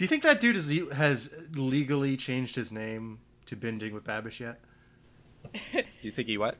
Do 0.00 0.04
you 0.04 0.08
think 0.08 0.22
that 0.22 0.40
dude 0.40 0.56
has, 0.56 0.70
has 0.94 1.30
legally 1.52 2.16
changed 2.16 2.56
his 2.56 2.72
name 2.72 3.18
to 3.44 3.54
Binging 3.54 3.92
with 3.92 4.02
Babish 4.02 4.40
yet? 4.40 4.58
Do 5.74 5.82
you 6.00 6.10
think 6.10 6.26
he 6.26 6.38
what? 6.38 6.56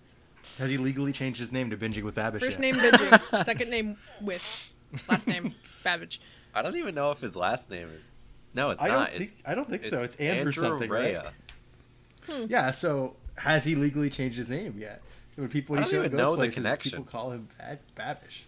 Has 0.59 0.69
he 0.69 0.77
legally 0.77 1.11
changed 1.11 1.40
his 1.40 1.50
name 1.50 1.71
to 1.71 1.76
Binging 1.79 2.03
with 2.03 2.16
Babish 2.16 2.40
First 2.40 2.61
yet? 2.61 2.61
name 2.61 2.74
Binging, 2.92 3.42
second 3.46 3.71
name 3.71 3.96
with, 4.21 4.45
last 5.08 5.26
name 5.26 5.54
Babbage. 5.82 6.21
I 6.54 6.61
don't 6.61 6.76
even 6.76 6.95
know 6.95 7.12
if 7.12 7.21
his 7.22 7.34
last 7.34 7.71
name 7.71 7.88
is. 7.96 8.11
No, 8.53 8.72
it's 8.72 8.82
I 8.82 8.88
not. 8.88 8.95
don't 9.08 9.08
think 9.18 9.23
it's, 9.23 9.34
I 9.46 9.54
don't 9.54 9.70
think 9.70 9.84
so. 9.86 10.00
It's 10.00 10.16
Andrew, 10.16 10.52
something, 10.52 10.91
Rea. 10.91 11.16
right? 12.29 12.46
Yeah. 12.46 12.72
So 12.72 13.16
has 13.36 13.64
he 13.64 13.75
legally 13.75 14.11
changed 14.11 14.36
his 14.36 14.50
name 14.50 14.75
yet? 14.77 15.00
When 15.36 15.48
people 15.48 15.77
when 15.77 15.84
I 15.84 15.86
he 15.86 15.93
don't 15.93 16.02
show 16.02 16.04
even 16.04 16.18
ghost 16.18 16.25
know 16.27 16.30
the 16.32 16.36
places, 16.41 16.54
connection. 16.57 16.91
people 16.91 17.04
call 17.07 17.30
him 17.30 17.48
Bad 17.57 17.79
Babish. 17.96 18.43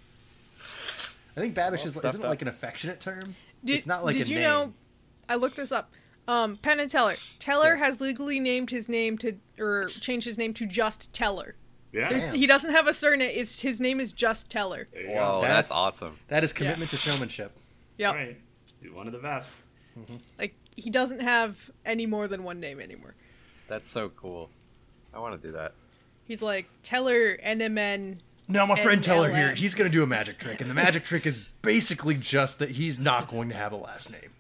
I 1.35 1.41
think 1.41 1.55
Babish 1.55 1.79
Well, 1.79 1.87
is 1.87 1.97
isn't 1.97 2.05
it 2.05 2.13
that- 2.21 2.29
like 2.29 2.43
an 2.43 2.49
affectionate 2.49 3.01
term. 3.01 3.37
Did, 3.65 3.77
it's 3.77 3.87
not 3.87 4.05
like 4.05 4.17
did 4.17 4.27
a 4.27 4.31
you 4.31 4.39
name. 4.41 4.43
know? 4.49 4.75
I 5.33 5.37
looked 5.37 5.57
this 5.57 5.73
up. 5.73 5.91
Um, 6.29 6.59
Penn 6.59 6.79
and 6.79 6.91
Teller. 6.91 7.17
Teller 7.39 7.75
Yes. 7.75 7.81
has 7.81 8.01
legally 8.01 8.39
named 8.39 8.71
his 8.71 8.87
name 8.89 9.17
to, 9.19 9.37
or 9.59 9.87
changed 9.87 10.27
his 10.27 10.37
name 10.37 10.53
to 10.55 10.67
just 10.67 11.11
Teller. 11.13 11.57
Yeah. 11.91 12.33
He 12.33 12.47
doesn't 12.47 12.71
have 12.71 12.87
a 12.87 12.93
surname. 12.93 13.31
It's 13.35 13.61
his 13.61 13.81
name 13.81 13.99
is 13.99 14.13
just 14.13 14.51
Teller. 14.51 14.89
There 14.93 15.03
you. 15.03 15.17
Whoa, 15.17 15.41
that's, 15.43 15.71
awesome. 15.71 16.19
That 16.29 16.45
is 16.45 16.53
commitment 16.53 16.91
to 16.91 16.97
showmanship. 16.97 17.53
Yep. 17.99 18.15
That's 18.15 18.27
right. 18.27 18.37
You're 18.83 18.95
one 18.95 19.07
of 19.07 19.13
the 19.13 19.19
best. 19.19 19.53
Like 20.39 20.55
he 20.77 20.91
doesn't 20.91 21.21
have 21.21 21.71
any 21.85 22.07
more 22.07 22.29
than 22.29 22.45
one 22.45 22.61
name 22.61 22.79
anymore. 22.81 23.15
That's 23.69 23.91
so 23.91 24.11
cool. 24.11 24.51
I 25.15 25.19
want 25.19 25.41
to 25.41 25.49
do 25.49 25.53
that. 25.53 25.73
He's 26.25 26.43
like 26.43 26.67
Teller 26.83 27.39
NMN. 27.45 28.19
Now, 28.49 28.67
my 28.67 28.81
friend 28.83 29.03
Teller 29.03 29.33
here, 29.33 29.55
he's 29.55 29.75
going 29.75 29.91
to 29.91 29.93
do 29.93 30.03
a 30.03 30.07
magic 30.07 30.39
trick, 30.39 30.61
and 30.61 30.69
the 30.69 30.75
magic 30.75 31.05
trick 31.05 31.27
is 31.27 31.39
basically 31.63 32.15
just 32.17 32.59
that 32.59 32.73
he's 32.73 32.99
not 32.99 33.29
going 33.29 33.49
to 33.49 33.55
have 33.55 33.73
a 33.73 33.77
last 33.77 34.11
name. 34.11 34.32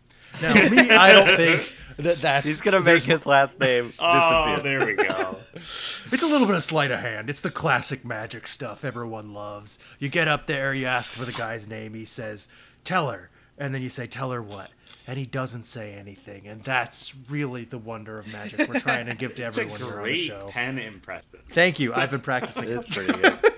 Now, 0.43 0.55
me, 0.69 0.91
I 0.91 1.13
don't 1.13 1.37
think 1.37 1.73
that 1.99 2.21
that's. 2.21 2.45
He's 2.47 2.61
gonna 2.61 2.81
make 2.81 3.03
his 3.03 3.25
last 3.27 3.59
name 3.61 3.93
Oh, 3.99 4.55
disappear. 4.57 4.79
there 4.79 4.87
we 4.87 4.95
go. 5.09 5.39
It's 5.55 6.23
a 6.23 6.27
little 6.27 6.47
bit 6.47 6.57
of 6.57 6.63
sleight 6.63 6.91
of 6.91 7.01
hand. 7.01 7.31
It's 7.31 7.41
the 7.41 7.51
classic 7.51 8.05
magic 8.05 8.47
stuff 8.47 8.85
everyone 8.85 9.33
loves. 9.33 9.79
You 9.99 10.09
get 10.09 10.29
up 10.29 10.47
there, 10.47 10.75
you 10.75 10.87
ask 10.87 11.13
for 11.13 11.25
the 11.25 11.33
guy's 11.33 11.69
name, 11.69 11.95
he 11.95 12.05
says, 12.05 12.49
"Tell 12.85 13.11
her," 13.11 13.31
And 13.59 13.75
then 13.75 13.83
you 13.83 13.89
say, 13.89 14.07
"Tell 14.07 14.31
her 14.33 14.43
what? 14.43 14.71
And 15.07 15.19
he 15.19 15.27
doesn't 15.27 15.65
say 15.65 15.95
anything. 15.95 16.47
And 16.47 16.63
that's 16.63 17.13
really 17.29 17.65
the 17.65 17.77
wonder 17.79 18.19
of 18.21 18.27
magic 18.29 18.69
we're 18.69 18.79
trying 18.79 19.07
to 19.07 19.15
give 19.17 19.35
to 19.35 19.43
It's 19.47 19.59
a 19.59 19.63
everyone 19.63 19.81
here 19.81 19.89
on 19.89 19.95
the 19.97 20.03
great 20.03 20.17
show. 20.19 20.49
Penn 20.53 20.79
impression. 20.79 21.25
Thank 21.51 21.81
you. 21.81 21.93
I've 21.93 22.11
been 22.11 22.21
practicing. 22.21 22.69
It's 22.71 22.87
pretty 22.89 23.13
good. 23.21 23.52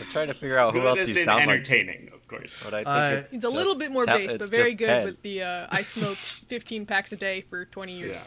I'm 0.00 0.06
trying 0.12 0.28
to 0.28 0.34
figure 0.34 0.58
out 0.58 0.72
who 0.72 0.80
Good 0.80 0.86
else 0.88 0.98
as 1.00 1.08
you 1.10 1.18
in 1.20 1.24
sound 1.24 1.40
like. 1.46 1.48
entertaining, 1.48 2.10
of 2.14 2.26
course. 2.28 2.60
But 2.64 2.74
I 2.74 2.78
think 2.78 2.88
Uh, 2.88 3.16
it's 3.20 3.30
He's 3.30 3.44
a 3.44 3.48
little 3.48 3.72
just 3.74 3.80
bit 3.80 3.90
more 3.92 4.06
ta- 4.06 4.16
base, 4.16 4.30
it's 4.32 4.38
but 4.38 4.48
very 4.48 4.74
good 4.74 4.86
Penn. 4.88 5.04
with 5.04 5.22
the. 5.22 5.42
Uh, 5.42 5.66
I 5.70 5.82
smoked 5.82 6.18
15 6.48 6.86
packs 6.86 7.12
a 7.12 7.16
day 7.16 7.42
for 7.48 7.64
20 7.66 7.92
years. 7.92 8.12
Yeah. 8.12 8.22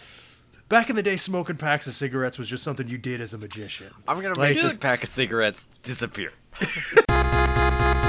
Back 0.69 0.89
in 0.89 0.95
the 0.95 1.03
day, 1.03 1.15
smoking 1.15 1.57
packs 1.57 1.85
of 1.87 1.93
cigarettes 1.93 2.39
was 2.39 2.47
just 2.49 2.63
something 2.63 2.87
you 2.89 2.97
did 2.97 3.21
as 3.21 3.33
a 3.33 3.37
magician. 3.37 3.91
I'm 4.07 4.21
gonna 4.21 4.29
Like- 4.39 4.55
make 4.55 4.63
this 4.63 4.75
pack 4.75 5.03
of 5.03 5.09
cigarettes 5.09 5.69
disappear. 5.83 6.31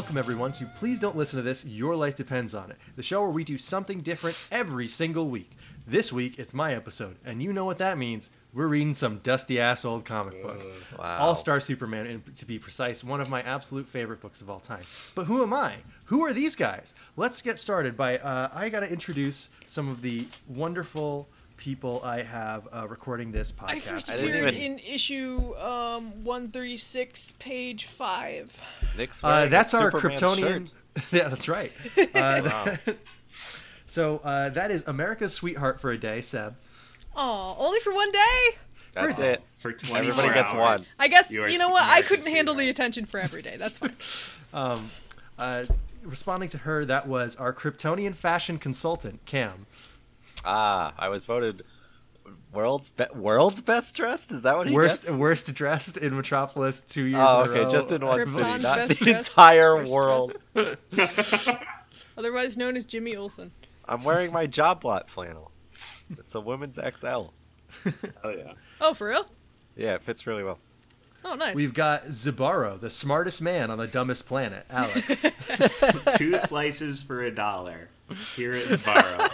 welcome 0.00 0.16
everyone 0.16 0.50
to 0.50 0.64
Please 0.64 0.98
Don't 0.98 1.14
Listen 1.14 1.36
to 1.36 1.42
This, 1.42 1.66
Your 1.66 1.94
Life 1.94 2.14
Depends 2.14 2.54
on 2.54 2.70
It, 2.70 2.78
the 2.96 3.02
show 3.02 3.20
where 3.20 3.28
we 3.28 3.44
do 3.44 3.58
something 3.58 4.00
different 4.00 4.34
every 4.50 4.88
single 4.88 5.28
week. 5.28 5.50
This 5.86 6.10
week, 6.10 6.38
it's 6.38 6.54
my 6.54 6.74
episode, 6.74 7.18
and 7.22 7.42
you 7.42 7.52
know 7.52 7.66
what 7.66 7.76
that 7.76 7.98
means. 7.98 8.30
We're 8.54 8.68
reading 8.68 8.94
some 8.94 9.18
dusty 9.18 9.60
ass 9.60 9.84
old 9.84 10.06
comic 10.06 10.42
book. 10.42 10.66
Wow. 10.98 11.18
All 11.18 11.34
Star 11.34 11.60
Superman, 11.60 12.06
and 12.06 12.34
to 12.34 12.46
be 12.46 12.58
precise, 12.58 13.04
one 13.04 13.20
of 13.20 13.28
my 13.28 13.42
absolute 13.42 13.86
favorite 13.86 14.22
books 14.22 14.40
of 14.40 14.48
all 14.48 14.58
time. 14.58 14.84
But 15.14 15.26
who 15.26 15.42
am 15.42 15.52
I? 15.52 15.74
Who 16.06 16.24
are 16.24 16.32
these 16.32 16.56
guys? 16.56 16.94
Let's 17.18 17.42
get 17.42 17.58
started 17.58 17.94
by, 17.94 18.16
uh, 18.20 18.48
I 18.54 18.70
gotta 18.70 18.90
introduce 18.90 19.50
some 19.66 19.90
of 19.90 20.00
the 20.00 20.28
wonderful 20.48 21.28
people 21.60 22.00
I 22.02 22.22
have 22.22 22.66
uh, 22.72 22.86
recording 22.88 23.30
this 23.32 23.52
podcast. 23.52 23.68
I 23.68 23.78
first 23.80 24.10
I 24.10 24.16
didn't 24.16 24.30
appeared 24.30 24.54
even- 24.54 24.72
in 24.72 24.78
issue 24.78 25.54
um, 25.58 26.24
136, 26.24 27.34
page 27.38 27.84
5. 27.84 28.60
Nick's 28.96 29.22
Uh, 29.22 29.44
that's 29.46 29.74
our 29.74 29.90
Superman 29.92 30.16
Kryptonian. 30.18 30.68
shirt. 30.96 31.12
yeah, 31.12 31.28
that's 31.28 31.48
right. 31.48 31.70
Uh, 32.14 32.40
Wow. 32.44 32.76
so 33.86 34.20
uh, 34.24 34.48
that 34.48 34.70
is 34.70 34.84
America's 34.86 35.34
sweetheart 35.34 35.80
for 35.82 35.90
a 35.92 35.98
day, 35.98 36.22
Seb. 36.22 36.56
Oh, 37.14 37.54
only 37.58 37.78
for 37.80 37.92
one 37.92 38.10
day? 38.10 38.56
That's 38.94 39.16
Pretty- 39.16 39.32
it. 39.34 39.42
For 39.58 39.72
24 39.72 39.98
Everybody 39.98 40.34
gets 40.34 40.52
one. 40.54 40.80
I 40.98 41.08
guess, 41.08 41.30
You 41.30 41.46
you 41.46 41.58
know 41.58 41.68
what? 41.68 41.82
I 41.84 42.00
couldn't 42.00 42.26
handle 42.26 42.54
the 42.54 42.70
attention 42.70 43.04
for 43.04 43.20
every 43.20 43.42
day. 43.42 43.56
That's 43.58 43.76
fine. 43.78 43.96
Um, 44.54 44.90
uh, 45.38 45.64
responding 46.02 46.48
to 46.48 46.58
her, 46.58 46.86
that 46.86 47.06
was 47.06 47.36
our 47.36 47.52
Kryptonian 47.52 48.14
fashion 48.14 48.58
consultant, 48.58 49.24
Cam. 49.26 49.66
Ah, 50.44 50.92
I 50.98 51.08
was 51.08 51.24
voted 51.24 51.62
world's 52.52 52.90
be- 52.90 53.04
world's 53.14 53.60
best 53.60 53.96
dressed. 53.96 54.32
Is 54.32 54.42
that 54.42 54.56
what 54.56 54.66
he 54.68 54.74
Worst 54.74 55.04
gets? 55.04 55.16
worst 55.16 55.52
dressed 55.54 55.96
in 55.96 56.16
Metropolis 56.16 56.80
two 56.80 57.04
years. 57.04 57.22
Oh, 57.24 57.42
in 57.44 57.48
a 57.48 57.52
okay, 57.52 57.60
row. 57.64 57.70
just 57.70 57.92
in 57.92 58.04
one 58.04 58.20
Krypton's 58.20 58.34
city, 58.34 58.62
not 58.62 58.88
the 58.88 59.18
entire 59.18 59.86
world. 59.86 60.36
Otherwise 62.16 62.56
known 62.56 62.76
as 62.76 62.84
Jimmy 62.84 63.16
Olsen. 63.16 63.52
I'm 63.86 64.04
wearing 64.04 64.32
my 64.32 64.46
job 64.46 64.84
lot 64.84 65.08
flannel. 65.10 65.50
It's 66.18 66.34
a 66.34 66.40
women's 66.40 66.76
XL. 66.78 67.06
Oh, 67.06 67.32
yeah. 68.24 68.52
Oh, 68.80 68.94
for 68.94 69.08
real? 69.08 69.26
Yeah, 69.76 69.94
it 69.94 70.02
fits 70.02 70.26
really 70.26 70.42
well. 70.42 70.58
Oh, 71.24 71.34
nice. 71.34 71.54
We've 71.54 71.74
got 71.74 72.06
Zabaro, 72.06 72.80
the 72.80 72.90
smartest 72.90 73.42
man 73.42 73.70
on 73.70 73.78
the 73.78 73.86
dumbest 73.86 74.26
planet, 74.26 74.64
Alex. 74.70 75.24
Two 76.16 76.38
slices 76.38 77.00
for 77.02 77.22
a 77.22 77.30
dollar. 77.30 77.88
Here 78.36 78.52
at 78.52 78.84
Barrow. 78.84 79.28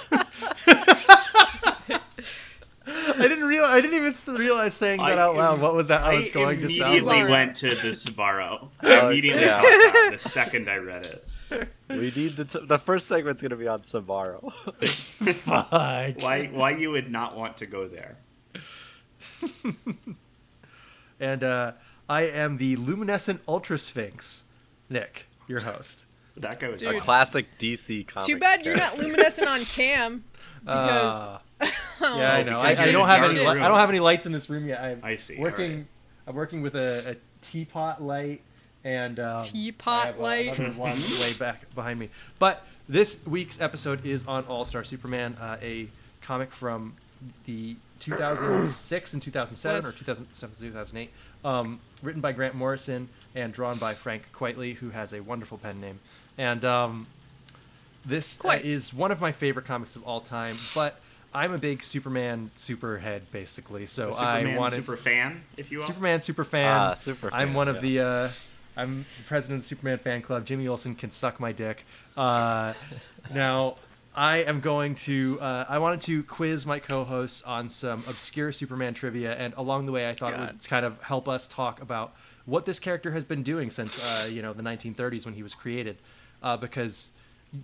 I 2.88 3.28
didn't 3.28 3.44
realize. 3.44 3.70
I 3.70 3.80
didn't 3.80 3.96
even 3.96 4.36
realize 4.38 4.74
saying 4.74 5.00
that 5.00 5.18
I 5.18 5.22
out 5.22 5.36
loud. 5.36 5.60
What 5.60 5.74
was 5.74 5.88
that? 5.88 6.02
I 6.02 6.14
was 6.14 6.28
going 6.28 6.60
to 6.60 6.68
sound 6.68 6.80
immediately 6.80 7.22
like. 7.22 7.30
Went 7.30 7.56
to 7.56 7.70
the 7.70 7.90
Sbarro. 7.90 8.68
Oh, 8.82 8.88
I 8.92 9.06
immediately 9.08 9.42
yeah. 9.42 9.60
caught 9.60 9.62
that 9.62 10.08
the 10.12 10.18
second 10.18 10.70
I 10.70 10.76
read 10.76 11.06
it. 11.06 11.68
We 11.88 12.12
need 12.14 12.36
the 12.36 12.44
t- 12.44 12.64
the 12.64 12.78
first 12.78 13.06
segment's 13.08 13.42
gonna 13.42 13.56
be 13.56 13.68
on 13.68 13.80
Sbarro. 13.82 14.52
Fuck. 15.34 15.70
Why, 15.70 16.50
why 16.52 16.70
you 16.70 16.90
would 16.90 17.10
not 17.10 17.36
want 17.36 17.56
to 17.58 17.66
go 17.66 17.88
there? 17.88 18.16
And 21.18 21.42
uh, 21.42 21.72
I 22.08 22.22
am 22.22 22.58
the 22.58 22.76
luminescent 22.76 23.40
ultra 23.48 23.78
sphinx, 23.78 24.44
Nick, 24.90 25.26
your 25.48 25.60
host. 25.60 26.04
That 26.36 26.60
guy 26.60 26.68
was 26.68 26.80
Dude. 26.80 26.94
a 26.94 27.00
classic 27.00 27.46
DC 27.58 28.06
comic. 28.06 28.26
Too 28.26 28.38
bad 28.38 28.64
you're 28.64 28.76
not 28.76 28.98
luminescent 28.98 29.48
on 29.48 29.64
cam. 29.64 30.24
Because. 30.62 31.14
Uh, 31.22 31.38
yeah, 32.00 32.32
I 32.34 32.42
know. 32.42 32.58
I, 32.58 32.70
I 32.70 32.90
don't 32.90 33.06
have 33.06 33.22
any. 33.30 33.38
Li- 33.38 33.46
I 33.46 33.68
don't 33.68 33.78
have 33.78 33.88
any 33.88 34.00
lights 34.00 34.26
in 34.26 34.32
this 34.32 34.50
room 34.50 34.66
yet. 34.66 34.80
I'm 34.82 35.00
I 35.04 35.14
see, 35.14 35.38
Working. 35.38 35.70
alright. 35.70 35.86
I'm 36.26 36.34
working 36.34 36.60
with 36.60 36.74
a, 36.74 37.12
a 37.12 37.16
teapot 37.40 38.02
light 38.02 38.40
and 38.82 39.20
um, 39.20 39.44
Teapot 39.44 39.86
I 40.02 40.06
have, 40.06 40.18
light. 40.18 40.58
another 40.58 40.74
one 40.76 41.00
way 41.20 41.34
back 41.34 41.72
behind 41.74 42.00
me. 42.00 42.08
But 42.40 42.66
this 42.88 43.24
week's 43.26 43.60
episode 43.60 44.04
is 44.04 44.26
on 44.26 44.44
All 44.46 44.64
Star 44.64 44.82
Superman, 44.82 45.36
uh, 45.40 45.56
a 45.62 45.88
comic 46.20 46.50
from 46.50 46.94
the 47.44 47.76
2006 48.00 49.12
and 49.12 49.22
2007 49.22 49.84
or 49.84 49.88
Yes. 49.90 49.98
2007 49.98 50.56
2008, 50.70 51.10
um, 51.44 51.78
written 52.02 52.20
by 52.20 52.32
Grant 52.32 52.54
Morrison 52.56 53.08
and 53.36 53.52
drawn 53.52 53.78
by 53.78 53.94
Frank 53.94 54.24
Quitely, 54.34 54.74
who 54.74 54.90
has 54.90 55.12
a 55.12 55.20
wonderful 55.20 55.58
pen 55.58 55.80
name. 55.80 56.00
And 56.38 56.64
um, 56.64 57.06
this 58.04 58.38
uh, 58.44 58.58
is 58.62 58.92
one 58.92 59.10
of 59.10 59.20
my 59.20 59.32
favorite 59.32 59.66
comics 59.66 59.96
of 59.96 60.04
all 60.04 60.20
time, 60.20 60.56
but 60.74 61.00
I'm 61.34 61.52
a 61.52 61.58
big 61.58 61.82
Superman 61.84 62.50
superhead, 62.56 63.22
basically. 63.30 63.86
So 63.86 64.08
A 64.08 64.12
Superman 64.12 64.54
I 64.54 64.58
wanted 64.58 64.76
super 64.76 64.96
fan, 64.96 65.42
if 65.56 65.70
you 65.70 65.78
will. 65.78 65.86
Superman 65.86 66.20
super 66.20 66.44
fan. 66.44 66.72
Ah, 66.72 66.94
super 66.94 67.30
I'm 67.32 67.48
fan, 67.48 67.54
one 67.54 67.68
of 67.68 67.76
yeah. 67.76 67.80
the. 67.82 68.00
Uh, 68.00 68.28
I'm 68.78 69.06
the 69.18 69.24
president 69.26 69.58
of 69.58 69.62
the 69.64 69.68
Superman 69.68 69.98
fan 69.98 70.20
club. 70.20 70.44
Jimmy 70.44 70.68
Olsen 70.68 70.94
can 70.94 71.10
suck 71.10 71.40
my 71.40 71.50
dick. 71.50 71.84
Uh, 72.16 72.74
now, 73.34 73.76
I 74.14 74.38
am 74.38 74.60
going 74.60 74.94
to. 74.96 75.38
Uh, 75.40 75.64
I 75.68 75.78
wanted 75.78 76.00
to 76.02 76.22
quiz 76.22 76.64
my 76.64 76.78
co-hosts 76.78 77.42
on 77.42 77.68
some 77.68 78.04
obscure 78.08 78.50
Superman 78.52 78.94
trivia, 78.94 79.34
and 79.34 79.52
along 79.56 79.86
the 79.86 79.92
way, 79.92 80.08
I 80.08 80.14
thought 80.14 80.32
it 80.32 80.40
would 80.40 80.68
kind 80.68 80.86
of 80.86 81.02
help 81.02 81.28
us 81.28 81.48
talk 81.48 81.82
about 81.82 82.14
what 82.46 82.64
this 82.64 82.78
character 82.78 83.10
has 83.10 83.24
been 83.24 83.42
doing 83.42 83.70
since 83.70 83.98
uh, 83.98 84.28
you 84.30 84.40
know 84.40 84.54
the 84.54 84.62
1930s 84.62 85.26
when 85.26 85.34
he 85.34 85.42
was 85.42 85.54
created, 85.54 85.98
uh, 86.42 86.56
because 86.56 87.10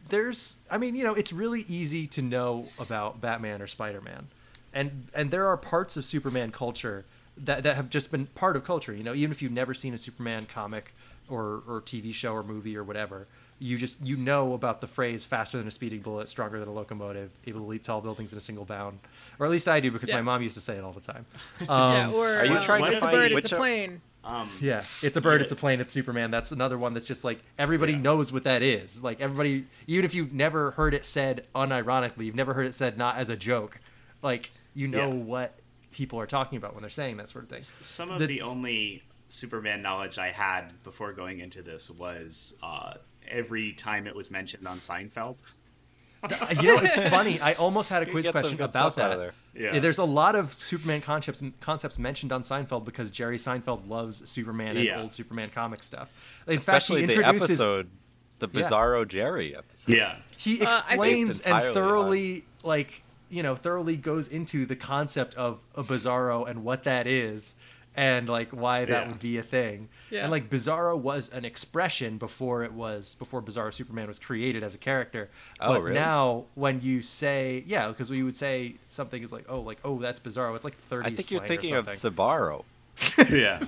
there's. 0.09 0.57
I 0.71 0.79
mean, 0.79 0.95
you 0.95 1.05
know, 1.05 1.15
it's 1.15 1.33
really 1.33 1.65
easy 1.69 2.07
to 2.09 2.23
know 2.23 2.67
about 2.79 3.21
Batman 3.21 3.61
or 3.63 3.67
Spider-Man. 3.67 4.29
and 4.73 5.07
and 5.15 5.31
there 5.31 5.47
are 5.47 5.57
parts 5.57 5.97
of 5.97 6.05
Superman 6.05 6.51
culture 6.51 7.05
that 7.37 7.63
that 7.65 7.77
have 7.77 7.91
just 7.91 8.11
been 8.11 8.27
part 8.27 8.57
of 8.57 8.65
culture. 8.65 8.95
You 8.95 9.03
know, 9.05 9.15
even 9.15 9.31
if 9.33 9.43
you've 9.43 9.53
never 9.53 9.75
seen 9.75 9.95
a 9.95 9.99
Superman 9.99 10.47
comic 10.47 10.95
or 11.29 11.63
or 11.69 11.81
TV 11.85 12.13
show 12.15 12.33
or 12.35 12.43
movie 12.43 12.77
or 12.77 12.85
whatever, 12.85 13.27
you 13.59 13.77
just 13.77 14.01
you 14.03 14.17
know 14.17 14.55
about 14.55 14.81
the 14.81 14.87
phrase 14.87 15.25
"faster 15.25 15.59
than 15.59 15.67
a 15.69 15.71
speeding 15.71 16.01
bullet, 16.01 16.29
stronger 16.29 16.59
than 16.59 16.69
a 16.69 16.73
locomotive, 16.73 17.31
able 17.47 17.61
to 17.61 17.67
leap 17.67 17.83
tall 17.85 18.01
buildings 18.01 18.33
in 18.33 18.39
a 18.39 18.41
single 18.41 18.65
bound," 18.65 18.99
or 19.39 19.47
at 19.47 19.53
least 19.53 19.69
I 19.69 19.81
do 19.81 19.91
because 19.91 20.09
Yeah. 20.09 20.17
my 20.17 20.23
mom 20.23 20.43
used 20.43 20.55
to 20.55 20.61
say 20.61 20.77
it 20.77 20.85
all 20.85 20.93
the 20.93 21.01
time. 21.01 21.27
yeah, 21.61 22.07
Um, 22.09 22.15
or 22.15 22.29
are 22.29 22.47
you 22.47 22.55
uh, 22.55 22.65
trying 22.65 22.85
to 22.85 22.93
it's 22.93 23.05
a 23.05 23.09
bird, 23.09 23.33
which 23.33 23.45
it's 23.45 23.53
a 23.53 23.57
are- 23.57 23.59
plane. 23.59 24.01
Um, 24.25 24.49
Yeah, 24.61 24.85
it's 25.03 25.17
a 25.17 25.21
bird, 25.21 25.41
Yeah. 25.41 25.43
it's 25.45 25.53
a 25.53 25.57
plane, 25.57 25.81
it's 25.81 25.91
Superman. 25.93 26.31
That's 26.31 26.53
another 26.53 26.79
one 26.79 26.95
that's 26.95 27.07
just 27.07 27.25
like 27.25 27.41
everybody 27.59 27.93
Yeah. 27.93 27.99
knows 27.99 28.33
what 28.33 28.45
that 28.45 28.63
is. 28.63 29.03
Like 29.03 29.21
everybody, 29.21 29.67
even 29.87 30.05
if 30.05 30.15
you've 30.15 30.33
never 30.33 30.71
heard 30.73 30.95
it 30.95 31.05
said 31.05 31.47
unironically, 31.55 32.25
you've 32.27 32.35
never 32.35 32.55
heard 32.55 32.67
it 32.67 32.75
said 32.75 32.97
not 32.97 33.17
as 33.17 33.29
a 33.29 33.37
joke, 33.37 33.81
like 34.23 34.53
you 34.75 34.87
know 34.89 35.09
Yeah. 35.09 35.15
what 35.25 35.59
people 35.91 36.19
are 36.21 36.27
talking 36.27 36.57
about 36.57 36.75
when 36.75 36.83
they're 36.83 36.91
saying 36.91 37.17
that 37.19 37.29
sort 37.29 37.45
of 37.45 37.51
thing. 37.51 37.63
Some 37.81 38.11
of 38.11 38.19
The- 38.21 38.27
the, 38.27 38.41
only 38.43 39.03
Superman 39.29 39.83
knowledge 39.83 40.19
I 40.19 40.29
had 40.31 40.83
before 40.85 41.13
going 41.13 41.41
into 41.41 41.63
this 41.63 41.91
was 41.91 42.55
uh, 42.63 42.95
every 43.29 43.73
time 43.73 44.07
it 44.07 44.15
was 44.15 44.31
mentioned 44.31 44.67
on 44.69 44.79
Seinfeld. 44.79 45.39
you 46.61 46.63
know, 46.63 46.79
it's 46.83 46.97
funny. 47.11 47.41
I 47.41 47.55
almost 47.55 47.89
had 47.91 48.03
a 48.03 48.07
quiz 48.07 48.29
question 48.31 48.55
about 48.61 48.97
that. 48.97 49.17
there. 49.19 49.35
Yeah. 49.55 49.79
There's 49.81 49.99
a 49.99 50.05
lot 50.05 50.35
of 50.37 50.55
Superman 50.55 51.01
concepts 51.01 51.43
concepts 51.61 51.99
mentioned 51.99 52.33
on 52.33 52.43
Seinfeld 52.43 52.85
because 52.85 53.11
Jerry 53.11 53.37
Seinfeld 53.39 53.89
loves 53.89 54.29
Superman 54.31 54.77
and 54.77 54.85
Yeah. 54.87 55.01
old 55.03 55.13
Superman 55.13 55.51
comic 55.51 55.83
stuff. 55.83 56.09
In 56.47 56.57
Especially 56.57 57.01
fact, 57.03 57.09
the 57.09 57.15
he 57.15 57.19
introduces 57.21 57.61
episode, 57.61 57.91
the 58.39 58.49
Yeah. 58.53 58.61
Bizarro 58.63 59.07
Jerry 59.09 59.57
episode. 59.57 59.95
Yeah. 59.97 60.17
he 60.37 60.61
Uh, 60.63 60.67
I 60.67 60.71
think- 60.71 60.85
explains 60.89 61.29
Based 61.29 61.47
and 61.47 61.55
entirely 61.57 61.75
thoroughly 61.75 62.45
like 62.63 63.03
you 63.29 63.43
know 63.43 63.57
thoroughly 63.57 63.97
goes 63.97 64.29
into 64.29 64.65
the 64.67 64.77
concept 64.77 65.35
of 65.35 65.59
a 65.75 65.83
bizarro 65.83 66.49
and 66.49 66.63
what 66.65 66.85
that 66.85 67.07
is 67.07 67.57
and 67.97 68.29
like 68.29 68.51
why 68.51 68.85
that 68.85 69.03
Yeah. 69.05 69.09
would 69.09 69.21
be 69.21 69.37
a 69.39 69.43
thing 69.43 69.89
Yeah. 70.11 70.23
and 70.23 70.31
like 70.31 70.49
bizarro 70.49 70.99
was 70.99 71.29
an 71.29 71.45
expression 71.45 72.17
before 72.19 72.63
it 72.65 72.73
was 72.73 73.15
before 73.17 73.43
bizarro 73.43 73.73
superman 73.73 74.07
was 74.09 74.19
created 74.19 74.63
as 74.63 74.75
a 74.75 74.79
character 74.79 75.29
Oh, 75.61 75.75
but 75.75 75.83
really? 75.83 75.95
now 75.95 76.45
when 76.55 76.81
you 76.81 77.03
say 77.03 77.63
yeah 77.67 77.89
because 77.89 78.09
we 78.11 78.23
would 78.23 78.37
say 78.37 78.77
something 78.89 79.23
is 79.23 79.31
like 79.33 79.45
oh 79.49 79.61
like 79.61 79.79
oh 79.85 79.99
that's 79.99 80.21
bizarro 80.21 80.55
it's 80.55 80.65
like 80.65 80.77
30 80.79 81.07
I 81.07 81.15
think 81.15 81.31
you're 81.31 81.47
thinking 81.47 81.75
of 81.75 81.89
something. 81.91 82.17
Sbarro. 82.25 82.65
Yeah. 83.31 83.61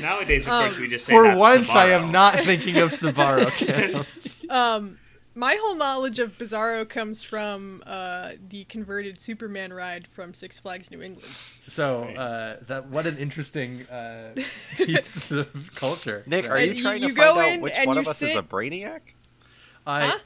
Nowadays, 0.00 0.46
of 0.46 0.50
course, 0.52 0.74
Um, 0.76 0.80
we 0.80 0.88
just 0.88 1.04
say 1.04 1.12
for 1.12 1.24
that's 1.24 1.38
once 1.38 1.68
i 1.70 1.88
am 1.90 2.10
not 2.10 2.40
thinking 2.40 2.78
of 2.78 2.90
Sbarro 2.90 3.50
Cam. 3.58 4.04
Um, 4.50 4.98
my 5.38 5.56
whole 5.62 5.76
knowledge 5.76 6.18
of 6.18 6.36
Bizarro 6.36 6.86
comes 6.88 7.22
from 7.22 7.82
uh, 7.86 8.32
the 8.50 8.64
converted 8.64 9.20
Superman 9.20 9.72
ride 9.72 10.06
from 10.08 10.34
Six 10.34 10.58
Flags 10.58 10.90
New 10.90 11.00
England. 11.00 11.32
so 11.68 12.04
uh 12.16 12.56
that 12.66 12.88
what 12.88 13.06
an 13.06 13.16
interesting 13.18 13.86
uh 13.88 14.34
piece 14.76 15.30
of 15.30 15.48
culture 15.74 16.24
Nick, 16.26 16.48
are 16.50 16.58
you 16.60 16.72
you- 16.72 16.82
trying 16.82 17.02
you 17.02 17.08
to 17.08 17.14
go 17.14 17.34
find 17.36 17.56
out 17.58 17.62
which 17.62 17.78
one 17.86 17.98
of 17.98 18.08
us 18.08 18.20
is 18.22 18.34
a 18.36 18.42
brainiac? 18.42 19.00
I. 19.86 20.18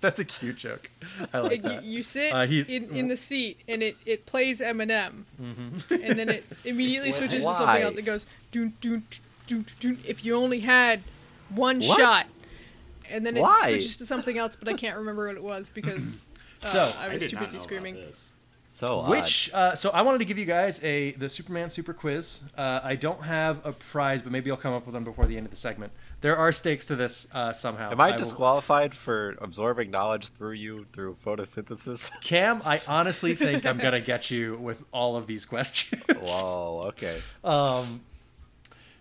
That's 0.00 0.18
a 0.18 0.24
cute 0.24 0.56
joke. 0.56 0.88
I 1.34 1.40
like 1.40 1.50
Like, 1.50 1.62
that. 1.62 1.84
you, 1.84 1.96
you 1.98 2.02
sit 2.02 2.32
Uh, 2.32 2.46
he's- 2.46 2.70
in, 2.70 2.88
in 2.96 3.08
the 3.08 3.18
seat 3.18 3.58
and 3.68 3.82
it, 3.82 3.96
it 4.06 4.24
plays 4.24 4.60
Eminem, 4.60 5.24
Mm-hmm. 5.40 5.92
and 6.02 6.18
then 6.18 6.28
it 6.30 6.44
immediately 6.64 7.12
switches 7.12 7.44
to 7.44 7.52
something 7.52 7.82
else. 7.82 7.96
It 7.98 8.06
goes 8.06 8.24
doon 8.50 8.72
doon 8.80 9.02
doon 9.46 9.66
doon. 9.78 9.98
If 10.06 10.24
you 10.24 10.34
only 10.36 10.60
had 10.60 11.02
one 11.50 11.80
What? 11.82 11.98
shot, 12.00 12.26
and 13.10 13.24
then 13.26 13.36
it 13.36 13.40
Why? 13.40 13.70
switches 13.70 13.96
to 13.98 14.06
something 14.06 14.38
else, 14.38 14.56
but 14.56 14.68
I 14.68 14.74
can't 14.74 14.96
remember 14.96 15.26
what 15.26 15.36
it 15.36 15.42
was 15.42 15.68
because 15.68 16.28
uh, 16.62 16.66
So, 16.66 16.92
I 16.98 17.06
I 17.06 17.08
was 17.14 17.22
did 17.22 17.30
too 17.30 17.38
busy 17.38 17.58
screaming. 17.58 17.96
So. 18.72 19.08
Which 19.10 19.50
uh, 19.52 19.74
so 19.74 19.90
I 19.90 20.02
wanted 20.02 20.18
to 20.18 20.24
give 20.24 20.38
you 20.38 20.46
guys 20.46 20.82
a 20.84 21.10
the 21.12 21.28
Superman 21.28 21.68
Super 21.68 21.92
Quiz. 21.92 22.42
Uh, 22.56 22.80
I 22.82 22.94
don't 22.94 23.22
have 23.24 23.66
a 23.66 23.72
prize, 23.72 24.22
but 24.22 24.30
maybe 24.30 24.50
I'll 24.50 24.56
come 24.56 24.72
up 24.72 24.86
with 24.86 24.94
them 24.94 25.02
before 25.02 25.26
the 25.26 25.36
end 25.36 25.44
of 25.44 25.50
the 25.50 25.56
segment. 25.56 25.92
There 26.20 26.36
are 26.36 26.52
stakes 26.52 26.86
to 26.86 26.96
this 26.96 27.26
uh, 27.34 27.52
somehow. 27.52 27.90
Am 27.90 28.00
I 28.00 28.10
will- 28.10 28.16
disqualified 28.18 28.94
for 28.94 29.36
absorbing 29.40 29.90
knowledge 29.90 30.28
through 30.28 30.52
you 30.52 30.86
through 30.92 31.16
photosynthesis? 31.22 32.10
Cam, 32.22 32.62
I 32.64 32.80
honestly 32.86 33.34
think 33.34 33.66
I'm 33.66 33.78
gonna 33.78 34.00
get 34.00 34.30
you 34.30 34.56
with 34.56 34.84
all 34.92 35.16
of 35.16 35.26
these 35.26 35.44
questions. 35.44 36.02
Whoa, 36.20 36.82
okay. 36.86 37.20
Um, 37.42 38.02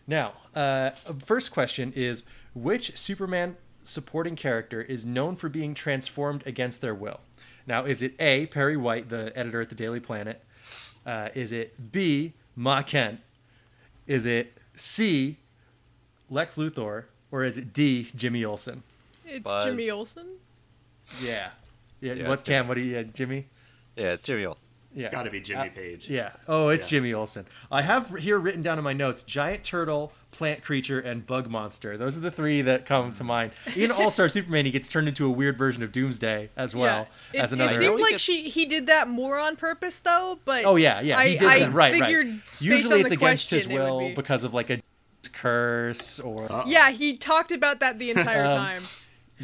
now, 0.08 0.34
uh, 0.56 0.92
first 1.26 1.52
question 1.52 1.94
is 1.96 2.24
which 2.56 2.98
Superman 2.98 3.56
supporting 3.84 4.36
character 4.36 4.82
is 4.82 5.06
known 5.06 5.36
for 5.36 5.50
being 5.50 5.74
transformed 5.74 6.46
against 6.46 6.82
their 6.82 6.96
will? 6.96 7.20
Now, 7.66 7.86
is 7.86 8.02
it 8.02 8.16
A. 8.20 8.48
Perry 8.48 8.78
White, 8.78 9.10
the 9.10 9.32
editor 9.38 9.62
at 9.62 9.70
the 9.70 9.76
Daily 9.76 10.00
Planet? 10.00 10.44
Uh, 11.06 11.30
is 11.36 11.52
it 11.52 11.92
B. 11.92 12.34
Ma 12.56 12.82
Kent? 12.82 13.20
Is 14.08 14.26
it 14.26 14.58
C. 14.76 15.38
Lex 16.30 16.58
Luthor? 16.58 17.06
Or 17.32 17.44
is 17.44 17.58
it 17.58 17.74
D. 17.74 18.10
Jimmy 18.16 18.44
Olsen? 18.44 18.84
It's 19.26 19.44
Buzz. 19.44 19.66
Jimmy 19.66 19.90
Olsen. 19.92 20.28
Yeah. 21.22 21.50
Yeah. 22.02 22.14
Yeah, 22.14 22.28
what's. 22.28 22.44
Cam? 22.44 22.68
What 22.68 22.76
do 22.76 22.82
you, 22.82 22.98
uh, 22.98 23.04
Jimmy? 23.04 23.46
Yeah, 23.96 24.14
it's 24.14 24.24
Jimmy 24.24 24.46
Olsen. 24.46 24.70
Yeah. 24.94 25.06
It's 25.06 25.14
got 25.14 25.24
to 25.24 25.30
be 25.30 25.40
Jimmy 25.40 25.62
Uh, 25.62 25.70
Page. 25.70 26.10
Yeah. 26.10 26.32
Oh, 26.48 26.70
it's 26.70 26.86
Yeah. 26.86 26.98
Jimmy 26.98 27.14
Olsen. 27.14 27.46
I 27.72 27.84
have 27.84 28.16
here 28.18 28.40
written 28.40 28.62
down 28.62 28.78
in 28.78 28.84
my 28.84 28.94
notes: 28.94 29.22
giant 29.24 29.64
turtle, 29.64 30.12
plant 30.32 30.64
creature, 30.64 31.00
and 31.00 31.26
bug 31.28 31.48
monster. 31.50 31.96
Those 31.96 32.18
are 32.18 32.22
the 32.22 32.32
three 32.32 32.62
that 32.64 32.86
come 32.86 33.12
to 33.12 33.24
mind. 33.24 33.52
In 33.76 33.92
All 33.92 34.10
Star 34.10 34.28
Superman, 34.30 34.66
he 34.66 34.72
gets 34.72 34.90
turned 34.90 35.08
into 35.08 35.26
a 35.26 35.30
weird 35.30 35.58
version 35.58 35.84
of 35.84 35.92
Doomsday 35.92 36.50
as 36.56 36.74
well 36.74 37.08
yeah. 37.34 37.44
as 37.44 37.52
it, 37.54 37.56
another. 37.58 37.76
It 37.76 37.80
seemed 37.80 38.00
like 38.00 38.18
she 38.20 38.50
he 38.50 38.66
did 38.66 38.88
that 38.88 39.08
more 39.08 39.38
on 39.38 39.56
purpose 39.56 40.00
though, 40.00 40.40
but 40.44 40.66
oh 40.66 40.76
yeah, 40.76 41.02
yeah, 41.02 41.22
he 41.24 41.36
I, 41.36 41.38
did 41.38 41.48
I 41.48 41.60
that. 41.60 41.74
Right, 41.74 42.02
right. 42.02 42.28
Usually 42.60 43.02
it's 43.02 43.12
against 43.12 43.50
his 43.50 43.66
question, 43.68 43.72
it 43.72 43.92
will 43.92 44.00
be- 44.00 44.16
because 44.16 44.44
of 44.44 44.54
like 44.54 44.70
a 44.72 44.82
curse 45.34 46.20
or 46.20 46.52
Uh-oh. 46.52 46.64
Yeah, 46.66 46.92
he 46.92 47.16
talked 47.16 47.52
about 47.52 47.80
that 47.80 48.00
the 48.00 48.10
entire 48.12 48.46
Um, 48.46 48.58
time. 48.58 48.84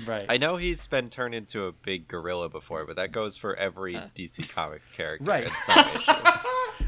Right. 0.05 0.25
I 0.27 0.37
know 0.37 0.57
he's 0.57 0.85
been 0.87 1.09
turned 1.09 1.33
into 1.35 1.65
a 1.65 1.71
big 1.71 2.07
gorilla 2.07 2.49
before, 2.49 2.85
but 2.85 2.95
that 2.97 3.11
goes 3.11 3.37
for 3.37 3.55
every 3.55 3.95
Uh. 3.95 4.07
DC 4.15 4.49
comic 4.49 4.81
character 4.95 5.25
Right. 5.25 5.45
in 5.45 5.51
some 5.67 5.87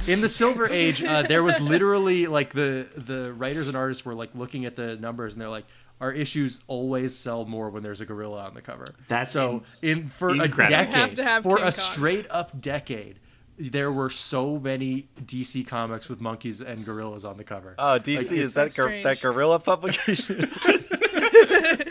in 0.08 0.22
the 0.22 0.30
silver 0.30 0.68
age 0.70 1.02
uh, 1.04 1.22
there 1.24 1.44
was 1.44 1.60
literally 1.60 2.28
like 2.28 2.54
the 2.54 2.88
the 2.96 3.34
writers 3.34 3.68
and 3.68 3.76
artists 3.78 4.06
were 4.06 4.14
like 4.16 4.30
looking 4.36 4.66
at 4.66 4.76
the 4.76 4.96
numbers 4.98 5.34
and 5.34 5.42
they're 5.42 5.50
like 5.50 5.66
our 6.00 6.12
issues 6.12 6.62
always 6.68 7.16
sell 7.16 7.46
more 7.46 7.70
when 7.70 7.82
there's 7.82 8.02
a 8.02 8.06
gorilla 8.06 8.44
on 8.44 8.54
the 8.54 8.62
cover 8.62 8.86
That's 9.08 9.32
so 9.32 9.64
in, 9.82 10.08
for 10.10 10.30
incredible. 10.30 10.66
a 10.66 10.70
decade 10.70 10.94
have 10.94 11.18
have 11.18 11.44
for 11.44 11.58
King 11.58 11.68
a 11.68 11.72
Kong. 11.72 11.80
straight 11.94 12.28
up 12.30 12.60
decade 12.62 13.20
there 13.58 13.92
were 13.92 14.12
so 14.12 14.60
many 14.60 15.08
dc 15.20 15.66
comics 15.68 16.08
with 16.08 16.22
monkeys 16.22 16.62
and 16.62 16.86
gorillas 16.86 17.26
on 17.26 17.38
the 17.38 17.44
cover 17.44 17.74
Oh, 17.80 17.98
DC 17.98 18.18
Like, 18.18 18.26
is 18.26 18.32
it's 18.32 18.54
that 18.54 18.76
gor- 18.76 19.02
that 19.04 19.20
gorilla 19.22 19.58
publication? 19.60 20.52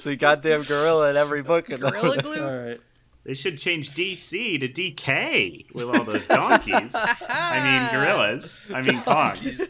so 0.00 0.10
you 0.10 0.16
goddamn 0.16 0.62
gorilla 0.62 1.10
in 1.10 1.16
every 1.16 1.42
book. 1.42 1.68
in 1.70 1.80
the- 1.80 1.90
Gorilla 1.90 2.22
glue. 2.22 2.44
all 2.46 2.58
right 2.66 2.80
They 3.24 3.34
should 3.34 3.58
change 3.58 3.92
DC 3.92 4.58
to 4.60 4.68
DK 4.68 5.72
with 5.74 5.84
all 5.84 6.02
those 6.04 6.26
donkeys. 6.26 6.92
I 6.94 7.90
mean, 7.92 8.00
gorillas. 8.00 8.66
I 8.74 8.82
mean, 8.82 8.98
Kongs. 9.02 9.60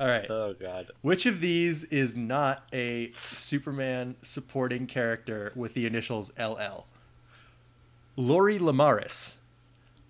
all 0.00 0.06
right 0.06 0.26
Oh 0.30 0.54
god. 0.54 0.90
which 1.02 1.26
of 1.26 1.40
these 1.40 1.84
is 1.84 2.16
not 2.16 2.64
a 2.72 3.12
superman 3.32 4.16
supporting 4.22 4.86
character 4.86 5.52
with 5.54 5.74
the 5.74 5.86
initials 5.86 6.32
ll 6.38 6.86
Lori 8.16 8.58
Lemaris, 8.58 9.36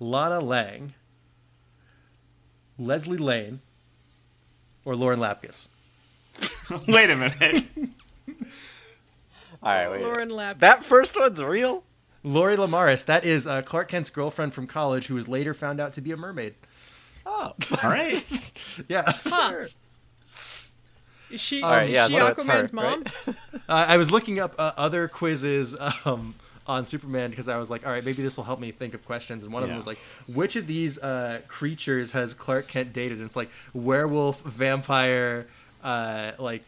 Lana 0.00 0.40
Lang, 0.40 0.94
Leslie 2.78 3.18
Lane, 3.18 3.60
or 4.84 4.96
Lauren 4.96 5.20
Lapkus. 5.20 5.68
Wait 6.88 7.10
a 7.10 7.16
minute. 7.16 7.64
All 9.62 9.74
right, 9.74 9.90
wait. 9.90 10.02
Lauren 10.02 10.30
Lap. 10.30 10.60
That 10.60 10.82
first 10.82 11.18
one's 11.18 11.42
real. 11.42 11.84
Lori 12.22 12.56
Lemaris, 12.56 13.04
that 13.04 13.24
is 13.24 13.46
uh, 13.46 13.60
Clark 13.62 13.88
Kent's 13.88 14.08
girlfriend 14.08 14.54
from 14.54 14.66
college 14.66 15.06
who 15.08 15.14
was 15.14 15.28
later 15.28 15.52
found 15.52 15.80
out 15.80 15.92
to 15.94 16.00
be 16.00 16.12
a 16.12 16.16
mermaid. 16.16 16.54
Oh, 17.26 17.52
All 17.82 17.90
right. 17.90 18.24
Yeah. 18.88 19.04
Huh. 19.06 19.66
Is 21.30 21.40
she, 21.40 21.62
All 21.62 21.70
right, 21.70 21.88
is 21.88 21.94
yeah, 21.94 22.08
she 22.08 22.16
so 22.16 22.26
it's 22.28 22.44
her, 22.44 22.68
mom? 22.72 23.04
right? 23.26 23.36
Uh, 23.68 23.86
I 23.88 23.96
was 23.98 24.10
looking 24.10 24.40
up 24.40 24.54
uh, 24.58 24.72
other 24.76 25.06
quizzes 25.08 25.76
um, 26.04 26.34
on 26.66 26.84
Superman 26.84 27.30
because 27.30 27.46
I 27.46 27.56
was 27.56 27.70
like, 27.70 27.86
all 27.86 27.92
right, 27.92 28.04
maybe 28.04 28.22
this 28.22 28.36
will 28.36 28.44
help 28.44 28.58
me 28.58 28.72
think 28.72 28.94
of 28.94 29.04
questions. 29.04 29.44
And 29.44 29.52
one 29.52 29.62
of 29.62 29.68
them 29.68 29.76
was 29.76 29.86
like, 29.86 29.98
which 30.26 30.56
of 30.56 30.66
these 30.66 30.98
uh, 30.98 31.40
creatures 31.46 32.10
has 32.12 32.34
Clark 32.34 32.66
Kent 32.66 32.92
dated? 32.92 33.18
And 33.18 33.26
it's 33.26 33.36
like 33.36 33.50
werewolf, 33.74 34.40
vampire, 34.42 35.46
uh, 35.82 36.32
like 36.38 36.62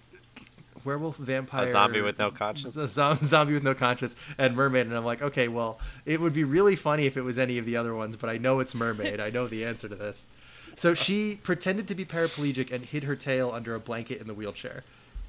werewolf, 0.85 1.17
vampire, 1.17 1.65
A 1.65 1.71
zombie 1.71 2.01
with 2.01 2.19
no 2.19 2.31
conscience. 2.31 2.77
a 2.77 2.89
zombie 2.89 3.55
with 3.55 3.63
no 3.63 3.75
conscience, 3.75 4.17
and 4.39 4.57
mermaid. 4.57 4.87
And 4.87 4.97
I'm 4.97 5.05
like, 5.05 5.23
okay, 5.23 5.49
well, 5.49 5.79
it 6.07 6.21
would 6.21 6.33
be 6.33 6.45
really 6.45 6.75
funny 6.77 7.07
if 7.07 7.17
it 7.17 7.23
was 7.23 7.39
any 7.39 7.59
of 7.59 7.67
the 7.67 7.77
other 7.77 7.95
ones, 7.95 8.17
but 8.17 8.29
I 8.31 8.39
know 8.39 8.59
it's 8.61 8.75
mermaid. 8.75 9.21
I 9.21 9.31
know 9.31 9.47
the 9.47 9.65
answer 9.65 9.89
to 9.89 9.95
this. 9.95 10.27
So 10.75 10.95
she 10.95 11.39
pretended 11.43 11.87
to 11.89 11.95
be 11.95 12.05
paraplegic 12.05 12.73
and 12.73 12.85
hid 12.85 13.05
her 13.05 13.15
tail 13.15 13.51
under 13.53 13.75
a 13.75 13.81
blanket 13.81 14.21
in 14.21 14.27
the 14.27 14.35
wheelchair. 14.35 14.83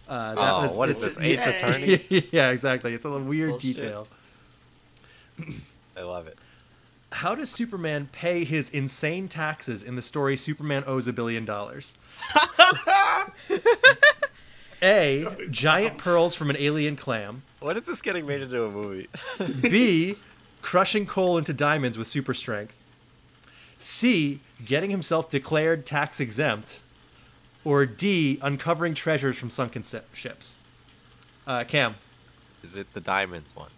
Uh, 0.07 0.35
that 0.35 0.49
Oh, 0.53 0.61
was, 0.63 0.75
what 0.77 0.89
is 0.89 1.03
it's- 1.03 1.15
this, 1.17 1.23
Ace 1.23 1.45
Yay. 1.45 1.55
Attorney? 1.55 2.27
yeah, 2.31 2.49
exactly. 2.49 2.93
It's 2.93 3.05
a 3.05 3.11
weird 3.19 3.51
bullshit. 3.51 3.75
detail. 3.77 4.07
I 5.97 6.01
love 6.01 6.27
it. 6.27 6.37
How 7.13 7.36
does 7.36 7.50
Superman 7.50 8.10
pay 8.12 8.43
his 8.43 8.70
insane 8.72 9.27
taxes 9.27 9.84
in 9.84 9.96
the 9.96 10.01
story 10.01 10.36
Superman 10.36 10.84
owes 10.88 11.08
a 11.08 11.13
billion 11.13 11.46
dollars? 11.46 11.96
A. 14.82 15.25
Giant 15.50 15.98
pearls 15.98 16.36
from 16.36 16.50
an 16.50 16.58
alien 16.60 16.96
clam. 16.98 17.43
What 17.62 17.77
is 17.77 17.86
this 17.86 18.01
getting 18.01 18.25
made 18.25 18.41
into 18.41 18.63
a 18.63 18.72
movie? 18.72 19.08
B. 19.62 20.17
Crushing 20.62 21.05
coal 21.05 21.38
into 21.38 21.53
diamonds 21.53 21.98
with 21.98 22.08
super 22.08 22.34
strength. 22.34 22.74
C. 23.79 24.41
Getting 24.65 24.89
himself 24.89 25.29
declared 25.29 25.86
tax 25.86 26.20
exempt. 26.20 26.82
Or 27.63 27.86
D. 27.86 28.39
Uncovering 28.41 28.93
treasures 28.93 29.38
from 29.38 29.50
sunken 29.50 29.84
ships. 30.13 30.58
Uh, 31.46 31.63
Cam. 31.63 31.96
is 32.62 32.75
it 32.75 32.91
the 32.93 33.01
diamonds 33.01 33.55
one? 33.55 33.70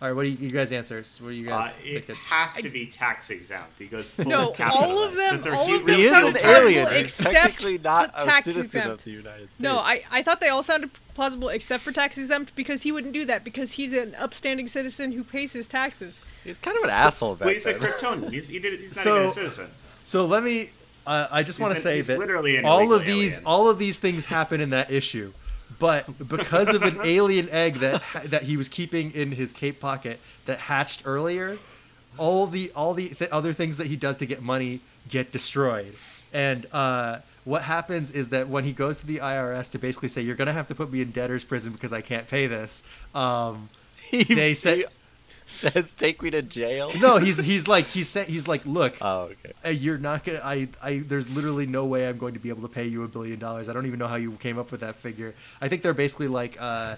All 0.00 0.06
right, 0.06 0.14
what 0.14 0.22
do 0.22 0.28
you, 0.28 0.36
you 0.38 0.48
guys 0.50 0.70
answers? 0.70 1.18
What 1.20 1.30
do 1.30 1.34
you 1.34 1.46
guys? 1.46 1.72
Uh, 1.72 1.76
guys 1.78 1.84
it 1.84 2.06
think? 2.06 2.18
has 2.20 2.56
to 2.58 2.68
be 2.68 2.86
tax 2.86 3.30
exempt. 3.30 3.80
He 3.80 3.86
goes 3.86 4.08
full 4.08 4.26
No, 4.26 4.54
all 4.60 5.04
of 5.04 5.16
them- 5.16 5.42
all 5.52 5.74
of 5.74 5.84
them 5.86 5.96
He 5.96 6.04
is 6.04 6.12
sound 6.12 6.26
an 6.28 6.34
plausible 6.34 6.66
alien. 6.68 6.92
He's 6.92 7.00
except 7.18 7.34
technically 7.34 7.78
not 7.78 8.14
for 8.14 8.22
a 8.22 8.24
tax 8.30 8.44
citizen 8.44 8.80
exempt. 8.82 9.00
of 9.00 9.04
the 9.04 9.10
United 9.10 9.46
States. 9.52 9.60
No, 9.60 9.78
I, 9.78 10.04
I 10.12 10.22
thought 10.22 10.38
they 10.40 10.50
all 10.50 10.62
sounded 10.62 10.90
plausible 11.14 11.48
except 11.48 11.82
for 11.82 11.90
tax 11.90 12.16
exempt 12.16 12.54
because 12.54 12.82
he 12.82 12.92
wouldn't 12.92 13.12
do 13.12 13.24
that 13.24 13.42
because 13.42 13.72
he's 13.72 13.92
an 13.92 14.14
upstanding 14.20 14.68
citizen 14.68 15.10
who 15.10 15.24
pays 15.24 15.52
his 15.52 15.66
taxes. 15.66 16.22
He's 16.44 16.60
kind 16.60 16.78
of 16.78 16.84
an 16.84 16.90
asshole 16.90 17.34
back 17.34 17.46
Well, 17.46 17.54
he's 17.54 17.66
a. 17.66 17.74
Kryptonian. 17.74 18.32
He's, 18.32 18.46
he 18.46 18.60
did, 18.60 18.78
he's 18.78 18.94
not 18.94 19.02
So- 19.02 19.16
even 19.16 19.26
a 19.26 19.30
citizen. 19.30 19.66
So 20.04 20.26
let 20.26 20.44
me. 20.44 20.70
Uh, 21.08 21.26
I 21.30 21.42
just 21.42 21.58
want 21.58 21.74
to 21.74 21.80
say 21.80 22.02
that 22.02 22.18
literally 22.18 22.62
all 22.62 22.78
illegal 22.78 22.96
of 22.96 23.04
these, 23.04 23.32
alien. 23.32 23.46
all 23.46 23.68
of 23.68 23.78
these 23.78 23.98
things 23.98 24.26
happen 24.26 24.60
in 24.60 24.70
that 24.70 24.92
issue, 24.92 25.32
but 25.78 26.28
because 26.28 26.68
of 26.68 26.82
an 26.82 26.98
alien 27.04 27.48
egg 27.50 27.76
that 27.76 28.02
that 28.26 28.44
he 28.44 28.56
was 28.56 28.68
keeping 28.68 29.12
in 29.12 29.32
his 29.32 29.52
cape 29.52 29.80
pocket 29.80 30.20
that 30.46 30.58
hatched 30.60 31.02
earlier, 31.04 31.58
all 32.16 32.46
the 32.46 32.70
all 32.74 32.94
the 32.94 33.08
th- 33.10 33.30
other 33.30 33.52
things 33.52 33.76
that 33.76 33.86
he 33.88 33.96
does 33.96 34.16
to 34.18 34.26
get 34.26 34.42
money 34.42 34.80
get 35.08 35.30
destroyed. 35.32 35.94
And 36.32 36.66
uh, 36.72 37.20
what 37.44 37.62
happens 37.62 38.10
is 38.10 38.28
that 38.30 38.48
when 38.48 38.64
he 38.64 38.72
goes 38.72 39.00
to 39.00 39.06
the 39.06 39.18
IRS 39.18 39.70
to 39.72 39.78
basically 39.78 40.08
say 40.08 40.20
you're 40.22 40.36
gonna 40.36 40.52
have 40.52 40.66
to 40.68 40.74
put 40.74 40.90
me 40.92 41.00
in 41.00 41.10
debtor's 41.10 41.44
prison 41.44 41.72
because 41.72 41.92
I 41.92 42.00
can't 42.02 42.26
pay 42.28 42.46
this, 42.46 42.82
um, 43.14 43.68
He- 44.10 44.24
they 44.24 44.54
say 44.54 44.78
he 44.78 44.84
says, 45.48 45.90
"Take 45.92 46.22
me 46.22 46.30
to 46.30 46.42
jail." 46.42 46.92
no. 46.98 47.18
He's 47.18 47.38
he's 47.38 47.66
like 47.66 47.86
he 47.88 48.02
said 48.02 48.28
he's 48.28 48.46
like 48.46 48.64
look. 48.64 48.96
Oh, 49.00 49.22
okay. 49.22 49.52
Uh, 49.64 49.70
you're 49.70 49.98
not 49.98 50.24
gonna 50.24 50.40
I, 50.42 50.68
I 50.82 50.98
there's 50.98 51.28
literally 51.30 51.66
no 51.66 51.84
way 51.84 52.08
i'm 52.08 52.16
going 52.18 52.34
to 52.34 52.40
be 52.40 52.48
able 52.48 52.62
to 52.62 52.68
pay 52.68 52.86
you 52.86 53.02
a 53.02 53.08
billion 53.08 53.38
dollars 53.38 53.68
i 53.68 53.72
don't 53.72 53.86
even 53.86 53.98
know 53.98 54.06
how 54.06 54.16
you 54.16 54.32
came 54.32 54.58
up 54.58 54.70
with 54.70 54.80
that 54.80 54.96
figure 54.96 55.34
i 55.60 55.68
think 55.68 55.82
they're 55.82 55.94
basically 55.94 56.28
like 56.28 56.56
uh 56.60 56.96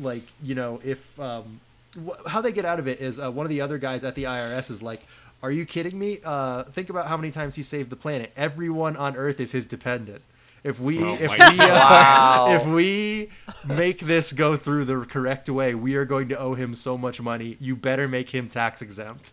like 0.00 0.22
you 0.42 0.54
know 0.54 0.80
if 0.84 1.18
um 1.18 1.60
wh- 2.06 2.26
how 2.28 2.40
they 2.40 2.52
get 2.52 2.64
out 2.64 2.78
of 2.78 2.86
it 2.88 3.00
is 3.00 3.18
uh, 3.18 3.30
one 3.30 3.46
of 3.46 3.50
the 3.50 3.60
other 3.60 3.78
guys 3.78 4.04
at 4.04 4.14
the 4.14 4.24
irs 4.24 4.70
is 4.70 4.82
like 4.82 5.06
are 5.42 5.50
you 5.50 5.64
kidding 5.64 5.98
me 5.98 6.18
uh 6.24 6.62
think 6.64 6.90
about 6.90 7.06
how 7.06 7.16
many 7.16 7.30
times 7.30 7.54
he 7.54 7.62
saved 7.62 7.90
the 7.90 7.96
planet 7.96 8.32
everyone 8.36 8.96
on 8.96 9.16
earth 9.16 9.40
is 9.40 9.52
his 9.52 9.66
dependent 9.66 10.22
if 10.64 10.78
we 10.80 11.02
Oh 11.02 11.14
if 11.14 11.30
we 11.30 11.60
uh, 11.60 11.78
Wow. 11.78 12.46
if 12.50 12.64
we 12.66 13.30
make 13.64 14.00
this 14.00 14.32
go 14.32 14.56
through 14.56 14.84
the 14.86 15.00
correct 15.06 15.48
way 15.48 15.74
we 15.74 15.94
are 15.96 16.04
going 16.04 16.28
to 16.28 16.38
owe 16.38 16.54
him 16.54 16.74
so 16.74 16.96
much 16.98 17.20
money 17.20 17.56
you 17.60 17.76
better 17.76 18.06
make 18.08 18.30
him 18.30 18.48
tax 18.48 18.80
exempt 18.82 19.32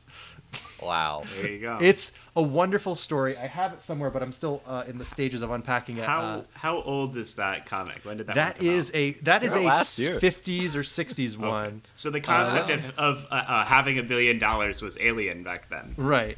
Wow. 0.81 1.23
There 1.35 1.47
you 1.51 1.59
go. 1.59 1.77
it's 1.79 2.11
a 2.35 2.41
wonderful 2.41 2.95
story. 2.95 3.37
I 3.37 3.45
have 3.45 3.73
it 3.73 3.81
somewhere, 3.83 4.09
but 4.09 4.23
I'm 4.23 4.31
still 4.31 4.63
uh, 4.65 4.83
in 4.87 4.97
the 4.97 5.05
stages 5.05 5.41
of 5.43 5.51
unpacking 5.51 5.97
it. 5.97 6.05
how 6.05 6.21
uh, 6.21 6.43
how 6.53 6.81
old 6.81 7.15
is 7.17 7.35
that 7.35 7.65
comic? 7.67 7.97
When 8.03 8.17
did 8.17 8.27
that? 8.27 8.35
that 8.35 8.55
one 8.57 8.65
come 8.65 8.75
is 8.75 8.89
out? 8.89 8.95
a 8.95 9.11
that 9.23 9.43
is 9.43 9.53
Yeah, 9.53 9.61
a 9.61 9.63
last 9.65 9.99
50s 9.99 10.75
or 10.75 10.79
60s 10.81 11.35
Okay. 11.35 11.45
one. 11.47 11.81
So 11.95 12.09
the 12.09 12.21
concept 12.21 12.69
Uh, 12.71 12.73
of, 12.73 12.85
of 12.97 13.25
uh, 13.29 13.33
uh, 13.35 13.65
having 13.65 13.99
a 13.99 14.03
billion 14.03 14.39
dollars 14.39 14.81
was 14.81 14.97
alien 14.99 15.43
back 15.43 15.69
then. 15.69 15.93
Right. 15.97 16.37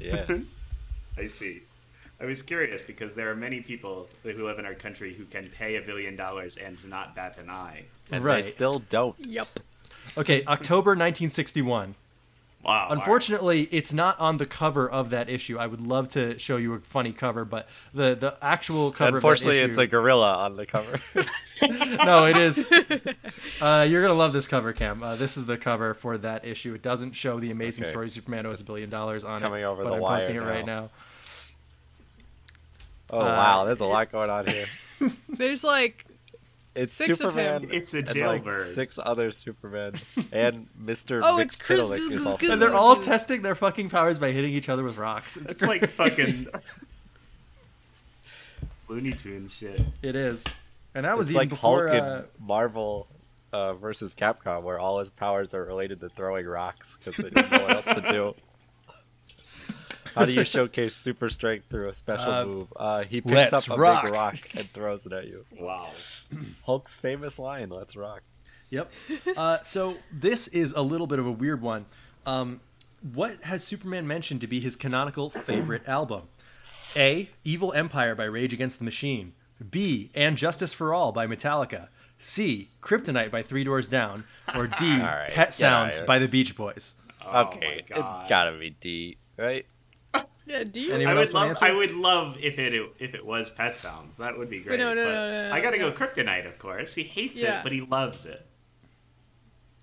Yes. 0.00 0.54
I 1.18 1.26
see. 1.26 1.62
I 2.20 2.24
was 2.24 2.42
curious 2.42 2.82
because 2.82 3.14
there 3.14 3.30
are 3.30 3.36
many 3.36 3.60
people 3.60 4.08
who 4.24 4.44
live 4.44 4.58
in 4.58 4.64
our 4.66 4.74
country 4.74 5.14
who 5.14 5.24
can 5.24 5.48
pay 5.50 5.76
a 5.76 5.80
billion 5.82 6.16
dollars 6.16 6.56
and 6.56 6.76
not 6.88 7.14
bat 7.14 7.36
an 7.38 7.48
eye. 7.48 7.84
And 8.10 8.24
Right. 8.24 8.42
they 8.42 8.50
still 8.50 8.82
don't. 8.90 9.14
Yep. 9.26 9.60
Okay, 10.16 10.42
October 10.46 10.90
1961. 10.90 11.94
Wow. 12.64 12.88
Unfortunately, 12.90 13.68
it's 13.70 13.92
not 13.92 14.18
on 14.18 14.38
the 14.38 14.46
cover 14.46 14.90
of 14.90 15.10
that 15.10 15.30
issue. 15.30 15.58
I 15.58 15.68
would 15.68 15.80
love 15.80 16.08
to 16.08 16.36
show 16.40 16.56
you 16.56 16.74
a 16.74 16.80
funny 16.80 17.12
cover, 17.12 17.44
but 17.44 17.68
the 17.94 18.16
the 18.16 18.36
actual 18.42 18.90
cover 18.90 19.18
Unfortunately, 19.18 19.60
of 19.60 19.66
that 19.66 19.68
it's 19.70 19.78
a 19.78 19.86
gorilla 19.86 20.34
on 20.38 20.56
the 20.56 20.66
cover. 20.66 20.98
No, 22.04 22.26
it 22.26 22.36
is. 22.36 22.64
Uh, 23.60 23.84
you're 23.90 24.00
going 24.00 24.12
to 24.12 24.18
love 24.18 24.32
this 24.32 24.46
cover, 24.46 24.72
Cam. 24.72 25.02
Uh, 25.02 25.16
this 25.16 25.36
is 25.36 25.44
the 25.46 25.58
cover 25.58 25.92
for 25.92 26.16
that 26.18 26.44
issue. 26.44 26.72
It 26.74 26.82
doesn't 26.82 27.12
show 27.12 27.40
the 27.40 27.50
amazing 27.50 27.82
Okay. 27.82 27.90
story 27.90 28.08
Superman 28.10 28.46
owes 28.46 28.60
a 28.60 28.64
billion 28.64 28.88
dollars 28.90 29.24
on 29.24 29.40
coming 29.40 29.62
it, 29.62 29.64
over 29.64 29.82
but 29.82 29.90
the 29.90 29.96
I'm 29.96 30.00
wire 30.02 30.18
posting 30.20 30.36
it 30.36 30.40
right 30.40 30.64
now. 30.64 30.90
Now. 33.10 33.16
oh 33.16 33.20
Uh, 33.20 33.24
wow, 33.24 33.64
there's 33.64 33.80
a 33.80 33.86
lot 33.86 34.12
going 34.12 34.30
on 34.30 34.46
here. 34.46 34.66
There's 35.28 35.62
like 35.62 36.04
It's 36.74 36.92
Six 36.92 37.20
of 37.20 37.36
him. 37.36 37.62
Superman. 37.62 37.76
It's 37.76 37.94
a 37.94 37.98
and 37.98 38.16
like 38.46 38.52
six 38.52 38.98
other 39.02 39.30
Supermen 39.30 39.94
and 40.32 40.66
Mr. 40.82 41.20
Oh, 41.22 41.36
Mix 41.36 41.54
it's 41.54 41.64
Chris 41.64 41.90
is 41.90 42.26
also 42.26 42.52
And 42.52 42.60
they're 42.60 42.74
all 42.74 42.96
testing 42.96 43.42
their 43.42 43.54
fucking 43.54 43.90
powers 43.90 44.18
by 44.18 44.32
hitting 44.32 44.52
each 44.52 44.68
other 44.68 44.82
with 44.82 44.96
rocks. 44.96 45.36
It's, 45.36 45.52
It's 45.52 45.62
like 45.64 45.88
fucking 45.90 46.48
Looney 48.88 49.12
Tunes 49.12 49.56
shit. 49.56 49.80
It 50.02 50.16
is, 50.16 50.44
and 50.94 51.04
that 51.04 51.16
was 51.18 51.28
It's 51.28 51.32
even 51.32 51.38
like 51.40 51.48
before. 51.50 51.88
Hulk 51.88 52.02
uh, 52.02 52.06
and 52.06 52.24
Marvel 52.40 53.06
uh, 53.52 53.74
versus 53.74 54.14
Capcom, 54.14 54.62
where 54.62 54.78
all 54.78 54.98
his 54.98 55.10
powers 55.10 55.54
are 55.54 55.64
related 55.64 56.00
to 56.00 56.08
throwing 56.10 56.46
rocks 56.46 56.96
because 56.98 57.16
they 57.16 57.30
didn't 57.30 57.50
know 57.50 57.58
what 57.58 57.76
else 57.76 57.86
to 57.86 58.12
do. 58.12 58.34
How 60.18 60.24
do 60.26 60.32
you 60.32 60.44
showcase 60.44 60.94
super 60.96 61.28
strength 61.30 61.66
through 61.70 61.88
a 61.88 61.92
special 61.92 62.30
Uh, 62.32 62.44
move? 62.44 62.72
Uh, 62.76 63.02
he 63.04 63.20
picks 63.20 63.52
up 63.52 63.68
a 63.76 63.80
rock. 63.80 64.04
big 64.04 64.12
rock 64.12 64.36
and 64.56 64.68
throws 64.72 65.06
it 65.06 65.12
at 65.12 65.26
you. 65.26 65.44
Wow. 65.58 65.90
Hulk's 66.66 66.98
famous 66.98 67.38
line, 67.38 67.70
"Let's 67.70 67.96
rock." 67.96 68.22
Yep. 68.70 68.90
Uh, 69.36 69.60
so 69.62 69.96
this 70.12 70.48
is 70.48 70.72
a 70.72 70.82
little 70.82 71.06
bit 71.06 71.18
of 71.18 71.26
a 71.26 71.32
weird 71.32 71.62
one. 71.62 71.86
Um, 72.26 72.60
what 73.14 73.42
has 73.44 73.64
Superman 73.64 74.06
mentioned 74.06 74.40
to 74.42 74.46
be 74.46 74.60
his 74.60 74.76
canonical 74.76 75.30
favorite 75.30 75.86
album? 75.88 76.24
A. 76.96 77.30
Evil 77.44 77.72
Empire 77.72 78.14
by 78.14 78.24
Rage 78.24 78.52
Against 78.52 78.78
the 78.78 78.84
Machine. 78.84 79.32
B. 79.70 80.10
And 80.14 80.36
Justice 80.36 80.72
for 80.72 80.92
All 80.92 81.12
by 81.12 81.26
Metallica. 81.26 81.88
C. 82.18 82.70
Kryptonite 82.82 83.30
by 83.30 83.42
Three 83.42 83.64
Doors 83.64 83.86
Down. 83.86 84.24
Or 84.54 84.66
D. 84.66 84.74
All 84.92 84.98
right, 84.98 85.28
Pet 85.28 85.34
get 85.34 85.40
outta 85.42 85.52
Sounds 85.92 86.00
by 86.02 86.18
the 86.18 86.28
Beach 86.28 86.54
Boys. 86.56 86.94
Oh 87.24 87.42
okay, 87.46 87.84
my 87.90 88.00
it's 88.00 88.28
gotta 88.28 88.56
be 88.58 88.70
D, 88.80 89.16
right? 89.36 89.66
Yeah. 90.48 90.64
Do 90.64 90.80
you? 90.80 90.92
Anyone 90.92 91.16
I 91.16 91.20
would 91.20 91.32
love. 91.34 91.48
answer? 91.50 91.64
I 91.66 91.72
would 91.74 91.92
love 91.92 92.36
if 92.40 92.58
it 92.58 92.72
if 92.98 93.14
it 93.14 93.24
was 93.24 93.50
Pet 93.50 93.76
Sounds. 93.78 94.16
That 94.16 94.36
would 94.38 94.50
be 94.50 94.60
great. 94.60 94.78
no, 94.80 94.94
no, 94.94 95.04
but 95.04 95.10
no, 95.12 95.30
no, 95.30 95.48
no, 95.48 95.54
I 95.54 95.60
gotta 95.60 95.78
no. 95.78 95.90
go 95.90 95.96
Kryptonite, 95.96 96.46
of 96.46 96.58
course. 96.58 96.94
He 96.94 97.02
hates 97.04 97.42
Yeah. 97.42 97.60
it, 97.60 97.62
but 97.62 97.72
he 97.72 97.80
loves 97.82 98.26
it. 98.26 98.44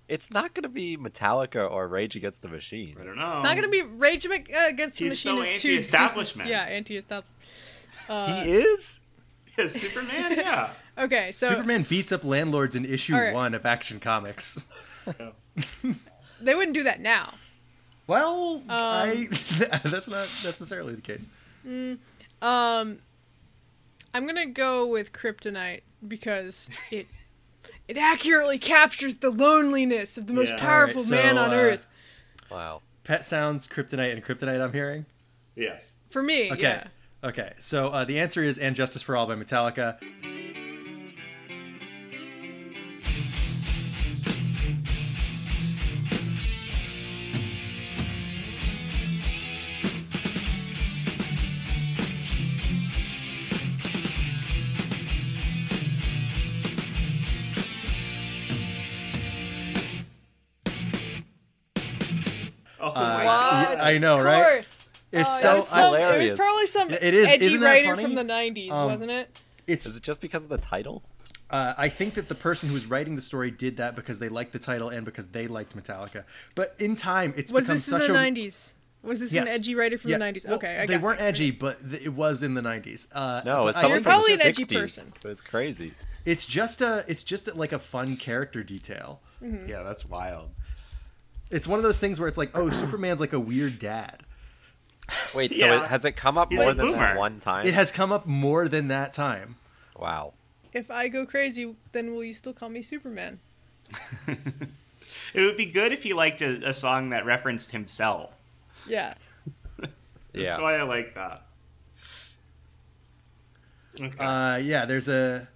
It's 0.08 0.30
not 0.30 0.54
gonna 0.54 0.68
be 0.68 0.96
Metallica 0.96 1.68
or 1.70 1.88
Rage 1.88 2.14
Against 2.16 2.42
the 2.42 2.48
Machine. 2.48 2.96
I 3.00 3.04
don't 3.04 3.16
know. 3.16 3.32
It's 3.32 3.42
not 3.42 3.54
gonna 3.56 3.68
be 3.68 3.82
Rage 3.82 4.24
Ag- 4.26 4.52
uh, 4.54 4.66
Against 4.68 4.98
the 4.98 5.04
He's 5.06 5.24
Machine. 5.24 5.44
so 5.44 5.52
is 5.52 5.60
too 5.62 5.68
anti-establishment. 5.70 6.48
Yeah, 6.48 6.62
anti-establishment. 6.62 7.36
Uh, 8.08 8.42
he 8.44 8.52
is. 8.52 9.00
Yeah, 9.58 9.68
Superman. 9.68 10.32
Yeah. 10.36 10.70
okay, 10.98 11.32
so 11.32 11.48
Superman 11.48 11.84
beats 11.88 12.12
up 12.12 12.24
landlords 12.24 12.76
in 12.76 12.84
issue 12.84 13.14
All 13.14 13.20
right. 13.22 13.32
one 13.32 13.54
of 13.54 13.64
Action 13.64 13.98
Comics. 14.00 14.68
they 16.42 16.54
wouldn't 16.54 16.74
do 16.74 16.82
that 16.82 17.00
now. 17.00 17.32
Well, 18.06 18.62
Um, 18.68 18.70
I 18.70 19.28
that's 19.84 20.08
not 20.08 20.28
necessarily 20.44 20.94
the 20.94 21.00
case. 21.02 21.28
Um, 22.42 22.98
I'm 24.14 24.26
gonna 24.26 24.46
go 24.46 24.86
with 24.86 25.12
Kryptonite 25.12 25.80
because 26.06 26.68
it 26.90 27.06
it 27.88 27.96
accurately 27.96 28.58
captures 28.58 29.16
the 29.16 29.30
loneliness 29.30 30.16
of 30.18 30.26
the 30.26 30.32
most 30.32 30.50
Yeah. 30.50 30.56
powerful 30.58 31.02
Alright, 31.02 31.10
man 31.24 31.38
on 31.38 31.50
uh, 31.50 31.54
earth. 31.56 31.86
Wow. 32.50 32.82
Pet 33.04 33.24
Sounds, 33.24 33.66
Kryptonite, 33.66 34.12
and 34.12 34.24
Kryptonite. 34.24 34.60
I'm 34.60 34.72
hearing. 34.72 35.06
Yes. 35.54 35.92
For 36.10 36.22
me, 36.22 36.50
Okay. 36.52 36.62
yeah. 36.62 36.86
Okay. 37.24 37.52
So 37.58 37.88
uh, 37.88 38.04
the 38.04 38.18
answer 38.20 38.42
is 38.42 38.58
"And 38.58 38.74
Justice 38.76 39.02
for 39.02 39.16
All" 39.16 39.26
by 39.26 39.34
Metallica. 39.34 39.96
What? 63.00 63.24
god. 63.24 63.78
I 63.80 63.98
know, 63.98 64.18
of 64.18 64.24
right? 64.24 64.42
course. 64.44 64.88
It's 65.12 65.30
Oh, 65.30 65.40
so 65.40 65.52
it 65.52 65.54
was 65.56 65.68
some, 65.68 65.94
It 65.94 66.18
was 66.22 66.32
probably 66.32 66.66
some 66.66 66.90
It 66.90 67.02
is- 67.14 67.26
edgy 67.26 67.46
isn't 67.46 67.60
writer 67.60 67.90
funny? 67.90 68.02
from 68.02 68.14
the 68.14 68.24
'90s, 68.24 68.70
Um, 68.72 68.86
wasn't 68.90 69.10
it? 69.10 69.30
It's 69.66 69.86
Is 69.86 69.96
it 69.96 70.02
just 70.02 70.20
because 70.20 70.42
of 70.42 70.48
the 70.48 70.58
title? 70.58 71.02
uh, 71.50 71.74
I 71.78 71.88
think 71.88 72.14
that 72.14 72.28
the 72.28 72.34
person 72.34 72.68
who 72.68 72.74
was 72.74 72.86
writing 72.86 73.14
the 73.16 73.22
story 73.22 73.50
did 73.52 73.76
that 73.78 73.94
because 73.96 74.18
they 74.18 74.28
liked 74.28 74.52
the 74.52 74.58
title 74.58 74.88
and 74.88 75.04
because 75.04 75.28
they 75.28 75.46
liked 75.46 75.76
Metallica. 75.76 76.24
But 76.56 76.74
in 76.78 76.96
time, 76.96 77.32
it's 77.36 77.52
Was 77.52 77.64
become 77.64 77.76
this 77.76 77.88
in 77.88 78.00
such 78.00 78.06
the 78.08 78.14
a 78.14 78.16
90s? 78.16 78.72
Was 79.02 79.20
this 79.20 79.32
an 79.32 79.46
edgy 79.46 79.76
writer 79.76 79.96
from 79.98 80.10
Yeah, 80.10 80.18
the 80.18 80.24
90s? 80.24 80.46
well, 80.46 80.56
okay, 80.56 80.78
I 80.80 80.86
they 80.86 80.98
weren't 80.98 81.20
it. 81.20 81.24
edgy, 81.24 81.52
but 81.52 81.78
th- 81.88 82.02
it 82.04 82.08
was 82.08 82.42
in 82.42 82.54
the 82.54 82.60
90s. 82.62 83.06
Uh, 83.12 83.42
No, 83.44 83.62
but 83.62 83.68
it's 83.68 83.78
I 83.78 83.80
something 83.82 83.90
You're 83.90 83.96
am- 83.98 84.02
from 84.02 84.12
probably 84.12 84.36
the 84.36 84.42
an 84.42 84.48
edgy 84.48 84.64
60s. 84.64 84.80
person. 84.80 85.12
It 85.24 85.28
was 85.28 85.40
crazy. 85.42 85.94
It's 86.24 86.44
just 86.46 86.82
a, 86.82 87.04
it's 87.06 87.22
just 87.22 87.46
a, 87.46 87.54
like 87.54 87.70
a 87.72 87.78
fun 87.78 88.16
character 88.16 88.64
detail. 88.64 89.20
Yeah, 89.40 89.82
that's 89.84 90.04
wild. 90.04 90.50
It's 91.50 91.66
one 91.68 91.78
of 91.78 91.82
those 91.82 91.98
things 91.98 92.18
where 92.18 92.28
it's 92.28 92.38
like, 92.38 92.50
oh, 92.54 92.70
Superman's 92.70 93.20
like 93.20 93.32
a 93.32 93.40
weird 93.40 93.78
dad. 93.78 94.22
Wait, 95.34 95.54
so 95.54 95.64
Yeah. 95.66 95.82
it, 95.84 95.86
has 95.88 96.04
it 96.04 96.12
come 96.16 96.36
up 96.36 96.50
He's 96.50 96.58
more 96.60 96.70
a 96.70 96.74
than 96.74 96.92
that 96.92 97.16
one 97.16 97.38
time? 97.38 97.66
It 97.66 97.74
has 97.74 97.92
come 97.92 98.10
up 98.12 98.26
more 98.26 98.68
than 98.68 98.88
that 98.88 99.12
time. 99.12 99.56
Wow. 99.96 100.32
If 100.72 100.90
I 100.90 101.08
go 101.08 101.24
crazy, 101.24 101.76
then 101.92 102.12
will 102.12 102.24
you 102.24 102.32
still 102.34 102.52
call 102.52 102.68
me 102.68 102.82
Superman? 102.82 103.38
It 104.26 105.40
would 105.40 105.56
be 105.56 105.66
good 105.66 105.92
if 105.92 106.02
he 106.02 106.12
liked 106.12 106.42
a, 106.42 106.68
a 106.68 106.72
song 106.72 107.10
that 107.10 107.24
referenced 107.24 107.70
himself. 107.70 108.40
Yeah. 108.88 109.14
That's 109.78 109.92
Yeah. 110.34 110.60
why 110.60 110.76
I 110.76 110.82
like 110.82 111.14
that. 111.14 111.42
Okay. 114.00 114.18
Uh, 114.18 114.56
yeah, 114.56 114.84
there's 114.84 115.08
a 115.08 115.48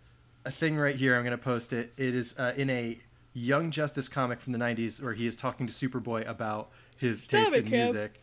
a 0.46 0.50
thing 0.50 0.76
right 0.76 0.96
here. 0.96 1.16
I'm 1.16 1.24
gonna 1.24 1.36
post 1.36 1.72
it. 1.74 1.92
It 1.98 2.14
is 2.14 2.34
uh, 2.38 2.54
in 2.56 2.70
a 2.70 2.98
Young 3.32 3.70
Justice 3.70 4.08
comic 4.08 4.40
from 4.40 4.52
the 4.52 4.58
'90s 4.58 5.02
where 5.02 5.14
he 5.14 5.26
is 5.26 5.36
talking 5.36 5.66
to 5.66 5.72
Superboy 5.72 6.28
about 6.28 6.70
his 6.96 7.22
Stop 7.22 7.40
taste 7.40 7.52
it, 7.54 7.66
in 7.66 7.72
Kev. 7.72 7.84
music. 7.84 8.20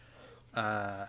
Uh, 0.54 1.06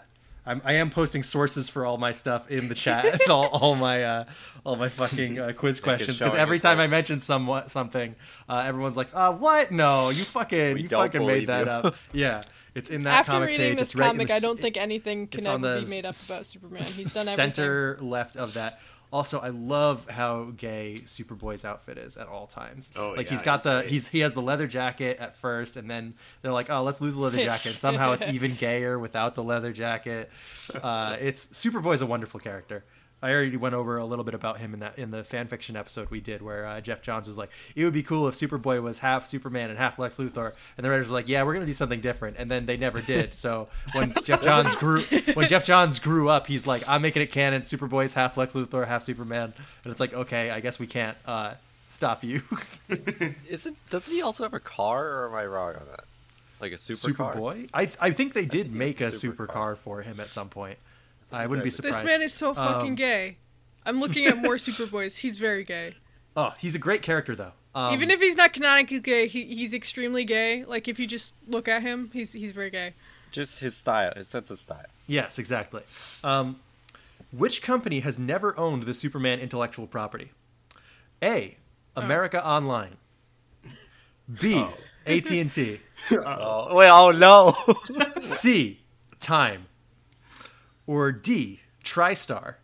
I'm, 0.47 0.63
I 0.65 0.75
am 0.75 0.89
posting 0.89 1.23
sources 1.23 1.69
for 1.69 1.85
all 1.85 1.99
my 1.99 2.11
stuff 2.13 2.51
in 2.51 2.69
the 2.69 2.75
chat, 2.75 3.29
all, 3.31 3.49
all 3.49 3.75
my 3.75 4.03
uh, 4.03 4.25
all 4.65 4.77
my 4.77 4.89
fucking 4.89 5.39
uh, 5.39 5.53
quiz 5.53 5.79
questions. 5.81 6.19
Because 6.19 6.35
every 6.35 6.59
time 6.59 6.79
all. 6.79 6.85
I 6.85 6.87
mention 6.87 7.21
somewhat 7.21 7.71
something, 7.71 8.15
uh, 8.49 8.63
everyone's 8.65 8.97
like, 8.97 9.09
"Uh, 9.13 9.33
what? 9.33 9.71
No, 9.71 10.09
you 10.09 10.25
fucking 10.25 10.75
We 10.75 10.83
you 10.83 10.89
fucking 10.89 11.27
made 11.27 11.49
that 11.49 11.67
you." 11.67 11.71
up." 11.71 11.95
Yeah, 12.13 12.45
it's 12.75 12.89
in 12.89 13.03
that 13.05 13.21
After 13.21 13.33
comic 13.33 13.49
reading 13.49 13.71
page. 13.71 13.79
this 13.79 13.89
it's 13.89 13.97
right 13.97 14.07
in 14.07 14.11
comic, 14.13 14.29
the 14.29 14.35
I 14.35 14.39
don't 14.39 14.59
think 14.59 14.77
anything 14.79 15.27
can 15.27 15.47
ever 15.47 15.81
be 15.81 15.87
made 15.87 16.07
up 16.07 16.15
about 16.25 16.47
Superman. 16.47 16.83
He's 16.83 17.13
done 17.13 17.29
everything. 17.29 17.35
center 17.35 17.99
left 18.01 18.37
of 18.39 18.55
that. 18.55 18.81
Also, 19.11 19.39
I 19.39 19.49
love 19.49 20.09
how 20.11 20.53
gay 20.57 21.01
Superboy's 21.05 21.65
outfit 21.65 21.97
is 21.97 22.17
at 22.17 22.27
all 22.29 22.47
times. 22.47 22.91
Oh, 22.95 23.11
like 23.11 23.27
yeah, 23.27 23.31
he's 23.31 23.43
got 23.43 23.63
the 23.63 23.81
great. 23.81 23.91
he's 23.91 24.09
he 24.09 24.21
has 24.21 24.35
the 24.35 24.43
leather 24.43 24.67
jacket 24.67 25.19
at 25.19 25.37
first, 25.37 25.77
and 25.77 25.91
then 25.91 26.15
they're 26.43 26.53
like, 26.53 26.69
oh, 26.69 26.83
let's 26.83 27.01
lose 27.01 27.15
the 27.15 27.21
leather 27.21 27.39
jacket. 27.39 27.71
And 27.71 27.79
somehow 27.79 28.13
it's 28.13 28.27
even 28.33 28.55
gayer 28.55 28.99
without 28.99 29.35
the 29.35 29.43
leather 29.43 29.73
jacket. 29.73 30.31
Uh, 30.83 31.17
it's 31.21 31.49
Superboy's 31.49 32.03
a 32.03 32.07
wonderful 32.07 32.39
character. 32.39 32.85
I 33.21 33.33
already 33.33 33.57
went 33.57 33.75
over 33.75 33.99
a 33.99 34.05
little 34.05 34.25
bit 34.25 34.35
about 34.35 34.59
him 34.59 34.75
in 34.75 34.81
that 34.81 34.97
in 34.99 35.11
the 35.11 35.25
fan 35.25 35.49
fiction 35.49 35.75
episode 35.77 36.09
we 36.11 36.21
did, 36.21 36.41
where 36.41 36.65
uh, 36.65 36.81
Geoff 36.81 37.03
Johns 37.03 37.27
was 37.27 37.37
like, 37.37 37.51
"It 37.75 37.85
would 37.85 37.93
be 37.93 38.05
cool 38.05 38.29
if 38.29 38.35
Superboy 38.35 38.81
was 38.81 39.01
half 39.01 39.27
Superman 39.27 39.71
and 39.71 39.79
half 39.79 39.99
Lex 39.99 40.19
Luthor," 40.19 40.53
and 40.77 40.85
the 40.85 40.91
writers 40.91 41.09
were 41.09 41.15
like, 41.15 41.29
"Yeah, 41.29 41.43
we're 41.43 41.55
gonna 41.55 41.67
do 41.67 41.73
something 41.73 42.01
different," 42.01 42.37
and 42.39 42.49
then 42.49 42.67
they 42.67 42.77
never 42.77 43.01
did. 43.01 43.35
So 43.35 43.69
when 43.93 44.13
Geoff 44.23 44.43
Johns 44.43 44.77
grew 44.77 45.03
when 45.35 45.49
Geoff 45.49 45.65
Johns 45.65 45.99
grew 45.99 46.29
up, 46.29 46.47
he's 46.47 46.67
like, 46.67 46.85
"I'm 46.87 47.03
making 47.03 47.23
it 47.23 47.33
canon. 47.33 47.63
Superboy's 47.63 48.15
half 48.15 48.37
Lex 48.37 48.55
Luthor, 48.55 48.87
half 48.87 49.03
Superman," 49.03 49.53
and 49.85 49.91
it's 49.91 50.01
like, 50.01 50.15
okay, 50.15 50.51
I 50.51 50.61
guess 50.61 50.79
we 50.79 50.87
can't 50.87 51.17
uh, 51.27 51.55
stop 51.89 52.23
you. 52.23 52.43
Is 53.49 53.67
it? 53.67 53.75
Doesn't 53.91 54.13
he 54.13 54.23
also 54.23 54.45
have 54.45 54.55
a 54.55 54.61
car, 54.61 55.09
or 55.09 55.29
am 55.29 55.35
I 55.35 55.45
wrong 55.45 55.75
on 55.75 55.87
that? 55.91 56.05
Like 56.61 56.73
a 56.73 56.77
supercar? 56.77 57.35
Superboy? 57.35 57.71
I 57.75 57.91
I 58.01 58.11
think 58.13 58.35
they 58.35 58.47
did 58.47 58.67
think 58.67 58.77
make 58.77 59.01
a 59.01 59.09
it's 59.09 59.25
a 59.25 59.27
supercar 59.27 59.77
for 59.77 60.03
him 60.03 60.21
at 60.21 60.29
some 60.29 60.49
point. 60.49 60.79
I 61.33 61.47
wouldn't 61.47 61.65
be 61.65 61.69
This 61.71 61.77
surprised. 61.77 61.99
This 61.99 62.05
man 62.05 62.23
is 62.23 62.33
so 62.33 62.55
fucking 62.55 62.91
Um, 62.91 62.95
gay. 62.95 63.37
I'm 63.85 64.01
looking 64.01 64.27
at 64.27 64.39
more 64.39 64.55
Superboys. 64.67 65.19
He's 65.19 65.37
very 65.39 65.65
gay. 65.65 65.95
Oh, 66.37 66.53
he's 66.59 66.75
a 66.75 66.79
great 66.79 67.03
character 67.03 67.35
though. 67.35 67.53
Um, 67.75 67.93
Even 67.95 68.11
if 68.11 68.21
he's 68.21 68.35
not 68.37 68.53
canonically 68.53 69.01
gay, 69.01 69.29
he, 69.29 69.45
he's 69.45 69.75
extremely 69.75 70.25
gay. 70.25 70.65
Like 70.65 70.89
if 70.89 70.99
you 70.99 71.07
just 71.07 71.35
look 71.47 71.69
at 71.69 71.83
him, 71.83 72.11
he's 72.13 72.33
he's 72.33 72.53
very 72.53 72.71
gay. 72.71 72.95
Just 73.31 73.61
his 73.61 73.77
style, 73.77 74.13
his 74.17 74.27
sense 74.29 74.51
of 74.51 74.59
style. 74.59 74.87
Yes, 75.07 75.39
exactly. 75.39 75.83
Um, 76.25 76.61
which 77.31 77.61
company 77.63 78.01
has 78.01 78.19
never 78.19 78.59
owned 78.59 78.85
the 78.85 78.95
Superman 78.95 79.39
intellectual 79.39 79.87
property? 79.87 80.31
A. 81.23 81.57
America 81.95 82.45
Online. 82.47 82.97
B. 84.41 84.65
AT&T. 85.07 85.81
Oh 86.13 86.75
wait! 86.77 86.89
Oh 86.93 87.11
no! 87.11 87.57
C. 88.23 88.81
Time. 89.19 89.67
Or 90.89 91.13
D. 91.13 91.61
TriStar. 91.85 92.55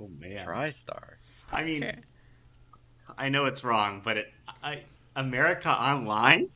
oh 0.00 0.08
man. 0.18 0.46
TriStar. 0.46 1.14
I 1.52 1.64
mean, 1.64 1.82
Okay. 1.84 1.98
I 3.18 3.28
know 3.30 3.46
it's 3.46 3.64
wrong, 3.64 4.00
but 4.04 4.16
it, 4.16 4.32
I, 4.62 4.82
America 5.16 5.70
Online. 5.70 6.48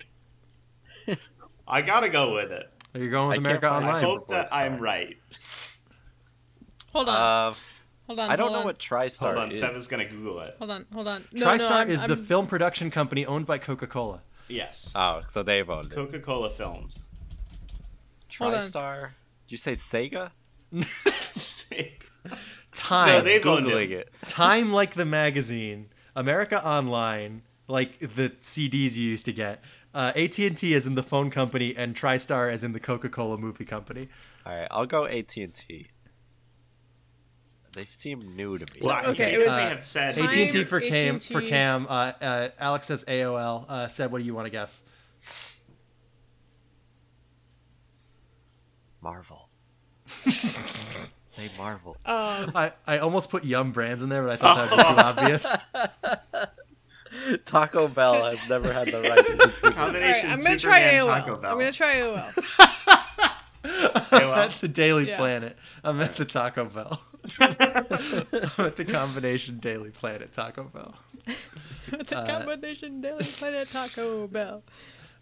I 1.68 1.82
gotta 1.82 2.08
go 2.08 2.34
with 2.34 2.52
it. 2.52 2.70
Are 2.94 3.00
you 3.00 3.10
going 3.10 3.28
with 3.28 3.38
I 3.38 3.40
America 3.40 3.68
Online? 3.70 3.94
I 3.96 4.00
hope 4.00 4.28
that 4.28 4.42
Boy's 4.44 4.52
I'm 4.52 4.78
right. 4.78 5.16
Hold 6.92 7.08
on. 7.08 7.16
Uh, 7.16 7.54
hold 8.06 8.18
on. 8.20 8.30
I 8.30 8.36
don't 8.36 8.44
hold 8.48 8.52
know 8.52 8.58
on. 8.60 8.64
what 8.66 8.78
TriStar 8.78 9.20
Hold 9.26 9.38
on, 9.38 9.50
is. 9.50 9.58
Seven's 9.58 9.86
gonna 9.88 10.04
Google 10.04 10.38
it. 10.40 10.54
Hold 10.58 10.70
on. 10.70 10.86
Hold 10.92 11.08
on. 11.08 11.24
No, 11.32 11.46
no, 11.46 11.50
TriStar 11.52 11.70
I'm- 11.72 11.90
is 11.90 12.02
the 12.02 12.14
I'm- 12.14 12.24
film 12.26 12.46
production 12.46 12.90
company 12.92 13.26
owned 13.26 13.46
by 13.46 13.58
Coca-Cola. 13.58 14.20
Yes, 14.48 14.92
Oh, 14.94 15.22
so 15.28 15.42
they've 15.42 15.68
owned 15.68 15.90
it. 15.90 15.94
Coca-Cola 15.96 16.50
Films. 16.50 16.98
Hold 18.38 18.54
on. 18.54 18.60
TriStar. 18.60 19.10
Did 19.52 19.56
you 19.56 19.74
say 19.76 20.08
Sega? 20.08 20.30
Sega. 20.74 21.90
Time. 22.72 23.08
No, 23.08 23.20
they've 23.20 23.46
owned 23.46 23.66
Googling 23.66 23.90
it. 23.90 24.08
it. 24.08 24.12
Time 24.26 24.72
like 24.72 24.94
the 24.94 25.04
magazine, 25.04 25.90
America 26.16 26.66
Online 26.66 27.42
like 27.68 27.98
the 27.98 28.30
CDs 28.40 28.96
you 28.96 29.10
used 29.10 29.26
to 29.26 29.32
get. 29.34 29.62
Uh, 29.92 30.10
AT&T 30.16 30.72
is 30.72 30.86
in 30.86 30.94
the 30.94 31.02
phone 31.02 31.28
company, 31.28 31.76
and 31.76 31.94
TriStar 31.94 32.50
is 32.50 32.64
in 32.64 32.72
the 32.72 32.80
Coca-Cola 32.80 33.36
movie 33.36 33.66
company. 33.66 34.08
All 34.46 34.54
right, 34.54 34.66
I'll 34.70 34.86
go 34.86 35.04
AT 35.04 35.36
and 35.36 35.52
T. 35.52 35.88
They 37.74 37.84
seem 37.84 38.34
new 38.34 38.56
to 38.56 38.64
me. 38.72 38.80
Well, 38.80 38.96
I 38.96 39.04
okay, 39.08 39.32
think 39.32 39.42
it 39.42 39.50
they 39.50 39.64
have 39.64 39.84
said 39.84 40.18
AT&T 40.18 40.64
for 40.64 40.80
Cam. 40.80 41.16
AT&T. 41.16 41.30
For 41.30 41.42
Cam, 41.42 41.86
uh, 41.90 42.12
uh, 42.22 42.48
Alex 42.58 42.86
says 42.86 43.04
AOL. 43.04 43.66
Uh, 43.68 43.88
said, 43.88 44.10
what 44.12 44.20
do 44.20 44.24
you 44.24 44.34
want 44.34 44.46
to 44.46 44.50
guess? 44.50 44.82
Marvel. 49.02 49.41
Say 51.24 51.48
Marvel. 51.56 51.96
Um, 52.04 52.52
I, 52.54 52.72
I 52.86 52.98
almost 52.98 53.30
put 53.30 53.44
Yum 53.44 53.72
Brands 53.72 54.02
in 54.02 54.08
there, 54.10 54.22
but 54.22 54.32
I 54.32 54.36
thought 54.36 54.56
that 54.56 54.70
would 54.70 55.24
be 55.26 55.32
too 55.32 55.48
obvious. 55.74 57.36
Taco 57.44 57.88
Bell 57.88 58.24
has 58.24 58.38
never 58.48 58.72
had 58.72 58.88
the 58.88 59.00
right 59.00 59.26
to 59.26 59.36
this. 59.36 59.62
all 59.64 59.70
right, 59.70 59.76
combination. 59.76 60.30
I'm 60.30 60.42
gonna 60.42 60.58
try 60.58 60.80
Superman, 60.80 61.04
AOL. 61.04 61.06
Taco 61.06 61.36
Bell. 61.40 61.50
I'm 61.52 61.58
gonna 61.58 61.72
try 61.72 61.94
AOL. 61.96 62.32
I'm 63.64 64.22
AOL. 64.22 64.36
at 64.36 64.60
the 64.60 64.68
Daily 64.68 65.08
Yeah. 65.08 65.16
Planet. 65.18 65.56
I'm 65.84 66.00
at 66.00 66.16
the 66.16 66.24
Taco 66.24 66.64
Bell. 66.66 67.00
I'm 67.40 68.66
at 68.66 68.76
the 68.76 68.84
combination 68.88 69.58
Daily 69.58 69.90
Planet 69.90 70.32
Taco 70.32 70.64
Bell. 70.64 70.94
the 71.90 72.18
Uh, 72.18 72.26
combination 72.26 73.00
Daily 73.00 73.24
Planet 73.24 73.70
Taco 73.70 74.26
Bell. 74.26 74.62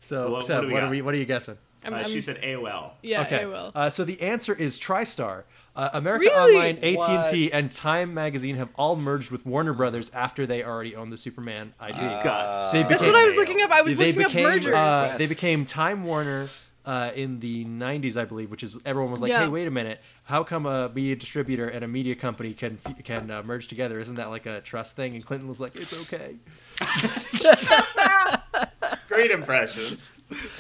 So, 0.01 0.17
So 0.17 0.31
what- 0.31 0.45
Seb, 0.45 0.65
what 0.65 0.73
what, 0.73 0.83
are 0.85 0.89
we? 0.91 1.03
What 1.03 1.15
are 1.15 1.19
you 1.19 1.25
guessing? 1.27 1.59
I'm, 1.85 1.95
Uh, 1.95 1.99
I'm- 1.99 2.11
she 2.11 2.21
said 2.21 2.41
AOL. 2.43 2.93
yeah, 3.03 3.23
okay. 3.23 3.45
AOL. 3.45 3.73
Uh, 3.75 3.89
so 3.91 4.05
the 4.05 4.21
answer 4.21 4.53
is 4.55 4.79
TriStar. 4.79 5.45
Uh, 5.77 5.89
America 5.95 6.25
Really? 6.25 6.57
Online, 6.57 6.79
AT&T, 6.83 7.53
and 7.53 7.71
Time 7.73 8.13
Magazine 8.13 8.57
have 8.57 8.69
all 8.75 8.97
merged 8.97 9.31
with 9.31 9.47
Warner 9.47 9.73
Brothers 9.73 10.11
after 10.13 10.45
they 10.47 10.63
already 10.65 10.97
owned 10.97 11.13
the 11.13 11.17
Superman 11.17 11.73
IP. 11.81 11.97
Guts. 11.97 12.73
They 12.73 12.83
That's 12.83 13.07
what 13.07 13.15
I 13.15 13.25
was 13.25 13.37
looking 13.37 13.63
up. 13.63 13.71
I 13.71 13.83
was 13.83 13.97
they 13.97 14.13
looking 14.13 14.27
became 14.27 14.47
up 14.47 14.53
mergers. 14.55 14.75
uh, 14.75 15.15
they 15.17 15.27
became 15.27 15.65
Time 15.65 16.03
Warner 16.05 16.49
uh, 16.85 17.13
in 17.15 17.39
the 17.41 17.65
90s, 17.67 18.17
I 18.17 18.25
believe, 18.25 18.51
which 18.51 18.65
is 18.65 18.79
everyone 18.85 19.13
was 19.13 19.21
like, 19.21 19.31
Yeah. 19.31 19.43
"Hey, 19.43 19.49
wait 19.49 19.69
a 19.69 19.71
minute! 19.71 20.01
How 20.25 20.43
come 20.43 20.67
a 20.67 20.89
media 20.89 21.15
distributor 21.15 21.69
and 21.69 21.85
a 21.85 21.89
media 21.89 22.17
company 22.17 22.53
can 22.53 22.79
can 23.05 23.31
uh, 23.31 23.43
merge 23.45 23.69
together? 23.69 24.01
Isn't 24.01 24.17
that 24.17 24.29
like 24.31 24.47
a 24.47 24.61
trust 24.63 24.97
thing?" 24.97 25.15
And 25.15 25.25
Clinton 25.25 25.49
was 25.49 25.61
like, 25.61 25.77
"It's 25.77 25.93
okay." 25.93 26.37
Great 29.09 29.31
impression. 29.31 29.99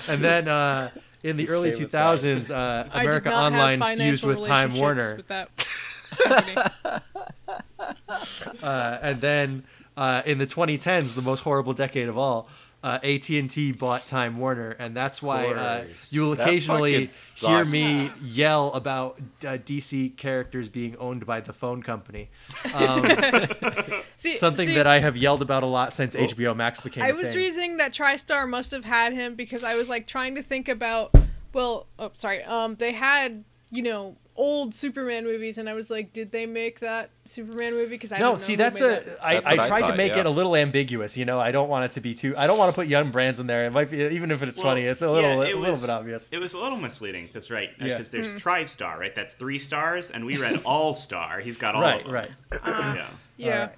And 0.08 0.24
then 0.24 0.48
uh, 0.48 0.90
in 1.22 1.36
the 1.36 1.48
early 1.48 1.70
2000s, 1.70 2.50
uh, 2.50 2.88
America 2.92 3.34
Online 3.34 3.96
fused 3.96 4.24
with 4.24 4.46
Time 4.46 4.74
Warner. 4.74 5.16
With 5.16 5.30
uh, 8.62 8.98
and 9.02 9.20
then 9.20 9.64
uh, 9.96 10.22
in 10.24 10.38
the 10.38 10.46
2010s, 10.46 11.14
the 11.14 11.22
most 11.22 11.40
horrible 11.40 11.72
decade 11.72 12.08
of 12.08 12.18
all, 12.18 12.48
uh, 12.82 12.98
AT&T 13.02 13.72
bought 13.72 14.06
Time 14.06 14.38
Warner, 14.38 14.70
and 14.78 14.96
that's 14.96 15.22
why 15.22 15.48
uh, 15.48 15.84
you 16.10 16.22
will 16.22 16.32
occasionally 16.32 17.10
hear 17.38 17.64
me 17.64 18.10
yell 18.22 18.72
about 18.72 19.18
uh, 19.42 19.58
DC 19.58 20.16
characters 20.16 20.68
being 20.68 20.96
owned 20.96 21.26
by 21.26 21.40
the 21.40 21.52
phone 21.52 21.82
company. 21.82 22.30
Um, 22.74 23.02
See, 24.16 24.36
something 24.36 24.68
see, 24.68 24.74
that 24.74 24.86
I 24.86 25.00
have 25.00 25.16
yelled 25.16 25.42
about 25.42 25.62
a 25.62 25.66
lot 25.66 25.92
since 25.92 26.14
HBO 26.16 26.56
Max 26.56 26.80
became 26.80 27.04
I 27.04 27.08
a 27.08 27.14
was 27.14 27.28
thing. 27.28 27.36
reasoning 27.36 27.76
that 27.78 27.92
TriStar 27.92 28.48
must 28.48 28.70
have 28.70 28.84
had 28.84 29.12
him 29.12 29.34
because 29.34 29.64
I 29.64 29.74
was 29.74 29.88
like 29.88 30.06
trying 30.06 30.34
to 30.34 30.42
think 30.42 30.68
about. 30.68 31.14
Well, 31.52 31.86
oh 31.98 32.12
sorry. 32.14 32.42
Um, 32.44 32.76
they 32.76 32.92
had 32.92 33.44
you 33.70 33.82
know, 33.82 34.16
old 34.40 34.74
Superman 34.74 35.24
movies, 35.24 35.58
and 35.58 35.68
I 35.68 35.74
was 35.74 35.90
like, 35.90 36.12
did 36.12 36.32
they 36.32 36.46
make 36.46 36.80
that 36.80 37.10
Superman 37.26 37.74
movie? 37.74 37.90
Because 37.90 38.10
I 38.12 38.18
no, 38.18 38.24
don't 38.26 38.34
know 38.34 38.38
see 38.40 38.56
that's 38.56 38.80
made 38.80 38.86
a. 38.86 38.90
that. 39.04 39.18
I, 39.22 39.34
That's 39.34 39.46
I 39.46 39.50
I 39.52 39.56
tried 39.68 39.80
to 39.82 39.86
thought, 39.88 39.96
make 39.98 40.12
yeah. 40.14 40.20
it 40.20 40.26
a 40.26 40.30
little 40.30 40.56
ambiguous. 40.56 41.16
You 41.16 41.24
know, 41.26 41.38
I 41.38 41.52
don't 41.52 41.68
want 41.68 41.84
it 41.84 41.90
to 41.92 42.00
be 42.00 42.14
too. 42.14 42.34
I 42.36 42.46
don't 42.46 42.58
want 42.58 42.72
to 42.72 42.74
put 42.74 42.88
Yum 42.88 43.10
Brands 43.10 43.38
in 43.40 43.46
there. 43.46 43.66
It 43.66 43.70
might 43.72 43.90
be 43.90 43.98
even 43.98 44.30
if 44.30 44.42
it's 44.42 44.58
Well, 44.58 44.70
funny. 44.70 44.86
It's 44.86 45.02
a 45.02 45.10
little 45.10 45.30
yeah, 45.44 45.50
it 45.50 45.54
a 45.56 45.58
little 45.58 45.76
bit 45.80 45.90
obvious. 45.90 46.28
It 46.32 46.38
was 46.38 46.54
a 46.54 46.58
little 46.58 46.78
misleading. 46.78 47.28
That's 47.32 47.50
right. 47.50 47.70
Yeah. 47.78 47.88
Because 47.88 48.10
there's 48.10 48.32
Hmm. 48.32 48.38
TriStar, 48.38 48.98
right? 48.98 49.14
That's 49.14 49.34
three 49.34 49.58
stars, 49.58 50.10
and 50.10 50.24
we 50.24 50.36
read 50.38 50.62
All 50.64 50.94
Star. 50.94 51.40
He's 51.40 51.56
got 51.58 51.74
all 51.74 51.82
Right, 51.82 52.00
of 52.00 52.06
them. 52.06 52.14
right. 52.14 52.30
Yeah. 52.96 53.06
Yeah. 53.36 53.52
Alright. 53.52 53.74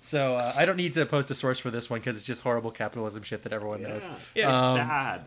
So 0.00 0.36
uh, 0.36 0.52
I 0.56 0.64
don't 0.66 0.76
need 0.76 0.92
to 0.92 1.04
post 1.04 1.30
a 1.30 1.34
source 1.34 1.58
for 1.58 1.70
this 1.70 1.90
one 1.90 1.98
because 2.00 2.16
it's 2.16 2.24
just 2.24 2.42
horrible 2.42 2.70
capitalism 2.70 3.22
shit 3.24 3.42
that 3.42 3.52
everyone 3.52 3.82
knows. 3.82 4.04
Yeah. 4.04 4.14
Yeah. 4.50 4.58
It's 4.58 4.66
Um, 4.66 4.76
bad. 4.76 5.20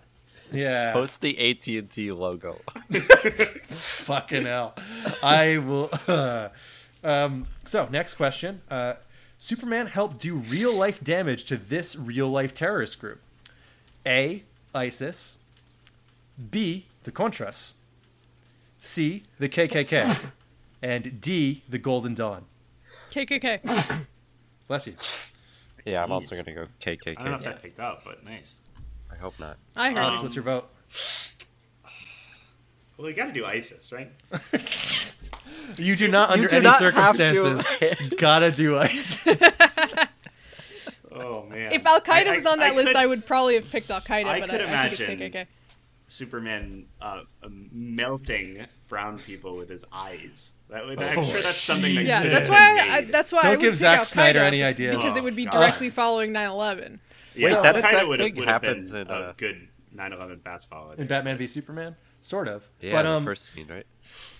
Yeah. 0.51 0.91
Post 0.93 1.21
the 1.21 1.37
AT 1.49 1.67
and 1.67 1.89
T 1.89 2.11
logo. 2.11 2.59
Fucking 2.93 4.45
hell. 4.45 4.75
I 5.21 5.57
will. 5.57 5.89
um, 7.03 7.47
so, 7.65 7.87
next 7.91 8.15
question. 8.15 8.61
Uh, 8.69 8.95
Superman 9.37 9.87
helped 9.87 10.19
do 10.19 10.35
real 10.35 10.73
life 10.73 11.03
damage 11.03 11.45
to 11.45 11.57
this 11.57 11.95
real 11.95 12.29
life 12.29 12.53
terrorist 12.53 12.99
group 12.99 13.21
A. 14.05 14.43
ISIS. 14.73 15.39
B. 16.51 16.85
The 17.03 17.11
Contras. 17.11 17.73
C. 18.79 19.23
The 19.39 19.49
KKK. 19.49 20.31
and 20.81 21.21
D. 21.21 21.63
The 21.69 21.77
Golden 21.77 22.13
Dawn. 22.13 22.45
KKK. 23.11 24.05
Bless 24.67 24.87
you. 24.87 24.93
Yeah, 25.85 26.03
I'm 26.03 26.11
also 26.11 26.35
gonna 26.35 26.53
go 26.53 26.67
KKK. 26.81 27.15
I 27.17 27.23
don't 27.23 27.31
know 27.31 27.37
if 27.37 27.43
that 27.43 27.61
picked 27.61 27.79
up, 27.79 28.03
but 28.03 28.23
nice. 28.23 28.57
I 29.19 29.21
hope 29.21 29.39
not. 29.39 29.57
I 29.75 29.89
heard 29.89 29.97
Um, 29.97 30.03
Alex, 30.03 30.19
it. 30.19 30.23
what's 30.23 30.35
your 30.35 30.43
vote? 30.43 30.69
Well, 32.97 33.07
we 33.07 33.13
got 33.13 33.25
to 33.25 33.31
do 33.33 33.45
ISIS, 33.45 33.91
right? 33.91 34.11
You 35.77 35.95
do 35.95 36.07
not, 36.07 36.29
You 36.29 36.33
under 36.33 36.47
do 36.47 36.55
any 36.57 36.63
not 36.63 36.79
circumstances, 36.79 37.65
to. 37.79 38.15
gotta 38.17 38.51
do 38.51 38.75
ISIS. 38.77 39.19
Oh 41.11 41.43
man. 41.45 41.73
If 41.73 41.85
Al 41.85 42.01
Qaeda 42.01 42.27
I- 42.27 42.31
I- 42.31 42.35
was 42.35 42.45
on 42.47 42.59
that 42.59 42.75
list, 42.75 42.87
could- 42.87 42.95
I 42.95 43.05
would 43.05 43.25
probably 43.25 43.53
have 43.55 43.69
picked 43.69 43.91
Al 43.91 44.01
Qaeda, 44.01 44.25
I 44.25 44.39
but 44.41 44.49
could 44.49 44.61
I, 44.61 44.83
I 44.85 44.89
think 44.89 44.99
imagine- 44.99 45.21
it's 45.21 45.35
KKK. 45.35 45.47
Superman 46.07 46.85
uh, 47.01 47.21
um, 47.43 47.69
melting 47.71 48.65
brown 48.87 49.19
people 49.19 49.55
with 49.57 49.69
his 49.69 49.85
eyes. 49.93 50.53
That 50.71 50.85
would, 50.87 50.99
Oh, 50.99 51.05
I'm 51.05 51.23
sure 51.23 51.33
that's 51.35 51.55
something 51.55 51.93
that 51.95 52.05
Yeah, 52.05 52.23
that's 52.23 52.49
why. 52.49 52.57
I, 52.81 52.95
I, 52.97 53.01
that's 53.01 53.31
why 53.31 53.43
Don't 53.43 53.59
I 53.59 53.61
give 53.61 53.77
Zack 53.77 54.05
Snyder 54.05 54.39
any 54.39 54.63
ideas. 54.63 54.95
because 54.97 55.15
it 55.15 55.19
Oh, 55.19 55.23
would 55.23 55.35
be 55.35 55.45
God. 55.45 55.51
directly 55.51 55.91
following 55.91 56.31
9/11. 56.31 56.97
Yeah, 57.35 57.45
Wait, 57.45 57.53
Al 57.53 57.63
that 57.63 57.75
Qaeda 57.75 57.77
exact 57.77 58.07
would 58.07 58.19
have, 58.19 58.27
thing 58.27 58.35
would 58.35 58.45
been 58.45 58.49
happens 58.49 58.93
in, 58.93 59.07
a 59.07 59.13
uh, 59.13 59.33
good 59.37 59.67
9/11 59.95 60.43
basketball. 60.43 60.91
In 60.91 61.07
Batman 61.07 61.37
v 61.37 61.47
Superman? 61.47 61.95
Sort 62.21 62.47
of. 62.47 62.69
Yeah, 62.81 62.93
but 62.93 63.03
the 63.03 63.11
um, 63.11 63.23
first 63.23 63.53
scene, 63.53 63.67
right? 63.69 63.85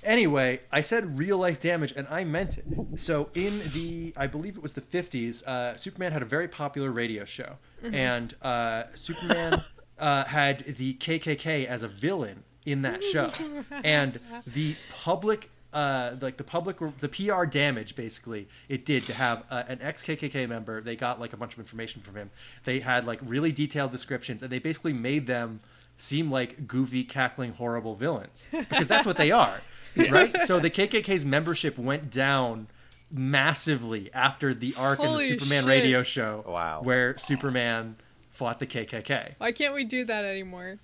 Anyway, 0.04 0.62
I 0.72 0.82
said 0.82 1.18
real 1.18 1.38
life 1.38 1.60
damage, 1.60 1.94
and 1.96 2.08
I 2.10 2.26
meant 2.26 2.58
it. 2.58 2.66
So 3.00 3.30
in 3.34 3.72
the, 3.74 4.14
I 4.18 4.28
believe 4.28 4.58
it 4.58 4.64
was 4.64 4.74
the 4.74 4.82
'50s, 4.82 5.44
uh, 5.44 5.78
Superman 5.78 6.12
had 6.12 6.22
a 6.22 6.26
very 6.26 6.48
popular 6.48 6.92
radio 6.92 7.24
show, 7.24 7.58
and 7.82 8.36
uh, 8.42 8.84
Superman 8.96 9.64
uh, 9.98 10.26
had 10.26 10.60
the 10.60 10.96
KKK 10.96 11.66
as 11.66 11.84
a 11.84 11.88
villain 11.88 12.44
in 12.66 12.82
that 12.82 13.04
show, 13.04 13.32
and 13.84 14.20
the 14.46 14.76
public. 14.92 15.50
Uh, 15.72 16.16
like 16.20 16.38
the 16.38 16.44
public, 16.44 16.78
the 16.98 17.08
PR 17.08 17.46
damage 17.46 17.96
basically 17.96 18.48
it 18.70 18.86
did 18.86 19.06
to 19.06 19.14
have 19.14 19.44
uh, 19.52 19.62
an 19.68 19.78
ex 19.84 20.04
KKK 20.04 20.50
member. 20.50 20.82
They 20.82 20.96
got 20.96 21.20
like 21.20 21.32
a 21.34 21.38
bunch 21.38 21.54
of 21.54 21.60
information 21.60 22.02
from 22.02 22.16
him. 22.16 22.32
They 22.64 22.80
had 22.80 23.06
like 23.06 23.20
really 23.24 23.52
detailed 23.52 23.92
descriptions, 23.92 24.42
and 24.42 24.52
they 24.52 24.58
basically 24.58 24.94
made 24.94 25.28
them 25.28 25.60
seem 25.96 26.32
like 26.32 26.68
goofy, 26.68 27.04
cackling, 27.04 27.54
horrible 27.54 27.94
villains 27.94 28.48
because 28.52 28.88
that's 28.88 29.06
what 29.06 29.18
they 29.18 29.30
are, 29.30 29.62
right? 30.10 30.36
So 30.40 30.60
the 30.60 30.72
KKK's 30.72 31.24
membership 31.24 31.78
went 31.78 32.10
down 32.10 32.68
massively 33.12 34.10
after 34.14 34.54
the 34.54 34.74
arc 34.78 35.00
in 35.00 35.12
the 35.18 35.28
Superman 35.28 35.64
shit. 35.64 35.70
radio 35.70 36.04
show, 36.04 36.44
Wow. 36.48 36.82
where 36.84 37.18
Superman 37.18 37.96
fought 38.30 38.60
the 38.60 38.68
KKK. 38.68 39.34
Why 39.38 39.52
can't 39.52 39.74
we 39.74 39.84
do 39.84 40.04
that 40.06 40.26
anymore? 40.26 40.80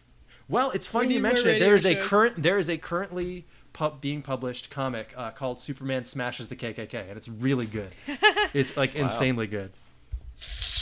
Well, 0.48 0.70
it's 0.72 0.86
funny 0.86 1.16
you 1.16 1.22
mention 1.22 1.48
it. 1.50 1.60
There 1.60 1.76
is 1.76 1.86
a 1.86 1.96
shows. 1.96 2.06
current, 2.06 2.44
there 2.44 2.60
is 2.60 2.70
a 2.70 2.78
currently 2.78 3.46
pu- 3.76 3.92
being 4.00 4.22
published 4.22 4.70
comic 4.70 5.14
uh, 5.18 5.32
called 5.32 5.60
Superman 5.60 6.06
Smashes 6.06 6.48
the 6.48 6.56
KKK, 6.56 7.08
and 7.10 7.18
it's 7.18 7.28
really 7.28 7.66
good. 7.68 7.94
It's 8.54 8.78
like 8.78 8.96
insanely 8.96 9.48
good. 9.48 9.74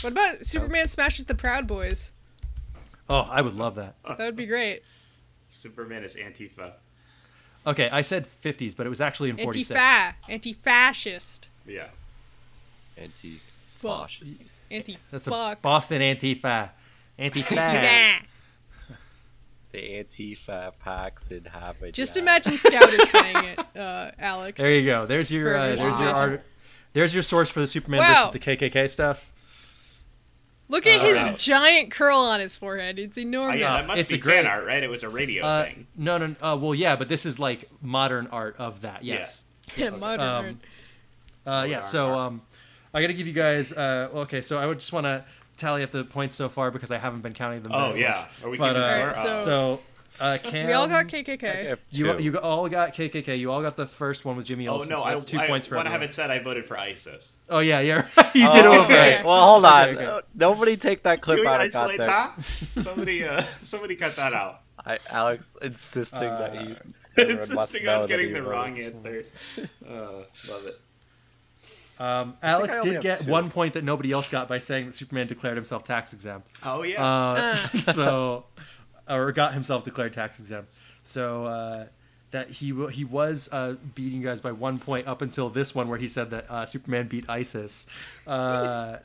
What 0.01 0.12
about 0.13 0.45
Superman 0.45 0.89
smashes 0.89 1.25
the 1.25 1.34
Proud 1.34 1.65
Boys? 1.65 2.13
Oh, 3.10 3.27
I 3.32 3.41
would 3.41 3.56
love 3.56 3.73
that. 3.75 3.95
That 4.08 4.19
would 4.19 4.36
be 4.36 4.45
great. 4.45 4.84
Superman 5.49 6.03
is 6.03 6.15
Antifa. 6.15 6.73
Okay, 7.65 7.89
I 7.89 8.01
said 8.03 8.27
50s, 8.43 8.75
but 8.75 8.86
it 8.86 8.89
was 8.89 9.01
actually 9.01 9.32
in 9.32 9.38
46. 9.38 9.71
Anti-fa, 9.71 10.15
anti-fascist, 10.32 11.47
Yeah. 11.65 11.88
Anti-fascist. 12.95 14.43
anti-fuck. 14.69 15.01
That's 15.10 15.27
a 15.27 15.58
Boston 15.60 16.01
Antifa. 16.01 16.69
Antifa. 17.17 18.17
Nah. 19.74 19.80
The 19.80 20.04
Antifa 20.04 20.72
packs 20.80 21.30
inhabit. 21.30 21.94
Just 21.94 22.16
ya. 22.16 22.22
imagine 22.22 22.54
Scout 22.54 22.94
is 22.94 23.10
saying 23.10 23.38
it, 23.44 23.60
uh, 23.78 24.12
Alex. 24.20 24.62
There 24.62 24.74
you 24.80 24.86
go. 24.86 25.06
There's 25.06 25.32
your 25.32 25.52
For 25.52 25.58
uh, 25.58 25.76
there's 25.76 26.00
your 26.00 26.10
art. 26.10 26.44
There's 26.94 27.14
your 27.14 27.24
source 27.24 27.50
for 27.50 27.60
the 27.60 27.68
Superman 27.68 28.02
Wow. 28.02 28.30
versus 28.32 28.34
the 28.34 28.40
KKK 28.40 28.88
stuff. 28.90 29.32
Look 30.70 30.86
at 30.88 31.00
Uh, 31.02 31.04
his 31.06 31.18
wow. 31.18 31.34
giant 31.36 31.92
curl 31.92 32.18
on 32.20 32.40
his 32.40 32.56
forehead. 32.56 32.98
It's 33.00 33.18
Oh, 33.18 33.22
enormous. 33.22 33.60
yeah, 33.60 33.74
Uh, 33.74 33.78
that 33.80 33.88
must 33.88 34.00
it's 34.02 34.12
be 34.12 34.18
a 34.18 34.22
great- 34.22 34.44
fan 34.44 34.48
art, 34.48 34.66
right? 34.66 34.82
It 34.84 34.90
was 34.90 35.04
a 35.04 35.10
radio 35.10 35.44
Uh, 35.46 35.64
thing. 35.64 35.88
no, 35.96 36.18
no. 36.18 36.36
Uh, 36.42 36.56
well, 36.60 36.74
yeah, 36.76 36.96
but 36.96 37.10
this 37.10 37.26
is 37.26 37.40
like 37.40 37.70
modern 37.82 38.28
art 38.28 38.56
of 38.60 38.82
that. 38.82 39.04
Yes. 39.04 39.44
Modern. 40.02 40.20
Um, 40.22 40.60
Uh, 41.46 41.66
yeah. 41.70 41.82
So 41.82 42.14
um, 42.14 42.42
I 42.94 43.02
got 43.02 43.08
to 43.08 43.14
give 43.14 43.28
you 43.28 43.34
guys. 43.34 43.74
Uh, 43.74 44.08
okay. 44.14 44.42
So 44.42 44.58
I 44.58 44.66
would 44.68 44.80
just 44.80 44.94
want 44.94 45.06
to 45.06 45.26
tally 45.63 45.84
up 45.84 45.91
the 45.91 46.04
points 46.04 46.36
so 46.36 46.49
far 46.49 46.71
because 46.71 46.91
I 46.91 46.97
haven't 46.97 47.21
been 47.21 47.34
counting 47.34 47.63
them. 47.63 47.71
Oh 47.73 47.89
very 47.89 48.02
yeah. 48.02 48.12
much. 48.12 48.43
Are 48.43 48.49
we 48.49 48.58
But, 48.58 48.67
keeping 48.73 48.82
uh, 48.84 49.13
score? 49.13 49.21
Alright, 49.26 49.39
Oh. 49.39 49.45
So 49.45 49.80
uh, 50.19 50.38
Cam, 50.43 50.67
we 50.67 50.73
all 50.73 50.88
got 50.88 51.08
KKK. 51.08 51.78
You 51.91 52.19
you 52.19 52.38
all 52.39 52.69
got 52.69 52.93
KKK. 52.93 53.38
You 53.39 53.49
all 53.52 53.62
got 53.63 53.76
the 53.78 53.88
first 53.88 54.26
one 54.26 54.36
with 54.38 54.45
Jimmy 54.45 54.67
Olsen. 54.67 54.93
Oh 54.93 54.97
no! 54.97 55.02
so 55.02 55.08
I, 55.10 55.15
two 55.19 55.39
I 55.39 55.47
points 55.47 55.65
for 55.65 55.76
want 55.76 55.88
to 55.88 55.91
have 55.91 56.02
everyone. 56.02 56.10
it 56.10 56.13
said 56.13 56.30
I 56.30 56.38
voted 56.39 56.65
for 56.67 56.78
ISIS. 56.78 57.34
Oh 57.49 57.60
yeah, 57.60 57.80
yeah. 57.80 58.06
you 58.36 58.47
Oh, 58.47 58.54
did 58.56 58.65
it 58.65 58.67
okay. 58.67 58.84
okay. 59.15 59.21
Well, 59.26 59.43
hold 59.54 59.65
on. 59.65 59.89
Okay, 59.89 59.95
okay. 59.95 60.06
Uh, 60.06 60.21
Nobody 60.36 60.78
take 60.78 61.02
that 61.04 61.21
clip 61.21 61.39
Can 61.39 61.47
out 61.47 61.62
of 61.62 61.67
isolate 61.67 61.97
context. 61.99 62.76
that? 62.76 62.84
somebody, 62.84 63.23
uh, 63.23 63.43
somebody 63.62 63.95
cut 63.95 64.15
that 64.17 64.34
out. 64.34 64.62
I, 64.86 64.99
Alex 65.10 65.58
insisting 65.62 66.19
that 66.19 66.52
Uh, 66.58 66.62
you. 66.62 66.76
everyone 67.17 67.41
Insisting 67.41 67.88
on 67.88 68.08
getting 68.08 68.34
the 68.34 68.41
voted. 68.41 68.52
wrong 68.54 68.80
answer. 68.80 69.23
Uh, 69.89 70.23
love 70.49 70.65
it. 70.67 70.80
Um, 72.04 72.36
Alex 72.44 72.80
did 72.82 73.02
get 73.02 73.20
two. 73.20 73.32
one 73.32 73.50
point 73.50 73.76
that 73.76 73.86
nobody 73.86 74.12
else 74.12 74.28
got 74.28 74.50
by 74.50 74.60
saying 74.60 74.88
that 74.88 74.92
Superman 74.92 75.28
declared 75.28 75.56
himself 75.56 75.86
tax 75.86 76.12
exempt. 76.12 76.50
Oh 76.62 76.84
yeah. 76.84 77.04
Uh, 77.04 77.56
so, 77.94 78.46
or 79.10 79.32
got 79.32 79.54
himself 79.54 79.86
declared 79.86 80.12
tax 80.12 80.39
exempt. 80.42 80.70
So 81.04 81.46
uh, 81.46 81.86
that 82.32 82.50
he 82.50 82.74
he 82.92 83.06
was 83.06 83.48
uh, 83.54 83.76
beating 83.96 84.20
you 84.20 84.26
guys 84.26 84.42
by 84.42 84.52
one 84.52 84.80
point 84.80 85.08
up 85.08 85.22
until 85.22 85.50
this 85.50 85.74
one 85.74 85.88
where 85.88 85.98
he 85.98 86.08
said 86.08 86.32
that 86.32 86.52
uh, 86.52 86.66
Superman 86.66 87.08
beat 87.08 87.30
ISIS. 87.30 87.88
Uh, 88.28 88.98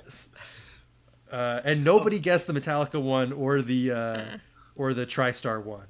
uh, 1.31 1.61
and 1.65 1.85
nobody 1.85 2.19
guessed 2.19 2.49
the 2.49 2.53
Metallica 2.53 3.01
one 3.01 3.33
or 3.33 3.63
the 3.63 3.93
uh, 3.93 4.25
or 4.75 4.93
the 4.93 5.07
TriStar 5.07 5.63
one. 5.63 5.87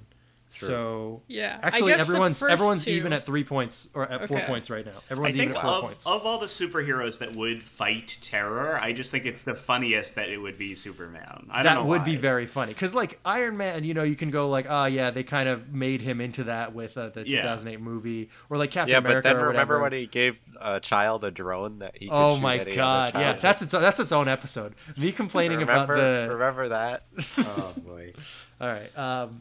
So 0.51 1.23
Yeah. 1.29 1.59
Actually, 1.63 1.93
everyone's 1.93 2.43
everyone's 2.43 2.85
two- 2.85 2.91
even 2.93 3.13
at 3.13 3.27
three 3.27 3.45
points 3.45 3.89
or 3.95 4.11
at 4.11 4.27
four 4.29 4.41
points 4.41 4.71
right 4.71 4.85
now. 4.85 4.93
I 4.93 5.13
Everyone's 5.13 5.35
think 5.35 5.45
even 5.51 5.57
at 5.57 5.63
four 5.63 5.71
of, 5.73 5.85
points. 5.85 6.07
of 6.07 6.25
all 6.25 6.39
the 6.39 6.47
superheroes 6.47 7.19
that 7.19 7.35
would 7.35 7.63
fight 7.63 8.19
terror, 8.23 8.79
I 8.81 8.93
just 8.93 9.11
think 9.11 9.27
it's 9.27 9.43
the 9.43 9.55
funniest 9.55 10.15
that 10.15 10.31
it 10.31 10.39
would 10.39 10.57
be 10.59 10.75
Superman. 10.75 11.47
I 11.51 11.63
don't 11.63 11.65
that 11.65 11.75
know 11.81 11.85
would 11.87 12.01
why. 12.01 12.05
be 12.07 12.17
very 12.17 12.47
funny 12.47 12.73
because 12.73 12.95
like 12.95 13.19
iron 13.25 13.57
man 13.57 13.85
you 13.85 13.93
know 13.95 14.03
you 14.05 14.17
can 14.17 14.31
go 14.31 14.49
like 14.49 14.67
oh 14.69 14.87
yeah 14.87 15.11
they 15.11 15.23
kind 15.23 15.49
of 15.49 15.73
made 15.73 16.01
him 16.01 16.21
into 16.21 16.45
that 16.45 16.75
with 16.75 16.97
uh, 16.97 17.09
the 17.11 17.29
Yeah. 17.29 17.43
2008 17.43 17.81
movie 17.81 18.31
or 18.49 18.57
like 18.57 18.71
captain 18.71 18.93
Yeah, 18.93 18.99
america 18.99 19.29
but 19.29 19.35
then 19.35 19.37
or 19.37 19.49
remember 19.49 19.79
whatever. 19.79 19.81
when 19.83 19.93
he 19.93 20.07
gave 20.07 20.39
a 20.61 20.81
child 20.81 21.25
a 21.25 21.31
drone 21.31 21.81
that 21.81 21.97
he 21.97 22.07
could 22.09 22.15
oh 22.15 22.37
shoot 22.37 22.41
my 22.43 22.59
any 22.59 22.75
god 22.75 23.13
yeah 23.15 23.35
that's 23.35 23.61
its 23.63 23.73
that's 23.73 24.01
its 24.01 24.13
own 24.13 24.29
episode 24.29 24.75
me 24.97 25.13
complaining 25.13 25.59
remember, 25.59 25.95
about 25.95 26.03
the 26.29 26.29
Remember 26.33 26.69
that? 26.71 27.05
Oh 27.39 27.75
boy. 27.85 28.13
all 28.61 28.69
right 28.69 28.99
um 28.99 29.41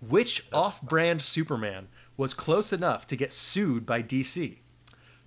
which 0.00 0.46
off-brand 0.52 1.20
superman 1.22 1.88
was 2.16 2.34
close 2.34 2.72
enough 2.72 3.06
to 3.06 3.16
get 3.16 3.32
sued 3.32 3.84
by 3.86 4.02
dc 4.02 4.56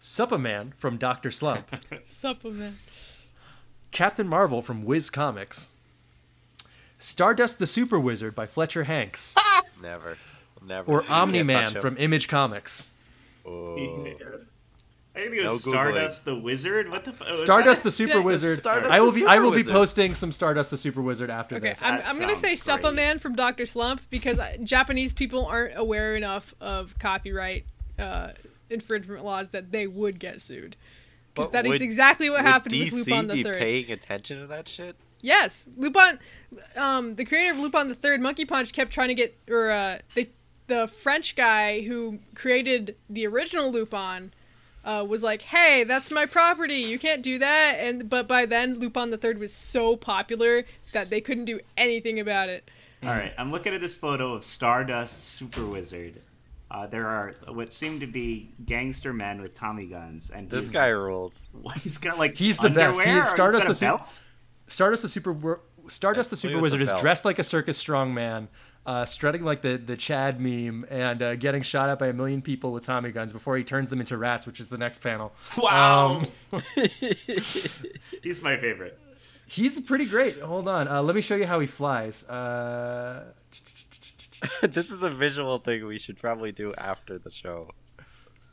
Suppaman 0.02 0.74
from 0.78 0.98
Dr. 0.98 1.30
Slump, 1.30 1.76
Supplement. 2.04 2.78
Captain 3.92 4.28
Marvel 4.28 4.64
from 4.64 4.84
Whiz 4.84 5.12
Comics, 5.12 5.70
Stardust 6.98 7.60
the 7.60 7.68
Super 7.68 8.00
Wizard 8.00 8.34
by 8.34 8.48
Fletcher 8.48 8.86
Hanks, 8.86 9.36
Never. 9.82 10.18
Never. 10.66 10.92
or 10.92 11.04
You 11.04 11.10
Omni 11.10 11.44
Man 11.44 11.74
from 11.80 11.98
Image 11.98 12.28
Comics. 12.28 12.96
Oh. 13.46 13.78
I 15.16 15.20
think 15.24 15.36
it 15.36 15.44
No 15.44 15.54
was 15.54 15.66
Googling. 15.66 15.72
Stardust 15.72 16.26
the 16.26 16.36
Wizard. 16.36 16.90
What 16.90 17.04
the? 17.04 17.12
F- 17.12 17.20
was 17.28 17.42
Stardust 17.42 17.84
that? 17.84 17.90
the 17.90 17.92
Super 17.92 18.18
Yeah, 18.20 18.24
Wizard. 18.24 18.60
Stardust 18.60 18.92
I 18.94 19.00
will 19.02 19.12
be 19.14 19.26
I 19.26 19.40
will 19.40 19.52
be 19.52 19.64
posting 19.64 20.16
some 20.16 20.32
Stardust 20.32 20.72
the 20.72 20.78
Super 20.78 21.02
Wizard 21.02 21.30
after 21.30 21.56
Okay, 21.58 21.70
this. 21.70 21.84
I'm, 21.84 22.02
I'm 22.06 22.18
gonna 22.20 22.36
say 22.36 22.56
sounds 22.56 22.82
great. 22.82 22.96
Suppaman 22.96 23.20
from 23.20 23.36
Doctor 23.36 23.66
Slump 23.66 24.02
because 24.10 24.40
Japanese 24.64 25.12
people 25.12 25.46
aren't 25.46 25.78
aware 25.78 26.16
enough 26.16 26.54
of 26.62 26.98
copyright 27.00 27.66
uh, 28.00 28.30
infringement 28.70 29.26
laws 29.26 29.50
that 29.50 29.72
they 29.72 29.86
would 29.86 30.18
get 30.20 30.40
sued. 30.42 30.78
Because 31.34 31.48
But 31.48 31.52
that 31.54 31.66
is 31.66 31.70
would- 31.74 31.82
exactly 31.82 32.30
what 32.30 32.42
happened 32.42 32.74
DC 32.74 32.94
with 32.94 33.08
Lupin 33.08 33.28
the 33.28 33.34
be 33.36 33.44
Third. 33.44 33.58
paying 33.58 33.92
attention 33.92 34.40
to 34.40 34.48
that 34.48 34.68
shit? 34.70 34.96
Yes, 35.24 35.68
Lupin, 35.78 36.20
um, 36.76 37.16
the 37.16 37.26
creator 37.26 37.52
of 37.52 37.60
Lupin 37.60 37.88
the 37.90 37.96
Third, 37.96 38.22
Monkey 38.22 38.44
Punch, 38.46 38.74
kept 38.74 38.92
trying 38.92 39.10
to 39.10 39.14
get, 39.14 39.38
or 39.50 39.70
uh, 39.70 40.00
they, 40.16 40.30
the 40.68 40.88
French 40.88 41.36
guy 41.36 41.82
who 41.82 42.18
created 42.34 42.96
the 43.10 43.28
original 43.28 43.72
Lupin, 43.72 44.34
uh, 44.84 45.06
was 45.08 45.24
like, 45.24 45.42
"Hey, 45.42 45.84
that's 45.84 46.12
my 46.12 46.26
property. 46.26 46.78
You 46.78 47.00
can't 47.00 47.22
do 47.22 47.38
that." 47.40 47.78
And 47.80 48.10
but 48.10 48.28
by 48.28 48.46
then, 48.46 48.80
Lupin 48.80 49.10
the 49.10 49.18
Third 49.18 49.40
was 49.40 49.54
so 49.54 49.96
popular 49.96 50.66
that 50.94 51.10
they 51.10 51.22
couldn't 51.22 51.46
do 51.46 51.60
anything 51.78 52.20
about 52.20 52.50
it. 52.50 52.70
All 53.04 53.10
right, 53.10 53.34
I'm 53.38 53.52
looking 53.52 53.74
at 53.74 53.82
this 53.82 53.96
photo 53.96 54.34
of 54.34 54.44
Stardust 54.44 55.36
Super 55.36 55.66
Wizard. 55.66 56.22
Uh, 56.70 56.88
there 56.88 57.08
are 57.08 57.36
what 57.48 57.74
seem 57.74 58.00
to 58.00 58.08
be 58.08 58.50
gangster 58.66 59.12
men 59.12 59.42
with 59.42 59.54
Tommy 59.54 59.88
guns, 59.88 60.30
and 60.30 60.50
This 60.50 60.70
guy 60.70 60.88
rules. 60.88 61.50
what, 61.62 61.78
he's 61.78 61.98
got 61.98 62.18
like 62.18 62.36
He's 62.36 62.58
the 62.58 62.70
best. 62.70 63.02
He 63.02 63.10
underwear, 63.10 63.22
is 63.22 63.28
or 63.28 63.32
Stardust 63.32 63.66
the 63.66 63.72
of 63.72 63.78
Super- 63.78 63.98
belt? 63.98 64.22
Stardust 64.68 65.02
the 65.02 65.10
Super 65.10 65.60
Stardust 65.88 66.30
the 66.30 66.38
Super 66.38 66.54
believe 66.54 66.66
it's 66.66 66.74
a 66.74 66.78
Wizard 66.78 66.96
is 66.96 67.02
dressed 67.02 67.26
like 67.26 67.40
a 67.40 67.44
circus 67.44 67.84
strongman, 67.84 68.48
uh, 68.86 69.06
strutting 69.06 69.44
like 69.44 69.62
the 69.62 69.78
the 69.78 69.96
Chad 69.98 70.40
meme, 70.40 70.86
and 70.90 71.22
uh, 71.22 71.36
getting 71.36 71.62
shot 71.62 71.90
at 71.90 72.00
by 72.00 72.08
a 72.08 72.14
million 72.14 72.42
people 72.42 72.72
with 72.72 72.84
Tommy 72.86 73.12
guns 73.12 73.32
before 73.34 73.56
he 73.58 73.64
turns 73.64 73.90
them 73.90 74.00
into 74.00 74.18
rats, 74.18 74.46
which 74.48 74.60
is 74.60 74.68
the 74.70 74.78
next 74.78 75.00
panel. 75.04 75.34
Wow, 75.58 76.22
Um, 76.52 76.62
he's 78.24 78.42
my 78.42 78.58
favorite. 78.58 78.98
he's 79.48 79.80
pretty 79.80 80.06
great. 80.06 80.40
Hold 80.40 80.68
on, 80.68 80.88
uh, 80.88 81.02
let 81.02 81.16
me 81.16 81.22
show 81.22 81.36
you 81.36 81.46
how 81.46 81.60
he 81.60 81.68
flies. 81.68 82.24
Uh, 82.28 83.26
this 84.64 84.90
is 84.92 85.04
a 85.04 85.10
visual 85.10 85.58
thing 85.60 85.86
we 85.86 86.00
should 86.00 86.18
probably 86.20 86.52
do 86.52 86.74
after 86.76 87.20
the 87.20 87.30
show. 87.30 87.70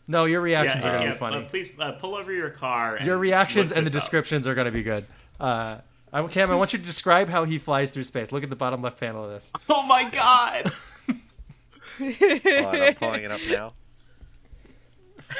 no, 0.06 0.24
your 0.26 0.40
reactions 0.42 0.84
yeah, 0.84 0.90
are 0.90 0.92
gonna 0.94 1.06
yeah, 1.06 1.12
be 1.12 1.18
funny. 1.18 1.36
uh, 1.36 1.48
please 1.48 1.70
uh, 1.78 1.92
pull 1.92 2.14
over 2.14 2.32
your 2.32 2.50
car. 2.50 2.96
And 2.96 3.06
your 3.06 3.16
reactions 3.18 3.72
and 3.72 3.86
the 3.86 3.90
this 3.90 3.94
up. 3.96 4.00
descriptions 4.02 4.46
are 4.46 4.54
gonna 4.54 4.70
be 4.70 4.82
good. 4.82 5.06
I, 6.12 6.22
Cam, 6.26 6.50
I 6.50 6.54
want 6.54 6.72
you 6.72 6.78
to 6.78 6.84
describe 6.84 7.28
how 7.28 7.44
he 7.44 7.58
flies 7.58 7.90
through 7.90 8.04
space. 8.04 8.32
Look 8.32 8.42
at 8.42 8.50
the 8.50 8.56
bottom 8.56 8.82
left 8.82 8.98
panel 8.98 9.24
of 9.24 9.30
this. 9.30 9.52
Oh 9.68 9.82
my 9.84 10.08
god! 10.08 10.72
Hold 11.98 12.66
on, 12.66 12.80
I'm 12.80 12.94
pulling 12.94 13.24
it 13.24 13.30
up 13.30 13.40
now. 13.48 13.72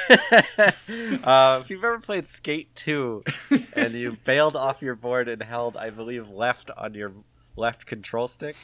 uh, 1.23 1.59
if 1.61 1.69
you've 1.69 1.83
ever 1.83 1.99
played 1.99 2.27
Skate 2.27 2.73
2 2.75 3.23
and 3.73 3.93
you 3.93 4.17
bailed 4.23 4.55
off 4.55 4.81
your 4.81 4.95
board 4.95 5.27
and 5.27 5.41
held, 5.41 5.77
I 5.77 5.89
believe, 5.89 6.29
left 6.29 6.69
on 6.77 6.93
your 6.93 7.11
left 7.55 7.85
control 7.85 8.27
stick 8.27 8.55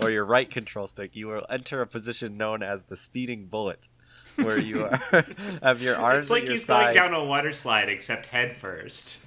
or 0.00 0.10
your 0.10 0.24
right 0.24 0.50
control 0.50 0.86
stick, 0.86 1.12
you 1.14 1.28
will 1.28 1.46
enter 1.48 1.80
a 1.80 1.86
position 1.86 2.36
known 2.36 2.62
as 2.62 2.84
the 2.84 2.96
speeding 2.96 3.46
bullet, 3.46 3.88
where 4.36 4.58
you 4.58 4.84
are, 4.84 4.96
have 5.62 5.80
your 5.80 5.96
arms 5.96 6.24
it's 6.24 6.30
like 6.30 6.42
at 6.42 6.48
your 6.48 6.54
he's 6.56 6.66
side. 6.66 6.94
going 6.94 7.10
down 7.12 7.20
a 7.20 7.24
water 7.24 7.52
slide, 7.52 7.88
except 7.88 8.26
head 8.26 8.56
first. 8.56 9.18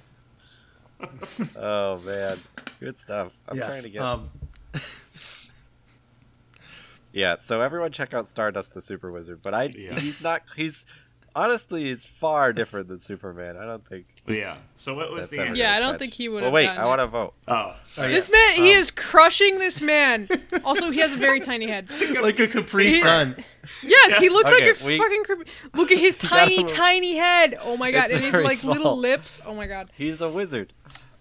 Oh 1.56 1.98
man, 1.98 2.38
good 2.80 2.98
stuff. 2.98 3.32
I'm 3.48 3.56
yes. 3.56 3.68
trying 3.70 3.82
to 3.82 3.88
get. 3.90 4.02
Um, 4.02 4.30
Yeah, 7.12 7.36
so 7.38 7.60
everyone 7.60 7.90
check 7.90 8.14
out 8.14 8.26
Stardust 8.26 8.72
the 8.74 8.80
Super 8.80 9.10
Wizard, 9.10 9.40
but 9.42 9.52
I 9.52 9.64
Yeah. 9.64 9.98
he's 9.98 10.22
not 10.22 10.42
he's 10.54 10.86
honestly 11.34 11.84
he's 11.84 12.04
far 12.04 12.52
different 12.52 12.86
than 12.86 13.00
Superman. 13.00 13.56
I 13.56 13.64
don't 13.64 13.84
think. 13.84 14.06
Yeah. 14.28 14.58
So 14.76 14.94
what 14.94 15.10
was 15.10 15.28
the 15.28 15.40
answer? 15.40 15.56
Yeah, 15.56 15.74
I 15.74 15.80
don't 15.80 15.98
think 15.98 16.14
he 16.14 16.28
would 16.28 16.36
Well, 16.42 16.44
have 16.44 16.52
wait, 16.54 16.68
I 16.68 16.84
want 16.84 17.00
to 17.00 17.08
vote. 17.08 17.34
Oh, 17.48 17.74
This 17.96 18.30
yes. 18.30 18.32
man, 18.32 18.64
he 18.64 18.72
Um, 18.72 18.78
is 18.78 18.92
crushing 18.92 19.58
this 19.58 19.80
man. 19.80 20.28
also, 20.64 20.92
he 20.92 21.00
has 21.00 21.12
a 21.12 21.16
very 21.16 21.40
tiny 21.40 21.66
head. 21.66 21.88
like 22.22 22.38
a 22.38 22.46
Capri 22.46 22.92
He- 22.92 23.00
Sun. 23.00 23.34
Yes, 23.82 24.18
he 24.18 24.28
looks 24.28 24.52
Okay, 24.52 24.70
like 24.70 24.80
a 24.80 24.84
we- 24.84 24.98
fucking 24.98 25.24
creepy. 25.24 25.50
Look 25.74 25.90
at 25.90 25.98
his 25.98 26.16
tiny, 26.16 26.62
tiny 26.62 27.16
head. 27.16 27.58
Oh 27.60 27.76
my 27.76 27.90
god, 27.90 28.04
It's 28.04 28.12
and 28.12 28.22
his 28.22 28.30
very 28.30 28.44
like 28.44 28.62
little 28.62 28.96
lips. 28.96 29.40
Oh 29.44 29.54
my 29.54 29.66
god. 29.66 29.90
He's 29.96 30.20
a 30.20 30.28
wizard. 30.28 30.72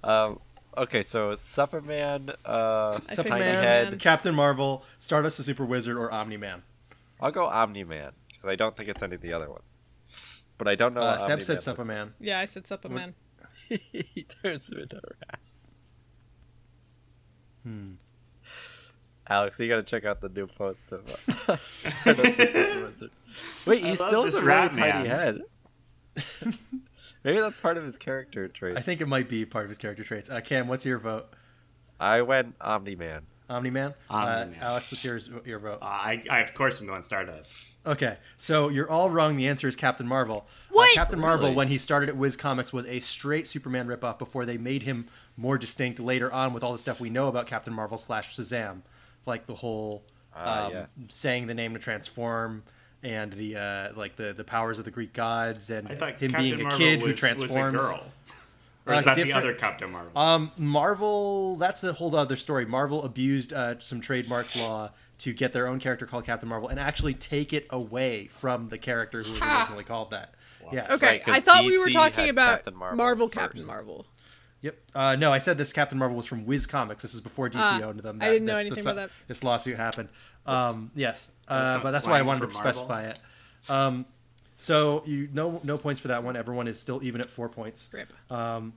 Um, 0.03 0.39
okay, 0.77 1.01
so 1.01 1.33
Superman, 1.35 2.31
uh, 2.45 2.99
I 3.09 3.13
Superman, 3.15 3.39
tiny 3.39 3.51
Superman. 3.51 3.63
head. 3.63 3.99
Captain 3.99 4.33
Marvel, 4.35 4.83
Stardust 4.97 5.37
the 5.37 5.43
Super 5.43 5.65
Wizard, 5.65 5.97
or 5.97 6.11
Omni 6.11 6.37
Man. 6.37 6.63
I'll 7.21 7.31
go 7.31 7.45
Omni 7.47 7.83
Man 7.83 8.11
because 8.27 8.47
I 8.49 8.55
don't 8.55 8.75
think 8.77 8.89
it's 8.89 9.03
any 9.03 9.15
of 9.15 9.21
the 9.21 9.33
other 9.33 9.49
ones. 9.49 9.79
But 10.57 10.67
I 10.67 10.75
don't 10.75 10.93
know. 10.93 11.01
Uh, 11.01 11.11
what 11.11 11.19
Seb 11.21 11.23
Omni-Man 11.31 11.45
said 11.45 11.53
looks 11.53 11.63
Superman. 11.65 12.13
Yeah, 12.19 12.39
I 12.39 12.45
said 12.45 12.67
Superman. 12.67 13.13
like. 13.69 13.81
he 13.91 14.23
turns 14.23 14.69
him 14.69 14.79
into 14.79 14.95
rats. 15.29 15.71
Hmm. 17.63 17.91
Alex, 19.27 19.59
you 19.59 19.67
gotta 19.69 19.83
check 19.83 20.05
out 20.05 20.21
the 20.21 20.29
new 20.29 20.47
post 20.47 20.91
of 20.91 21.07
uh, 21.47 21.57
Stardust 21.67 22.37
the 22.37 22.47
Super 22.51 22.85
Wizard. 22.85 23.11
Wait, 23.65 23.83
I 23.83 23.87
he 23.89 23.95
love 23.95 24.07
still 24.07 24.23
has 24.23 24.33
this 24.33 24.41
a 24.41 24.45
really 24.45 24.57
rat 24.57 24.73
tiny 24.73 25.07
man. 25.07 25.41
head. 26.45 26.53
Maybe 27.23 27.39
that's 27.39 27.59
part 27.59 27.77
of 27.77 27.83
his 27.83 27.97
character 27.97 28.47
traits. 28.47 28.77
I 28.77 28.81
think 28.81 29.01
it 29.01 29.07
might 29.07 29.27
be 29.27 29.45
part 29.45 29.65
of 29.65 29.69
his 29.69 29.77
character 29.77 30.03
traits. 30.03 30.29
Uh, 30.29 30.39
Cam, 30.41 30.67
what's 30.67 30.85
your 30.85 30.97
vote? 30.99 31.27
I 31.99 32.21
went 32.21 32.55
Omni 32.61 32.95
Man. 32.95 33.23
Omni 33.49 33.71
Man. 33.71 33.93
Uh, 34.09 34.45
Alex, 34.61 34.91
what's 34.91 35.03
yours? 35.03 35.29
Your 35.45 35.59
vote? 35.59 35.79
Uh, 35.81 35.85
I, 35.85 36.23
I 36.29 36.39
of 36.39 36.53
course 36.53 36.79
am 36.79 36.87
going 36.87 37.01
Stardust. 37.01 37.53
Okay, 37.85 38.17
so 38.37 38.69
you're 38.69 38.89
all 38.89 39.09
wrong. 39.09 39.35
The 39.37 39.47
answer 39.47 39.67
is 39.67 39.75
Captain 39.75 40.07
Marvel. 40.07 40.45
Uh, 40.47 40.53
What? 40.73 40.93
Captain 40.95 41.19
Marvel, 41.19 41.47
Really? 41.47 41.55
when 41.55 41.67
he 41.69 41.77
started 41.77 42.09
at 42.09 42.15
Whiz 42.17 42.35
Comics, 42.37 42.71
was 42.71 42.85
a 42.85 42.99
straight 42.99 43.47
Superman 43.47 43.87
ripoff 43.87 44.19
before 44.19 44.45
they 44.45 44.57
made 44.57 44.83
him 44.83 45.07
more 45.35 45.57
distinct 45.57 45.99
later 45.99 46.31
on 46.31 46.53
with 46.53 46.63
all 46.63 46.71
the 46.71 46.77
stuff 46.77 46.99
we 46.99 47.09
know 47.09 47.27
about 47.27 47.47
Captain 47.47 47.73
Marvel 47.73 47.97
slash 47.97 48.35
Shazam, 48.37 48.81
like 49.25 49.47
the 49.47 49.55
whole 49.55 50.03
Ah, 50.35 50.67
um, 50.67 50.71
yes. 50.73 51.09
saying 51.11 51.47
the 51.47 51.53
name 51.55 51.73
to 51.73 51.79
transform 51.79 52.63
and 53.03 53.31
the 53.33 53.55
uh, 53.55 53.89
like 53.95 54.15
the 54.15 54.33
the 54.33 54.43
powers 54.43 54.79
of 54.79 54.85
the 54.85 54.91
Greek 54.91 55.13
gods 55.13 55.69
and 55.69 55.87
I 55.87 55.91
him 55.91 56.31
Captain 56.31 56.31
being 56.31 56.53
a 56.59 56.63
Marvel 56.63 56.77
kid 56.77 57.01
was, 57.01 57.11
who 57.11 57.15
transforms. 57.15 57.75
was 57.75 57.85
a 57.85 57.89
girl. 57.93 58.03
Or 58.85 58.93
Uh, 58.93 58.97
is 58.97 59.05
that 59.05 59.15
the 59.17 59.33
other 59.33 59.53
Captain 59.53 59.91
Marvel? 59.91 60.17
Um, 60.17 60.51
Marvel, 60.57 61.57
that's 61.57 61.83
a 61.83 61.93
whole 61.93 62.15
other 62.15 62.35
story. 62.37 62.65
Marvel 62.65 63.03
abused 63.03 63.53
uh, 63.53 63.75
some 63.79 64.01
trademark 64.01 64.55
law 64.55 64.89
to 65.19 65.33
get 65.33 65.53
their 65.53 65.67
own 65.67 65.79
character 65.79 66.07
called 66.07 66.25
Captain 66.25 66.49
Marvel 66.49 66.69
and 66.69 66.79
actually 66.79 67.13
take 67.13 67.53
it 67.53 67.67
away 67.69 68.27
from 68.39 68.67
the 68.69 68.77
character 68.79 69.21
who 69.21 69.31
was 69.33 69.41
originally 69.41 69.83
called 69.83 70.09
that. 70.11 70.33
Yes. 70.71 70.91
Okay, 70.93 71.05
Right, 71.07 71.23
'cause 71.23 71.35
I 71.35 71.39
thought 71.41 71.65
we 71.65 71.77
were 71.77 71.89
talking 71.89 72.29
about 72.29 72.59
Captain 72.59 72.75
Marvel 72.75 72.97
Marvel. 72.97 73.29
Captain 73.29 73.65
Marvel. 73.65 74.05
Yep. 74.61 74.77
Uh, 74.93 75.15
no, 75.15 75.31
I 75.31 75.37
said 75.37 75.57
this 75.57 75.71
Captain 75.71 75.97
Marvel 75.97 76.17
was 76.17 76.25
from 76.25 76.45
Whiz 76.45 76.65
Comics. 76.65 77.01
This 77.01 77.13
is 77.13 77.21
before 77.21 77.49
DC 77.49 77.59
Ah, 77.61 77.81
owned 77.81 77.99
them. 77.99 78.19
I 78.21 78.27
didn't 78.27 78.45
know 78.45 78.53
this, 78.53 78.59
anything 78.59 78.75
this, 78.75 78.85
about 78.85 78.95
that. 78.95 79.09
This 79.27 79.43
lawsuit 79.43 79.77
happened. 79.77 80.09
Um, 80.45 80.91
yes, 80.95 81.31
uh, 81.47 81.75
not 81.75 81.83
but 81.83 81.91
that's 81.91 82.07
why 82.07 82.17
I 82.19 82.23
wanted 82.23 82.41
to 82.41 82.53
Marvel? 82.53 82.71
specify 82.73 83.03
it. 83.03 83.19
Um, 83.69 84.05
so 84.57 85.03
you 85.05 85.29
no 85.31 85.61
no 85.63 85.77
points 85.77 85.99
for 85.99 86.09
that 86.09 86.23
one. 86.23 86.35
Everyone 86.35 86.67
is 86.67 86.79
still 86.79 87.01
even 87.03 87.21
at 87.21 87.29
four 87.29 87.47
points. 87.47 87.89
Rip. 87.93 88.11
Um, 88.31 88.73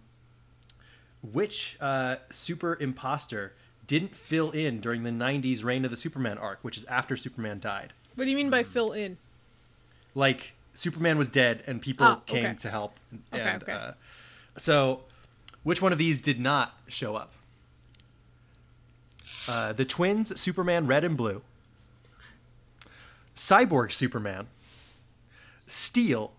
which 1.32 1.76
uh, 1.80 2.16
super 2.30 2.76
imposter 2.80 3.52
didn't 3.86 4.14
fill 4.14 4.50
in 4.50 4.80
during 4.80 5.02
the 5.02 5.10
'90s 5.10 5.64
Reign 5.64 5.84
of 5.84 5.90
the 5.90 5.96
Supermen 5.96 6.38
arc, 6.38 6.58
which 6.62 6.76
is 6.76 6.84
after 6.84 7.16
Superman 7.16 7.58
died? 7.58 7.92
What 8.14 8.24
do 8.24 8.30
you 8.30 8.36
mean 8.36 8.50
by 8.50 8.62
fill 8.62 8.92
in? 8.92 9.18
Like 10.14 10.52
Superman 10.74 11.18
was 11.18 11.30
dead 11.30 11.62
and 11.66 11.80
people 11.80 12.16
came 12.26 12.46
okay. 12.46 12.54
to 12.58 12.70
help. 12.70 12.94
Okay, 13.32 13.42
And, 13.42 13.62
okay. 13.62 13.72
Uh, 13.72 13.92
so, 14.56 15.00
which 15.62 15.80
one 15.82 15.92
of 15.92 15.98
these 15.98 16.20
did 16.20 16.40
not 16.40 16.78
show 16.88 17.16
up? 17.16 17.32
Uh, 19.48 19.72
the 19.72 19.84
twins, 19.84 20.38
Superman 20.40 20.86
Red 20.86 21.04
and 21.04 21.16
Blue, 21.16 21.42
Cyborg 23.34 23.92
Superman, 23.92 24.46
Steel, 25.66 26.32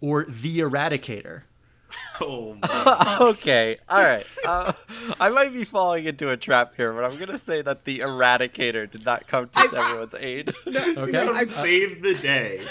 or 0.00 0.24
the 0.24 0.58
Eradicator. 0.58 1.42
oh 2.20 2.54
my. 2.60 3.18
okay, 3.20 3.78
all 3.88 4.02
right. 4.02 4.26
Uh, 4.44 4.72
I 5.20 5.28
might 5.28 5.52
be 5.52 5.62
falling 5.64 6.04
into 6.04 6.30
a 6.30 6.36
trap 6.36 6.74
here, 6.74 6.92
but 6.92 7.04
I'm 7.04 7.16
gonna 7.16 7.38
say 7.38 7.62
that 7.62 7.84
the 7.84 8.00
Eradicator 8.00 8.90
did 8.90 9.04
not 9.04 9.26
come 9.28 9.48
to 9.48 9.76
everyone's 9.76 10.14
aid. 10.14 10.52
Okay. 10.66 11.12
Come 11.12 11.36
I- 11.36 11.44
save 11.44 12.02
the 12.02 12.14
day. 12.14 12.62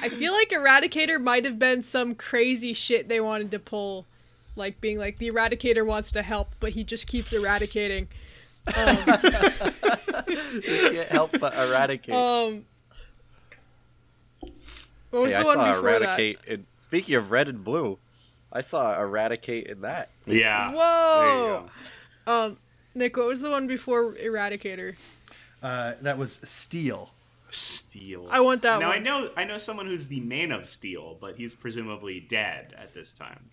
I 0.00 0.08
feel 0.08 0.32
like 0.32 0.48
Eradicator 0.50 1.20
might 1.20 1.44
have 1.44 1.58
been 1.58 1.82
some 1.82 2.14
crazy 2.14 2.72
shit 2.72 3.08
they 3.08 3.20
wanted 3.20 3.50
to 3.50 3.58
pull, 3.58 4.06
like 4.58 4.80
being 4.80 4.98
like 4.98 5.18
the 5.18 5.30
Eradicator 5.30 5.86
wants 5.86 6.10
to 6.12 6.22
help, 6.22 6.48
but 6.60 6.72
he 6.72 6.84
just 6.84 7.06
keeps 7.06 7.32
eradicating. 7.32 8.08
Um, 8.76 8.96
you 10.26 10.60
can't 10.62 11.08
help 11.08 11.38
but 11.38 11.54
eradicate. 11.54 12.14
um, 12.14 12.66
what 15.10 15.22
was 15.22 15.32
hey, 15.32 15.38
I 15.38 15.40
the 15.40 15.46
one 15.46 15.56
saw 15.56 15.74
before 15.74 15.88
eradicate. 15.88 16.38
In, 16.46 16.66
speaking 16.76 17.14
of 17.14 17.30
red 17.30 17.48
and 17.48 17.64
blue, 17.64 17.98
I 18.52 18.60
saw 18.60 19.00
eradicate 19.00 19.66
in 19.68 19.80
that. 19.82 20.10
Yeah. 20.26 20.72
Whoa. 20.72 21.20
There 21.20 21.32
you 21.32 21.70
go. 22.26 22.32
Um, 22.32 22.56
Nick, 22.94 23.16
what 23.16 23.26
was 23.26 23.40
the 23.40 23.50
one 23.50 23.66
before 23.66 24.12
Eradicator? 24.14 24.96
Uh, 25.62 25.94
that 26.02 26.18
was 26.18 26.40
Steel. 26.44 27.10
Steel. 27.48 28.26
I 28.30 28.40
want 28.40 28.62
that 28.62 28.80
now 28.80 28.88
one. 28.88 28.98
I 28.98 29.00
know 29.00 29.30
I 29.36 29.44
know 29.44 29.56
someone 29.56 29.86
who's 29.86 30.08
the 30.08 30.20
man 30.20 30.52
of 30.52 30.68
steel, 30.68 31.16
but 31.18 31.36
he's 31.36 31.54
presumably 31.54 32.20
dead 32.20 32.74
at 32.76 32.92
this 32.92 33.14
time. 33.14 33.48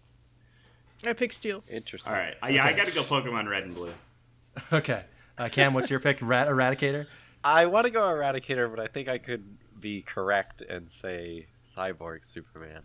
I 1.03 1.13
pick 1.13 1.31
steel. 1.33 1.63
Interesting. 1.69 2.13
All 2.13 2.19
right, 2.19 2.35
Uh, 2.43 2.47
yeah, 2.47 2.65
I 2.65 2.73
got 2.73 2.87
to 2.87 2.93
go 2.93 3.03
Pokemon 3.03 3.49
Red 3.49 3.63
and 3.63 3.75
Blue. 3.75 3.91
Okay. 4.71 5.03
Uh, 5.37 5.49
Cam, 5.49 5.73
what's 5.73 5.89
your 5.89 5.99
pick? 5.99 6.19
Rat 6.21 6.47
Eradicator? 6.47 7.07
I 7.43 7.65
want 7.65 7.85
to 7.85 7.91
go 7.91 7.99
Eradicator, 7.99 8.69
but 8.73 8.79
I 8.79 8.87
think 8.87 9.09
I 9.09 9.17
could 9.17 9.43
be 9.81 10.01
correct 10.01 10.61
and 10.61 10.89
say 10.89 11.47
Cyborg 11.67 12.23
Superman. 12.23 12.81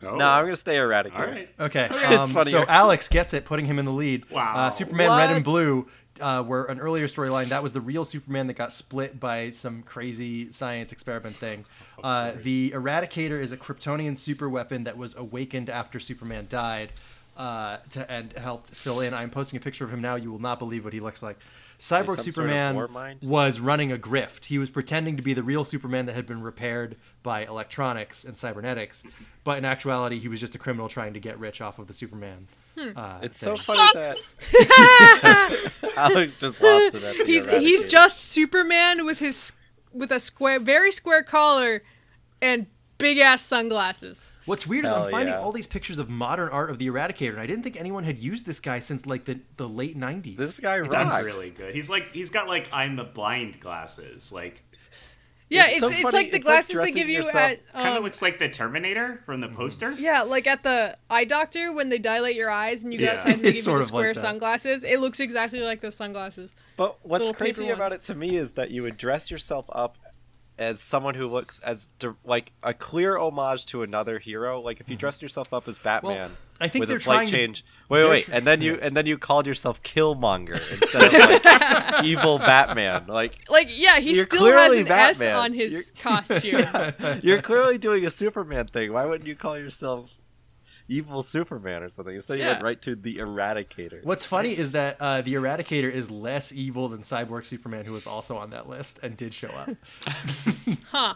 Oh, 0.00 0.14
No, 0.14 0.24
I'm 0.26 0.44
gonna 0.44 0.54
stay 0.56 0.76
Eradicator. 0.76 1.18
all 1.18 1.26
right. 1.26 1.48
Okay. 1.58 1.88
It's 1.90 2.28
Um, 2.28 2.34
funnier. 2.34 2.50
so 2.52 2.64
Alex 2.68 3.08
gets 3.08 3.34
it, 3.34 3.44
putting 3.44 3.66
him 3.66 3.80
in 3.80 3.84
the 3.84 3.92
lead. 3.92 4.30
Wow. 4.30 4.54
Uh, 4.54 4.70
Superman 4.70 5.10
Red 5.18 5.30
and 5.30 5.44
Blue 5.44 5.88
uh, 6.20 6.42
were 6.46 6.64
an 6.66 6.80
earlier 6.80 7.06
storyline. 7.06 7.48
That 7.48 7.62
was 7.62 7.72
the 7.72 7.80
real 7.80 8.04
Superman 8.04 8.46
that 8.48 8.54
got 8.54 8.72
split 8.72 9.18
by 9.18 9.50
some 9.50 9.82
crazy 9.82 10.50
science 10.50 10.92
experiment 10.92 11.36
thing. 11.36 11.64
Uh, 12.02 12.32
the 12.42 12.70
Eradicator 12.70 13.40
is 13.40 13.52
a 13.52 13.56
Kryptonian 13.56 14.16
super 14.16 14.48
weapon 14.48 14.84
that 14.84 14.96
was 14.96 15.14
awakened 15.16 15.70
after 15.70 15.98
Superman 16.00 16.46
died. 16.48 16.92
Uh, 17.36 17.76
to 17.90 18.10
and 18.10 18.32
helped 18.32 18.70
fill 18.70 18.98
in. 18.98 19.14
I'm 19.14 19.30
posting 19.30 19.58
a 19.58 19.60
picture 19.60 19.84
of 19.84 19.92
him 19.92 20.00
now. 20.00 20.16
You 20.16 20.32
will 20.32 20.40
not 20.40 20.58
believe 20.58 20.82
what 20.82 20.92
he 20.92 20.98
looks 20.98 21.22
like. 21.22 21.38
Cyborg 21.78 21.80
some 21.80 22.04
sort 22.06 22.18
of 22.18 22.24
Superman 22.24 23.18
was 23.22 23.60
running 23.60 23.92
a 23.92 23.96
grift. 23.96 24.46
He 24.46 24.58
was 24.58 24.68
pretending 24.70 25.16
to 25.16 25.22
be 25.22 25.34
the 25.34 25.44
real 25.44 25.64
Superman 25.64 26.06
that 26.06 26.16
had 26.16 26.26
been 26.26 26.42
repaired 26.42 26.96
by 27.22 27.44
electronics 27.44 28.24
and 28.24 28.36
cybernetics, 28.36 29.04
but 29.44 29.58
in 29.58 29.64
actuality, 29.64 30.18
he 30.18 30.26
was 30.26 30.40
just 30.40 30.56
a 30.56 30.58
criminal 30.58 30.88
trying 30.88 31.14
to 31.14 31.20
get 31.20 31.38
rich 31.38 31.60
off 31.60 31.78
of 31.78 31.86
the 31.86 31.94
Superman. 31.94 32.48
Uh, 32.96 33.18
It's 33.22 33.38
so 33.38 33.56
funny 33.56 33.80
that 33.94 34.18
Alex 35.96 36.36
just 36.36 36.60
lost 36.62 36.94
it 36.94 37.02
at 37.02 37.16
the 37.16 37.24
He's 37.24 37.46
he's 37.48 37.84
just 37.84 38.20
Superman 38.20 39.04
with 39.04 39.18
his 39.18 39.52
with 39.92 40.10
a 40.10 40.20
square, 40.20 40.60
very 40.60 40.92
square 40.92 41.22
collar, 41.22 41.82
and 42.40 42.66
big 42.98 43.18
ass 43.18 43.42
sunglasses. 43.42 44.32
What's 44.44 44.66
weird 44.66 44.84
is 44.86 44.92
I'm 44.92 45.10
finding 45.10 45.34
yeah. 45.34 45.40
all 45.40 45.52
these 45.52 45.66
pictures 45.66 45.98
of 45.98 46.08
modern 46.08 46.48
art 46.48 46.70
of 46.70 46.78
the 46.78 46.88
Eradicator, 46.88 47.30
and 47.30 47.40
I 47.40 47.46
didn't 47.46 47.62
think 47.62 47.78
anyone 47.78 48.04
had 48.04 48.18
used 48.18 48.46
this 48.46 48.60
guy 48.60 48.78
since 48.78 49.06
like 49.06 49.24
the, 49.24 49.40
the 49.56 49.68
late 49.68 49.98
'90s. 49.98 50.36
This 50.36 50.58
guy 50.58 50.76
It's 50.78 50.88
rocks. 50.88 51.12
That's 51.12 51.24
really 51.24 51.50
good. 51.50 51.74
He's 51.74 51.90
like 51.90 52.12
he's 52.12 52.30
got 52.30 52.48
like 52.48 52.68
I'm 52.72 52.96
the 52.96 53.04
blind 53.04 53.60
glasses. 53.60 54.32
Like 54.32 54.62
Yeah, 55.50 55.64
It's 55.66 55.72
it's 55.76 55.80
so 55.80 55.88
it's, 55.88 56.00
funny, 56.02 56.16
like 56.18 56.30
the 56.30 56.36
it's 56.38 56.46
like 56.46 56.66
glasses 56.68 56.76
they 56.76 56.92
give 56.92 57.08
you 57.08 57.18
yourself- 57.18 57.36
at 57.36 57.72
kind 57.72 57.88
of 57.90 57.96
um, 57.96 58.02
looks 58.04 58.20
like 58.20 58.38
the 58.38 58.48
Terminator 58.50 59.22
from 59.24 59.40
Mm-hmm. 59.40 59.50
the 59.52 59.56
poster. 59.56 59.92
yeah, 59.92 60.22
like 60.22 60.46
at 60.46 60.62
the 60.62 60.96
eye 61.08 61.24
doctor 61.24 61.72
when 61.72 61.88
they 61.88 61.98
dilate 61.98 62.36
your 62.36 62.50
eyes 62.50 62.84
and 62.84 62.92
you 62.92 62.98
go 62.98 63.06
Yeah. 63.06 63.12
outside 63.14 63.32
and 63.34 63.42
they 63.42 63.52
give 63.52 63.62
sort 63.62 63.76
you 63.80 63.84
the 63.84 63.88
of 63.88 63.92
like 63.94 64.00
square 64.00 64.14
sunglasses. 64.14 64.84
It 64.84 65.00
looks 65.00 65.20
exactly 65.20 65.60
like 65.60 65.80
those 65.80 65.94
sunglasses. 65.96 66.52
But 66.76 66.98
what's 67.02 67.20
Little 67.22 67.34
crazy 67.34 67.62
paper 67.64 67.74
about 67.74 67.92
it 67.92 68.02
to 68.04 68.14
me 68.14 68.36
is 68.36 68.52
that 68.52 68.70
you 68.70 68.82
would 68.82 68.96
dress 68.98 69.30
yourself 69.30 69.64
up 69.72 69.96
as 70.58 70.80
someone 70.80 71.14
who 71.14 71.28
looks 71.28 71.60
as 71.60 71.88
di- 71.98 72.08
like 72.24 72.52
a 72.62 72.74
clear 72.74 73.16
homage 73.16 73.64
to 73.66 73.82
another 73.84 74.18
hero. 74.18 74.60
Like 74.60 74.80
if 74.80 74.88
you 74.88 74.96
dressed 74.96 75.22
yourself 75.22 75.52
up 75.54 75.66
as 75.68 75.78
Batman 75.78 76.36
I 76.60 76.68
think 76.68 76.80
with 76.80 76.90
a 76.90 76.98
slight 76.98 77.14
trying 77.14 77.26
to- 77.28 77.32
change. 77.32 77.64
Wait, 77.88 78.00
they're 78.00 78.10
wait, 78.10 78.28
and 78.30 78.46
then 78.46 78.60
you 78.60 78.74
and 78.82 78.96
then 78.96 79.06
you 79.06 79.16
called 79.16 79.46
yourself 79.46 79.82
Killmonger 79.82 80.60
instead 80.72 81.04
of 81.04 81.12
like 81.12 82.04
evil 82.04 82.38
Batman. 82.38 83.06
Like 83.06 83.38
Like, 83.48 83.68
yeah, 83.70 83.98
he 84.00 84.14
still 84.14 84.26
has 84.26 84.28
clearly 84.38 84.80
an 84.80 84.88
S 84.88 85.18
Batman. 85.18 85.36
on 85.36 85.52
his 85.54 85.72
You're- 85.72 85.84
costume. 86.98 87.20
you're 87.22 87.40
clearly 87.42 87.78
doing 87.78 88.04
a 88.06 88.10
Superman 88.10 88.66
thing. 88.66 88.92
Why 88.92 89.04
wouldn't 89.06 89.26
you 89.28 89.34
call 89.36 89.56
yourself 89.58 90.18
evil 90.90 91.22
Superman 91.22 91.82
or 91.82 91.90
something? 91.90 92.14
Instead, 92.14 92.38
you 92.40 92.46
went 92.46 92.62
right 92.62 92.80
to 92.82 92.94
the 92.96 93.18
Eradicator. 93.18 94.02
What's 94.04 94.24
funny 94.24 94.56
is 94.56 94.72
that 94.72 94.96
uh, 95.00 95.20
the 95.22 95.34
Eradicator 95.34 95.90
is 95.92 96.10
less 96.10 96.50
evil 96.52 96.88
than 96.88 97.00
Cyborg 97.00 97.46
Superman, 97.46 97.84
who 97.84 97.92
was 97.92 98.06
also 98.06 98.36
on 98.36 98.50
that 98.50 98.68
list 98.68 98.98
and 99.02 99.16
did 99.16 99.32
show 99.34 99.48
up. 99.48 99.70
huh. 100.90 101.14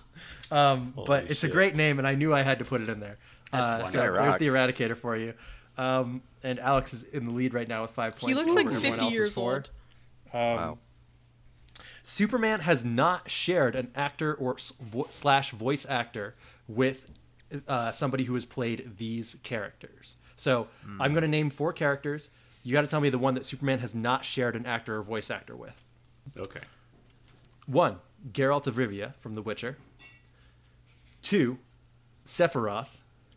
Um, 0.50 0.92
but 0.94 1.07
Holy 1.22 1.31
it's 1.31 1.44
a 1.44 1.48
great 1.48 1.74
name, 1.74 1.98
and 1.98 2.07
I 2.07 2.14
knew 2.14 2.33
I 2.35 2.42
had 2.42 2.59
to 2.59 2.64
put 2.64 2.81
it 2.83 2.88
in 2.88 3.00
there. 3.00 3.16
That's 3.52 3.70
uh, 3.70 3.82
so 3.82 3.98
That 3.98 4.12
there's 4.14 4.36
the. 4.36 4.46
Eradicator 4.48 4.96
for 4.96 5.16
you. 5.16 5.34
Um, 5.78 6.22
and 6.42 6.58
Alex 6.58 6.92
is 6.92 7.04
in 7.04 7.26
the 7.26 7.32
lead 7.32 7.54
right 7.54 7.68
now 7.68 7.82
with 7.82 7.92
five 7.92 8.16
points. 8.16 8.28
He 8.28 8.34
looks 8.34 8.54
like 8.54 8.68
50 8.80 9.06
years 9.06 9.36
old. 9.36 9.70
Um, 10.32 10.40
Wow. 10.40 10.78
Superman 12.02 12.60
has 12.60 12.84
not 12.84 13.30
shared 13.30 13.76
an 13.76 13.90
actor 13.94 14.34
or 14.34 14.56
vo- 14.80 15.06
slash 15.10 15.50
voice 15.52 15.86
actor 15.88 16.34
with 16.66 17.08
uh, 17.68 17.92
somebody 17.92 18.24
who 18.24 18.34
has 18.34 18.44
played 18.44 18.96
these 18.98 19.36
characters. 19.42 20.16
So 20.36 20.66
I'm 20.98 21.12
going 21.12 21.22
to 21.22 21.28
name 21.28 21.48
four 21.50 21.72
characters. 21.72 22.30
You 22.64 22.72
got 22.72 22.80
to 22.80 22.86
tell 22.88 23.00
me 23.00 23.08
the 23.10 23.18
one 23.18 23.34
that 23.34 23.44
Superman 23.46 23.78
has 23.80 23.94
not 23.94 24.24
shared 24.24 24.56
an 24.56 24.66
actor 24.66 24.98
or 24.98 25.02
voice 25.02 25.30
actor 25.30 25.54
with. 25.54 25.80
Okay. 26.36 26.60
One, 27.66 27.98
Geralt 28.32 28.66
of 28.66 28.76
Rivia 28.76 29.14
from 29.20 29.34
The 29.34 29.42
Witcher. 29.42 29.76
Two, 31.22 31.58
Sephiroth. 32.26 32.88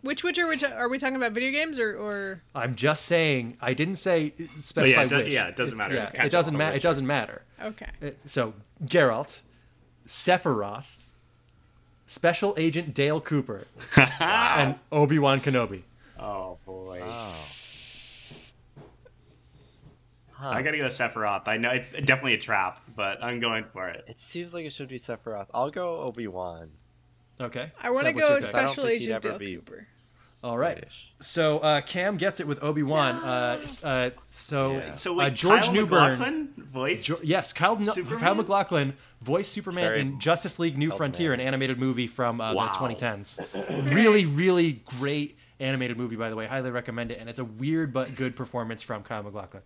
Which 0.05 0.23
which 0.23 0.37
are 0.37 0.47
we 0.47 0.55
ta- 0.57 0.75
are 0.75 0.87
we 0.87 0.99
talking 0.99 1.15
about 1.15 1.31
video 1.31 1.51
games 1.51 1.79
or 1.79 1.95
or 1.97 2.41
I'm 2.53 2.75
just 2.75 3.05
saying. 3.05 3.57
I 3.59 3.73
didn't 3.73 3.95
say 3.95 4.33
specify 4.59 4.85
yeah, 4.85 5.03
it 5.03 5.09
do- 5.09 5.15
which. 5.17 5.27
yeah, 5.29 5.47
it 5.47 5.55
doesn't 5.55 5.75
It's- 5.79 5.89
matter. 5.89 5.99
It's 5.99 6.13
Yeah, 6.13 6.25
it 6.25 6.29
doesn't 6.31 6.55
matter. 6.57 6.75
It 6.75 6.81
doesn't 6.83 7.07
matter. 7.07 7.41
okay. 7.61 7.87
Uh, 8.03 8.09
So 8.25 8.53
Geralt, 8.83 9.41
Sephiroth, 10.05 10.85
Special 12.05 12.53
Agent 12.57 12.93
Dale 12.93 13.19
Cooper, 13.19 13.65
and 14.19 14.75
Obi 14.91 15.17
Wan 15.17 15.41
Kenobi. 15.41 15.81
Oh 16.19 16.57
boy. 16.65 17.01
Oh. 17.03 17.35
Huh. 20.31 20.49
I 20.49 20.61
gotta 20.61 20.77
go 20.77 20.85
Sephiroth. 20.85 21.47
I 21.47 21.57
know 21.57 21.69
it's 21.71 21.91
definitely 21.91 22.33
a 22.33 22.37
trap, 22.37 22.81
but 22.95 23.23
I'm 23.23 23.39
going 23.39 23.63
for 23.71 23.87
it. 23.87 24.03
It 24.07 24.19
seems 24.19 24.53
like 24.53 24.65
it 24.65 24.73
should 24.73 24.89
be 24.89 24.99
Sephiroth. 24.99 25.47
I'll 25.53 25.71
go 25.71 26.01
Obi 26.01 26.27
Wan. 26.27 26.69
Okay. 27.39 27.71
I 27.81 27.89
want 27.89 28.03
to 28.05 28.09
Seb, 28.13 28.15
go 28.17 28.27
your 28.29 28.41
pick? 28.41 28.53
I 28.55 28.61
don't 28.61 28.67
Special 28.69 28.87
Agent 28.87 29.21
Dale 29.21 29.37
be- 29.37 29.55
Cooper. 29.55 29.87
All 30.45 30.57
right. 30.59 30.83
So 31.21 31.57
uh, 31.59 31.81
Cam 31.81 32.17
gets 32.17 32.39
it 32.39 32.47
with 32.47 32.61
Obi 32.63 32.83
Wan. 32.83 33.15
Uh, 33.15 33.65
uh, 33.83 34.09
so 34.25 34.73
Yeah. 34.73 34.93
So 34.93 35.13
uh, 35.13 35.15
wait, 35.17 35.33
George 35.33 35.63
Kyle 35.65 35.73
Newbern. 35.73 36.11
MacLachlan 36.19 36.53
voiced. 36.57 37.05
Jo- 37.07 37.19
yes, 37.23 37.51
Kyle, 37.51 37.75
Superman? 37.77 38.19
Kyle 38.19 38.35
MacLachlan 38.35 38.93
voiced 39.21 39.51
Superman 39.51 39.85
Very 39.85 40.01
in 40.01 40.19
Justice 40.19 40.59
League: 40.59 40.77
New 40.77 40.89
helpful. 40.89 40.97
Frontier, 40.99 41.33
an 41.33 41.39
animated 41.39 41.79
movie 41.79 42.05
from 42.07 42.39
uh, 42.39 42.53
Wow. 42.53 42.67
the 42.67 42.95
2010s. 42.95 43.93
really, 43.95 44.25
really 44.25 44.83
great 44.99 45.37
animated 45.59 45.97
movie, 45.97 46.15
by 46.15 46.29
the 46.29 46.35
way. 46.35 46.45
Highly 46.45 46.69
recommend 46.69 47.09
it. 47.11 47.17
And 47.19 47.27
it's 47.29 47.39
a 47.39 47.45
weird 47.45 47.91
but 47.91 48.15
good 48.15 48.35
performance 48.35 48.83
from 48.83 49.01
Kyle 49.03 49.23
MacLachlan. 49.23 49.63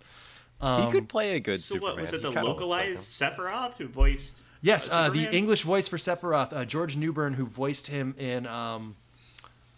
Um, 0.62 0.86
he 0.86 0.92
could 0.92 1.10
play 1.10 1.36
a 1.36 1.40
good 1.42 1.58
so 1.58 1.76
Superman. 1.76 1.96
what 1.96 2.02
was 2.02 2.14
it? 2.14 2.22
The 2.22 2.30
kinda 2.30 2.42
like 2.42 2.48
localized 2.48 3.10
Sephiroth 3.10 3.76
who 3.78 3.88
voiced? 3.88 4.44
Yes, 4.62 4.92
uh, 4.92 4.96
uh, 4.98 5.10
the 5.10 5.34
English 5.36 5.64
voice 5.64 5.88
for 5.88 5.98
Sephiroth, 5.98 6.52
uh, 6.54 6.64
George 6.66 6.96
Newbern, 6.98 7.34
who 7.34 7.46
voiced 7.46 7.88
him 7.88 8.14
in, 8.18 8.46
um, 8.46 8.96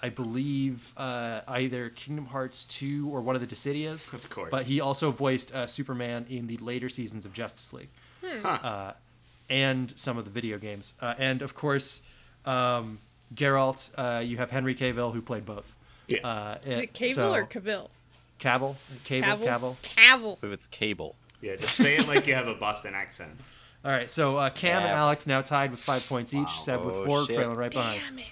I 0.03 0.09
believe, 0.09 0.93
uh, 0.97 1.41
either 1.47 1.89
Kingdom 1.89 2.25
Hearts 2.25 2.65
2 2.65 3.09
or 3.11 3.21
one 3.21 3.35
of 3.35 3.41
the 3.41 3.47
Dissidias. 3.47 4.11
Of 4.13 4.29
course. 4.29 4.49
But 4.51 4.63
he 4.63 4.81
also 4.81 5.11
voiced 5.11 5.53
uh, 5.53 5.67
Superman 5.67 6.25
in 6.29 6.47
the 6.47 6.57
later 6.57 6.89
seasons 6.89 7.23
of 7.25 7.33
Justice 7.33 7.71
League 7.73 7.89
Huh. 8.23 8.47
uh, 8.47 8.93
and 9.49 9.93
some 9.97 10.17
of 10.17 10.25
the 10.25 10.31
video 10.31 10.57
games. 10.57 10.93
Uh, 11.01 11.13
and, 11.17 11.41
of 11.41 11.53
course, 11.55 12.01
um, 12.45 12.99
Geralt, 13.35 13.91
uh, 13.97 14.19
you 14.21 14.37
have 14.37 14.49
Henry 14.51 14.73
Cavill, 14.75 15.13
who 15.13 15.21
played 15.21 15.45
both. 15.45 15.75
Yeah. 16.07 16.27
Uh, 16.27 16.57
Is 16.65 16.77
it 16.79 16.93
Cable 16.93 17.13
so- 17.15 17.33
or 17.35 17.45
Cavill? 17.45 17.89
Cavill? 18.39 18.75
Cavill? 19.05 19.37
Cavill? 19.37 19.75
Cavill. 19.83 20.37
If 20.43 20.51
it's 20.51 20.65
Cable. 20.67 21.15
yeah, 21.41 21.55
just 21.57 21.75
say 21.75 21.97
it 21.97 22.07
like 22.07 22.25
you 22.25 22.33
have 22.33 22.47
a 22.47 22.55
Boston 22.55 22.95
accent. 22.95 23.31
All 23.85 23.91
right, 23.91 24.09
so 24.09 24.37
uh, 24.37 24.49
Cam 24.51 24.81
and 24.83 24.91
Alex 24.91 25.25
now 25.27 25.41
tied 25.41 25.71
with 25.71 25.79
five 25.79 26.07
points 26.07 26.33
each. 26.33 26.41
Wow. 26.47 26.61
Seb 26.61 26.85
with 26.85 26.95
Oh, 26.95 27.05
four, 27.05 27.25
shit. 27.25 27.35
trailing 27.35 27.55
right 27.57 27.71
behind. 27.71 28.01
Damn 28.01 28.19
it. 28.19 28.25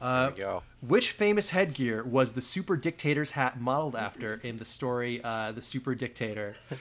Uh, 0.00 0.26
There 0.26 0.34
we 0.34 0.40
go. 0.40 0.62
Which 0.80 1.10
famous 1.10 1.50
headgear 1.50 2.04
was 2.04 2.32
the 2.32 2.40
super 2.40 2.76
dictator's 2.76 3.32
hat 3.32 3.60
modeled 3.60 3.96
after 3.96 4.34
in 4.44 4.58
the 4.58 4.64
story 4.64 5.20
uh, 5.24 5.50
The 5.52 5.62
Super 5.62 5.94
Dictator, 5.96 6.54
Oh 6.70 6.76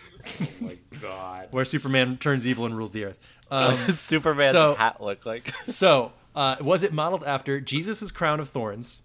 my 0.59 0.77
god. 1.01 1.47
where 1.51 1.65
Superman 1.65 2.17
turns 2.17 2.45
evil 2.47 2.65
and 2.65 2.77
rules 2.77 2.91
the 2.91 3.05
earth? 3.05 3.17
Um, 3.49 3.75
Superman's 3.95 4.53
so- 4.53 4.75
hat 4.75 5.01
look 5.01 5.25
like? 5.25 5.51
so, 5.67 6.11
uh, 6.35 6.57
was 6.61 6.83
it 6.83 6.93
modeled 6.93 7.23
after 7.23 7.59
Jesus' 7.59 8.11
crown 8.11 8.39
of 8.39 8.49
thorns, 8.49 9.01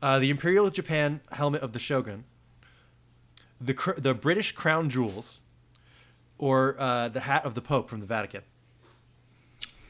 uh, 0.00 0.18
the 0.18 0.30
Imperial 0.30 0.70
Japan 0.70 1.20
helmet 1.32 1.60
of 1.60 1.72
the 1.74 1.78
Shogun, 1.78 2.24
the, 3.60 3.74
cr- 3.74 3.92
the 3.98 4.14
British 4.14 4.52
crown 4.52 4.88
jewels, 4.88 5.42
or 6.38 6.74
uh, 6.78 7.08
the 7.10 7.20
hat 7.20 7.44
of 7.44 7.54
the 7.54 7.60
Pope 7.60 7.90
from 7.90 8.00
the 8.00 8.06
Vatican? 8.06 8.42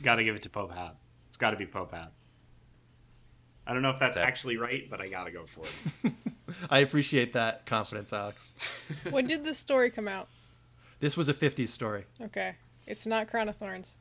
Got 0.02 0.16
to 0.16 0.24
give 0.24 0.34
it 0.34 0.42
to 0.42 0.50
Pope 0.50 0.72
Hat. 0.74 0.96
It's 1.28 1.36
got 1.36 1.50
to 1.52 1.56
be 1.56 1.66
Pope 1.66 1.92
Hat. 1.92 2.12
I 3.66 3.72
don't 3.72 3.82
know 3.82 3.90
if 3.90 3.98
that's 3.98 4.16
actually 4.16 4.56
right, 4.56 4.88
but 4.90 5.00
I 5.00 5.08
gotta 5.08 5.30
go 5.30 5.46
for 5.46 5.64
it. 6.04 6.12
I 6.70 6.80
appreciate 6.80 7.32
that 7.32 7.64
confidence, 7.66 8.12
Alex. 8.12 8.52
when 9.10 9.26
did 9.26 9.44
this 9.44 9.58
story 9.58 9.90
come 9.90 10.06
out? 10.06 10.28
This 11.00 11.16
was 11.16 11.28
a 11.28 11.34
'50s 11.34 11.68
story. 11.68 12.04
Okay, 12.20 12.54
it's 12.86 13.06
not 13.06 13.28
Crown 13.28 13.48
of 13.48 13.56
Thorns. 13.56 13.96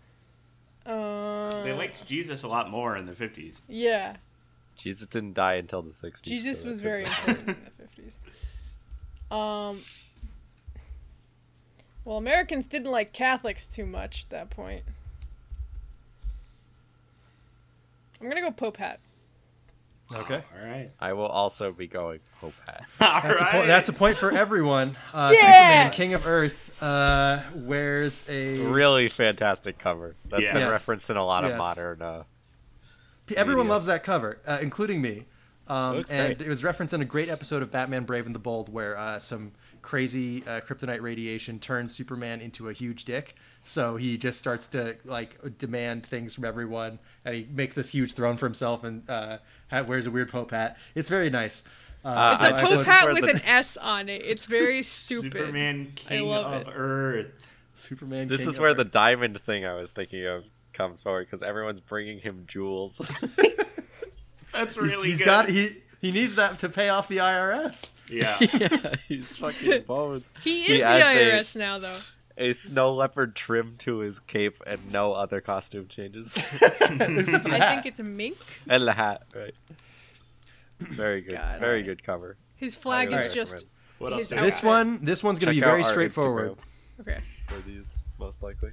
Uh, 0.86 1.64
they 1.64 1.72
liked 1.72 2.06
Jesus 2.06 2.44
a 2.44 2.48
lot 2.48 2.70
more 2.70 2.98
in 2.98 3.06
the 3.06 3.14
'50s. 3.14 3.62
Yeah. 3.68 4.18
Jesus 4.76 5.08
didn't 5.08 5.34
die 5.34 5.56
until 5.56 5.82
the 5.82 5.92
'60s. 5.92 6.24
Jesus 6.24 6.62
so 6.62 6.68
was 6.68 6.82
very 6.82 7.04
important 7.04 7.50
in 7.50 7.56
the 7.78 8.12
'50s. 9.32 9.36
Um. 9.36 9.80
Well, 12.06 12.18
Americans 12.18 12.68
didn't 12.68 12.92
like 12.92 13.14
Catholics 13.14 13.66
too 13.66 13.86
much 13.86 14.24
at 14.26 14.30
that 14.32 14.50
point. 14.50 14.84
I'm 18.20 18.28
gonna 18.28 18.42
go 18.42 18.52
Pope 18.52 18.78
Hat. 18.78 19.00
Okay. 20.14 20.36
All 20.62 20.66
right. 20.68 20.92
I 21.00 21.14
will 21.14 21.26
also 21.28 21.72
be 21.72 21.88
going 21.88 22.20
Hope 22.40 22.54
Hat. 22.68 22.86
All 23.02 23.22
That's, 23.22 23.42
a 23.42 23.44
right. 23.44 23.52
po- 23.52 23.68
that's 23.68 23.90
a 23.90 23.94
point 23.94 24.18
for 24.18 24.32
everyone. 24.32 24.96
Uh, 25.14 25.32
Yeah! 25.34 25.40
Superman, 25.42 25.92
King 25.92 26.14
of 26.14 26.28
Earth, 26.28 26.72
uh, 26.84 27.42
wears 27.56 28.26
a. 28.30 28.58
Really 28.60 29.10
fantastic 29.10 29.78
cover. 29.80 30.16
That's 30.30 30.44
Yeah. 30.44 30.54
been 30.54 30.62
Yes. 30.64 30.72
referenced 30.72 31.10
in 31.10 31.18
a 31.18 31.26
lot 31.26 31.44
of 31.46 31.52
Yes. 31.52 31.58
modern. 31.60 32.02
Uh, 32.02 32.24
Everyone 33.36 33.66
media. 33.66 33.72
loves 33.74 33.86
that 33.88 34.04
cover, 34.04 34.40
uh, 34.46 34.60
including 34.62 35.02
me. 35.02 35.26
Um, 35.68 35.96
Looks 35.98 36.12
and 36.12 36.38
great. 36.38 36.46
it 36.46 36.50
was 36.50 36.64
referenced 36.64 36.94
in 36.94 37.02
a 37.02 37.06
great 37.06 37.30
episode 37.30 37.64
of 37.64 37.72
Batman 37.72 38.04
Brave 38.04 38.26
and 38.26 38.36
the 38.36 38.40
Bold 38.40 38.68
where 38.72 38.98
uh, 38.98 39.18
some 39.20 39.54
crazy 39.84 40.44
uh, 40.48 40.62
kryptonite 40.62 41.02
radiation 41.02 41.60
turns 41.60 41.94
Superman 41.94 42.42
into 42.42 42.70
a 42.70 42.74
huge 42.74 43.06
dick. 43.06 43.36
So 43.62 43.96
he 43.98 44.18
just 44.18 44.40
starts 44.40 44.68
to 44.70 44.96
like 45.06 45.38
demand 45.60 46.06
things 46.08 46.34
from 46.34 46.46
everyone, 46.46 46.98
and 47.24 47.36
he 47.36 47.48
makes 47.52 47.76
this 47.76 47.90
huge 47.90 48.14
throne 48.14 48.36
for 48.38 48.46
himself 48.48 48.84
and 48.84 49.08
uh, 49.10 49.38
wears 49.86 50.06
a 50.08 50.12
weird 50.12 50.30
pope 50.32 50.50
hat. 50.52 50.78
It's 50.96 51.08
very 51.10 51.30
nice. 51.30 51.64
Uh, 52.04 52.08
Uh, 52.10 52.30
It's 52.34 52.42
so 52.42 52.46
a 52.46 52.50
I 52.50 52.58
I 52.58 52.62
Pope 52.62 52.70
was- 52.72 52.78
was- 52.80 52.88
Hat 52.88 53.14
with 53.14 53.24
the- 53.24 53.30
an 53.30 53.42
S 53.46 53.78
on 53.78 54.10
it. 54.10 54.22
It's 54.26 54.44
very 54.46 54.84
stupid. 54.84 55.32
Superman, 55.34 55.92
King 55.96 56.28
love 56.28 56.46
of 56.54 56.68
it. 56.68 56.72
Earth. 56.76 57.28
Superman. 57.76 58.28
this 58.28 58.42
King 58.42 58.50
is 58.50 58.58
of 58.58 58.62
where 58.62 58.74
the 58.74 58.84
diamond 58.84 59.40
thing 59.40 59.66
I 59.66 59.76
was 59.76 59.94
thinking 59.94 60.26
of 60.26 60.44
comes 60.74 61.02
forward 61.02 61.28
because 61.28 61.42
everyone's 61.44 61.80
bringing 61.80 62.20
him 62.20 62.44
jewels. 62.48 62.98
That's 64.54 64.76
He's- 64.76 64.78
really 64.92 65.08
he's 65.10 65.20
good. 65.20 65.26
got 65.26 65.50
he 65.50 65.78
he 66.04 66.12
needs 66.12 66.36
that 66.36 66.60
to 66.60 66.70
pay 66.70 66.90
off 66.90 67.08
the 67.08 67.18
IRS. 67.18 67.94
yeah. 68.10 68.38
yeah, 68.40 68.96
he's 69.08 69.36
fucking 69.38 69.84
both. 69.88 70.22
He 70.44 70.62
He 70.64 70.74
is 70.74 70.78
the 70.80 70.84
adds 70.84 71.20
a- 71.20 71.32
IRS 71.32 71.56
now, 71.56 71.80
though. 71.80 71.98
A 72.38 72.52
snow 72.54 72.94
leopard 72.94 73.36
trim 73.36 73.76
to 73.80 74.00
his 74.00 74.20
cape 74.20 74.62
and 74.66 74.92
no 74.92 75.14
other 75.14 75.40
costume 75.40 75.88
changes. 75.88 76.36
Except 76.62 77.44
for 77.44 77.50
the 77.50 77.56
I 77.56 77.58
hat. 77.60 77.70
think 77.76 77.86
it's 77.86 78.00
a 78.00 78.04
mink. 78.04 78.38
and 78.68 78.88
the 78.88 78.94
hat, 78.94 79.24
right? 79.36 79.54
Very 80.80 81.22
good. 81.22 81.36
God, 81.36 81.60
very 81.60 81.82
alright. 81.82 81.86
good 81.86 82.04
cover. 82.04 82.38
His 82.56 82.76
flag 82.76 83.10
Highly 83.12 83.26
is 83.28 83.34
just 83.34 83.52
recommend. 83.54 83.70
What 84.00 84.14
else? 84.14 84.20
His 84.22 84.30
do 84.30 84.36
we 84.38 84.42
this 84.42 84.60
got? 84.62 84.68
one 84.68 85.06
this 85.06 85.24
one's 85.24 85.40
gonna 85.40 85.52
Check 85.54 85.62
be 85.62 85.64
out 85.64 85.70
very 85.70 85.84
our 85.84 85.90
straightforward. 85.90 86.52
Instagram 87.00 87.02
okay. 87.02 87.20
For 87.48 87.60
these, 87.68 88.02
most 88.20 88.42
likely. 88.44 88.72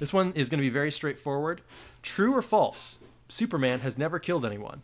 This 0.00 0.12
one 0.12 0.32
is 0.34 0.48
going 0.50 0.58
to 0.58 0.62
be 0.66 0.68
very 0.70 0.90
straightforward. 0.92 1.62
True 2.02 2.34
or 2.34 2.42
false? 2.42 2.98
Superman 3.28 3.80
has 3.80 3.96
never 3.96 4.18
killed 4.18 4.44
anyone. 4.44 4.82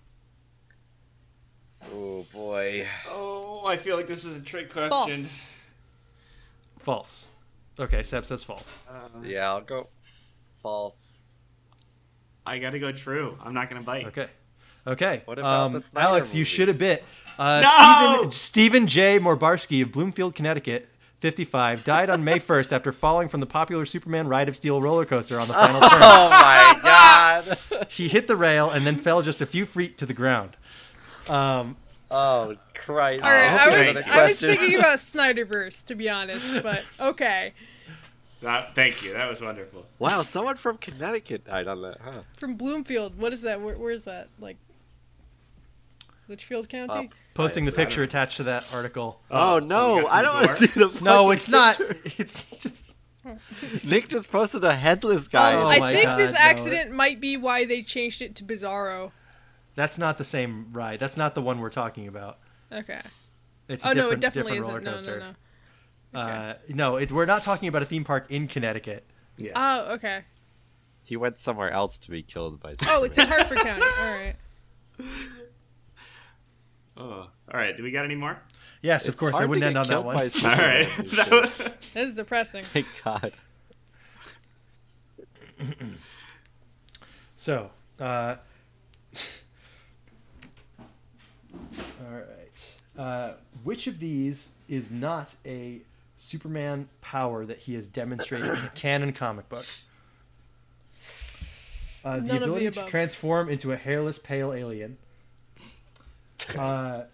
Oh 1.92 2.24
boy. 2.32 2.86
Oh, 3.08 3.64
I 3.66 3.76
feel 3.76 3.96
like 3.96 4.06
this 4.06 4.24
is 4.24 4.34
a 4.34 4.40
trick 4.40 4.72
question. 4.72 5.22
False. 5.22 5.32
False. 6.80 7.28
Okay, 7.78 8.02
Seb 8.02 8.26
says 8.26 8.44
false. 8.44 8.78
Uh, 8.88 9.08
Yeah, 9.24 9.48
I'll 9.50 9.60
go 9.62 9.88
false. 10.62 11.24
I 12.44 12.58
gotta 12.58 12.78
go 12.78 12.92
true. 12.92 13.38
I'm 13.42 13.54
not 13.54 13.68
gonna 13.70 13.82
bite. 13.82 14.06
Okay. 14.06 14.28
Okay. 14.86 15.22
What 15.24 15.38
about 15.38 15.66
um, 15.66 15.72
the 15.72 15.80
Snyder 15.80 16.08
Alex, 16.08 16.34
you 16.34 16.44
should 16.44 16.68
have 16.68 16.78
bit. 16.78 17.04
Uh, 17.38 17.60
No! 17.62 18.12
Stephen, 18.14 18.30
Stephen 18.30 18.86
J. 18.86 19.18
Morbarski 19.18 19.82
of 19.82 19.92
Bloomfield, 19.92 20.34
Connecticut, 20.34 20.88
55, 21.20 21.84
died 21.84 22.10
on 22.10 22.24
May 22.24 22.40
1st 22.40 22.72
after 22.72 22.90
falling 22.92 23.28
from 23.28 23.38
the 23.40 23.46
popular 23.46 23.86
Superman 23.86 24.26
Ride 24.26 24.48
of 24.48 24.56
Steel 24.56 24.82
roller 24.82 25.04
coaster 25.04 25.38
on 25.38 25.46
the 25.46 25.54
final 25.54 25.80
turn. 25.88 25.90
Oh 26.02 26.28
my 26.30 26.80
god. 26.82 27.58
He 27.90 28.08
hit 28.08 28.26
the 28.26 28.36
rail 28.36 28.70
and 28.70 28.84
then 28.86 28.96
fell 28.96 29.22
just 29.22 29.40
a 29.40 29.46
few 29.46 29.66
feet 29.66 29.96
to 29.98 30.04
the 30.06 30.14
ground. 30.14 30.56
Um, 31.30 31.76
Oh 32.10 32.54
Christ. 32.74 33.24
All 33.24 33.32
right. 33.32 33.48
hope 33.50 33.60
I 33.72 33.78
was, 33.92 33.96
I 34.06 34.22
was 34.26 34.40
thinking 34.40 34.78
about 34.78 34.98
Snyderverse, 34.98 35.84
to 35.86 35.94
be 35.94 36.10
honest, 36.10 36.62
but 36.62 36.84
okay. 37.00 37.52
That- 38.42 38.74
thank 38.74 39.02
you. 39.02 39.12
That 39.14 39.28
was 39.30 39.40
wonderful. 39.40 39.86
Wow, 39.98 40.22
someone 40.22 40.56
from 40.56 40.76
Connecticut 40.76 41.46
died 41.46 41.68
on 41.68 41.80
that, 41.82 41.98
huh? 42.04 42.22
From 42.38 42.56
Bloomfield. 42.56 43.16
What 43.18 43.32
is 43.32 43.42
that? 43.42 43.60
Where, 43.62 43.76
where 43.78 43.92
is 43.92 44.04
that? 44.04 44.28
Like, 44.40 44.56
Litchfield 46.28 46.68
County? 46.68 47.06
Up. 47.06 47.14
posting 47.34 47.64
the 47.64 47.70
I- 47.70 47.74
I 47.74 47.76
picture 47.84 48.02
attached 48.02 48.36
to 48.38 48.42
that 48.44 48.64
article. 48.72 49.20
Oh, 49.30 49.54
Oh, 49.54 49.58
no, 49.58 50.06
I 50.06 50.22
don't 50.22 50.34
want 50.34 50.48
to 50.48 50.54
see 50.54 50.66
the 50.66 51.00
No, 51.02 51.30
it's 51.30 51.48
not. 51.48 51.80
It's 52.18 52.44
just. 52.58 52.92
Nick 53.84 54.08
just 54.08 54.30
posted 54.32 54.64
a 54.64 54.74
headless 54.74 55.28
guy. 55.28 55.54
Oh 55.54 55.66
I 55.68 55.92
think 55.92 56.04
God, 56.04 56.18
this 56.18 56.32
no, 56.32 56.38
accident 56.40 56.80
it's- 56.80 56.92
might 56.92 57.20
be 57.20 57.36
why 57.36 57.64
they 57.64 57.80
changed 57.82 58.20
it 58.20 58.34
to 58.36 58.44
Bizarro. 58.44 59.12
That's 59.74 59.98
not 59.98 60.18
the 60.18 60.24
same 60.24 60.68
ride. 60.72 61.00
That's 61.00 61.16
not 61.16 61.34
the 61.34 61.42
one 61.42 61.58
we're 61.60 61.70
talking 61.70 62.06
about. 62.08 62.38
Okay. 62.70 63.00
It's 63.68 63.84
a 63.84 63.88
Oh 63.88 63.90
no, 63.90 63.94
different, 63.94 64.12
it 64.12 64.20
definitely 64.20 64.52
different 64.58 64.66
roller 64.84 64.94
isn't. 64.94 65.06
No, 65.06 65.12
coaster. 65.14 65.18
no, 65.20 65.26
no. 66.12 66.20
Uh, 66.20 66.54
no, 66.68 66.96
it's, 66.96 67.10
we're 67.12 67.24
not 67.26 67.42
talking 67.42 67.68
about 67.68 67.82
a 67.82 67.86
theme 67.86 68.04
park 68.04 68.26
in 68.30 68.46
Connecticut. 68.48 69.04
Yes. 69.38 69.52
Oh, 69.56 69.92
okay. 69.94 70.22
He 71.04 71.16
went 71.16 71.38
somewhere 71.38 71.70
else 71.70 71.96
to 71.98 72.10
be 72.10 72.22
killed 72.22 72.60
by 72.60 72.74
Oh, 72.86 73.04
it's 73.04 73.16
in 73.16 73.26
Superman. 73.26 73.46
Hartford 73.46 73.58
County. 73.58 73.82
All 73.98 74.10
right. 74.10 74.36
oh. 76.98 77.02
All 77.02 77.30
right. 77.54 77.76
Do 77.76 77.82
we 77.82 77.90
got 77.90 78.04
any 78.04 78.14
more? 78.14 78.38
Yes, 78.82 79.06
of 79.08 79.14
It's 79.14 79.20
course. 79.20 79.36
I 79.36 79.44
wouldn't 79.46 79.64
end 79.64 79.78
on 79.78 79.86
that 79.86 79.92
killed 79.94 80.06
one. 80.06 80.16
by 80.16 80.22
All 80.24 80.28
Superman 80.28 80.88
That 81.16 81.30
days. 81.30 81.30
was- 81.30 81.56
That 81.94 82.04
is 82.04 82.14
depressing. 82.16 82.64
Thank 82.64 82.86
God. 83.04 83.32
So, 87.36 87.70
uh, 87.98 88.36
all 91.54 92.12
right. 92.12 92.98
Uh, 92.98 93.34
which 93.64 93.86
of 93.86 93.98
these 93.98 94.50
is 94.68 94.90
not 94.90 95.34
a 95.46 95.80
Superman 96.16 96.88
power 97.00 97.44
that 97.46 97.58
he 97.58 97.74
has 97.74 97.88
demonstrated 97.88 98.48
in 98.48 98.64
a 98.64 98.70
canon 98.74 99.12
comic 99.12 99.48
book? 99.48 99.64
Uh, 102.04 102.16
None 102.16 102.26
the 102.26 102.34
of 102.34 102.40
the 102.40 102.44
ability 102.44 102.70
to 102.72 102.84
transform 102.86 103.48
into 103.48 103.72
a 103.72 103.76
hairless 103.76 104.18
pale 104.18 104.52
alien. 104.52 104.98
Uh, 106.56 107.04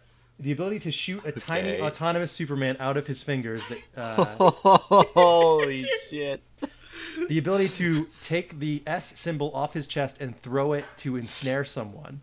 the 0.41 0.53
ability 0.53 0.79
to 0.81 0.91
shoot 0.91 1.25
a 1.27 1.33
tiny 1.33 1.81
autonomous 1.81 2.33
Superman 2.33 2.77
out 2.81 2.97
of 2.97 3.07
his 3.07 3.23
fingers. 3.23 3.63
That, 3.69 4.01
uh, 4.01 4.51
Holy 5.15 5.87
shit. 6.09 6.43
the 7.29 7.39
ability 7.39 7.69
to 7.69 8.07
take 8.21 8.59
the 8.59 8.83
S 8.87 9.19
symbol 9.19 9.51
off 9.55 9.75
his 9.75 9.87
chest 9.87 10.21
and 10.21 10.41
throw 10.41 10.73
it 10.73 10.85
to 10.99 11.17
ensnare 11.17 11.65
someone. 11.65 12.21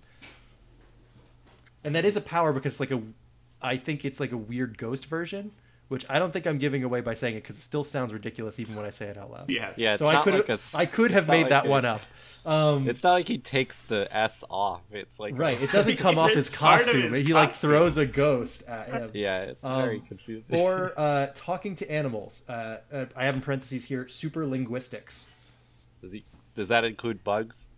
And 1.86 1.96
that 1.96 2.04
is 2.04 2.18
a 2.18 2.22
power 2.22 2.52
because 2.52 2.74
it's 2.74 2.80
like 2.82 2.92
a, 2.92 3.02
I 3.62 3.78
think 3.78 4.04
it's 4.04 4.20
like 4.20 4.32
a 4.34 4.38
weird 4.38 4.78
ghost 4.78 5.06
version, 5.06 5.52
which 5.88 6.06
I 6.10 6.20
don't 6.20 6.34
think 6.34 6.46
I'm 6.48 6.58
giving 6.58 6.84
away 6.84 7.00
by 7.02 7.14
saying 7.14 7.36
it 7.36 7.44
because 7.44 7.58
it 7.58 7.62
still 7.62 7.84
sounds 7.84 8.12
ridiculous 8.12 8.60
even 8.60 8.76
when 8.76 8.86
I 8.86 8.90
say 8.90 9.06
it 9.06 9.18
out 9.18 9.32
loud. 9.32 9.50
yeah. 9.50 9.72
Yeah, 9.78 9.94
it's 9.94 10.00
so 10.00 10.08
I 10.08 10.22
could 10.24 10.34
like 10.34 10.50
a 10.50 10.54
s- 10.54 10.76
I 10.76 10.86
could 10.88 11.12
have 11.12 11.28
made 11.28 11.44
like 11.44 11.50
that 11.50 11.66
a- 11.68 11.70
one 11.70 11.86
up. 11.86 12.02
Um, 12.46 12.88
It's 12.90 13.02
not 13.02 13.14
like 13.14 13.28
he 13.28 13.38
takes 13.40 13.82
the 13.82 14.08
S 14.16 14.44
off. 14.50 14.82
It's 14.92 15.20
like 15.20 15.38
right, 15.38 15.60
it 15.62 15.72
doesn't 15.78 15.98
come 15.98 16.18
off 16.20 16.30
his 16.32 16.48
It's 16.48 16.50
of 16.50 16.56
costume. 16.56 17.02
his 17.14 17.18
he 17.26 17.34
like 17.34 17.54
throws 17.54 17.98
a 17.98 18.06
ghost 18.06 18.64
at 18.68 18.90
him. 18.90 19.12
Yeah, 19.14 19.42
it's 19.44 19.64
Um, 19.64 19.82
very 19.82 20.00
confusing. 20.02 20.60
or 20.60 20.94
uh, 21.00 21.28
talking 21.36 21.76
to 21.76 21.92
animals. 21.92 22.44
Uh, 22.50 22.78
uh, 22.92 23.06
I 23.16 23.26
have 23.26 23.36
in 23.36 23.42
parentheses 23.42 23.86
here 23.86 24.08
super 24.08 24.46
linguistics. 24.46 25.28
does 26.02 26.12
he? 26.14 26.24
Does 26.56 26.68
that 26.70 26.84
include 26.84 27.24
bugs? 27.24 27.70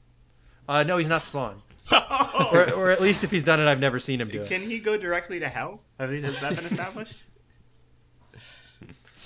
Uh, 0.70 0.84
no, 0.84 0.98
he's 0.98 1.08
not 1.10 1.24
Spawn. 1.24 1.62
Oh. 1.92 2.50
Or, 2.54 2.72
or 2.72 2.92
at 2.92 3.02
least 3.02 3.24
if 3.24 3.32
he's 3.32 3.44
done 3.44 3.60
it, 3.60 3.68
I've 3.68 3.80
never 3.80 4.00
seen 4.00 4.22
him 4.22 4.30
do 4.30 4.42
it. 4.44 4.48
Can 4.48 4.62
he 4.62 4.80
go 4.80 4.96
directly 4.98 5.40
to 5.40 5.50
hell? 5.50 5.82
Have 6.00 6.10
they- 6.12 6.22
Has 6.22 6.40
that 6.40 6.56
been 6.56 6.66
established? 6.66 7.18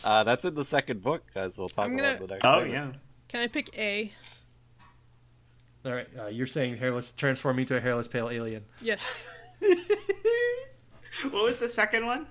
Uh, 0.04 0.24
that's 0.24 0.44
in 0.46 0.56
the 0.56 0.66
second 0.66 1.04
book, 1.04 1.24
as 1.36 1.60
we'll 1.60 1.70
talk 1.70 1.86
about 1.86 1.98
gonna- 1.98 2.12
in 2.14 2.20
the 2.22 2.28
next. 2.28 2.44
oh 2.46 2.62
segment. 2.62 2.94
yeah. 2.94 3.00
Can 3.28 3.40
I 3.42 3.48
pick 3.48 3.78
A? 3.78 4.12
All 5.86 5.94
right, 5.94 6.08
uh, 6.20 6.26
you're 6.26 6.48
saying 6.48 6.78
hairless, 6.78 7.12
transform 7.12 7.58
me 7.58 7.66
to 7.66 7.78
a 7.78 7.80
hairless 7.80 8.08
pale 8.08 8.30
alien. 8.32 8.66
Yes. 8.82 9.00
what 9.60 11.44
was 11.46 11.60
the 11.60 11.70
second 11.70 12.08
one? 12.08 12.26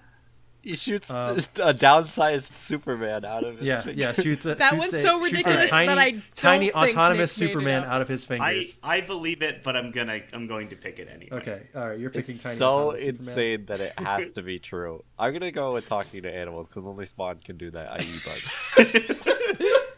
He 0.62 0.76
shoots 0.76 1.10
Um, 1.10 1.36
a 1.36 1.38
downsized 1.72 2.52
Superman 2.52 3.24
out 3.24 3.44
of 3.44 3.56
his. 3.58 3.66
Yeah, 3.66 3.80
fingers. 3.80 3.96
yeah, 3.96 4.12
shoots 4.12 4.44
a 4.44 4.54
That 4.56 4.70
shoots 4.70 4.78
one's 4.78 4.92
a- 4.92 5.00
so 5.00 5.18
shoots 5.22 5.32
a 5.32 5.32
ridiculous 5.36 5.70
tiny, 5.70 5.86
that 5.86 5.98
I 5.98 6.10
don't 6.10 6.34
tiny 6.34 6.64
think 6.70 6.76
autonomous 6.76 7.38
Nick 7.40 7.46
made 7.46 7.50
it 7.50 7.52
Superman 7.54 7.82
up. 7.84 7.88
out 7.88 8.02
of 8.02 8.08
his 8.08 8.24
fingers. 8.26 8.78
I 8.82 9.00
believe 9.00 9.40
it, 9.40 9.62
but 9.62 9.74
I'm 9.76 9.90
gonna 9.90 10.20
I'm 10.34 10.46
going 10.46 10.68
to 10.68 10.76
pick 10.76 10.98
it 10.98 11.08
anyway. 11.10 11.36
Okay, 11.38 11.62
all 11.74 11.88
right, 11.88 11.98
you're 11.98 12.10
picking 12.10 12.34
It's 12.34 12.42
tiny. 12.42 12.56
so 12.56 12.66
autonomous 12.66 13.00
Superman. 13.04 13.28
insane 13.28 13.64
that 13.66 13.80
it 13.80 13.98
has 13.98 14.32
to 14.32 14.42
be 14.42 14.58
true. 14.70 15.02
I'm 15.18 15.32
gonna 15.32 15.50
go 15.50 15.72
with 15.72 15.86
talking 15.86 16.22
to 16.24 16.30
animals 16.34 16.68
because 16.68 16.84
only 16.84 17.06
Spawn 17.06 17.38
can 17.42 17.56
do 17.56 17.70
that, 17.70 17.92
i.e., 17.92 18.20
bugs. 18.24 18.56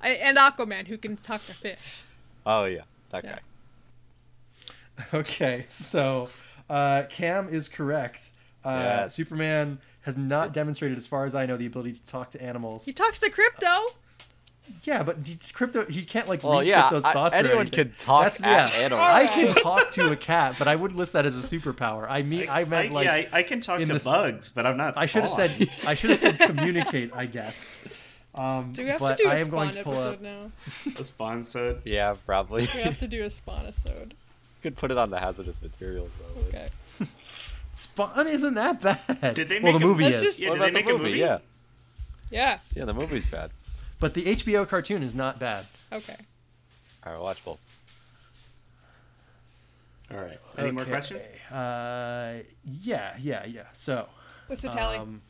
I, 0.00 0.08
and 0.10 0.36
Aquaman, 0.36 0.88
who 0.88 0.98
can 0.98 1.16
talk 1.16 1.46
to 1.46 1.54
fish. 1.54 1.78
Oh 2.44 2.64
yeah, 2.64 2.80
that 3.10 3.22
Yeah. 3.24 3.38
guy. 4.98 5.04
Okay, 5.14 5.64
so 5.68 6.28
uh, 6.68 7.04
Cam 7.08 7.48
is 7.48 7.68
correct. 7.68 8.31
Uh, 8.64 8.80
Yes. 8.82 9.14
Superman 9.14 9.78
has 10.02 10.16
not 10.16 10.52
demonstrated, 10.52 10.98
as 10.98 11.06
far 11.06 11.24
as 11.24 11.34
I 11.34 11.46
know, 11.46 11.56
the 11.56 11.66
ability 11.66 11.92
to 11.94 12.04
talk 12.04 12.30
to 12.32 12.42
animals. 12.42 12.84
He 12.84 12.92
talks 12.92 13.18
to 13.20 13.30
Krypto. 13.30 13.94
Yeah, 14.84 15.02
but 15.02 15.22
d- 15.24 15.34
Krypto, 15.34 15.88
he 15.90 16.02
can't 16.02 16.28
like 16.28 16.42
Well, 16.42 16.60
read 16.60 16.68
yeah, 16.68 16.82
Krypto's 16.88 17.04
I- 17.04 17.12
thoughts. 17.12 17.34
or 17.34 17.38
anyone 17.38 17.60
anything. 17.62 17.88
can 17.88 17.94
talk 17.98 18.24
That's, 18.24 18.42
at 18.42 18.72
yeah. 18.72 18.78
animals. 18.84 19.02
I 19.08 19.26
can 19.26 19.54
talk 19.54 19.90
to 19.92 20.10
a 20.12 20.16
cat, 20.16 20.54
but 20.58 20.68
I 20.68 20.76
wouldn't 20.76 20.98
list 20.98 21.12
that 21.14 21.26
as 21.26 21.36
a 21.36 21.46
superpower. 21.58 22.06
I 22.08 22.22
mean, 22.22 22.48
I, 22.48 22.64
meant 22.64 22.92
like 22.92 23.04
yeah, 23.06 23.12
I, 23.14 23.28
I 23.32 23.42
can 23.42 23.60
talk 23.60 23.80
to 23.80 23.86
the 23.86 23.98
bugs, 24.02 24.50
but 24.50 24.64
I'm 24.66 24.76
not. 24.76 24.96
I 24.96 25.06
should 25.06 25.22
have 25.22 25.30
said 25.30 25.68
I 25.86 25.94
should 25.94 26.10
have 26.10 26.20
said 26.20 26.38
communicate. 26.40 27.10
I 27.14 27.26
guess. 27.26 27.74
Um, 28.34 28.72
Do 28.72 28.82
we 28.84 28.88
have 28.90 29.00
but 29.00 29.18
to 29.18 29.24
do 29.24 29.28
a 29.28 29.32
I 29.32 29.42
spawn 29.42 29.50
going 29.50 29.70
to 29.72 29.82
pull 29.84 29.92
episode 29.94 30.14
up. 30.14 30.20
now? 30.22 30.52
A 30.98 31.04
sponsor. 31.04 31.78
Yeah, 31.84 32.14
probably. 32.24 32.62
We 32.74 32.80
have 32.80 32.98
to 33.00 33.06
do 33.06 33.24
a 33.24 33.30
spawn 33.30 33.66
episode. 33.66 34.14
Could 34.62 34.76
put 34.76 34.90
it 34.90 34.96
on 34.96 35.10
the 35.10 35.20
hazardous 35.20 35.60
materials. 35.60 36.12
though. 36.18 36.40
Okay. 36.48 36.68
Spawn 37.72 38.26
isn't 38.28 38.54
that 38.54 38.80
bad. 38.80 39.34
Did 39.34 39.48
they 39.48 39.60
well, 39.60 39.72
make 39.72 39.80
the 39.80 39.86
a- 39.86 39.88
movie 39.90 40.04
is, 40.06 40.20
just- 40.22 40.38
Yeah, 40.38 40.50
did 40.50 40.54
they 40.54 40.64
about 40.64 40.72
make 40.74 40.84
the 40.86 40.90
a 40.90 40.98
movie? 40.98 41.04
movie? 41.10 41.18
Yeah, 41.20 41.38
Yeah. 42.30 42.58
yeah, 42.74 42.84
the 42.84 42.94
movie's 42.94 43.26
bad. 43.26 43.50
but 44.00 44.14
the 44.14 44.24
HBO 44.26 44.66
cartoon 44.68 45.02
is 45.02 45.14
not 45.14 45.38
bad. 45.38 45.66
Okay. 45.92 46.16
All 47.06 47.12
right, 47.12 47.20
watch 47.22 47.44
both. 47.44 47.60
All 50.12 50.18
right. 50.20 50.38
Any 50.58 50.70
more 50.72 50.82
Okay, 50.82 50.90
questions? 50.90 51.22
Uh, 51.50 52.42
yeah, 52.64 53.14
yeah, 53.18 53.46
yeah. 53.46 53.62
So, 53.72 54.08
What's 54.46 54.60
the 54.62 54.68
tally? 54.68 54.98
um, 54.98 55.22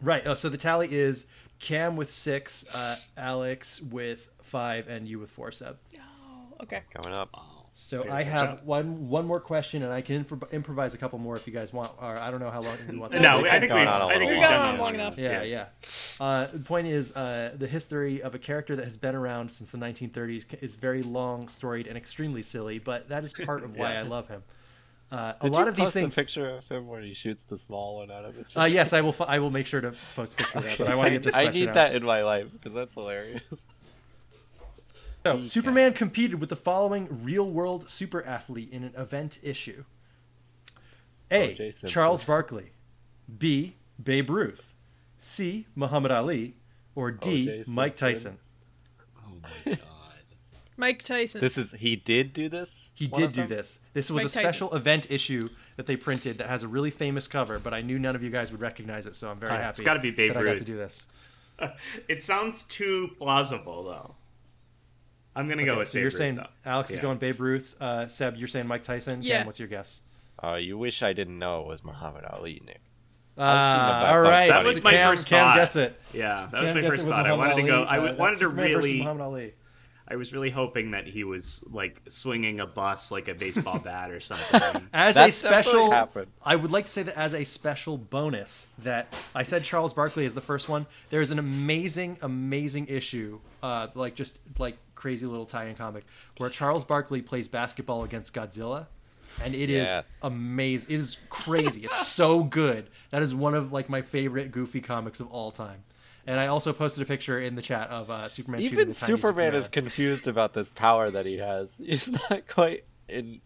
right. 0.00 0.22
Oh, 0.26 0.34
so 0.34 0.48
the 0.48 0.56
tally 0.56 0.88
is 0.90 1.26
Cam 1.60 1.96
with 1.96 2.10
six, 2.10 2.64
uh, 2.74 2.96
Alex 3.16 3.82
with 3.82 4.28
five, 4.42 4.88
and 4.88 5.06
you 5.06 5.18
with 5.18 5.30
four. 5.30 5.50
Seb. 5.50 5.76
oh, 5.96 6.62
okay. 6.62 6.82
Coming 6.94 7.12
up. 7.12 7.28
Wow. 7.78 7.84
So 7.90 8.00
Okay, 8.00 8.08
I 8.10 8.22
have 8.24 8.48
job. 8.58 8.60
one 8.64 9.08
one 9.08 9.24
more 9.26 9.38
question, 9.40 9.82
and 9.84 9.92
I 9.92 10.00
can 10.00 10.24
improv- 10.24 10.50
improvise 10.52 10.94
a 10.94 10.98
couple 10.98 11.18
more 11.20 11.36
if 11.36 11.46
you 11.46 11.52
guys 11.52 11.72
want. 11.72 11.92
Or 12.00 12.16
I 12.16 12.30
don't 12.30 12.40
know 12.40 12.50
how 12.50 12.60
long 12.60 12.76
you 12.90 12.98
want. 13.00 13.12
No, 13.12 13.40
to 13.42 13.50
I 13.54 13.60
think 13.60 13.72
we've, 13.72 13.86
on 13.86 14.02
a 14.02 14.06
I 14.06 14.18
think 14.18 14.30
we've 14.30 14.40
done 14.40 14.40
We've 14.40 14.40
that 14.40 14.70
gone 14.72 14.78
long 14.78 14.94
enough. 14.94 15.16
Yeah, 15.16 15.42
yeah. 15.42 15.66
Uh, 16.20 16.46
the 16.52 16.58
point 16.58 16.88
is, 16.88 17.14
uh, 17.16 17.54
the 17.56 17.68
history 17.68 18.20
of 18.22 18.34
a 18.34 18.38
character 18.38 18.74
that 18.76 18.84
has 18.84 18.96
been 18.96 19.14
around 19.14 19.50
since 19.52 19.70
the 19.70 19.78
1930s 19.78 20.60
is 20.62 20.74
very 20.74 21.02
long, 21.02 21.48
storied, 21.48 21.86
and 21.86 21.96
extremely 21.96 22.42
silly. 22.42 22.78
But 22.80 23.08
that 23.10 23.22
is 23.24 23.32
part 23.32 23.62
of 23.64 23.76
why 23.76 23.92
Yes. 23.94 24.04
I 24.06 24.08
love 24.08 24.28
him. 24.28 24.42
Uh, 25.10 25.32
a 25.40 25.44
Did 25.44 25.52
lot 25.52 25.62
you 25.62 25.68
of 25.68 25.76
these 25.76 25.84
post 25.84 25.94
things. 25.94 26.14
a 26.14 26.20
picture 26.20 26.50
of 26.50 26.68
him 26.68 26.86
where 26.86 27.00
he 27.00 27.14
shoots 27.14 27.44
the 27.44 27.56
small 27.56 27.96
one 27.96 28.10
out 28.10 28.26
of 28.26 28.34
his. 28.34 28.54
Uh, 28.54 28.64
yes, 28.64 28.92
I 28.92 29.00
will. 29.00 29.08
F- 29.10 29.22
I 29.22 29.38
will 29.38 29.50
make 29.50 29.66
sure 29.66 29.80
to 29.80 29.94
post 30.14 30.34
a 30.34 30.36
picture 30.44 30.58
of 30.58 30.64
that. 30.64 30.78
But 30.78 30.88
I 30.88 30.96
want 30.96 31.06
to 31.06 31.12
get 31.12 31.22
this 31.22 31.34
I 31.34 31.44
question 31.44 31.60
need 31.60 31.68
out. 31.70 31.74
that 31.76 31.94
in 31.94 32.04
my 32.04 32.22
life 32.24 32.48
because 32.52 32.74
that's 32.74 32.92
hilarious. 32.94 33.66
So, 35.26 35.42
Superman 35.44 35.90
counts. 35.90 35.98
competed 35.98 36.40
with 36.40 36.48
the 36.48 36.56
following 36.56 37.08
real-world 37.22 37.90
super 37.90 38.24
athlete 38.24 38.70
in 38.72 38.82
an 38.84 38.94
event 38.96 39.38
issue. 39.42 39.84
A. 41.30 41.52
O.J. 41.52 41.72
Charles 41.86 42.24
Barkley. 42.24 42.72
B. 43.38 43.76
Babe 44.02 44.30
Ruth. 44.30 44.72
C. 45.18 45.66
Muhammad 45.74 46.10
Ali. 46.10 46.54
Or 46.94 47.10
D. 47.10 47.48
O.J. 47.50 47.64
Mike 47.70 47.96
Tyson. 47.96 48.38
Oh 49.18 49.32
my 49.66 49.72
god. 49.76 49.78
Mike 50.76 51.02
Tyson. 51.02 51.40
This 51.40 51.58
is 51.58 51.72
he 51.72 51.96
did 51.96 52.32
do 52.32 52.48
this. 52.48 52.92
He 52.94 53.06
did 53.08 53.32
do 53.32 53.46
this. 53.46 53.80
This 53.92 54.10
was 54.10 54.22
Mike 54.22 54.26
a 54.26 54.28
special 54.28 54.72
event 54.74 55.10
issue 55.10 55.48
that 55.76 55.86
they 55.86 55.96
printed 55.96 56.38
that 56.38 56.46
has 56.48 56.62
a 56.62 56.68
really 56.68 56.90
famous 56.90 57.26
cover, 57.28 57.58
but 57.58 57.74
I 57.74 57.82
knew 57.82 57.98
none 57.98 58.14
of 58.16 58.22
you 58.22 58.30
guys 58.30 58.50
would 58.52 58.60
recognize 58.60 59.04
it, 59.06 59.14
so 59.16 59.28
I'm 59.30 59.36
very 59.36 59.52
Ah, 59.52 59.56
happy 59.56 59.68
it's 59.70 59.80
gotta 59.80 60.00
be 60.00 60.10
Babe 60.12 60.32
that 60.32 60.40
I 60.40 60.44
got 60.44 60.58
to 60.58 60.64
do 60.64 60.76
this. 60.76 61.06
It 62.08 62.22
sounds 62.22 62.62
too 62.62 63.10
plausible 63.18 63.82
though. 63.82 64.14
I'm 65.38 65.48
gonna 65.48 65.64
go 65.64 65.78
with 65.78 65.88
so 65.88 65.94
Babe 65.94 66.00
you're 66.00 66.06
Ruth, 66.06 66.14
saying 66.14 66.34
though. 66.36 66.46
Alex 66.64 66.90
is 66.90 66.96
Yeah. 66.96 67.02
going 67.02 67.18
Babe 67.18 67.40
Ruth. 67.40 67.74
Uh, 67.80 68.06
Seb, 68.08 68.36
you're 68.36 68.48
saying 68.48 68.66
Mike 68.66 68.82
Tyson. 68.82 69.22
Yeah. 69.22 69.38
Cam, 69.38 69.46
what's 69.46 69.58
your 69.58 69.68
guess? 69.68 70.00
Uh, 70.42 70.54
you 70.54 70.76
wish 70.78 71.02
I 71.02 71.12
didn't 71.12 71.38
know 71.38 71.60
it 71.62 71.66
was 71.66 71.82
Muhammad 71.84 72.24
Ali, 72.24 72.60
Nick. 72.66 72.80
Uh, 73.36 73.40
about 73.42 74.06
all 74.06 74.22
Bugs 74.22 74.28
right, 74.30 74.48
That 74.48 74.64
was 74.64 74.82
my 74.82 74.90
Cam, 74.90 75.12
first 75.12 75.28
Cam 75.28 75.44
thought. 75.46 75.56
gets 75.56 75.76
it. 75.76 76.00
Yeah, 76.12 76.48
that 76.50 76.60
was 76.60 76.70
Cam 76.70 76.74
my 76.76 76.80
gets 76.82 76.90
first 76.92 77.02
it 77.02 77.08
with 77.08 77.16
thought. 77.16 77.26
I 77.26 77.30
Muhammad 77.30 77.38
wanted 77.56 77.62
to 77.62 77.68
go. 77.68 77.76
Ali. 77.78 77.86
I 77.86 77.90
Uh, 77.90 77.94
w- 77.94 78.08
that's 78.08 78.18
wanted 78.18 78.32
to 78.34 78.38
Superman 78.40 78.64
versus 78.72 78.76
really. 78.84 78.98
Muhammad 78.98 79.22
Ali. 79.22 79.54
I 80.10 80.16
was 80.16 80.32
really 80.32 80.48
hoping 80.50 80.92
that 80.92 81.06
he 81.06 81.22
was 81.22 81.62
like 81.70 82.00
swinging 82.08 82.60
a 82.60 82.66
bus 82.66 83.10
like 83.12 83.28
a 83.28 83.34
baseball 83.34 83.78
bat 83.78 84.10
or 84.10 84.20
something. 84.20 84.88
As 84.94 85.16
That 85.16 85.28
a 85.28 85.32
special, 85.32 85.72
definitely 85.72 85.90
happened. 85.96 86.26
I 86.42 86.56
would 86.56 86.70
like 86.70 86.86
to 86.86 86.90
say 86.90 87.02
that 87.02 87.16
as 87.18 87.34
a 87.34 87.44
special 87.44 87.98
bonus 87.98 88.66
that 88.78 89.14
I 89.34 89.42
said 89.42 89.64
Charles 89.64 89.92
Barkley 89.92 90.24
is 90.24 90.34
the 90.34 90.40
first 90.40 90.66
one. 90.68 90.86
There's 91.10 91.30
an 91.30 91.38
amazing, 91.38 92.16
amazing 92.22 92.86
issue, 92.86 93.40
uh, 93.62 93.88
like 93.94 94.14
just 94.14 94.40
like 94.58 94.78
crazy 94.98 95.24
little 95.24 95.46
tie-in 95.46 95.76
comic 95.76 96.04
where 96.36 96.50
Charles 96.50 96.84
Barkley 96.84 97.22
plays 97.22 97.48
basketball 97.48 98.02
against 98.04 98.34
Godzilla, 98.34 98.88
and 99.42 99.54
it 99.54 99.70
is 99.70 99.86
Yes. 99.88 100.18
amazing. 100.22 100.90
It 100.94 100.98
is 100.98 101.16
crazy. 101.30 101.84
it's 101.84 102.06
so 102.08 102.42
good. 102.42 102.90
That 103.10 103.22
is 103.22 103.34
one 103.34 103.54
of 103.54 103.72
like 103.72 103.88
my 103.88 104.02
favorite 104.02 104.50
Goofy 104.52 104.80
comics 104.80 105.20
of 105.20 105.28
all 105.28 105.50
time. 105.52 105.84
And 106.26 106.38
I 106.38 106.48
also 106.48 106.74
posted 106.74 107.02
a 107.02 107.06
picture 107.06 107.40
in 107.40 107.54
the 107.54 107.62
chat 107.62 107.88
of 107.88 108.10
uh, 108.10 108.28
Superman. 108.28 108.60
shooting 108.60 108.74
Even 108.78 108.88
the 108.88 108.94
tiny 108.94 109.16
Superman 109.16 109.54
is 109.54 109.66
confused 109.68 110.28
about 110.28 110.52
this 110.52 110.68
power 110.68 111.10
that 111.10 111.24
he 111.24 111.38
has. 111.38 111.78
He's 111.84 112.10
not 112.10 112.46
quite 112.46 112.84
in, 113.08 113.40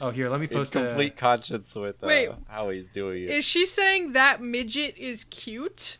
Oh, 0.00 0.10
here, 0.10 0.28
let 0.28 0.38
me 0.38 0.46
in 0.46 0.52
post 0.52 0.76
a- 0.76 0.86
complete 0.86 1.16
conscience 1.16 1.74
with 1.74 2.00
uh, 2.04 2.06
Wait. 2.06 2.28
how 2.46 2.70
he's 2.70 2.88
doing 2.88 3.24
it. 3.24 3.30
Is 3.30 3.44
she 3.44 3.66
saying 3.66 4.12
that 4.12 4.40
midget 4.40 4.96
is 4.96 5.24
cute? 5.24 5.98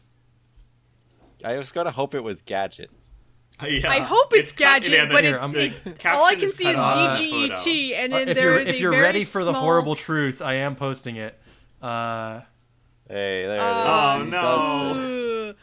I 1.45 1.57
was 1.57 1.73
gonna 1.73 1.91
hope 1.91 2.15
it 2.15 2.21
was 2.23 2.43
Gadget. 2.43 2.91
Yeah. 3.67 3.91
I 3.91 4.01
hope 4.01 4.33
it's, 4.35 4.53
cut- 4.53 4.83
gadget, 4.83 4.93
yeah, 4.93 5.07
but 5.07 5.25
Here, 5.25 5.35
it's, 5.35 5.43
I'm- 5.43 5.55
it's 5.57 5.83
all 6.05 6.25
I 6.25 6.37
can 6.37 6.49
see 6.49 6.69
is 6.69 6.79
off 6.79 7.19
the 7.19 7.25
DGET, 7.25 7.95
and 7.97 8.13
Uh, 8.13 8.19
then 8.19 8.29
if 8.29 8.35
there 8.37 8.51
you're, 8.53 8.59
if 8.61 8.79
you're 8.81 8.91
very 8.93 9.03
ready 9.03 9.25
for 9.25 9.43
the 9.43 9.53
horrible 9.53 9.97
truth, 9.97 10.41
I 10.41 10.55
am 10.55 10.77
posting 10.77 11.17
it. 11.17 11.39
Uh, 11.83 12.41
Hey, 13.09 13.47
there 13.47 13.59
Oh, 13.61 14.17
it 14.17 14.21
is. 14.21 14.25
He 14.27 14.31
no. 14.31 14.41
does 14.41 14.97
it. 14.99 15.49
Ugh. 15.51 15.57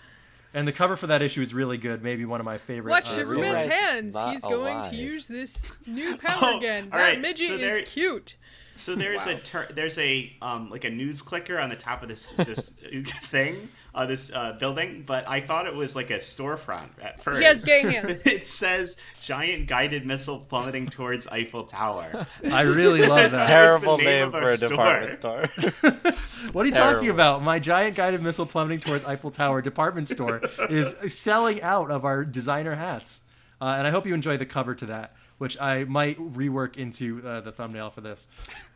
and 0.56 0.68
the 0.68 0.72
cover 0.72 0.96
for 0.96 1.08
that 1.08 1.22
issue 1.22 1.42
is 1.42 1.54
really 1.54 1.78
good. 1.78 2.02
Maybe 2.02 2.26
one 2.26 2.40
of 2.40 2.46
my 2.46 2.58
favorite. 2.58 2.90
Watch 2.90 3.08
uh, 3.10 3.24
Superman's 3.24 3.64
realize 3.64 3.72
hands. 3.72 4.18
He's 4.32 4.42
going 4.42 4.78
alive. 4.78 4.90
to 4.90 4.96
use 4.96 5.28
this 5.28 5.64
new 5.86 6.18
power 6.18 6.38
Oh, 6.54 6.58
again. 6.58 6.90
That 6.90 6.98
right, 6.98 7.22
midget 7.22 7.48
so 7.48 7.58
there- 7.58 7.80
is 7.82 7.90
cute. 7.92 8.36
So 8.78 8.94
there's 8.96 9.26
a 9.28 9.36
ter- 9.36 9.72
there's 9.72 9.98
a 10.00 10.36
um 10.42 10.70
like 10.70 10.84
a 10.84 10.90
news 10.90 11.22
clicker 11.22 11.58
on 11.60 11.70
the 11.70 11.76
top 11.78 12.02
of 12.04 12.10
this 12.10 12.32
this 12.32 12.70
thing 13.24 13.70
uh, 13.96 14.06
this 14.06 14.30
uh, 14.34 14.52
building, 14.60 15.04
but 15.08 15.28
I 15.28 15.40
thought 15.40 15.68
it 15.68 15.74
was 15.74 15.96
like 15.96 16.10
a 16.10 16.18
storefront 16.18 16.90
at 17.02 17.24
first. 17.24 17.40
He 17.40 17.46
has 17.46 17.64
gay 17.64 17.82
hands. 17.82 18.26
it 18.26 18.46
says 18.46 18.98
giant 19.22 19.68
guided 19.68 20.06
missile 20.06 20.40
plummeting 20.40 20.88
towards 20.88 21.28
Eiffel 21.28 21.64
Tower. 21.64 22.28
I 22.52 22.62
really 22.64 23.08
love 23.08 23.32
that. 23.32 23.48
Terrible 23.48 23.98
the 23.98 24.04
name 24.04 24.30
name 24.30 24.32
for 24.32 24.44
our 24.44 24.50
a 24.50 24.58
department 24.58 25.16
store. 25.16 25.48
store. 25.48 26.14
what 26.52 26.66
are 26.66 26.70
you 26.70 26.76
talking 26.76 27.10
about? 27.10 27.42
My 27.42 27.58
giant 27.58 27.96
guided 27.96 28.22
missile 28.22 28.46
plummeting 28.46 28.82
towards 28.82 29.06
Eiffel 29.06 29.32
Tower 29.32 29.62
department 29.62 30.10
store 30.10 30.42
is 30.70 30.94
selling 31.14 31.62
out 31.62 31.90
of 31.90 32.04
our 32.04 32.26
designer 32.26 32.76
hats, 32.76 33.24
uh, 33.62 33.76
and 33.78 33.88
I 33.88 33.92
hope 33.92 34.06
you 34.06 34.14
enjoy 34.14 34.36
the 34.36 34.46
cover 34.46 34.76
to 34.76 34.86
that, 34.88 35.16
which 35.38 35.60
I 35.62 35.86
might 35.86 36.18
rework 36.20 36.76
into 36.76 37.26
uh, 37.26 37.40
the 37.40 37.54
thumbnail 37.54 37.92
for 37.92 38.02
this. 38.02 38.28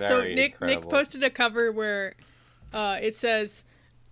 so 0.00 0.22
Nick 0.22 0.54
incredible. 0.54 0.66
Nick 0.66 0.90
posted 0.90 1.22
a 1.22 1.30
cover 1.30 1.70
where 1.70 2.14
uh, 2.72 2.98
it 3.00 3.16
says, 3.16 3.62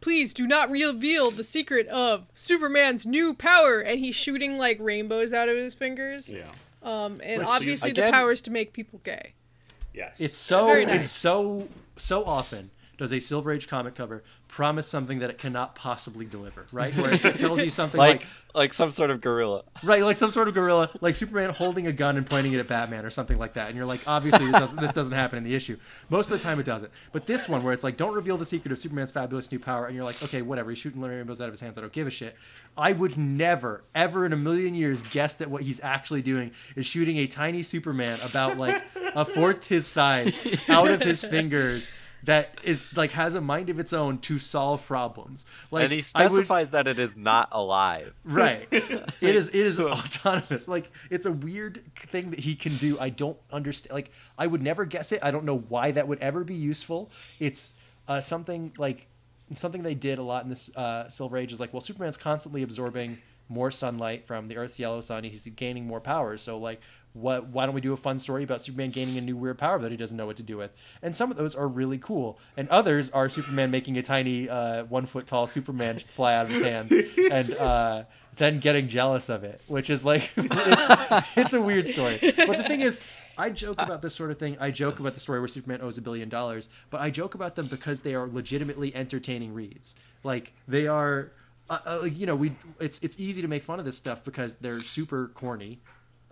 "Please 0.05 0.35
do 0.35 0.47
not 0.47 0.71
reveal 0.71 1.31
the 1.31 1.43
secret 1.43 1.87
of 1.89 2.27
Superman's 2.35 3.07
new 3.07 3.33
power," 3.33 3.81
and 3.81 3.99
he's 4.01 4.15
shooting 4.15 4.59
like 4.59 4.77
rainbows 4.79 5.33
out 5.33 5.49
of 5.49 5.57
his 5.57 5.73
fingers. 5.73 6.31
Yeah. 6.31 6.43
Um, 6.83 7.19
and 7.23 7.39
Which 7.39 7.49
is- 7.49 7.55
obviously 7.55 7.93
the 7.93 8.03
again- 8.03 8.13
power 8.13 8.31
is 8.31 8.43
to 8.43 8.51
make 8.51 8.75
people 8.75 9.01
gay. 9.03 9.33
Yes. 9.95 10.21
It's 10.21 10.37
so 10.37 10.67
nice. 10.85 10.95
it's 10.97 11.11
so 11.11 11.69
so 11.97 12.23
often 12.25 12.71
does 12.99 13.15
a 13.15 13.19
Silver 13.21 13.51
Age 13.51 13.67
comic 13.67 13.95
cover 13.95 14.23
promise 14.55 14.87
something 14.87 15.19
that 15.19 15.31
it 15.31 15.37
cannot 15.37 15.75
possibly 15.75 16.25
deliver, 16.25 16.65
right? 16.71 16.95
Where 16.95 17.13
it 17.13 17.21
tells 17.37 17.61
you 17.61 17.71
something 17.71 17.99
like, 17.99 18.21
like 18.21 18.27
like 18.55 18.73
some 18.73 18.93
sort 18.93 19.11
of 19.11 19.21
gorilla. 19.21 19.65
right, 19.83 20.05
like 20.05 20.17
some 20.17 20.31
sort 20.31 20.47
of 20.47 20.55
gorilla, 20.55 20.91
like 21.01 21.17
Superman 21.17 21.51
holding 21.51 21.89
a 21.89 21.93
gun 21.93 22.17
and 22.17 22.25
pointing 22.25 22.53
it 22.53 22.61
at 22.61 22.69
Batman 22.69 23.05
or 23.05 23.11
something 23.11 23.37
like 23.37 23.55
that, 23.55 23.67
and 23.67 23.77
you're 23.77 23.85
like, 23.85 24.03
obviously 24.07 24.47
this 24.47 24.61
doesn't, 24.61 24.81
this 24.81 24.93
doesn't 24.93 25.13
happen 25.13 25.39
in 25.39 25.43
the 25.43 25.57
issue. 25.57 25.77
Most 26.09 26.31
of 26.31 26.39
the 26.39 26.45
time 26.45 26.61
it 26.61 26.67
doesn't, 26.67 26.93
but 27.11 27.27
this 27.27 27.49
one 27.49 27.65
where 27.65 27.73
it's 27.73 27.83
like, 27.83 27.97
don't 27.97 28.15
reveal 28.15 28.37
the 28.37 28.45
secret 28.47 28.71
of 28.71 28.79
Superman's 28.79 29.11
fabulous 29.11 29.51
new 29.51 29.59
power, 29.59 29.87
and 29.87 29.97
you're 29.97 30.05
like, 30.05 30.23
okay, 30.23 30.41
whatever, 30.41 30.71
he's 30.71 30.79
shooting 30.79 31.01
rainbows 31.01 31.41
out 31.41 31.49
of 31.49 31.53
his 31.53 31.61
hands, 31.61 31.77
I 31.77 31.81
don't 31.81 31.93
give 31.93 32.07
a 32.07 32.11
shit. 32.11 32.37
I 32.79 32.93
would 32.93 33.19
never, 33.19 33.83
ever 33.93 34.25
in 34.25 34.33
a 34.33 34.37
million 34.37 34.77
years 34.77 35.03
guess 35.11 35.35
that 35.35 35.51
what 35.51 35.63
he's 35.63 35.83
actually 35.83 36.23
doing 36.23 36.53
is 36.77 36.87
shooting 36.87 37.17
a 37.17 37.27
tiny 37.27 37.65
Superman 37.65 38.21
about 38.25 38.57
like 38.57 38.81
a 39.17 39.25
fourth 39.25 39.67
his 39.67 39.85
size 39.85 40.41
out 40.69 40.93
of 40.93 41.03
his 41.03 41.25
fingers. 41.25 41.91
That 42.25 42.59
is 42.62 42.97
like 42.97 43.12
has 43.12 43.35
a 43.35 43.41
mind 43.41 43.68
of 43.70 43.79
its 43.79 43.93
own 43.93 44.18
to 44.18 44.39
solve 44.39 44.87
problems. 44.87 45.45
Like 45.70 45.85
and 45.85 45.93
he 45.93 46.03
I 46.14 46.25
would- 46.25 46.33
specifies 46.33 46.70
that 46.70 46.87
it 46.89 46.99
is 46.99 47.16
not 47.16 47.49
alive. 47.53 48.14
Right. 48.25 48.66
it 48.70 49.12
is 49.20 49.49
it 49.49 49.55
is 49.55 49.79
autonomous. 49.81 50.68
Like 50.68 50.91
it's 51.11 51.27
a 51.27 51.33
weird 51.33 51.83
thing 51.99 52.31
that 52.31 52.41
he 52.41 52.55
can 52.55 52.77
do. 52.77 52.99
I 52.99 53.11
don't 53.11 53.37
understand 53.53 53.95
like 53.95 54.11
I 54.39 54.47
would 54.47 54.62
never 54.62 54.85
guess 54.85 55.12
it. 55.12 55.20
I 55.22 55.31
don't 55.31 55.45
know 55.45 55.59
why 55.59 55.91
that 55.91 56.09
would 56.09 56.18
ever 56.20 56.45
be 56.45 56.55
useful. 56.55 57.11
It's 57.41 57.75
uh, 58.09 58.20
something 58.20 58.72
like 58.79 59.09
something 59.55 59.83
they 59.83 59.95
did 59.95 60.18
a 60.18 60.22
lot 60.22 60.45
in 60.45 60.51
this 60.51 60.75
uh, 60.77 61.09
Silver 61.09 61.37
Age 61.37 61.53
is 61.53 61.61
like, 61.61 61.72
well, 61.72 61.81
Superman's 61.81 62.16
constantly 62.16 62.62
absorbing 62.62 63.18
more 63.49 63.70
sunlight 63.70 64.27
from 64.27 64.49
the 64.49 64.57
Earth's 64.57 64.79
yellow 64.79 65.01
sun. 65.01 65.25
He's 65.25 65.45
gaining 65.45 65.87
more 65.87 66.01
powers. 66.01 66.41
So 66.41 66.57
like, 66.59 66.81
what? 67.15 67.47
Why 67.47 67.65
don't 67.65 67.75
we 67.75 67.81
do 67.81 67.93
a 67.93 67.97
fun 67.97 68.19
story 68.19 68.45
about 68.45 68.61
Superman 68.61 68.91
gaining 68.91 69.17
a 69.17 69.21
new 69.21 69.37
weird 69.37 69.57
power 69.57 69.79
that 69.79 69.91
he 69.91 69.97
doesn't 69.97 70.17
know 70.17 70.27
what 70.27 70.37
to 70.37 70.43
do 70.43 70.57
with? 70.57 70.73
And 71.01 71.15
some 71.15 71.31
of 71.31 71.37
those 71.37 71.55
are 71.55 71.67
really 71.67 71.97
cool, 71.97 72.39
and 72.57 72.69
others 72.69 73.11
are 73.11 73.29
Superman 73.29 73.71
making 73.71 73.97
a 73.97 74.03
tiny 74.03 74.49
uh, 74.49 74.85
one 74.85 75.07
foot 75.07 75.27
tall 75.27 75.47
Superman 75.47 75.99
fly 76.07 76.35
out 76.35 76.47
of 76.47 76.53
his 76.53 76.62
hands, 76.62 76.93
and 77.31 77.55
uh, 77.55 78.05
then 78.37 78.59
getting 78.59 78.89
jealous 78.89 79.29
of 79.29 79.45
it, 79.45 79.61
which 79.69 79.89
is 79.89 80.05
like 80.05 80.31
it's, 80.37 81.29
it's 81.37 81.53
a 81.55 81.61
weird 81.61 81.87
story. 81.87 82.19
But 82.21 82.59
the 82.59 82.65
thing 82.67 82.81
is. 82.81 83.01
I 83.37 83.51
joke 83.51 83.83
about 83.83 84.01
this 84.01 84.15
sort 84.15 84.31
of 84.31 84.39
thing. 84.39 84.57
I 84.61 84.71
joke 84.71 85.01
about 85.01 85.15
the 85.15 85.19
story 85.19 85.41
where 85.41 85.49
Superman 85.49 85.81
owes 85.83 85.99
a 85.99 86.01
billion 86.01 86.29
dollars, 86.29 86.69
but 86.89 87.01
I 87.01 87.11
joke 87.11 87.35
about 87.35 87.57
them 87.57 87.67
because 87.67 88.03
they 88.03 88.15
are 88.15 88.29
legitimately 88.29 88.95
entertaining 88.95 89.53
reads. 89.53 89.97
Like 90.23 90.53
they 90.69 90.87
are 90.87 91.33
uh, 91.71 91.79
uh, 91.87 92.05
you 92.05 92.27
know, 92.27 92.37
we 92.37 92.55
it's 92.79 92.99
it's 93.01 93.19
easy 93.19 93.41
to 93.41 93.49
make 93.49 93.62
fun 93.62 93.79
of 93.79 93.85
this 93.85 93.97
stuff 93.97 94.23
because 94.23 94.57
they're 94.57 94.81
super 94.81 95.29
corny, 95.29 95.81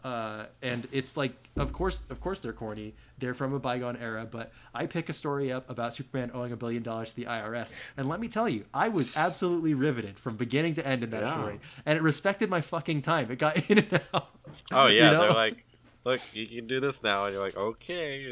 uh, 0.04 0.46
and 0.62 0.86
it's 0.92 1.16
like, 1.16 1.32
of 1.56 1.72
course, 1.72 2.06
of 2.10 2.20
course, 2.20 2.40
they're 2.40 2.52
corny. 2.52 2.94
They're 3.18 3.34
from 3.34 3.52
a 3.54 3.58
bygone 3.58 3.96
era. 3.96 4.26
But 4.30 4.52
I 4.74 4.86
pick 4.86 5.08
a 5.08 5.12
story 5.12 5.52
up 5.52 5.68
about 5.70 5.94
Superman 5.94 6.30
owing 6.34 6.52
a 6.52 6.56
billion 6.56 6.82
dollars 6.82 7.10
to 7.10 7.16
the 7.16 7.24
IRS, 7.26 7.72
and 7.96 8.08
let 8.08 8.20
me 8.20 8.28
tell 8.28 8.48
you, 8.48 8.64
I 8.74 8.88
was 8.88 9.16
absolutely 9.16 9.74
riveted 9.74 10.18
from 10.18 10.36
beginning 10.36 10.72
to 10.74 10.86
end 10.86 11.02
in 11.02 11.10
that 11.10 11.22
Yeah. 11.22 11.32
story, 11.32 11.60
and 11.86 11.96
it 11.98 12.02
respected 12.02 12.50
my 12.50 12.60
fucking 12.60 13.00
time. 13.02 13.30
It 13.30 13.38
got 13.38 13.56
in 13.70 13.78
and 13.78 14.00
out. 14.14 14.30
Oh 14.70 14.86
yeah, 14.86 15.04
You 15.06 15.10
know? 15.12 15.20
they're 15.22 15.32
like, 15.34 15.64
look, 16.04 16.20
you 16.34 16.46
can 16.46 16.66
do 16.66 16.80
this 16.80 17.02
now, 17.02 17.24
and 17.26 17.34
you're 17.34 17.44
like, 17.44 17.56
okay. 17.56 18.30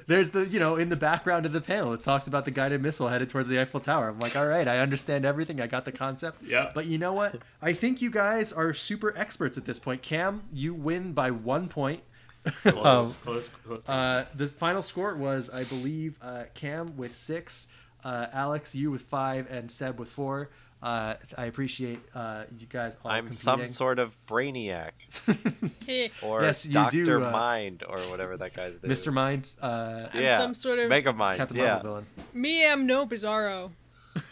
There's 0.07 0.31
the, 0.31 0.47
you 0.47 0.59
know, 0.59 0.75
in 0.75 0.89
the 0.89 0.95
background 0.95 1.45
of 1.45 1.53
the 1.53 1.61
panel, 1.61 1.93
it 1.93 1.99
talks 2.01 2.27
about 2.27 2.45
the 2.45 2.51
guided 2.51 2.81
missile 2.81 3.07
headed 3.07 3.29
towards 3.29 3.47
the 3.47 3.59
Eiffel 3.59 3.79
Tower. 3.79 4.09
I'm 4.09 4.19
like, 4.19 4.35
all 4.35 4.45
right, 4.47 4.67
I 4.67 4.79
understand 4.79 5.25
everything. 5.25 5.61
I 5.61 5.67
got 5.67 5.85
the 5.85 5.91
concept. 5.91 6.41
Yeah. 6.43 6.71
But 6.73 6.87
you 6.87 6.97
know 6.97 7.13
what? 7.13 7.35
I 7.61 7.73
think 7.73 8.01
you 8.01 8.09
guys 8.09 8.51
are 8.51 8.73
super 8.73 9.13
experts 9.17 9.57
at 9.57 9.65
this 9.65 9.79
point. 9.79 10.01
Cam, 10.01 10.41
you 10.51 10.73
win 10.73 11.13
by 11.13 11.31
one 11.31 11.67
point. 11.67 12.01
Close, 12.63 12.75
Um, 12.85 13.13
close, 13.23 13.49
close. 13.49 13.81
uh, 13.87 14.25
the 14.33 14.47
final 14.47 14.81
score 14.81 15.15
was, 15.15 15.49
I 15.49 15.63
believe, 15.65 16.15
uh, 16.21 16.45
Cam 16.55 16.95
with 16.97 17.13
six, 17.13 17.67
uh, 18.03 18.27
Alex, 18.33 18.73
you 18.73 18.89
with 18.91 19.01
five, 19.03 19.49
and 19.51 19.69
Seb 19.71 19.99
with 19.99 20.09
four. 20.09 20.49
Uh, 20.82 21.15
I 21.38 21.45
appreciate 21.45 21.99
uh, 22.15 22.43
you 22.57 22.65
guys 22.65 22.97
all 23.03 23.11
I'm 23.11 23.25
competing. 23.25 23.36
some 23.38 23.67
sort 23.67 23.99
of 23.99 24.15
brainiac 24.27 24.91
Heh. 25.86 26.07
or 26.21 26.41
Yes, 26.41 26.65
you 26.65 26.73
Doctor 26.73 27.03
do, 27.03 27.25
uh, 27.25 27.32
Mind 27.32 27.84
or 27.88 27.97
whatever 28.03 28.38
that 28.38 28.53
guy's 28.53 28.82
name. 28.82 28.89
Mr. 28.91 29.11
Mind, 29.11 29.53
uh, 29.61 30.07
I'm 30.13 30.21
Yeah, 30.21 30.38
some 30.38 30.53
sort 30.55 30.80
of- 30.80 30.88
Mega 30.88 31.11
Mind. 31.11 31.38
Captain 31.38 31.57
yeah. 31.57 31.63
Marvel 31.73 31.89
villain. 31.91 32.05
Me 32.34 32.63
am 32.63 32.86
no 32.86 33.05
Bizarro. 33.05 33.71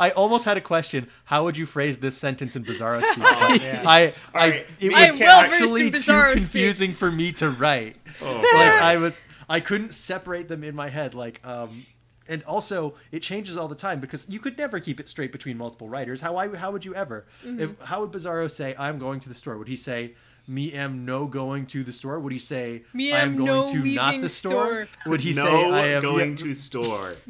I 0.00 0.10
almost 0.16 0.44
had 0.44 0.56
a 0.56 0.60
question. 0.60 1.08
How 1.24 1.44
would 1.44 1.56
you 1.56 1.66
phrase 1.66 1.98
this 1.98 2.16
sentence 2.16 2.56
in 2.56 2.64
Bizarro 2.64 3.02
speak? 3.12 3.18
Oh, 3.26 3.58
I, 3.84 4.12
I, 4.34 4.48
right. 4.50 4.66
it 4.80 4.92
was 4.92 5.02
am 5.10 5.18
well-versed 5.18 5.60
actually 5.62 5.90
too 5.90 5.96
Bizarro 5.96 6.30
speak. 6.32 6.42
confusing 6.42 6.94
for 6.94 7.10
me 7.10 7.32
to 7.32 7.50
write. 7.50 7.96
Oh, 8.22 8.34
Like 8.34 8.44
I 8.82 8.96
was, 8.98 9.22
I 9.48 9.60
couldn't 9.60 9.94
separate 9.94 10.48
them 10.48 10.62
in 10.64 10.74
my 10.74 10.88
head. 10.88 11.14
Like, 11.14 11.40
um, 11.44 11.84
and 12.28 12.42
also 12.44 12.94
it 13.12 13.20
changes 13.20 13.56
all 13.56 13.68
the 13.68 13.74
time 13.74 14.00
because 14.00 14.26
you 14.28 14.38
could 14.38 14.56
never 14.58 14.80
keep 14.80 15.00
it 15.00 15.08
straight 15.08 15.32
between 15.32 15.58
multiple 15.58 15.88
writers. 15.88 16.20
How 16.20 16.36
I, 16.36 16.54
how 16.56 16.70
would 16.70 16.84
you 16.84 16.94
ever? 16.94 17.26
Mm-hmm. 17.44 17.60
If 17.60 17.80
how 17.80 18.00
would 18.00 18.12
Bizarro 18.12 18.50
say, 18.50 18.74
"I'm 18.78 18.98
going 18.98 19.20
to 19.20 19.28
the 19.28 19.34
store"? 19.34 19.58
Would 19.58 19.68
he 19.68 19.76
say? 19.76 20.14
Me 20.46 20.74
am 20.74 21.06
no 21.06 21.26
going 21.26 21.64
to 21.64 21.82
the 21.82 21.92
store. 21.92 22.20
Would 22.20 22.32
he 22.32 22.38
say 22.38 22.82
Me 22.92 23.14
I 23.14 23.20
am 23.20 23.30
am 23.30 23.36
going 23.36 23.46
no 23.46 23.64
to 23.66 23.76
not 23.94 24.06
leaving 24.08 24.20
the 24.20 24.28
store? 24.28 24.86
store. 24.86 24.88
Would 25.06 25.22
he 25.22 25.32
no 25.32 25.42
say 25.42 25.70
I 25.70 25.86
am 25.88 26.02
going 26.02 26.30
yeah, 26.32 26.44
to 26.44 26.54
store. 26.54 27.14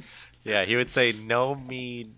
Yeah, 0.44 0.66
he 0.66 0.76
would 0.76 0.90
say 0.90 1.12
no 1.12 1.54
me 1.54 2.10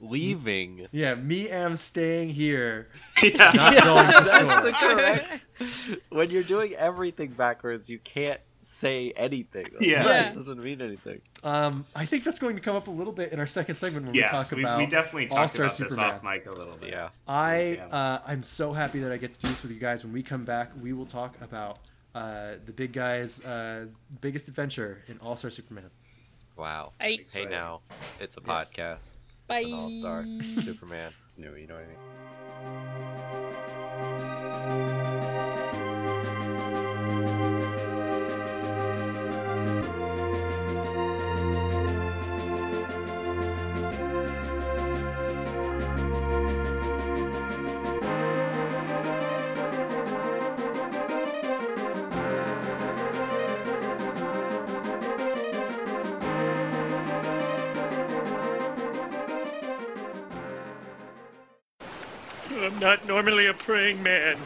leaving. 0.00 0.88
Yeah, 0.90 1.14
me 1.14 1.48
am 1.48 1.76
staying 1.76 2.30
here, 2.30 2.88
yeah. 3.22 3.52
not 3.54 3.84
going 3.84 4.06
to 4.06 4.12
That's 4.24 4.30
store. 4.30 4.62
the 4.62 4.72
correct. 4.72 5.44
when 6.10 6.30
you're 6.30 6.42
doing 6.42 6.74
everything 6.74 7.30
backwards, 7.30 7.88
you 7.88 7.98
can't 8.00 8.40
say 8.70 9.12
anything. 9.16 9.64
Like, 9.64 9.80
Yeah. 9.80 10.02
that 10.04 10.26
Yeah. 10.28 10.34
doesn't 10.34 10.62
mean 10.62 10.82
anything. 10.82 11.20
Um, 11.42 11.86
I 11.96 12.04
think 12.04 12.22
that's 12.24 12.38
going 12.38 12.54
to 12.56 12.60
come 12.62 12.76
up 12.76 12.86
a 12.86 12.90
little 12.90 13.12
bit 13.14 13.32
in 13.32 13.40
our 13.40 13.46
second 13.46 13.76
segment 13.76 14.04
when 14.06 14.12
we 14.12 14.18
Yes, 14.20 14.30
talk 14.30 14.50
we, 14.50 14.62
about 14.62 14.78
we 14.78 14.86
definitely 14.86 15.26
talked 15.26 15.38
All-Star 15.58 15.66
about 15.66 15.78
this 15.78 15.98
off 15.98 16.22
mic 16.22 16.46
a 16.46 16.50
little 16.50 16.76
bit. 16.76 16.90
Yeah. 16.90 17.08
I 17.26 17.78
uh, 17.90 18.18
I'm 18.26 18.42
so 18.42 18.72
happy 18.72 18.98
that 19.00 19.10
I 19.10 19.16
get 19.16 19.32
to 19.32 19.38
do 19.38 19.48
this 19.48 19.62
with 19.62 19.72
you 19.72 19.78
guys. 19.80 20.04
When 20.04 20.12
we 20.12 20.22
come 20.22 20.44
back, 20.44 20.70
we 20.80 20.92
will 20.92 21.06
talk 21.06 21.36
about 21.40 21.78
uh, 22.14 22.54
the 22.66 22.72
big 22.72 22.92
guys' 22.92 23.42
uh, 23.44 23.86
biggest 24.20 24.48
adventure 24.48 25.02
in 25.08 25.18
All 25.20 25.36
Star 25.36 25.50
Superman. 25.50 25.90
Wow. 26.56 26.92
Hey. 27.00 27.24
Hey 27.32 27.46
now, 27.46 27.80
it's 28.20 28.36
a 28.36 28.40
Yes. 28.46 28.70
podcast. 28.72 29.12
Bye. 29.46 29.60
It's 29.60 29.68
an 29.68 29.74
all-star 29.74 30.26
Superman. 30.60 31.12
It's 31.24 31.38
new, 31.38 31.54
you 31.54 31.66
know 31.66 31.74
what 31.76 31.84
I 31.84 31.86
mean? 31.86 32.97
I'm 62.78 62.84
not 62.84 63.08
normally 63.08 63.46
a 63.46 63.54
praying 63.54 64.00
man, 64.04 64.36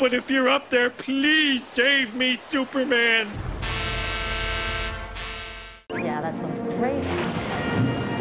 but 0.00 0.12
if 0.12 0.28
you're 0.28 0.48
up 0.48 0.70
there, 0.70 0.90
please 0.90 1.64
save 1.68 2.16
me, 2.16 2.40
Superman. 2.48 3.28
Yeah, 5.90 6.20
that 6.20 6.36
sounds 6.36 6.58
great. 6.78 7.04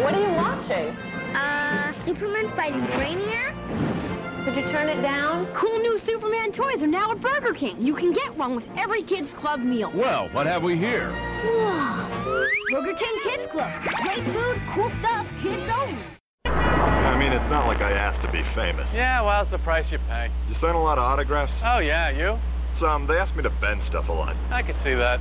What 0.04 0.14
are 0.14 0.22
you 0.22 0.32
watching? 0.36 0.96
Uh, 1.36 1.92
Superman 1.94 2.52
fighting 2.52 2.84
Brainiac? 2.94 4.46
Could 4.46 4.56
you 4.56 4.70
turn 4.70 4.88
it 4.88 5.02
down? 5.02 5.48
Cool 5.56 5.80
new 5.80 5.98
Superman 5.98 6.52
toys 6.52 6.84
are 6.84 6.88
now 6.88 7.10
at 7.10 7.20
Burger 7.20 7.56
King. 7.56 7.76
You 7.84 7.96
can 7.96 8.14
get 8.14 8.38
one 8.38 8.56
with 8.56 8.68
every 8.78 9.02
Kids 9.02 9.34
Club 9.34 9.62
meal. 9.62 9.92
Well, 9.96 10.30
what 10.30 10.46
have 10.46 10.62
we 10.62 10.78
here? 10.78 11.10
Whoa. 11.44 12.48
Burger 12.70 12.94
King 12.94 13.20
Kids 13.24 13.48
Club. 13.48 13.72
Great 13.82 14.24
food, 14.26 14.62
cool 14.76 14.92
stuff, 15.00 15.26
kids 15.42 15.68
only. 15.74 15.98
I 17.26 17.30
mean, 17.30 17.42
it's 17.42 17.50
not 17.50 17.66
like 17.66 17.82
I 17.82 17.92
asked 17.92 18.24
to 18.24 18.32
be 18.32 18.44
famous. 18.54 18.88
Yeah, 18.94 19.20
well, 19.24 19.42
it's 19.42 19.50
the 19.50 19.58
price 19.58 19.92
you 19.92 19.98
pay. 20.08 20.30
You 20.48 20.54
sign 20.62 20.76
a 20.76 20.84
lot 20.84 21.00
of 21.00 21.06
autographs? 21.06 21.52
Oh, 21.64 21.80
yeah, 21.80 22.12
you? 22.12 22.40
Some. 22.80 23.08
They 23.08 23.18
asked 23.18 23.36
me 23.36 23.42
to 23.42 23.50
bend 23.50 23.82
stuff 23.90 24.10
a 24.10 24.12
lot. 24.12 24.36
I 24.52 24.62
could 24.62 24.76
see 24.84 24.94
that. 24.94 25.20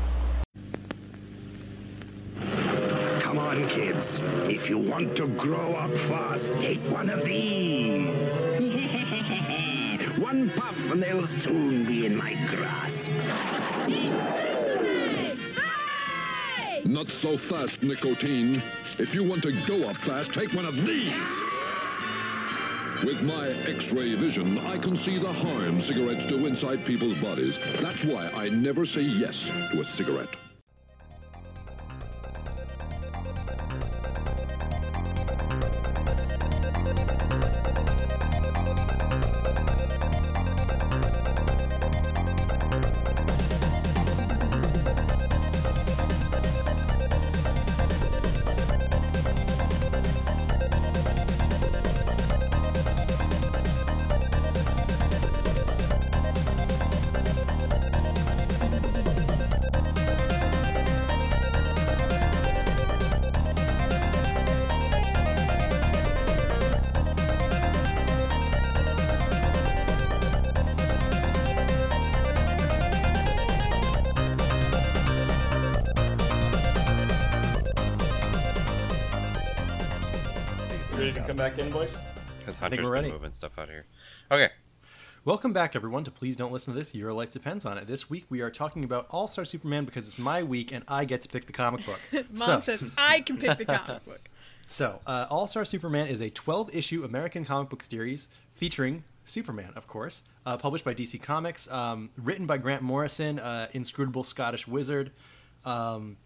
Come 3.23 3.39
on, 3.39 3.67
kids. 3.69 4.21
If 4.47 4.69
you 4.69 4.77
want 4.77 5.17
to 5.17 5.29
grow 5.29 5.77
up 5.77 5.97
fast, 5.97 6.53
take 6.61 6.81
one 6.91 7.09
of 7.09 7.25
these. 7.25 8.35
one 10.19 10.51
puff 10.51 10.79
and 10.91 11.03
they'll 11.03 11.25
soon 11.25 11.87
be 11.87 12.05
in 12.05 12.15
my 12.15 12.35
grasp. 12.51 13.11
Not 16.85 17.11
so 17.11 17.39
fast, 17.39 17.83
nicotine. 17.83 18.63
If 18.99 19.15
you 19.15 19.25
want 19.25 19.43
to 19.45 19.53
go 19.67 19.89
up 19.89 19.97
fast, 19.97 20.35
take 20.35 20.53
one 20.53 20.67
of 20.67 20.85
these. 20.85 21.44
With 23.05 23.23
my 23.23 23.49
X-ray 23.67 24.15
vision, 24.15 24.57
I 24.61 24.79
can 24.79 24.97
see 24.97 25.19
the 25.19 25.31
harm 25.31 25.79
cigarettes 25.79 26.27
do 26.27 26.47
inside 26.47 26.87
people's 26.87 27.19
bodies. 27.19 27.59
That's 27.81 28.03
why 28.03 28.29
I 28.29 28.49
never 28.49 28.87
say 28.87 29.03
yes 29.03 29.51
to 29.73 29.81
a 29.81 29.85
cigarette. 29.85 30.35
Hunter's 82.65 82.79
we're 82.79 82.83
been 82.85 82.93
ready. 82.93 83.11
moving 83.13 83.33
stuff 83.33 83.59
out 83.59 83.69
here. 83.69 83.87
Okay. 84.31 84.49
Welcome 85.25 85.53
back, 85.55 85.75
everyone, 85.75 86.05
to 86.05 86.11
Please 86.11 86.37
Don't 86.37 86.53
Listen 86.53 86.75
to 86.75 86.79
This. 86.79 86.95
Your 86.95 87.13
life 87.13 87.31
depends 87.31 87.65
on 87.65 87.79
it. 87.79 87.87
This 87.87 88.11
week 88.11 88.27
we 88.29 88.41
are 88.43 88.51
talking 88.51 88.85
about 88.85 89.07
All 89.11 89.27
Star 89.27 89.45
Superman 89.45 89.85
because 89.87 90.07
it's 90.07 90.19
my 90.19 90.43
week 90.43 90.71
and 90.73 90.85
I 90.87 91.05
get 91.07 91.23
to 91.23 91.29
pick 91.29 91.47
the 91.47 91.53
comic 91.53 91.85
book. 91.87 92.01
Mom 92.13 92.27
So- 92.37 92.61
says 92.61 92.85
I 92.99 93.21
can 93.21 93.39
pick 93.39 93.57
the 93.59 93.65
comic 93.65 94.05
book. 94.07 94.21
So, 94.69 95.01
uh, 95.07 95.27
All 95.31 95.47
Star 95.47 95.65
Superman 95.65 96.09
is 96.09 96.21
a 96.21 96.31
12 96.31 96.75
issue 96.75 97.05
American 97.05 97.45
comic 97.45 97.71
book 97.71 97.83
series 97.83 98.29
featuring 98.55 99.05
Superman, 99.27 99.73
of 99.77 99.87
course, 99.87 100.23
uh, 100.45 100.57
published 100.59 100.85
by 100.85 100.95
DC 100.95 101.21
Comics, 101.23 101.71
um, 101.71 102.11
written 102.17 102.47
by 102.47 102.59
Grant 102.59 102.83
Morrison, 102.83 103.39
uh, 103.39 103.69
inscrutable 103.73 104.25
Scottish 104.25 104.67
wizard. 104.69 105.11
Um, 105.65 106.17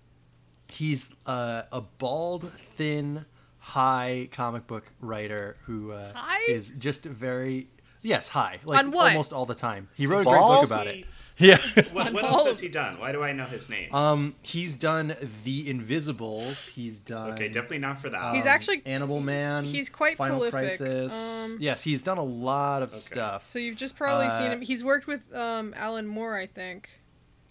he's 0.69 1.11
uh, 1.27 1.63
a 1.71 1.81
bald, 1.81 2.51
thin, 2.77 3.25
high 3.69 4.29
comic 4.33 4.67
book 4.67 4.85
writer 5.01 5.57
who 5.67 5.93
uh, 5.93 6.13
High? 6.15 6.51
is 6.51 6.73
just 6.79 7.05
very 7.05 7.69
yes 8.01 8.31
high 8.31 8.59
like 8.65 8.79
On 8.79 8.91
what? 8.91 9.09
almost 9.09 9.33
all 9.33 9.45
the 9.47 9.55
time. 9.55 9.89
He 9.95 10.07
wrote 10.07 10.23
a 10.23 10.25
great 10.25 10.39
book 10.39 10.67
about 10.67 10.87
it. 10.87 11.05
Yeah. 11.41 11.59
What, 11.93 12.13
what 12.13 12.25
else 12.25 12.47
has 12.49 12.59
he 12.59 12.67
done? 12.67 12.99
Why 12.99 13.13
do 13.13 13.23
I 13.23 13.31
know 13.33 13.45
his 13.45 13.69
name? 13.69 13.95
Um, 13.95 14.35
he's 14.43 14.77
done 14.77 15.15
The 15.45 15.71
Invisibles. 15.71 16.67
He's 16.67 16.99
done. 16.99 17.31
Okay, 17.35 17.47
definitely 17.47 17.79
not 17.79 18.01
for 18.01 18.11
that. 18.11 18.35
He's 18.35 18.43
um, 18.43 18.49
actually- 18.49 18.83
Animal 18.85 19.21
Man. 19.21 19.63
he's 19.65 19.89
quite 19.89 20.17
Final 20.17 20.39
prolific. 20.41 20.79
Crisis. 20.79 21.13
Um, 21.13 21.59
yes, 21.61 21.83
he's 21.85 22.03
done 22.03 22.19
a 22.19 22.25
lot 22.25 22.83
of 22.83 22.91
stuff. 22.91 23.49
So 23.49 23.61
you've 23.61 23.77
just 23.77 23.95
probably 23.95 24.29
seen 24.31 24.49
Uh, 24.49 24.55
him. 24.55 24.63
He's 24.63 24.83
worked 24.83 25.07
with 25.07 25.33
um, 25.33 25.75
Alan 25.77 26.09
Moore, 26.09 26.37
I 26.37 26.47
think. 26.49 26.89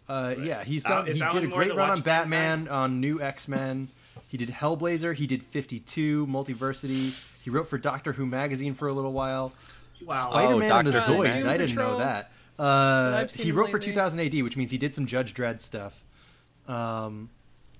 Uh, 0.09 0.35
yeah, 0.37 0.65
he's 0.65 0.83
done. 0.83 1.07
is 1.07 1.19
he 1.19 1.23
Alan 1.23 1.35
did 1.35 1.43
a 1.45 1.47
Moore 1.47 1.59
great 1.63 1.69
run 1.69 1.79
on 1.79 1.87
Watchmen 1.89 2.03
Batman, 2.03 2.67
on 2.67 2.99
New 2.99 3.21
X 3.21 3.47
Men. 3.47 3.87
He 4.27 4.37
did 4.37 4.49
Hellblazer. 4.49 5.15
He 5.15 5.25
did 5.27 5.43
52 5.43 6.27
Multiversity. 6.27 7.13
He 7.43 7.49
wrote 7.49 7.69
for 7.69 7.77
Doctor 7.77 8.13
Who 8.13 8.25
magazine 8.25 8.73
for 8.75 8.87
a 8.87 8.93
little 8.93 9.13
while. 9.13 9.53
Wow. 10.05 10.29
Spider-Man 10.29 10.71
Oh, 10.71 10.75
and 10.77 10.87
the 10.87 10.91
Doctor 10.91 11.11
Zoids. 11.11 11.23
magazine. 11.23 11.49
I 11.49 11.57
didn't 11.57 11.75
know 11.75 11.97
that. 11.97 12.31
Uh, 12.59 13.25
he 13.27 13.51
wrote 13.51 13.69
for 13.71 13.79
2000 13.79 14.19
AD, 14.19 14.41
which 14.43 14.57
means 14.57 14.71
he 14.71 14.77
did 14.77 14.93
some 14.93 15.05
Judge 15.05 15.33
Dredd 15.33 15.61
stuff. 15.61 16.03
Um, 16.67 17.29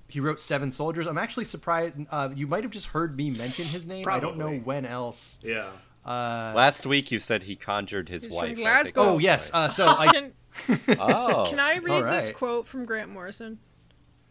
he 0.08 0.20
wrote 0.20 0.40
Seven 0.40 0.70
Soldiers. 0.70 1.06
I'm 1.06 1.18
actually 1.18 1.44
surprised. 1.44 1.94
Uh, 2.10 2.30
you 2.34 2.46
might 2.46 2.62
have 2.64 2.70
just 2.72 2.86
heard 2.86 3.16
me 3.16 3.30
mention 3.30 3.66
his 3.66 3.86
name. 3.86 4.06
I 4.08 4.20
don't 4.20 4.38
know 4.38 4.52
when 4.52 4.86
else. 4.86 5.38
Yeah. 5.42 5.68
Uh, 6.06 6.52
Last 6.56 6.86
week 6.86 7.10
you 7.10 7.18
said 7.18 7.42
he 7.42 7.56
conjured 7.56 8.08
his 8.08 8.26
wife. 8.28 8.54
from 8.54 8.62
Glasgow. 8.62 9.02
oh 9.02 9.18
yes. 9.18 9.50
Uh, 9.52 9.68
so 9.68 9.86
I. 9.98 10.06
Can, 10.12 10.32
oh. 10.98 11.46
can 11.50 11.60
I 11.60 11.78
read 11.78 12.10
this 12.10 12.30
quote 12.30 12.66
from 12.66 12.84
Grant 12.86 13.10
Morrison? 13.10 13.58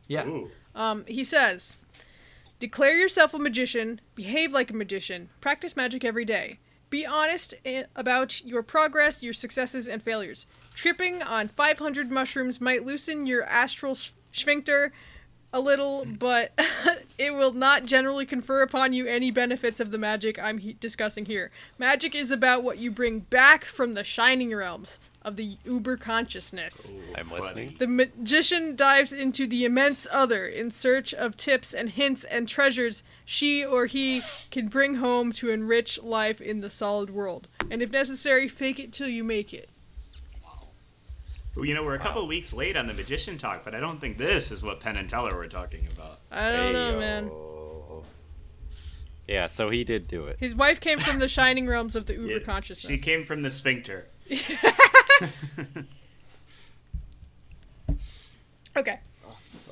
Yeah. 0.07 0.25
Um, 0.73 1.05
he 1.07 1.23
says, 1.23 1.75
"Declare 2.59 2.97
yourself 2.97 3.33
a 3.33 3.39
magician. 3.39 4.01
Behave 4.15 4.51
like 4.51 4.71
a 4.71 4.75
magician. 4.75 5.29
Practice 5.41 5.75
magic 5.75 6.03
every 6.03 6.25
day. 6.25 6.59
Be 6.89 7.05
honest 7.05 7.53
eh, 7.65 7.83
about 7.95 8.43
your 8.45 8.63
progress, 8.63 9.21
your 9.21 9.33
successes, 9.33 9.87
and 9.87 10.01
failures. 10.01 10.45
Tripping 10.73 11.21
on 11.21 11.49
500 11.49 12.09
mushrooms 12.09 12.61
might 12.61 12.85
loosen 12.85 13.25
your 13.25 13.43
astral 13.43 13.97
sphincter 14.31 14.93
a 15.51 15.59
little, 15.59 16.05
but 16.05 16.51
it 17.17 17.33
will 17.33 17.53
not 17.53 17.85
generally 17.85 18.25
confer 18.25 18.61
upon 18.61 18.93
you 18.93 19.05
any 19.05 19.31
benefits 19.31 19.79
of 19.79 19.91
the 19.91 19.97
magic 19.97 20.37
I'm 20.39 20.59
he- 20.59 20.77
discussing 20.79 21.25
here. 21.25 21.51
Magic 21.77 22.15
is 22.15 22.31
about 22.31 22.63
what 22.63 22.77
you 22.77 22.91
bring 22.91 23.19
back 23.21 23.65
from 23.65 23.93
the 23.93 24.03
shining 24.03 24.53
realms 24.55 24.99
of 25.27 25.35
the 25.35 25.57
uber 25.65 25.97
consciousness." 25.97 26.93
I'm 27.15 27.29
listening. 27.31 27.75
The 27.77 27.87
magician 27.87 28.75
dives 28.75 29.11
into 29.13 29.45
the 29.45 29.65
immense 29.65 30.07
other 30.11 30.47
in 30.47 30.71
search 30.71 31.13
of 31.13 31.35
tips 31.37 31.73
and 31.73 31.89
hints 31.89 32.23
and 32.23 32.47
treasures 32.47 33.03
she 33.25 33.63
or 33.65 33.85
he 33.87 34.21
can 34.51 34.67
bring 34.67 34.95
home 34.95 35.31
to 35.33 35.49
enrich 35.49 36.01
life 36.01 36.39
in 36.39 36.61
the 36.61 36.69
solid 36.69 37.09
world. 37.09 37.47
And 37.69 37.81
if 37.81 37.91
necessary, 37.91 38.47
fake 38.47 38.79
it 38.79 38.91
till 38.93 39.09
you 39.09 39.23
make 39.23 39.53
it. 39.53 39.69
Well, 41.55 41.65
You 41.65 41.73
know, 41.73 41.83
we're 41.83 41.95
a 41.95 41.99
couple 41.99 42.21
of 42.21 42.27
weeks 42.27 42.53
late 42.53 42.77
on 42.77 42.87
the 42.87 42.93
magician 42.93 43.37
talk, 43.37 43.65
but 43.65 43.75
I 43.75 43.79
don't 43.79 43.99
think 43.99 44.17
this 44.17 44.51
is 44.51 44.63
what 44.63 44.79
Penn 44.79 44.95
and 44.95 45.09
Teller 45.09 45.35
were 45.35 45.47
talking 45.47 45.87
about. 45.91 46.19
I 46.31 46.51
don't 46.51 46.73
know, 46.73 46.99
man. 46.99 47.31
Yeah, 49.27 49.47
so 49.47 49.69
he 49.69 49.83
did 49.83 50.07
do 50.07 50.25
it. 50.25 50.37
His 50.39 50.55
wife 50.55 50.79
came 50.79 50.99
from 50.99 51.19
the 51.19 51.27
shining 51.27 51.67
realms 51.67 51.97
of 51.97 52.05
the 52.05 52.13
uber 52.13 52.33
Yeah, 52.33 52.39
consciousness. 52.39 52.89
She 52.89 52.97
came 52.97 53.25
from 53.25 53.41
the 53.41 53.51
sphincter. 53.51 54.07
Okay. 58.75 58.99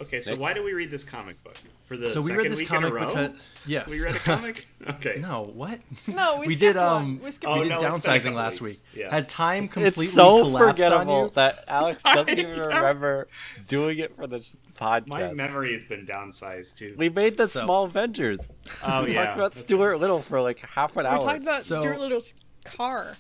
Okay, 0.02 0.20
so 0.20 0.36
why 0.36 0.52
do 0.54 0.62
we 0.64 0.74
read 0.74 0.90
this 0.92 1.04
comic 1.04 1.42
book? 1.44 1.56
For 1.88 1.96
the 1.96 2.10
So 2.10 2.20
we 2.20 2.28
second 2.28 2.38
read 2.44 2.52
this 2.52 2.60
week 2.60 2.68
comic 2.68 2.90
in 2.92 2.98
a 2.98 3.00
row? 3.00 3.08
because 3.14 3.32
yes, 3.68 3.88
We 3.88 4.02
read 4.04 4.16
a 4.16 4.20
comic? 4.20 4.68
Okay. 4.90 5.18
no, 5.20 5.44
what? 5.54 5.80
No, 6.08 6.40
we, 6.40 6.48
we 6.48 6.56
skipped 6.56 6.74
did 6.74 6.78
um. 6.78 7.20
We 7.24 7.30
Oh, 7.46 7.60
we 7.60 7.70
did 7.70 7.70
no, 7.70 7.76
it's 7.78 8.04
been 8.06 8.12
a 8.14 8.18
downsizing 8.20 8.34
last 8.34 8.60
weeks. 8.62 8.78
week. 8.94 9.02
Yeah. 9.04 9.12
Has 9.12 9.28
time 9.28 9.68
completely 9.70 10.06
It's 10.06 10.14
so 10.16 10.42
collapsed 10.44 10.56
on 10.82 10.90
forgettable 10.90 11.24
you? 11.26 11.32
that 11.36 11.64
Alex 11.68 12.02
doesn't 12.04 12.38
even 12.38 12.60
remember 12.60 13.28
doing 13.68 14.00
it 14.00 14.16
for 14.16 14.26
this 14.28 14.62
podcast. 14.78 15.08
My 15.08 15.32
memory 15.34 15.74
has 15.74 15.84
been 15.84 16.06
downsized 16.06 16.78
too. 16.78 16.96
we 16.98 17.08
made 17.10 17.38
the 17.38 17.48
So- 17.48 17.62
small 17.64 17.86
Avengers. 17.86 18.60
Oh, 18.84 19.04
we 19.06 19.14
yeah, 19.14 19.26
talked 19.26 19.38
about 19.38 19.52
that's 19.54 19.60
Stuart 19.62 19.98
Little 20.00 20.22
for 20.22 20.42
like 20.42 20.60
half 20.60 20.98
an 20.98 21.04
We 21.04 21.10
hour. 21.10 21.20
We 21.20 21.24
talked 21.24 21.42
about 21.44 21.64
So- 21.64 21.78
Stuart 21.78 22.00
Little's 22.00 22.34
car. 22.66 23.16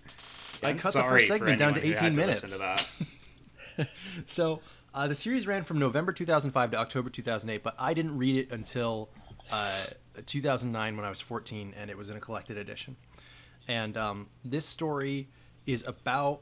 I 0.65 0.69
I'm 0.69 0.77
cut 0.77 0.93
the 0.93 1.03
first 1.03 1.27
segment 1.27 1.59
down 1.59 1.73
to 1.75 1.85
18 1.85 1.95
to 1.95 2.09
minutes. 2.11 2.57
to. 2.57 2.85
So 4.27 4.61
uh, 4.93 5.07
the 5.07 5.15
series 5.15 5.45
ran 5.45 5.65
from 5.65 5.77
November 5.79 6.13
2005 6.13 6.71
to 6.71 6.77
October 6.77 7.09
2008, 7.09 7.61
but 7.61 7.75
I 7.77 7.93
didn't 7.93 8.17
read 8.17 8.37
it 8.37 8.51
until 8.51 9.09
uh, 9.51 9.83
2009 10.25 10.95
when 10.95 11.05
I 11.05 11.09
was 11.09 11.19
14, 11.19 11.73
and 11.77 11.89
it 11.89 11.97
was 11.97 12.09
in 12.09 12.15
a 12.15 12.19
collected 12.21 12.57
edition. 12.57 12.95
And 13.67 13.97
um, 13.97 14.29
this 14.43 14.65
story 14.65 15.27
is 15.65 15.83
about 15.85 16.41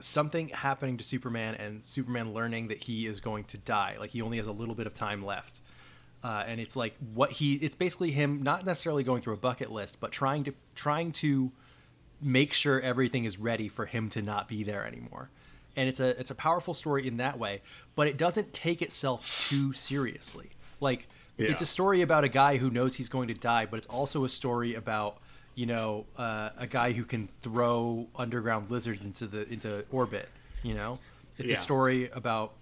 something 0.00 0.48
happening 0.48 0.96
to 0.96 1.04
Superman 1.04 1.54
and 1.54 1.84
Superman 1.84 2.34
learning 2.34 2.68
that 2.68 2.82
he 2.82 3.06
is 3.06 3.20
going 3.20 3.44
to 3.44 3.58
die. 3.58 3.96
Like 3.98 4.10
he 4.10 4.22
only 4.22 4.38
has 4.38 4.46
a 4.46 4.52
little 4.52 4.74
bit 4.74 4.86
of 4.86 4.94
time 4.94 5.24
left. 5.24 5.60
Uh, 6.24 6.44
and 6.46 6.60
it's 6.60 6.74
like 6.74 6.94
what 7.14 7.30
he 7.30 7.54
it's 7.54 7.76
basically 7.76 8.10
him 8.10 8.42
not 8.42 8.66
necessarily 8.66 9.04
going 9.04 9.22
through 9.22 9.34
a 9.34 9.38
bucket 9.38 9.70
list, 9.70 10.00
but 10.00 10.10
trying 10.12 10.44
to 10.44 10.52
trying 10.74 11.12
to 11.12 11.52
make 12.20 12.52
sure 12.52 12.80
everything 12.80 13.24
is 13.24 13.38
ready 13.38 13.68
for 13.68 13.86
him 13.86 14.08
to 14.10 14.22
not 14.22 14.48
be 14.48 14.62
there 14.62 14.86
anymore. 14.86 15.28
And 15.76 15.88
it's 15.88 16.00
a 16.00 16.18
it's 16.18 16.30
a 16.30 16.34
powerful 16.34 16.72
story 16.74 17.06
in 17.06 17.18
that 17.18 17.38
way, 17.38 17.60
but 17.94 18.06
it 18.08 18.16
doesn't 18.16 18.52
take 18.52 18.80
itself 18.82 19.46
too 19.48 19.72
seriously. 19.72 20.50
Like 20.80 21.08
it's 21.38 21.60
a 21.60 21.66
story 21.66 22.00
about 22.00 22.24
a 22.24 22.28
guy 22.28 22.56
who 22.56 22.70
knows 22.70 22.94
he's 22.94 23.10
going 23.10 23.28
to 23.28 23.34
die, 23.34 23.66
but 23.66 23.76
it's 23.76 23.86
also 23.86 24.24
a 24.24 24.28
story 24.28 24.74
about 24.74 25.18
you 25.54 25.66
know 25.66 26.06
uh, 26.16 26.50
a 26.56 26.66
guy 26.66 26.92
who 26.92 27.04
can 27.04 27.28
throw 27.42 28.06
underground 28.16 28.70
lizards 28.70 29.04
into 29.04 29.26
the 29.26 29.46
into 29.52 29.84
orbit. 29.90 30.28
You 30.62 30.74
know, 30.74 30.98
it's 31.36 31.50
Yeah. 31.50 31.56
a 31.56 31.60
story 31.60 32.08
about 32.10 32.54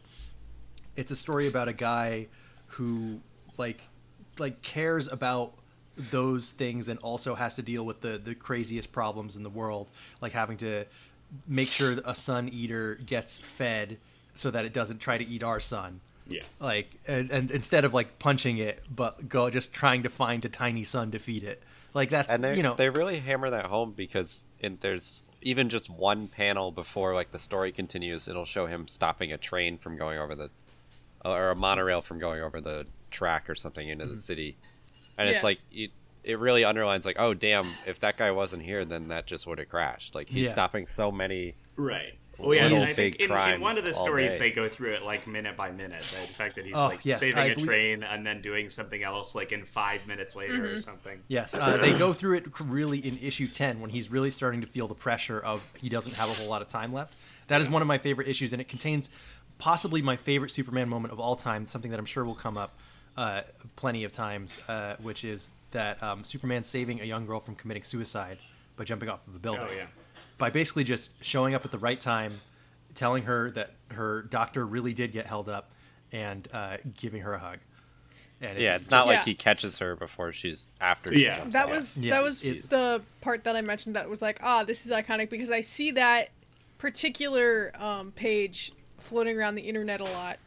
it's 0.97 1.13
a 1.13 1.17
story 1.17 1.47
about 1.47 1.69
a 1.69 1.73
guy 1.73 2.27
who 2.67 3.21
like 3.59 3.81
like 4.39 4.61
cares 4.63 5.07
about 5.07 5.55
those 5.97 6.51
things 6.51 6.89
and 6.89 6.99
also 7.01 7.35
has 7.35 7.55
to 7.55 7.63
deal 7.63 7.87
with 7.87 8.01
the 8.01 8.19
the 8.19 8.35
craziest 8.35 8.91
problems 8.93 9.37
in 9.37 9.43
the 9.43 9.51
world 9.51 9.89
like 10.21 10.33
having 10.33 10.57
to 10.57 10.85
make 11.47 11.69
sure 11.69 11.97
a 12.05 12.15
sun 12.15 12.49
eater 12.49 12.97
gets 12.97 13.39
fed 13.39 13.99
so 14.35 14.51
that 14.51 14.65
it 14.65 14.73
doesn't 14.73 14.99
try 14.99 15.19
to 15.19 15.27
eat 15.27 15.43
our 15.43 15.61
sun. 15.61 16.01
Yeah. 16.27 16.41
like 16.59 16.99
and, 17.07 17.31
and 17.31 17.51
instead 17.51 17.85
of 17.85 17.93
like 17.93 18.19
punching 18.19 18.57
it 18.57 18.81
but 18.89 19.29
go 19.29 19.51
just 19.51 19.75
trying 19.75 20.05
to 20.05 20.09
find 20.09 20.43
a 20.47 20.49
tiny 20.49 20.83
sun 20.83 21.11
to 21.11 21.19
feed 21.19 21.45
it. 21.45 21.63
Like 21.93 22.09
that's 22.09 22.33
and 22.33 22.43
they 22.43 22.57
you 22.57 22.63
know. 22.63 22.75
they 22.75 22.89
really 22.89 23.21
hammer 23.21 23.51
that 23.51 23.67
home 23.67 23.93
because 23.95 24.45
in, 24.59 24.79
there's 24.81 25.23
even 25.43 25.69
just 25.69 25.91
one 25.91 26.27
panel 26.29 26.73
before 26.73 27.15
like 27.15 27.31
the 27.31 27.39
story 27.39 27.73
continues 27.73 28.27
it'll 28.27 28.47
show 28.47 28.65
him 28.65 28.89
stopping 28.89 29.33
a 29.33 29.37
train 29.37 29.77
from 29.77 29.99
going 29.99 30.19
over 30.19 30.35
the 30.35 30.49
or 31.27 31.51
a 31.51 31.55
monorail 31.55 32.01
from 32.01 32.19
going 32.19 32.41
over 32.41 32.59
the 32.59 32.87
track 33.11 33.51
or 33.51 33.55
something 33.55 33.91
into 33.91 34.07
the 34.07 34.13
mm-hmm. 34.13 34.19
city 34.19 34.57
and 35.19 35.29
Yeah. 35.29 35.35
it's 35.35 35.45
like 35.45 35.59
it, 35.73 35.91
it 36.23 36.39
really 36.39 36.65
underlines 36.65 37.05
like 37.05 37.17
oh 37.19 37.35
damn 37.35 37.73
if 37.87 38.01
that 38.01 38.17
guy 38.17 38.31
wasn't 38.31 38.63
here 38.63 38.85
then 38.85 39.09
that 39.09 39.27
just 39.27 39.47
would 39.47 39.59
have 39.59 39.69
crashed 39.69 40.15
like 40.15 40.29
he's 40.29 40.45
Yeah. 40.45 40.51
stopping 40.51 40.87
so 40.87 41.11
many 41.13 41.55
Right. 41.77 42.15
Well, 42.37 42.53
yeah, 42.53 42.65
Little 42.65 42.79
and 42.79 42.87
I 42.89 42.93
think 42.93 43.19
big 43.19 43.31
in, 43.31 43.37
in 43.37 43.61
one 43.61 43.79
of 43.79 43.85
the 43.85 43.95
stories 43.95 44.37
they 44.37 44.51
go 44.51 44.69
through 44.69 44.95
it 44.95 45.03
like 45.05 45.25
minute 45.29 45.57
by 45.57 45.71
minute. 45.71 46.03
Right? 46.19 46.27
The 46.27 46.35
fact 46.35 46.57
that 46.57 46.65
he's 46.65 46.75
Oh, 46.75 46.87
like 46.89 47.05
yes, 47.05 47.21
saving 47.21 47.39
I 47.39 47.45
a 47.47 47.55
believe- 47.55 47.67
train 47.69 48.03
and 48.03 48.27
then 48.27 48.43
doing 48.43 48.71
something 48.71 49.05
else 49.05 49.37
like 49.37 49.53
in 49.53 49.65
five 49.65 50.05
minutes 50.09 50.35
later 50.35 50.55
Mm-hmm. 50.55 50.65
or 50.65 50.79
something. 50.79 51.23
Yes, 51.29 51.55
uh, 51.55 51.77
they 51.77 51.97
go 51.97 52.13
through 52.13 52.39
it 52.39 52.47
really 52.61 52.99
in 52.99 53.19
issue 53.19 53.47
10 53.47 53.79
when 53.81 53.91
he's 53.91 54.11
really 54.11 54.33
starting 54.33 54.61
to 54.63 54.67
feel 54.67 54.89
the 54.89 54.97
pressure 54.97 55.39
of 55.39 55.63
he 55.79 55.89
doesn't 55.89 56.15
have 56.15 56.29
a 56.29 56.33
whole 56.35 56.49
lot 56.49 56.61
of 56.61 56.67
time 56.67 56.93
left. 56.93 57.15
That 57.47 57.61
is 57.61 57.69
one 57.69 57.83
of 57.83 57.87
my 57.89 57.99
favorite 57.99 58.27
issues, 58.27 58.53
and 58.53 58.61
it 58.61 58.67
contains 58.69 59.11
possibly 59.59 60.03
my 60.03 60.17
favorite 60.17 60.51
Superman 60.51 60.89
moment 60.89 61.13
of 61.13 61.21
all 61.21 61.37
time, 61.37 61.67
something 61.67 61.93
that 61.93 62.01
I'm 62.01 62.07
sure 62.07 62.25
will 62.25 62.35
come 62.35 62.57
up 62.57 62.77
uh, 63.17 63.43
plenty 63.77 64.05
of 64.05 64.13
times, 64.13 64.59
uh, 64.69 64.97
which 65.01 65.25
is 65.25 65.51
that 65.71 66.03
um, 66.03 66.25
Superman 66.25 66.63
saving 66.63 67.01
a 67.01 67.05
young 67.05 67.27
girl 67.27 67.41
from 67.41 67.55
committing 67.55 67.85
suicide 67.85 68.39
by 68.77 68.85
jumping 68.85 69.09
off 69.09 69.27
of 69.29 69.35
a 69.35 69.39
building. 69.39 69.67
Oh 69.69 69.73
yeah. 69.75 69.87
By 70.39 70.51
basically 70.51 70.85
just 70.85 71.13
showing 71.25 71.55
up 71.55 71.65
at 71.65 71.71
the 71.71 71.79
right 71.79 72.01
time, 72.01 72.41
telling 72.95 73.25
her 73.25 73.51
that 73.53 73.71
her 73.93 74.23
doctor 74.23 74.67
really 74.67 74.93
did 74.95 75.13
get 75.13 75.27
held 75.27 75.49
up, 75.49 75.71
and 76.13 76.47
uh, 76.53 76.77
giving 76.97 77.23
her 77.23 77.35
a 77.35 77.39
hug. 77.39 77.59
And 78.41 78.59
yeah 78.59 78.75
it's 78.75 78.91
not 78.91 78.99
just- 79.01 79.09
like 79.09 79.19
Yeah. 79.19 79.25
he 79.25 79.35
catches 79.35 79.79
her 79.79 79.97
before 79.97 80.33
she's 80.33 80.69
after 80.81 81.13
she 81.15 81.25
Yeah. 81.25 81.39
jumps 81.39 81.53
That 81.55 81.65
off. 81.67 81.71
was 81.71 81.97
Yes, 81.99 82.13
that 82.15 82.23
was 82.23 82.43
it- 82.43 82.69
the 82.69 83.03
part 83.21 83.45
that 83.45 83.57
I 83.57 83.61
mentioned 83.63 83.97
that 83.97 84.09
was 84.11 84.21
like, 84.23 84.39
ah, 84.43 84.65
this 84.65 84.85
is 84.87 84.93
iconic 84.93 85.31
because 85.31 85.51
I 85.51 85.61
see 85.61 85.93
that 85.93 86.31
particular 86.79 87.73
um, 87.77 88.13
page 88.13 88.73
floating 88.99 89.37
around 89.39 89.55
the 89.55 89.63
internet 89.63 90.01
a 90.01 90.05
lot. 90.05 90.39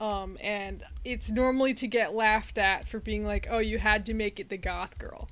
Um, 0.00 0.38
and 0.40 0.82
it's 1.04 1.30
normally 1.30 1.74
to 1.74 1.86
get 1.86 2.14
laughed 2.14 2.56
at 2.56 2.88
for 2.88 2.98
being 3.00 3.24
like, 3.24 3.46
oh, 3.50 3.58
you 3.58 3.78
had 3.78 4.06
to 4.06 4.14
make 4.14 4.40
it 4.40 4.48
the 4.48 4.56
goth 4.56 4.98
girl. 4.98 5.28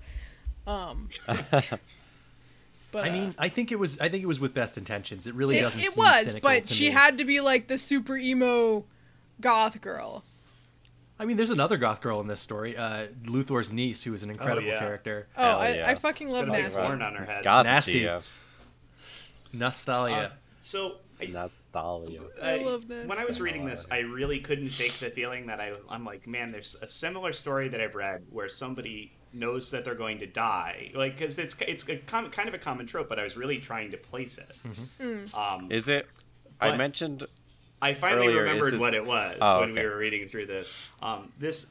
Um, 0.66 1.09
but 1.27 1.81
I 2.93 3.09
uh, 3.09 3.12
mean, 3.12 3.35
I 3.39 3.49
think 3.49 3.73
it 3.73 3.79
was. 3.79 3.99
I 3.99 4.11
think 4.11 4.23
it 4.23 4.27
was 4.27 4.39
with 4.39 4.53
best 4.53 4.77
intentions. 4.77 5.27
It 5.27 5.35
really 5.35 5.59
it, 5.59 5.62
doesn't. 5.62 5.81
it 5.81 5.93
seem 5.93 6.05
was, 6.05 6.37
but 6.43 6.64
to 6.64 6.75
she 6.75 6.89
me. 6.89 6.95
had 6.95 7.16
to 7.19 7.25
be 7.25 7.41
like 7.41 7.69
the 7.69 7.79
super 7.79 8.19
emo 8.19 8.85
goth 9.41 9.81
girl. 9.81 10.25
I 11.19 11.25
mean, 11.25 11.37
there's 11.37 11.51
another 11.51 11.79
goth 11.79 12.01
girl 12.01 12.21
in 12.21 12.29
this 12.29 12.39
story, 12.39 12.77
uh, 12.77 13.07
Luthor's 13.25 13.73
niece, 13.73 14.05
who 14.05 14.14
is 14.14 14.23
an 14.23 14.31
incredible 14.31 14.69
yeah. 14.69 14.79
character. 14.79 15.27
Oh, 15.37 15.43
I, 15.43 15.91
I 15.91 15.95
fucking 15.97 16.31
love 16.31 16.47
Got 16.47 16.53
Nasty. 16.53 16.81
horn 16.81 17.03
on 17.03 17.14
her 17.16 17.25
head. 17.25 17.43
God, 17.43 17.66
Nasty. 17.66 18.01
yeah. 18.01 18.21
Nostalgia. 19.53 20.14
Uh, 20.14 20.31
so 20.61 20.97
I, 21.21 21.27
Nostalgia. 21.27 22.23
I 22.43 22.57
love 22.59 22.89
when 22.89 23.19
I 23.19 23.25
was 23.25 23.41
reading 23.41 23.64
this, 23.64 23.87
I 23.91 24.01
really 24.01 24.39
couldn't 24.41 24.71
shake 24.71 24.99
the 24.99 25.11
feeling 25.11 25.47
that 25.47 25.61
I, 25.61 25.73
I'm 25.89 26.05
like, 26.05 26.27
man, 26.27 26.53
there's 26.53 26.77
a 26.81 26.89
similar 26.89 27.33
story 27.33 27.69
that 27.69 27.81
I've 27.81 27.95
read 27.95 28.25
where 28.31 28.49
somebody 28.49 29.12
knows 29.33 29.71
that 29.73 29.85
they're 29.85 29.95
going 29.95 30.19
to 30.21 30.27
die, 30.27 30.91
like 30.95 31.19
because 31.19 31.39
it's 31.39 31.55
it's 31.66 31.87
a 31.89 31.97
com- 31.99 32.31
kind 32.31 32.49
of 32.49 32.55
a 32.55 32.59
common 32.59 32.87
trope, 32.87 33.09
but 33.09 33.19
I 33.19 33.25
was 33.25 33.37
really 33.37 33.59
trying 33.59 33.91
to 33.91 33.97
place 33.97 34.39
it. 34.39 35.35
Um, 35.35 35.71
Is 35.71 35.89
it? 35.89 36.09
I 36.61 36.77
mentioned. 36.77 37.25
I 37.81 37.95
finally 37.95 38.27
earlier, 38.29 38.43
remembered 38.43 38.73
this- 38.75 38.81
what 38.81 38.95
it 38.95 39.07
was 39.07 39.37
Oh, 39.41 39.61
when 39.61 39.73
we 39.75 39.85
were 39.85 39.97
reading 39.97 40.27
through 40.27 40.47
this. 40.47 40.77
Um, 41.01 41.33
this, 41.39 41.66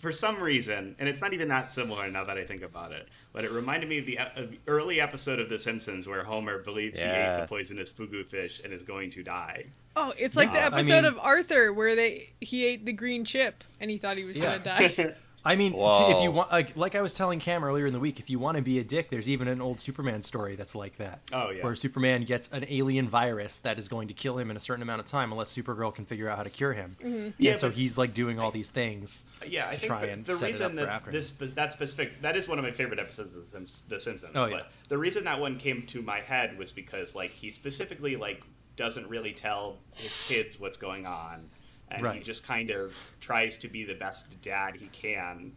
for 0.00 0.10
some 0.12 0.40
reason, 0.40 0.96
and 0.98 1.08
it's 1.08 1.20
not 1.20 1.32
even 1.32 1.46
that 1.48 1.70
similar 1.70 2.10
now 2.10 2.24
that 2.24 2.36
I 2.36 2.44
think 2.44 2.62
about 2.62 2.90
it, 2.90 3.08
but 3.34 3.44
it 3.44 3.50
reminded 3.50 3.88
me 3.90 3.98
of 3.98 4.06
the, 4.06 4.18
of 4.36 4.54
early 4.66 5.00
episode 5.00 5.38
of 5.40 5.50
The 5.50 5.58
Simpsons 5.58 6.06
where 6.06 6.24
Homer 6.24 6.58
believes 6.62 6.98
he 7.00 7.04
ate 7.04 7.40
the 7.40 7.46
poisonous 7.48 7.90
fugu 7.90 8.24
fish 8.24 8.62
and 8.64 8.72
is 8.72 8.80
going 8.80 9.10
to 9.10 9.22
die. 9.22 9.66
Oh, 9.96 10.14
it's 10.16 10.36
like 10.36 10.52
the 10.52 10.58
Yeah, 10.58 10.64
I 10.64 10.78
episode 10.78 10.94
mean- 11.02 11.04
of 11.04 11.18
Arthur 11.18 11.72
where 11.72 11.94
they 11.94 12.30
he 12.40 12.64
ate 12.64 12.86
the 12.86 12.92
green 12.92 13.24
chip 13.24 13.62
and 13.80 13.90
he 13.90 13.98
thought 13.98 14.16
he 14.16 14.24
was 14.24 14.36
Yeah. 14.38 14.58
gonna 14.58 14.64
die. 14.64 15.14
I 15.46 15.56
mean, 15.56 15.72
see, 15.72 15.78
if 16.16 16.22
you 16.22 16.30
want, 16.30 16.50
like, 16.50 16.76
like 16.76 16.94
I 16.94 17.02
was 17.02 17.12
telling 17.14 17.38
Cam 17.38 17.62
earlier 17.64 17.86
in 17.86 17.92
the 17.92 18.00
week, 18.00 18.18
if 18.18 18.30
you 18.30 18.38
want 18.38 18.56
to 18.56 18.62
be 18.62 18.78
a 18.78 18.84
dick, 18.84 19.10
there's 19.10 19.28
even 19.28 19.46
an 19.46 19.60
old 19.60 19.78
Superman 19.78 20.22
story 20.22 20.56
that's 20.56 20.74
like 20.74 20.96
that. 20.96 21.20
Oh, 21.32 21.50
yeah. 21.50 21.62
Where 21.62 21.74
Superman 21.74 22.22
gets 22.24 22.48
an 22.48 22.64
alien 22.68 23.08
virus 23.08 23.58
that 23.58 23.78
is 23.78 23.88
going 23.88 24.08
to 24.08 24.14
kill 24.14 24.38
him 24.38 24.50
in 24.50 24.56
a 24.56 24.60
certain 24.60 24.82
amount 24.82 25.00
of 25.00 25.06
time, 25.06 25.32
unless 25.32 25.54
Supergirl 25.54 25.94
can 25.94 26.06
figure 26.06 26.28
out 26.30 26.38
how 26.38 26.44
to 26.44 26.50
cure 26.50 26.72
him. 26.72 26.96
Mhm. 27.02 27.34
Yeah, 27.36 27.50
and 27.52 27.60
so 27.60 27.70
he's 27.70 27.98
like 27.98 28.14
doing 28.14 28.38
all 28.38 28.50
these 28.50 28.70
things 28.70 29.24
Yeah, 29.46 29.68
I 29.68 29.72
to 29.72 29.76
think 29.78 29.90
try 29.90 30.06
the, 30.06 30.12
and 30.12 30.24
the 30.24 30.32
set 30.32 30.38
it 30.38 30.42
up 30.42 30.48
reason 30.48 30.70
for 30.70 30.76
that 30.76 30.88
after. 30.88 31.10
this 31.10 31.30
that 31.32 31.72
specific 31.72 32.20
that 32.22 32.36
is 32.36 32.48
one 32.48 32.58
of 32.58 32.64
my 32.64 32.70
favorite 32.72 32.98
episodes 32.98 33.36
of 33.36 33.50
The 33.88 34.00
Simpsons. 34.00 34.32
Oh, 34.34 34.48
but 34.48 34.50
yeah. 34.50 34.62
the 34.88 34.96
reason 34.98 35.24
that 35.24 35.40
one 35.40 35.58
came 35.58 35.82
to 35.88 36.00
my 36.00 36.20
head 36.20 36.56
was 36.58 36.72
because 36.72 37.14
like 37.14 37.30
he 37.30 37.50
specifically 37.50 38.16
like 38.16 38.42
doesn't 38.76 39.08
really 39.08 39.32
tell 39.32 39.78
his 39.94 40.16
kids 40.26 40.58
what's 40.58 40.76
going 40.76 41.06
on, 41.06 41.48
and 41.96 42.18
he 42.18 42.20
just 42.20 42.46
kind 42.46 42.70
of 42.70 42.94
tries 43.20 43.58
to 43.58 43.68
be 43.68 43.84
the 43.84 43.94
best 43.94 44.40
dad 44.42 44.76
he 44.76 44.86
can, 44.88 45.52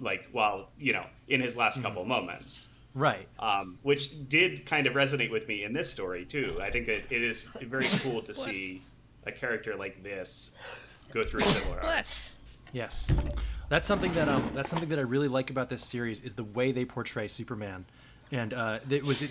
like 0.00 0.28
while 0.32 0.70
you 0.78 0.92
know 0.92 1.06
in 1.28 1.40
his 1.40 1.56
last 1.56 1.82
couple 1.82 2.04
moments. 2.04 2.68
Right. 2.94 3.28
Um, 3.38 3.78
which 3.82 4.28
did 4.28 4.66
kind 4.66 4.86
of 4.86 4.94
resonate 4.94 5.30
with 5.30 5.46
me 5.46 5.62
in 5.62 5.72
this 5.72 5.90
story 5.90 6.24
too. 6.24 6.58
I 6.60 6.70
think 6.70 6.86
that 6.86 7.12
it 7.12 7.22
is 7.22 7.44
very 7.60 7.86
cool 8.00 8.22
to 8.22 8.34
see 8.34 8.82
a 9.24 9.30
character 9.30 9.76
like 9.76 10.02
this 10.02 10.52
go 11.12 11.24
through 11.24 11.40
a 11.40 11.44
similar 11.44 11.80
arc. 11.80 12.06
Yes, 12.72 13.08
that's 13.68 13.86
something 13.86 14.12
that 14.14 14.28
um 14.28 14.50
that's 14.54 14.70
something 14.70 14.88
that 14.88 14.98
I 14.98 15.02
really 15.02 15.28
like 15.28 15.50
about 15.50 15.68
this 15.68 15.84
series 15.84 16.20
is 16.20 16.34
the 16.34 16.44
way 16.44 16.72
they 16.72 16.84
portray 16.84 17.28
Superman, 17.28 17.86
and 18.32 18.52
uh, 18.54 18.78
it 18.90 19.04
was 19.06 19.26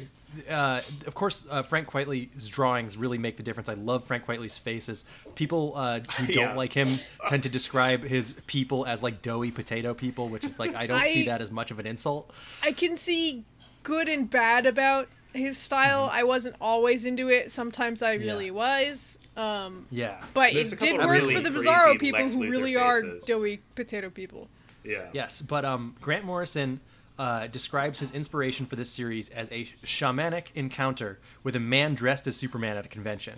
uh, 0.50 0.82
of 1.06 1.14
course 1.16 1.46
uh, 1.50 1.64
Frank 1.64 1.88
Quitely's 1.88 2.48
drawings 2.48 2.98
really 2.98 3.18
make 3.18 3.38
the 3.38 3.44
difference. 3.44 3.70
I 3.70 3.74
love 3.76 4.06
Frank 4.06 4.26
Quitely's 4.26 4.58
faces. 4.58 5.06
People 5.36 5.74
uh, 5.76 6.00
who 6.18 6.28
don't 6.34 6.36
Yeah. 6.50 6.54
like 6.56 6.74
him 6.74 6.88
tend 7.28 7.44
to 7.44 7.50
describe 7.50 8.04
his 8.04 8.34
people 8.48 8.86
as 8.86 9.02
like 9.04 9.22
doughy 9.22 9.52
potato 9.52 9.94
people, 9.94 10.30
which 10.30 10.44
is 10.46 10.60
like 10.60 10.76
I 10.76 10.86
don't 10.88 11.08
see 11.10 11.26
that 11.26 11.42
as 11.42 11.52
much 11.52 11.72
of 11.72 11.80
an 11.80 11.88
insult. 11.88 12.32
I 12.64 12.72
can 12.72 12.96
see 12.96 13.44
good 13.84 14.10
and 14.10 14.30
bad 14.30 14.66
about 14.66 15.08
his 15.34 15.58
style. 15.58 16.10
I 16.12 16.24
wasn't 16.24 16.56
always 16.60 17.06
into 17.06 17.30
it. 17.30 17.52
Sometimes 17.52 18.02
I 18.02 18.14
really 18.16 18.52
was. 18.52 19.18
Um, 19.38 19.86
Yeah, 19.92 20.20
but 20.34 20.54
There's 20.54 20.74
it 20.74 20.80
did 20.80 20.98
work 20.98 21.10
really 21.12 21.36
for 21.36 21.42
the 21.42 21.52
Bizarro 21.52 22.00
people 22.00 22.20
Lex 22.20 22.34
who 22.34 22.42
Luthor 22.42 22.50
really 22.50 22.76
are 22.76 23.02
doughy 23.28 23.62
potato 23.76 24.10
people. 24.10 24.50
Yeah. 24.84 25.10
Yes, 25.14 25.42
but 25.42 25.64
um, 25.64 25.96
Grant 26.02 26.26
Morrison 26.26 26.80
uh, 27.20 27.48
describes 27.48 28.00
his 28.00 28.12
inspiration 28.12 28.66
for 28.66 28.76
this 28.76 28.90
series 28.90 29.30
as 29.30 29.52
a 29.52 29.66
shamanic 29.84 30.46
encounter 30.56 31.20
with 31.44 31.56
a 31.56 31.60
man 31.60 31.96
dressed 31.96 32.28
as 32.28 32.36
Superman 32.36 32.78
at 32.78 32.86
a 32.86 32.90
convention. 32.90 33.34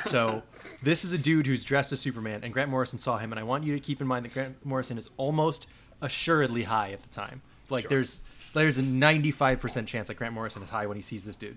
So 0.00 0.42
this 0.82 1.04
is 1.04 1.12
a 1.12 1.18
dude 1.18 1.46
who's 1.46 1.64
dressed 1.64 1.92
as 1.92 2.00
Superman, 2.00 2.40
and 2.42 2.52
Grant 2.52 2.70
Morrison 2.70 2.98
saw 2.98 3.18
him. 3.18 3.32
And 3.32 3.40
I 3.40 3.42
want 3.42 3.64
you 3.64 3.74
to 3.74 3.80
keep 3.80 4.00
in 4.00 4.06
mind 4.06 4.24
that 4.24 4.34
Grant 4.34 4.64
Morrison 4.64 4.98
is 4.98 5.10
almost 5.16 5.66
assuredly 6.00 6.64
high 6.64 6.92
at 6.92 7.02
the 7.02 7.08
time. 7.08 7.42
Like 7.70 7.88
there's 7.88 8.20
there's 8.54 8.78
a 8.78 8.82
95% 8.82 9.86
chance 9.86 10.08
that 10.08 10.14
Grant 10.14 10.34
Morrison 10.34 10.62
is 10.62 10.70
high 10.70 10.86
when 10.86 10.96
he 10.96 11.00
sees 11.02 11.24
this 11.24 11.36
dude, 11.36 11.56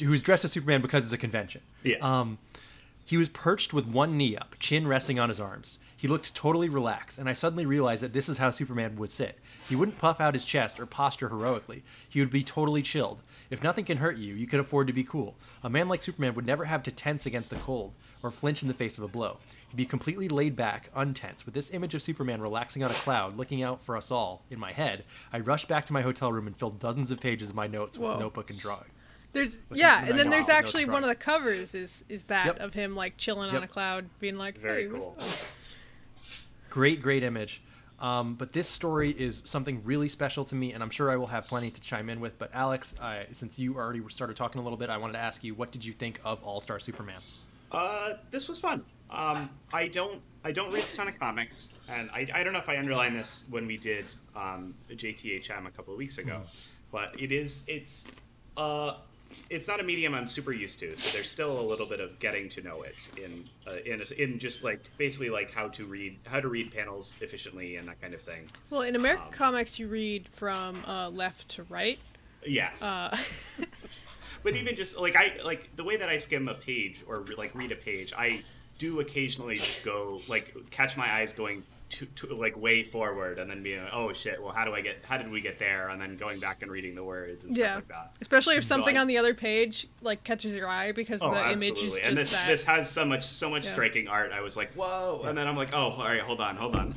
who's 0.00 0.22
dressed 0.22 0.44
as 0.44 0.52
Superman 0.52 0.80
because 0.80 1.04
it's 1.04 1.12
a 1.12 1.18
convention. 1.18 1.60
Yes. 1.82 2.00
Um, 2.02 2.38
he 3.04 3.16
was 3.16 3.28
perched 3.28 3.74
with 3.74 3.86
one 3.86 4.16
knee 4.16 4.36
up, 4.36 4.56
chin 4.58 4.86
resting 4.86 5.18
on 5.18 5.28
his 5.28 5.40
arms. 5.40 5.78
He 5.96 6.08
looked 6.08 6.34
totally 6.34 6.68
relaxed, 6.68 7.18
and 7.18 7.28
I 7.28 7.32
suddenly 7.32 7.66
realized 7.66 8.02
that 8.02 8.12
this 8.12 8.28
is 8.28 8.38
how 8.38 8.50
Superman 8.50 8.96
would 8.96 9.10
sit. 9.10 9.38
He 9.68 9.76
wouldn't 9.76 9.98
puff 9.98 10.20
out 10.20 10.34
his 10.34 10.44
chest 10.44 10.78
or 10.78 10.86
posture 10.86 11.28
heroically. 11.28 11.82
He 12.08 12.20
would 12.20 12.30
be 12.30 12.44
totally 12.44 12.82
chilled. 12.82 13.22
If 13.50 13.62
nothing 13.62 13.84
can 13.84 13.98
hurt 13.98 14.18
you, 14.18 14.34
you 14.34 14.46
can 14.46 14.60
afford 14.60 14.86
to 14.88 14.92
be 14.92 15.04
cool. 15.04 15.36
A 15.62 15.70
man 15.70 15.88
like 15.88 16.02
Superman 16.02 16.34
would 16.34 16.44
never 16.46 16.66
have 16.66 16.82
to 16.84 16.90
tense 16.92 17.24
against 17.26 17.50
the 17.50 17.56
cold 17.56 17.94
or 18.22 18.30
flinch 18.30 18.62
in 18.62 18.68
the 18.68 18.74
face 18.74 18.98
of 18.98 19.04
a 19.04 19.08
blow. 19.08 19.38
He'd 19.68 19.76
be 19.76 19.86
completely 19.86 20.28
laid 20.28 20.54
back, 20.54 20.90
untense. 20.94 21.44
With 21.46 21.54
this 21.54 21.72
image 21.72 21.94
of 21.94 22.02
Superman 22.02 22.40
relaxing 22.42 22.82
on 22.82 22.90
a 22.90 22.94
cloud, 22.94 23.36
looking 23.36 23.62
out 23.62 23.82
for 23.82 23.96
us 23.96 24.10
all 24.10 24.44
in 24.50 24.58
my 24.58 24.72
head, 24.72 25.04
I 25.32 25.40
rushed 25.40 25.68
back 25.68 25.84
to 25.86 25.92
my 25.92 26.02
hotel 26.02 26.32
room 26.32 26.46
and 26.46 26.56
filled 26.56 26.78
dozens 26.78 27.10
of 27.10 27.20
pages 27.20 27.50
of 27.50 27.56
my 27.56 27.66
notes 27.66 27.96
Whoa. 27.98 28.10
with 28.12 28.20
notebook 28.20 28.50
and 28.50 28.58
drawing. 28.58 28.84
There's 29.32 29.60
With- 29.68 29.78
yeah, 29.78 30.04
and 30.04 30.18
then 30.18 30.30
there's 30.30 30.48
actually 30.48 30.84
one 30.84 31.02
of 31.02 31.08
the 31.08 31.14
covers 31.16 31.74
is 31.74 32.04
is 32.08 32.24
that 32.24 32.46
Yep. 32.46 32.60
of 32.60 32.74
him 32.74 32.94
like 32.94 33.16
chilling 33.16 33.50
on 33.54 33.62
a 33.64 33.68
cloud, 33.68 34.08
being 34.20 34.36
like, 34.36 34.58
Very 34.58 34.82
hey, 34.84 34.88
what's 34.88 35.04
cool. 35.04 35.16
up? 35.18 35.24
great 36.70 37.00
great 37.02 37.22
image 37.22 37.62
um, 38.00 38.34
but 38.34 38.52
this 38.52 38.68
story 38.68 39.10
is 39.10 39.42
something 39.44 39.82
really 39.84 40.08
special 40.08 40.44
to 40.44 40.54
me 40.54 40.72
and 40.72 40.82
i'm 40.82 40.90
sure 40.90 41.10
i 41.10 41.16
will 41.16 41.28
have 41.28 41.46
plenty 41.46 41.70
to 41.70 41.80
chime 41.80 42.08
in 42.10 42.20
with. 42.20 42.38
But 42.38 42.50
alex 42.52 42.94
I, 43.00 43.26
since 43.32 43.58
you 43.58 43.76
already 43.76 44.02
started 44.08 44.36
talking 44.36 44.60
a 44.60 44.64
little 44.64 44.78
bit 44.78 44.90
i 44.90 44.96
wanted 44.96 45.14
to 45.14 45.20
ask 45.20 45.44
you 45.44 45.54
what 45.54 45.70
did 45.70 45.84
you 45.84 45.92
think 45.92 46.20
of 46.24 46.42
all 46.42 46.60
star 46.60 46.78
superman? 46.78 47.20
Uh, 47.72 48.14
this 48.30 48.48
was 48.48 48.58
fun. 48.58 48.84
Um, 49.10 49.50
I 49.72 49.88
don't 49.88 50.20
I 50.44 50.52
don't 50.52 50.72
read 50.72 50.84
a 50.84 50.96
ton 50.96 51.08
of 51.08 51.18
comics, 51.18 51.70
and 51.88 52.10
I, 52.10 52.26
I 52.32 52.42
don't 52.42 52.52
know 52.52 52.58
if 52.58 52.68
I 52.68 52.76
underlined 52.76 53.16
this 53.16 53.44
when 53.50 53.66
we 53.66 53.76
did 53.76 54.04
um, 54.36 54.74
JTHM 54.90 55.66
a 55.66 55.70
couple 55.70 55.92
of 55.92 55.98
weeks 55.98 56.18
ago, 56.18 56.42
but 56.92 57.18
it 57.18 57.32
is 57.32 57.64
it's 57.66 58.06
uh 58.56 58.98
it's 59.50 59.68
not 59.68 59.80
a 59.80 59.82
medium 59.82 60.14
I'm 60.14 60.26
super 60.26 60.52
used 60.52 60.78
to, 60.80 60.96
so 60.96 61.16
there's 61.16 61.30
still 61.30 61.60
a 61.60 61.62
little 61.62 61.86
bit 61.86 62.00
of 62.00 62.18
getting 62.18 62.48
to 62.50 62.62
know 62.62 62.82
it 62.82 62.96
in 63.16 63.48
uh, 63.66 63.74
in 63.84 64.02
in 64.18 64.38
just 64.38 64.64
like 64.64 64.80
basically 64.98 65.30
like 65.30 65.50
how 65.50 65.68
to 65.68 65.86
read 65.86 66.18
how 66.26 66.40
to 66.40 66.48
read 66.48 66.72
panels 66.72 67.16
efficiently 67.20 67.76
and 67.76 67.88
that 67.88 68.00
kind 68.00 68.14
of 68.14 68.22
thing. 68.22 68.46
Well, 68.70 68.82
in 68.82 68.96
American 68.96 69.30
comics, 69.32 69.78
you 69.78 69.88
read 69.88 70.28
from 70.32 70.84
uh, 70.86 71.10
left 71.10 71.48
to 71.50 71.64
right. 71.64 71.98
Yes. 72.46 72.82
Uh, 72.82 73.16
but 74.42 74.56
even 74.56 74.76
just 74.76 74.98
like 74.98 75.16
I 75.16 75.38
like 75.44 75.74
the 75.76 75.84
way 75.84 75.96
that 75.96 76.08
I 76.08 76.18
skim 76.18 76.48
a 76.48 76.54
page 76.54 77.02
or 77.06 77.24
like 77.36 77.54
read 77.54 77.72
a 77.72 77.76
page, 77.76 78.12
I 78.16 78.42
do 78.78 79.00
occasionally 79.00 79.54
just 79.54 79.84
go 79.84 80.20
like 80.28 80.54
catch 80.70 80.96
my 80.96 81.10
eyes 81.12 81.32
going 81.32 81.62
to, 81.90 82.06
to 82.06 82.34
like 82.34 82.56
way 82.56 82.82
forward 82.82 83.38
and 83.38 83.48
then 83.50 83.62
being 83.62 83.80
like, 83.82 83.92
oh 83.92 84.12
shit, 84.12 84.42
well 84.42 84.52
how 84.52 84.64
do 84.64 84.74
I 84.74 84.80
get 84.80 84.96
how 85.06 85.16
did 85.16 85.30
we 85.30 85.40
get 85.40 85.58
there 85.58 85.88
and 85.90 86.00
then 86.00 86.16
going 86.16 86.40
back 86.40 86.62
and 86.62 86.70
reading 86.70 86.94
the 86.94 87.04
words 87.04 87.44
and 87.44 87.56
yeah, 87.56 87.74
stuff 87.74 87.76
like 87.76 87.88
that. 87.88 88.12
especially 88.20 88.56
if 88.56 88.64
So 88.64 88.68
something 88.74 88.96
I- 88.96 89.00
on 89.00 89.06
the 89.06 89.18
other 89.18 89.34
page 89.34 89.86
like 90.02 90.24
catches 90.24 90.56
your 90.56 90.66
eye 90.68 90.92
because 90.92 91.20
Oh, 91.22 91.30
the 91.30 91.36
absolutely. 91.36 91.68
image 91.68 91.82
is 91.82 91.94
just 91.94 92.06
and 92.08 92.16
this 92.16 92.32
that. 92.32 92.48
this 92.48 92.64
has 92.64 92.90
so 92.90 93.04
much 93.04 93.24
so 93.24 93.48
much 93.48 93.66
Yeah. 93.66 93.72
striking 93.72 94.08
art. 94.08 94.32
I 94.32 94.40
was 94.40 94.56
like, 94.56 94.72
whoa, 94.74 95.22
and 95.26 95.36
then 95.38 95.46
I'm 95.46 95.56
like, 95.56 95.72
oh, 95.72 95.90
all 95.92 96.04
right, 96.04 96.20
hold 96.20 96.40
on, 96.40 96.56
hold 96.56 96.74
on. 96.74 96.94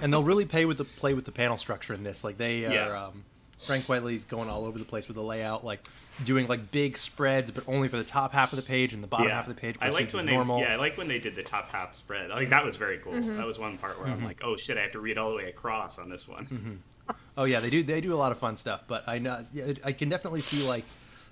and 0.00 0.12
they'll 0.12 0.24
really 0.32 0.46
play 0.46 0.64
with 0.64 0.78
the 0.78 0.84
play 0.84 1.14
with 1.14 1.24
the 1.26 1.32
panel 1.32 1.56
structure 1.58 1.92
in 1.94 2.02
this 2.02 2.24
like 2.24 2.38
they 2.38 2.64
are 2.66 2.72
Yeah. 2.72 3.04
um, 3.06 3.24
Frank 3.64 3.86
Quitely's 3.86 4.24
going 4.24 4.48
all 4.48 4.64
over 4.64 4.78
the 4.78 4.84
place 4.84 5.08
with 5.08 5.16
the 5.16 5.22
layout 5.22 5.64
like 5.64 5.86
doing 6.24 6.46
like 6.46 6.70
big 6.70 6.98
spreads 6.98 7.50
but 7.50 7.64
only 7.66 7.88
for 7.88 7.96
the 7.96 8.04
top 8.04 8.32
half 8.32 8.52
of 8.52 8.56
the 8.56 8.62
page 8.62 8.92
and 8.92 9.02
the 9.02 9.06
bottom 9.06 9.28
yeah. 9.28 9.34
half 9.34 9.48
of 9.48 9.54
the 9.54 9.60
page 9.60 9.76
I 9.80 9.88
liked 9.88 10.12
when 10.12 10.24
as 10.24 10.26
they 10.26 10.34
normal 10.34 10.60
yeah, 10.60 10.72
I 10.74 10.76
like 10.76 10.96
when 10.98 11.08
they 11.08 11.18
did 11.18 11.34
the 11.36 11.42
top 11.42 11.70
half 11.70 11.94
spread. 11.94 12.30
I 12.30 12.38
think 12.38 12.50
that 12.50 12.64
was 12.64 12.76
very 12.76 12.98
cool. 12.98 13.12
Mm-hmm. 13.12 13.30
Mhm. 13.30 13.36
That 13.38 13.46
was 13.46 13.58
one 13.58 13.78
part 13.78 13.98
where 13.98 14.08
I'm 14.08 14.20
Mhm. 14.20 14.24
like, 14.26 14.40
oh 14.44 14.56
shit, 14.56 14.76
I 14.76 14.82
have 14.82 14.92
to 14.92 15.00
read 15.00 15.16
all 15.18 15.30
the 15.30 15.36
way 15.36 15.48
across 15.48 15.98
on 15.98 16.08
this 16.10 16.28
one. 16.28 16.46
Mm-hmm. 16.46 17.12
Oh 17.36 17.44
yeah, 17.44 17.60
they 17.60 17.70
do. 17.70 17.82
They 17.82 18.00
do 18.00 18.12
a 18.12 18.16
lot 18.16 18.30
of 18.32 18.38
fun 18.38 18.56
stuff. 18.56 18.82
But 18.86 19.04
I 19.06 19.18
know 19.18 19.40
yeah, 19.52 19.72
I 19.84 19.92
can 19.92 20.08
definitely 20.08 20.42
see 20.42 20.62
like 20.66 20.84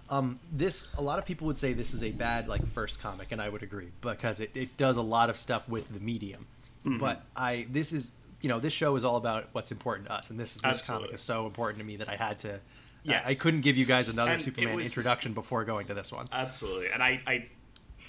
um, 0.09 0.41
this. 0.51 0.87
A 0.99 1.03
lot 1.03 1.19
of 1.19 1.25
people 1.27 1.47
would 1.47 1.57
say 1.59 1.73
this 1.73 1.93
is 1.95 2.03
a 2.03 2.11
bad 2.11 2.49
like 2.49 2.67
first 2.73 3.01
comic, 3.01 3.33
and 3.33 3.41
I 3.41 3.49
would 3.49 3.63
agree 3.63 3.89
because 4.01 4.41
it, 4.41 4.51
it 4.55 4.77
does 4.77 4.97
a 4.97 5.03
lot 5.03 5.31
of 5.31 5.37
stuff 5.37 5.69
with 5.69 5.93
the 5.93 6.01
medium. 6.01 6.47
Mhm. 6.85 6.99
But 6.99 7.23
I 7.37 7.67
this 7.71 7.93
is 7.93 8.13
you 8.41 8.49
know 8.49 8.59
this 8.61 8.73
show 8.73 8.97
is 8.97 9.05
all 9.05 9.17
about 9.17 9.49
what's 9.53 9.71
important 9.73 10.09
to 10.09 10.15
us, 10.15 10.31
and 10.31 10.39
this 10.39 10.55
this 10.55 10.87
comic 10.87 11.13
is 11.13 11.21
so 11.21 11.47
important 11.47 11.79
to 11.79 11.85
me 11.85 11.97
that 11.97 12.09
I 12.09 12.17
had 12.17 12.39
to. 12.41 12.61
Yes. 13.03 13.23
I, 13.27 13.31
I 13.31 13.35
couldn't 13.35 13.63
give 13.63 13.77
you 13.79 13.87
guys 13.87 14.09
another 14.09 14.33
And 14.33 14.43
Superman 14.43 14.77
was- 14.77 14.85
introduction 14.87 15.33
before 15.33 15.65
going 15.65 15.87
to 15.87 15.95
this 15.95 16.13
one. 16.13 16.29
Absolutely, 16.33 16.89
and 16.91 17.03
I, 17.03 17.21
I 17.27 17.47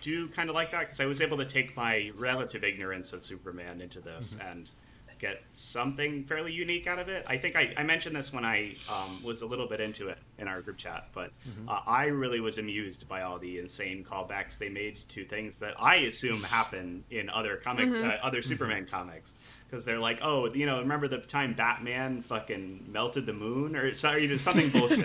do 0.02 0.28
kind 0.30 0.50
of 0.50 0.56
like 0.56 0.72
that 0.72 0.80
because 0.82 1.00
I 1.00 1.06
was 1.06 1.22
able 1.22 1.38
to 1.38 1.46
take 1.46 1.76
my 1.78 2.12
relative 2.18 2.64
ignorance 2.64 3.14
of 3.14 3.26
Superman 3.26 3.80
into 3.82 4.00
this 4.02 4.36
Mm-hmm. 4.36 4.48
and 4.48 4.72
get 5.20 5.40
something 5.50 6.24
fairly 6.24 6.52
unique 6.52 6.88
out 6.88 6.98
of 6.98 7.08
it. 7.08 7.24
I 7.28 7.38
think 7.38 7.56
I, 7.56 7.72
I 7.78 7.84
mentioned 7.84 8.16
this 8.16 8.34
when 8.34 8.44
I 8.44 8.76
um, 8.90 9.22
was 9.24 9.44
a 9.44 9.46
little 9.46 9.68
bit 9.68 9.80
into 9.80 10.10
it 10.10 10.18
in 10.40 10.48
our 10.48 10.62
group 10.62 10.78
chat, 10.78 11.10
but 11.14 11.32
uh, 11.68 11.80
I 11.86 12.06
really 12.06 12.40
was 12.40 12.58
amused 12.58 13.08
by 13.08 13.22
all 13.22 13.38
the 13.38 13.60
insane 13.60 14.04
callbacks 14.04 14.58
they 14.58 14.70
made 14.70 14.98
to 15.10 15.24
things 15.24 15.60
that 15.60 15.76
I 15.80 15.98
assume 15.98 16.42
happen 16.58 17.04
in 17.12 17.30
other 17.30 17.58
comic, 17.58 17.88
Mhm. 17.88 18.04
uh, 18.10 18.18
other 18.24 18.42
Superman 18.42 18.88
comics. 18.90 19.34
Because 19.72 19.86
they're 19.86 20.00
like, 20.00 20.20
oh, 20.22 20.54
you 20.54 20.66
know, 20.66 20.80
remember 20.80 21.08
the 21.08 21.20
time 21.20 21.54
Batman 21.54 22.22
fucking 22.24 22.88
melted 22.92 23.26
the 23.26 23.32
moon 23.32 23.78
or 23.78 23.94
sorry, 23.94 24.28
just 24.28 24.44
something 24.44 24.70
bullshit. 24.74 25.02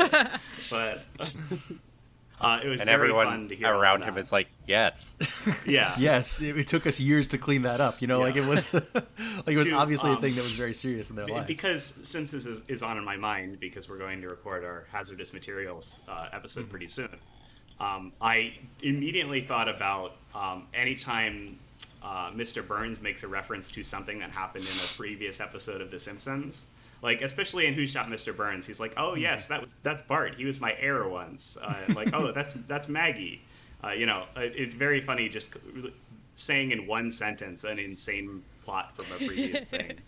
but 0.68 1.04
uh, 2.40 2.60
it 2.64 2.68
was 2.68 2.80
and 2.80 2.88
very 2.88 2.94
everyone 2.94 3.26
fun 3.26 3.48
to 3.48 3.54
hear 3.54 3.72
around 3.72 4.02
him 4.02 4.18
is 4.18 4.32
like, 4.32 4.48
yes. 4.66 5.16
Yeah. 5.66 5.94
Yes, 5.98 6.40
it, 6.40 6.58
it 6.58 6.66
took 6.66 6.84
us 6.86 6.98
years 6.98 7.28
to 7.28 7.38
clean 7.38 7.62
that 7.62 7.80
up. 7.80 8.02
You 8.02 8.08
know, 8.08 8.18
like 8.20 8.34
it 8.34 8.44
was, 8.44 8.74
like 8.74 8.84
it 9.46 9.56
was 9.56 9.68
To, 9.68 9.72
obviously 9.74 10.10
a 10.10 10.14
um, 10.14 10.20
thing 10.20 10.34
that 10.34 10.42
was 10.42 10.52
very 10.52 10.74
serious 10.74 11.10
in 11.10 11.16
their 11.16 11.26
Be- 11.26 11.32
lives. 11.32 11.46
Because 11.46 11.84
since 12.02 12.32
this 12.32 12.44
is, 12.44 12.60
is 12.68 12.82
on 12.82 12.98
in 12.98 13.04
my 13.04 13.16
mind, 13.16 13.60
because 13.60 13.88
we're 13.88 13.98
going 13.98 14.20
to 14.22 14.28
record 14.28 14.64
our 14.64 14.86
hazardous 14.90 15.32
materials 15.32 16.00
uh, 16.08 16.26
episode 16.32 16.62
Mm-hmm. 16.62 16.70
pretty 16.70 16.88
soon, 16.88 17.16
um, 17.78 18.12
I 18.20 18.54
immediately 18.82 19.42
thought 19.42 19.68
about 19.68 20.16
um, 20.34 20.66
anytime 20.74 21.58
uh, 22.06 22.30
Mr. 22.30 22.66
Burns 22.66 23.00
makes 23.00 23.22
a 23.24 23.28
reference 23.28 23.68
to 23.70 23.82
something 23.82 24.18
that 24.20 24.30
happened 24.30 24.64
in 24.64 24.76
a 24.78 24.96
previous 24.96 25.40
episode 25.40 25.80
of 25.80 25.90
The 25.90 25.98
Simpsons. 25.98 26.66
Like, 27.02 27.20
especially 27.20 27.66
in 27.66 27.74
Who 27.74 27.86
Shot 27.86 28.06
Mr. 28.06 28.34
Burns, 28.34 28.66
he's 28.66 28.80
like, 28.80 28.94
"Oh 28.96 29.14
yes, 29.16 29.48
that 29.48 29.60
was, 29.62 29.70
that's 29.82 30.00
Bart. 30.02 30.36
He 30.36 30.44
was 30.44 30.60
my 30.60 30.74
heir 30.78 31.06
once." 31.08 31.58
Uh, 31.60 31.74
like, 31.94 32.14
"Oh, 32.14 32.32
that's 32.32 32.54
that's 32.54 32.88
Maggie." 32.88 33.42
Uh, 33.84 33.90
you 33.90 34.06
know, 34.06 34.24
it, 34.36 34.52
it's 34.56 34.74
very 34.74 35.00
funny 35.00 35.28
just 35.28 35.50
saying 36.36 36.70
in 36.70 36.86
one 36.86 37.10
sentence 37.10 37.64
an 37.64 37.78
insane 37.78 38.42
plot 38.64 38.96
from 38.96 39.06
a 39.14 39.26
previous 39.26 39.64
thing. 39.74 39.98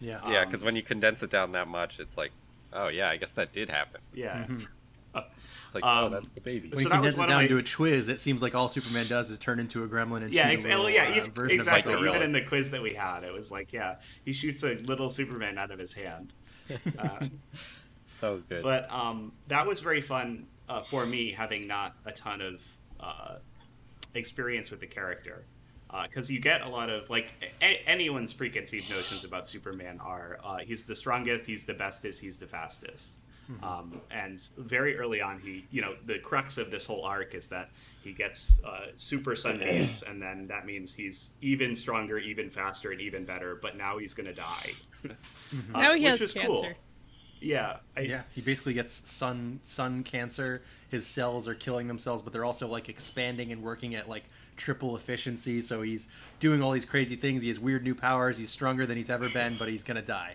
Yeah. 0.00 0.20
Yeah, 0.28 0.42
Um, 0.42 0.48
because 0.48 0.62
when 0.64 0.76
you 0.76 0.82
condense 0.82 1.22
it 1.22 1.30
down 1.30 1.52
that 1.52 1.68
much, 1.68 1.98
it's 2.00 2.16
like, 2.16 2.32
oh 2.72 2.88
yeah, 2.88 3.08
I 3.08 3.16
guess 3.16 3.32
that 3.32 3.52
did 3.52 3.68
happen. 3.70 4.00
Yeah. 4.14 4.46
It's 5.70 5.74
like, 5.76 5.84
oh, 5.86 6.06
Um, 6.06 6.12
that's 6.12 6.32
the 6.32 6.40
baby. 6.40 6.68
When 6.68 6.76
so 6.78 6.82
you 6.82 6.88
that 6.88 6.94
condense 6.96 7.14
it 7.14 7.18
one 7.18 7.28
down 7.28 7.42
of 7.44 7.48
to 7.48 7.58
a 7.58 7.62
quiz, 7.62 8.08
it 8.08 8.18
seems 8.18 8.42
like 8.42 8.56
all 8.56 8.66
Superman 8.68 9.06
does 9.06 9.30
is 9.30 9.38
turn 9.38 9.60
into 9.60 9.84
a 9.84 9.88
gremlin 9.88 10.24
and 10.24 10.32
yeah, 10.34 10.48
shoot 10.48 10.52
ex- 10.54 10.64
a 10.64 10.68
well, 10.70 10.78
little, 10.78 10.90
yeah, 10.90 11.04
uh, 11.04 11.14
ev- 11.24 11.28
version 11.28 11.56
exactly. 11.56 11.92
of 11.94 12.00
Even 12.00 12.06
himself. 12.14 12.24
in 12.26 12.32
the 12.32 12.42
quiz 12.42 12.70
that 12.72 12.82
we 12.82 12.92
had, 12.94 13.22
it 13.22 13.32
was 13.32 13.52
like, 13.52 13.72
yeah, 13.72 13.96
he 14.24 14.32
shoots 14.32 14.64
a 14.64 14.74
little 14.74 15.08
Superman 15.10 15.58
out 15.58 15.70
of 15.70 15.78
his 15.78 15.92
hand. 15.94 16.32
Uh, 16.98 17.26
so 18.06 18.42
good. 18.48 18.62
but 18.62 18.90
um, 18.92 19.32
that 19.48 19.66
was 19.66 19.80
very 19.80 20.00
fun 20.00 20.46
uh, 20.68 20.82
for 20.82 21.06
me, 21.06 21.30
having 21.32 21.66
not 21.66 21.94
a 22.04 22.12
ton 22.12 22.40
of 22.40 22.60
uh, 23.00 23.36
experience 24.14 24.70
with 24.70 24.80
the 24.80 24.86
character. 24.86 25.44
Because 26.04 26.30
you 26.30 26.38
get 26.40 26.60
a 26.60 26.68
lot 26.68 26.88
of 26.90 27.10
like 27.10 27.32
a- 27.60 27.82
anyone's 27.88 28.32
preconceived 28.32 28.88
notions 28.88 29.24
about 29.24 29.48
Superman 29.48 29.98
are 30.00 30.38
uh, 30.44 30.58
he's 30.58 30.84
the 30.84 30.94
strongest, 30.94 31.46
he's 31.46 31.64
the 31.64 31.74
bestest, 31.74 32.20
he's 32.20 32.36
the 32.36 32.46
fastest. 32.46 33.14
Um, 33.62 34.00
and 34.10 34.40
very 34.58 34.96
early 34.98 35.20
on, 35.20 35.40
he, 35.40 35.66
you 35.70 35.82
know, 35.82 35.94
the 36.06 36.18
crux 36.18 36.56
of 36.58 36.70
this 36.70 36.86
whole 36.86 37.04
arc 37.04 37.34
is 37.34 37.48
that 37.48 37.70
he 38.02 38.12
gets 38.12 38.62
uh, 38.64 38.86
super 38.96 39.36
sunbeams, 39.36 40.02
and 40.02 40.22
then 40.22 40.46
that 40.48 40.66
means 40.66 40.94
he's 40.94 41.30
even 41.42 41.74
stronger, 41.76 42.18
even 42.18 42.50
faster, 42.50 42.92
and 42.92 43.00
even 43.00 43.24
better. 43.24 43.58
But 43.60 43.76
now 43.76 43.98
he's 43.98 44.14
gonna 44.14 44.34
die. 44.34 44.72
Uh, 45.04 45.78
Now 45.78 45.94
he 45.94 46.02
which 46.02 46.10
has 46.10 46.20
was 46.20 46.32
cancer. 46.32 46.48
Cool. 46.48 46.72
Yeah, 47.40 47.76
I, 47.96 48.00
yeah, 48.00 48.22
he 48.34 48.42
basically 48.42 48.74
gets 48.74 49.08
sun 49.08 49.60
sun 49.62 50.02
cancer. 50.02 50.62
His 50.90 51.06
cells 51.06 51.48
are 51.48 51.54
killing 51.54 51.88
themselves, 51.88 52.22
but 52.22 52.32
they're 52.32 52.44
also 52.44 52.68
like 52.68 52.88
expanding 52.88 53.50
and 53.52 53.62
working 53.62 53.94
at 53.94 54.08
like 54.08 54.24
triple 54.56 54.96
efficiency. 54.96 55.60
So 55.62 55.80
he's 55.82 56.06
doing 56.38 56.62
all 56.62 56.70
these 56.72 56.84
crazy 56.84 57.16
things. 57.16 57.42
He 57.42 57.48
has 57.48 57.58
weird 57.58 57.82
new 57.82 57.94
powers. 57.94 58.36
He's 58.36 58.50
stronger 58.50 58.84
than 58.86 58.96
he's 58.96 59.08
ever 59.10 59.28
been, 59.30 59.56
but 59.58 59.68
he's 59.68 59.82
gonna 59.82 60.02
die. 60.02 60.34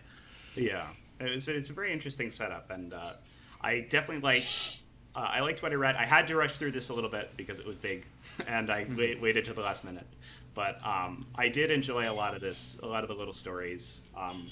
Yeah, 0.55 0.87
it's, 1.19 1.47
it's 1.47 1.69
a 1.69 1.73
very 1.73 1.91
interesting 1.93 2.31
setup, 2.31 2.69
and 2.71 2.93
uh, 2.93 3.13
I 3.61 3.81
definitely 3.89 4.21
liked. 4.21 4.79
Uh, 5.15 5.19
I 5.19 5.39
liked 5.39 5.63
what 5.63 5.71
I 5.71 5.75
read. 5.75 5.95
I 5.95 6.03
had 6.05 6.27
to 6.27 6.35
rush 6.35 6.57
through 6.57 6.71
this 6.71 6.89
a 6.89 6.93
little 6.93 7.09
bit 7.09 7.31
because 7.37 7.59
it 7.59 7.65
was 7.65 7.77
big, 7.77 8.05
and 8.47 8.69
I 8.69 8.85
wait, 8.97 9.21
waited 9.21 9.45
till 9.45 9.55
the 9.55 9.61
last 9.61 9.83
minute. 9.85 10.07
But 10.53 10.79
um, 10.85 11.25
I 11.35 11.49
did 11.49 11.71
enjoy 11.71 12.09
a 12.09 12.13
lot 12.13 12.33
of 12.35 12.41
this, 12.41 12.77
a 12.83 12.85
lot 12.87 13.03
of 13.03 13.09
the 13.09 13.15
little 13.15 13.33
stories. 13.33 14.01
Um, 14.17 14.49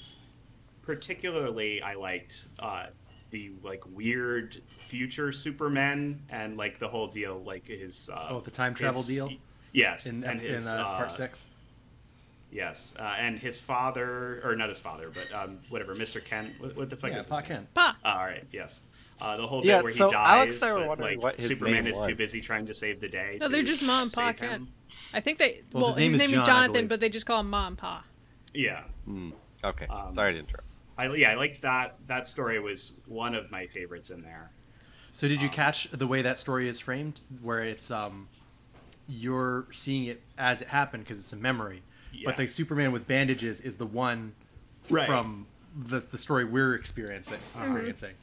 particularly, 0.82 1.82
I 1.82 1.94
liked 1.94 2.46
uh, 2.58 2.86
the 3.30 3.52
like 3.62 3.82
weird 3.94 4.60
future 4.88 5.32
Superman 5.32 6.20
and 6.30 6.56
like 6.56 6.78
the 6.78 6.88
whole 6.88 7.06
deal, 7.08 7.42
like 7.44 7.66
his. 7.68 8.10
Uh, 8.12 8.28
Oh, 8.30 8.40
the 8.40 8.50
time 8.50 8.74
travel 8.74 9.00
his- 9.02 9.08
deal? 9.08 9.30
Yes, 9.72 10.06
in, 10.06 10.22
and 10.22 10.40
in 10.40 10.54
his 10.54 10.66
uh, 10.68 10.84
part 10.84 11.06
uh, 11.06 11.08
six. 11.08 11.48
Yes, 12.54 12.94
uh, 13.00 13.02
and 13.18 13.36
his 13.36 13.58
father, 13.58 14.40
or 14.44 14.54
not 14.54 14.68
his 14.68 14.78
father, 14.78 15.10
but 15.12 15.36
um, 15.36 15.58
whatever, 15.70 15.92
Mr. 15.92 16.24
Kent. 16.24 16.54
What, 16.60 16.76
what 16.76 16.88
the 16.88 16.94
fuck 16.96 17.10
Yeah, 17.10 17.16
is 17.18 17.24
his 17.24 17.30
Pa 17.30 17.40
name? 17.40 17.48
Kent. 17.48 17.74
Pa. 17.74 17.96
Uh, 18.04 18.08
all 18.08 18.24
right, 18.24 18.44
yes. 18.52 18.80
Uh, 19.20 19.36
the 19.36 19.44
whole 19.46 19.64
Yeah, 19.64 19.78
bit 19.78 19.84
where 19.84 19.92
so 19.92 20.06
he 20.06 20.12
dies, 20.12 20.28
Alex 20.28 20.62
and 20.62 20.70
I 20.70 20.74
were 20.74 20.86
but 20.96 21.00
like 21.00 21.22
what 21.22 21.36
his 21.36 21.46
Superman 21.48 21.84
name 21.84 21.86
is 21.88 21.98
too 21.98 22.14
busy 22.14 22.40
trying 22.40 22.66
to 22.66 22.74
save 22.74 23.00
the 23.00 23.08
day. 23.08 23.38
No, 23.40 23.48
they're 23.48 23.64
just 23.64 23.82
mom 23.82 24.02
and 24.04 24.12
pa 24.12 24.28
save 24.28 24.36
Kent. 24.36 24.52
him. 24.52 24.68
I 25.12 25.18
think 25.20 25.38
they. 25.38 25.62
Well, 25.72 25.82
Well, 25.82 25.86
his 25.88 25.96
name 25.96 26.12
his 26.12 26.22
is 26.22 26.30
name 26.30 26.40
is 26.40 26.46
John, 26.46 26.56
I 26.56 26.66
Jonathan, 26.66 26.86
but 26.86 27.00
they 27.00 27.08
just 27.08 27.26
call 27.26 27.40
him 27.40 27.50
mom 27.50 27.66
and 27.68 27.78
pa. 27.78 28.04
Yeah, 28.52 28.82
Hmm. 29.04 29.30
Okay, 29.64 29.86
Um, 29.86 30.12
sorry 30.12 30.34
to 30.34 30.38
interrupt. 30.38 30.68
I 30.96 31.12
yeah, 31.14 31.32
I 31.32 31.34
liked 31.34 31.62
that. 31.62 31.96
That 32.06 32.28
story 32.28 32.60
was 32.60 33.00
one 33.06 33.34
of 33.34 33.50
my 33.50 33.66
favorites 33.66 34.10
in 34.10 34.22
there. 34.22 34.52
So 35.12 35.26
did 35.26 35.42
you 35.42 35.48
catch 35.48 35.90
the 35.90 36.06
way 36.06 36.22
that 36.22 36.38
story 36.38 36.68
is 36.68 36.78
framed, 36.78 37.22
where 37.42 37.64
it's 37.64 37.90
um, 37.90 38.28
you're 39.08 39.66
seeing 39.72 40.04
it 40.04 40.22
as 40.38 40.62
it 40.62 40.68
happened 40.68 41.02
because 41.04 41.18
it's 41.18 41.32
a 41.32 41.36
memory, 41.36 41.82
but 42.24 42.36
the 42.36 42.42
Yes. 42.44 42.52
Superman 42.52 42.92
with 42.92 43.06
bandages 43.06 43.60
is 43.60 43.76
the 43.76 43.86
one 43.86 44.32
Right. 44.90 45.06
from 45.06 45.46
the 45.76 46.00
the 46.00 46.18
story 46.18 46.44
we're 46.44 46.74
experiencing. 46.74 47.38
Experiencing. 47.58 48.14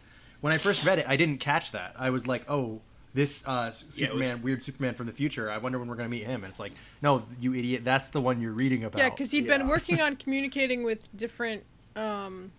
When 0.42 0.54
I 0.54 0.58
first 0.58 0.84
read 0.86 1.00
it, 1.00 1.06
I 1.08 1.16
didn't 1.18 1.40
catch 1.40 1.72
that. 1.72 1.96
I 1.98 2.10
was 2.10 2.28
like, 2.28 2.50
oh. 2.50 2.82
This 3.14 3.46
uh, 3.46 3.74
Yeah, 3.98 4.14
was- 4.14 4.26
Superman, 4.26 4.42
weird 4.42 4.62
Superman 4.62 4.94
from 4.94 5.08
the 5.08 5.12
future. 5.12 5.52
I 5.52 5.58
wonder 5.58 5.78
when 5.78 5.90
we're 5.90 5.98
gonna 5.98 6.08
meet 6.08 6.24
him. 6.24 6.46
And 6.46 6.50
it's 6.50 6.62
like, 6.62 6.72
no, 7.02 7.24
you 7.42 7.54
idiot. 7.54 7.84
That's 7.84 8.08
the 8.08 8.22
one 8.22 8.40
you're 8.40 8.54
reading 8.54 8.86
about. 8.86 9.00
Yeah, 9.00 9.10
because 9.10 9.32
he'd 9.32 9.48
been 9.48 9.68
working 9.68 10.00
on 10.00 10.16
communicating 10.24 10.84
with 10.84 11.14
different 11.14 11.64
um, 11.98 12.54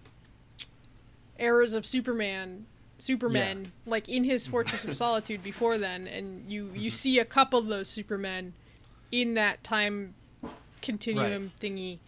eras 1.39 1.73
of 1.75 1.87
Superman, 1.87 2.67
Supermen, 2.99 3.73
like 3.87 4.11
in 4.11 4.25
his 4.25 4.47
Fortress 4.47 4.85
of 4.85 4.95
Solitude 5.05 5.43
before 5.43 5.79
then, 5.79 6.07
and 6.07 6.53
you 6.53 6.71
you 6.75 6.91
see 6.91 7.19
a 7.19 7.25
couple 7.25 7.59
of 7.59 7.67
those 7.69 7.89
Supermen 7.89 8.53
in 9.11 9.33
that 9.35 9.65
time 9.65 10.15
continuum 10.83 11.53
thingy. 11.61 11.99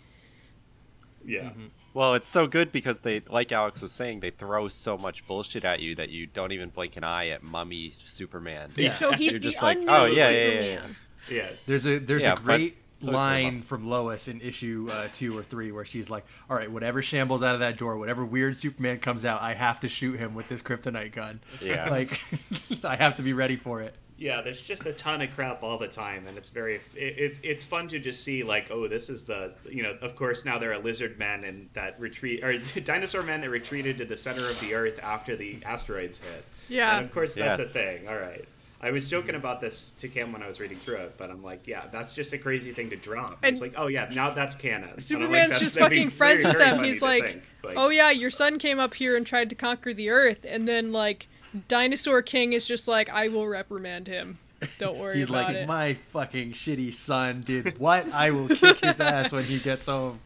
Yeah, 1.26 1.50
Well, 1.94 2.14
it's 2.14 2.28
so 2.28 2.46
good 2.46 2.70
because 2.70 3.00
they, 3.00 3.22
like 3.30 3.50
Alex 3.50 3.80
was 3.80 3.92
saying, 3.92 4.20
they 4.20 4.30
throw 4.30 4.68
so 4.68 4.98
much 4.98 5.26
bullshit 5.26 5.64
at 5.64 5.80
you 5.80 5.94
that 5.94 6.10
you 6.10 6.26
don't 6.26 6.52
even 6.52 6.68
blink 6.68 6.98
an 6.98 7.04
eye 7.04 7.28
at 7.28 7.42
Mummy 7.42 7.88
Superman. 7.90 8.72
Yeah. 8.76 8.96
No, 9.00 9.12
he's 9.12 9.32
You're 9.32 9.40
the 9.40 9.48
just 9.48 9.62
like, 9.62 9.78
oh, 9.88 10.04
yeah, 10.04 10.28
yeah, 10.28 10.48
yeah, 10.48 10.60
yeah. 10.60 10.86
Yeah. 11.30 11.48
There's 11.66 11.86
a 11.86 11.98
there's 11.98 12.24
Yeah, 12.24 12.34
a 12.34 12.36
great 12.36 12.76
line 13.00 13.62
from 13.62 13.88
Lois 13.88 14.28
in 14.28 14.40
issue 14.40 14.88
uh, 14.90 15.08
two 15.12 15.36
or 15.36 15.42
three 15.42 15.72
where 15.72 15.84
she's 15.84 16.10
like, 16.10 16.24
"All 16.50 16.56
right, 16.56 16.70
whatever 16.70 17.02
shambles 17.02 17.42
out 17.42 17.54
of 17.54 17.60
that 17.60 17.78
door, 17.78 17.96
whatever 17.96 18.24
weird 18.24 18.56
Superman 18.56 18.98
comes 18.98 19.24
out, 19.24 19.40
I 19.42 19.54
have 19.54 19.80
to 19.80 19.88
shoot 19.88 20.18
him 20.18 20.34
with 20.34 20.48
this 20.48 20.62
kryptonite 20.62 21.12
gun. 21.12 21.40
Yeah. 21.62 21.88
like 21.90 22.20
I 22.84 22.96
have 22.96 23.16
to 23.16 23.22
be 23.22 23.32
ready 23.32 23.56
for 23.56 23.80
it." 23.80 23.94
Yeah, 24.16 24.42
there's 24.42 24.62
just 24.62 24.86
a 24.86 24.92
ton 24.92 25.22
of 25.22 25.34
crap 25.34 25.62
all 25.62 25.76
the 25.76 25.88
time, 25.88 26.26
and 26.26 26.38
it's 26.38 26.48
very 26.48 26.76
it, 26.76 26.80
it's 26.94 27.40
it's 27.42 27.64
fun 27.64 27.88
to 27.88 27.98
just 27.98 28.22
see 28.22 28.42
like, 28.42 28.70
oh, 28.70 28.86
this 28.86 29.08
is 29.08 29.24
the 29.24 29.52
you 29.68 29.82
know, 29.82 29.96
of 30.02 30.14
course 30.14 30.44
now 30.44 30.58
there 30.58 30.72
are 30.72 30.78
lizard 30.78 31.18
men 31.18 31.42
and 31.44 31.68
that 31.74 31.98
retreat 31.98 32.44
or 32.44 32.58
dinosaur 32.80 33.22
men 33.22 33.40
that 33.40 33.50
retreated 33.50 33.98
to 33.98 34.04
the 34.04 34.16
center 34.16 34.48
of 34.48 34.58
the 34.60 34.74
earth 34.74 35.00
after 35.02 35.34
the 35.34 35.58
asteroids 35.64 36.18
hit. 36.18 36.44
Yeah. 36.68 36.96
and 36.96 37.04
of 37.06 37.12
course 37.12 37.34
that's 37.34 37.58
Yes. 37.58 37.70
a 37.70 37.72
thing. 37.72 38.08
All 38.08 38.14
right, 38.14 38.46
I 38.80 38.92
was 38.92 39.08
joking 39.08 39.30
mm-hmm. 39.30 39.38
about 39.38 39.60
this 39.60 39.90
to 39.98 40.08
Kim 40.08 40.32
when 40.32 40.42
I 40.42 40.46
was 40.46 40.60
reading 40.60 40.78
through 40.78 40.96
it, 40.96 41.14
but 41.18 41.30
I'm 41.30 41.42
like, 41.42 41.66
yeah, 41.66 41.84
that's 41.90 42.12
just 42.12 42.32
a 42.32 42.38
crazy 42.38 42.72
thing 42.72 42.90
to 42.90 42.96
drop. 42.96 43.38
And- 43.42 43.52
it's 43.52 43.60
like, 43.60 43.74
oh 43.76 43.88
yeah, 43.88 44.08
now 44.14 44.30
that's 44.30 44.54
canon. 44.54 44.82
And 44.82 44.90
I'm 44.90 44.94
like, 44.96 45.02
Superman's 45.02 45.58
just 45.58 45.76
fucking 45.76 46.10
friends 46.10 46.42
very, 46.42 46.54
with 46.54 46.62
very 46.62 46.76
them. 46.76 46.84
He's 46.84 47.02
like, 47.02 47.24
think. 47.24 47.42
Like, 47.64 47.76
"Oh 47.76 47.88
yeah, 47.88 48.10
your 48.10 48.30
son 48.30 48.58
came 48.58 48.78
up 48.78 48.94
here 48.94 49.16
and 49.16 49.26
tried 49.26 49.50
to 49.50 49.56
conquer 49.56 49.92
the 49.92 50.10
Earth," 50.10 50.46
and 50.48 50.68
then 50.68 50.92
like, 50.92 51.26
Dinosaur 51.68 52.22
King 52.22 52.52
is 52.52 52.66
just 52.66 52.88
like, 52.88 53.08
"I 53.10 53.28
will 53.28 53.46
reprimand 53.46 54.06
him. 54.08 54.38
Don't 54.78 54.98
worry 54.98 55.18
He's 55.18 55.28
about 55.28 55.48
like, 55.48 55.56
it." 55.56 55.66
"My 55.68 55.94
fucking 56.12 56.52
shitty 56.52 56.92
son 56.94 57.42
did 57.42 57.78
what? 57.78 58.12
I 58.12 58.30
will 58.30 58.48
kick 58.48 58.78
his 58.84 59.00
ass 59.00 59.32
when 59.32 59.44
he 59.44 59.58
gets 59.58 59.86
home." 59.86 60.20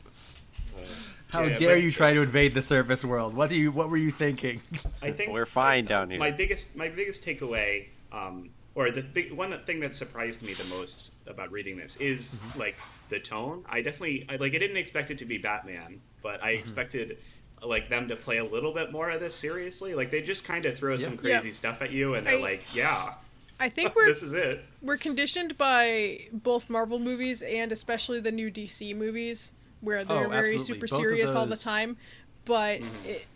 How 1.28 1.42
Yeah, 1.42 1.58
dare 1.58 1.74
but- 1.74 1.82
you 1.82 1.92
try 1.92 2.14
to 2.14 2.22
invade 2.22 2.54
the 2.54 2.62
surface 2.62 3.04
world? 3.04 3.34
What 3.34 3.50
do 3.50 3.56
you? 3.56 3.70
What 3.70 3.90
were 3.90 3.96
you 3.98 4.10
thinking? 4.10 4.62
I 5.02 5.12
think 5.12 5.32
We're 5.32 5.44
fine 5.46 5.84
down 5.84 6.10
here. 6.10 6.18
My 6.18 6.30
biggest 6.30 6.74
my 6.76 6.88
biggest 6.88 7.24
takeaway, 7.24 7.88
um, 8.12 8.48
or 8.74 8.90
the 8.90 9.02
big 9.02 9.32
one 9.32 9.58
thing 9.66 9.80
that 9.80 9.94
surprised 9.94 10.40
me 10.42 10.54
the 10.54 10.64
most 10.64 11.10
about 11.26 11.52
reading 11.52 11.76
this 11.76 11.96
is 11.96 12.38
Mm-hmm. 12.48 12.58
like 12.60 12.76
the 13.10 13.20
tone. 13.20 13.64
I 13.68 13.82
definitely 13.82 14.24
I, 14.30 14.36
like 14.36 14.54
I 14.54 14.58
didn't 14.58 14.78
expect 14.78 15.10
it 15.10 15.18
to 15.18 15.26
be 15.26 15.36
Batman, 15.36 16.00
but 16.22 16.38
Mm-hmm. 16.38 16.46
I 16.48 16.50
expected 16.52 17.18
like 17.64 17.88
them 17.88 18.09
to 18.09 18.16
play 18.16 18.38
a 18.38 18.44
little 18.44 18.72
bit 18.72 18.92
more 18.92 19.11
of 19.11 19.20
this 19.20 19.34
seriously. 19.34 19.94
Like 19.94 20.11
they 20.11 20.22
just 20.22 20.44
kind 20.44 20.64
of 20.66 20.76
throw 20.76 20.96
some 20.96 21.16
crazy 21.16 21.48
Yeah. 21.48 21.54
stuff 21.54 21.82
at 21.82 21.90
you, 21.92 22.14
and 22.14 22.26
they're 22.26 22.38
I- 22.38 22.42
like, 22.42 22.62
yeah, 22.74 23.14
I 23.61 23.68
think 23.68 23.94
we're 23.96 24.06
this 24.06 24.22
is 24.22 24.32
it. 24.32 24.64
we're 24.82 24.96
conditioned 24.96 25.59
by 25.59 26.26
both 26.32 26.70
Marvel 26.70 26.98
movies 26.98 27.42
and 27.42 27.72
especially 27.72 28.20
the 28.20 28.32
new 28.32 28.50
DC 28.50 28.94
movies 28.94 29.52
where 29.80 30.04
they're 30.04 30.26
Oh, 30.26 30.28
very 30.28 30.54
absolutely. 30.54 30.64
super 30.64 30.86
Both 30.86 30.92
of 30.92 31.06
serious 31.11 31.30
all 31.34 31.46
the 31.46 31.56
time. 31.56 31.96
But 32.44 32.80
mm-hmm. 32.80 33.06
it, 33.09 33.26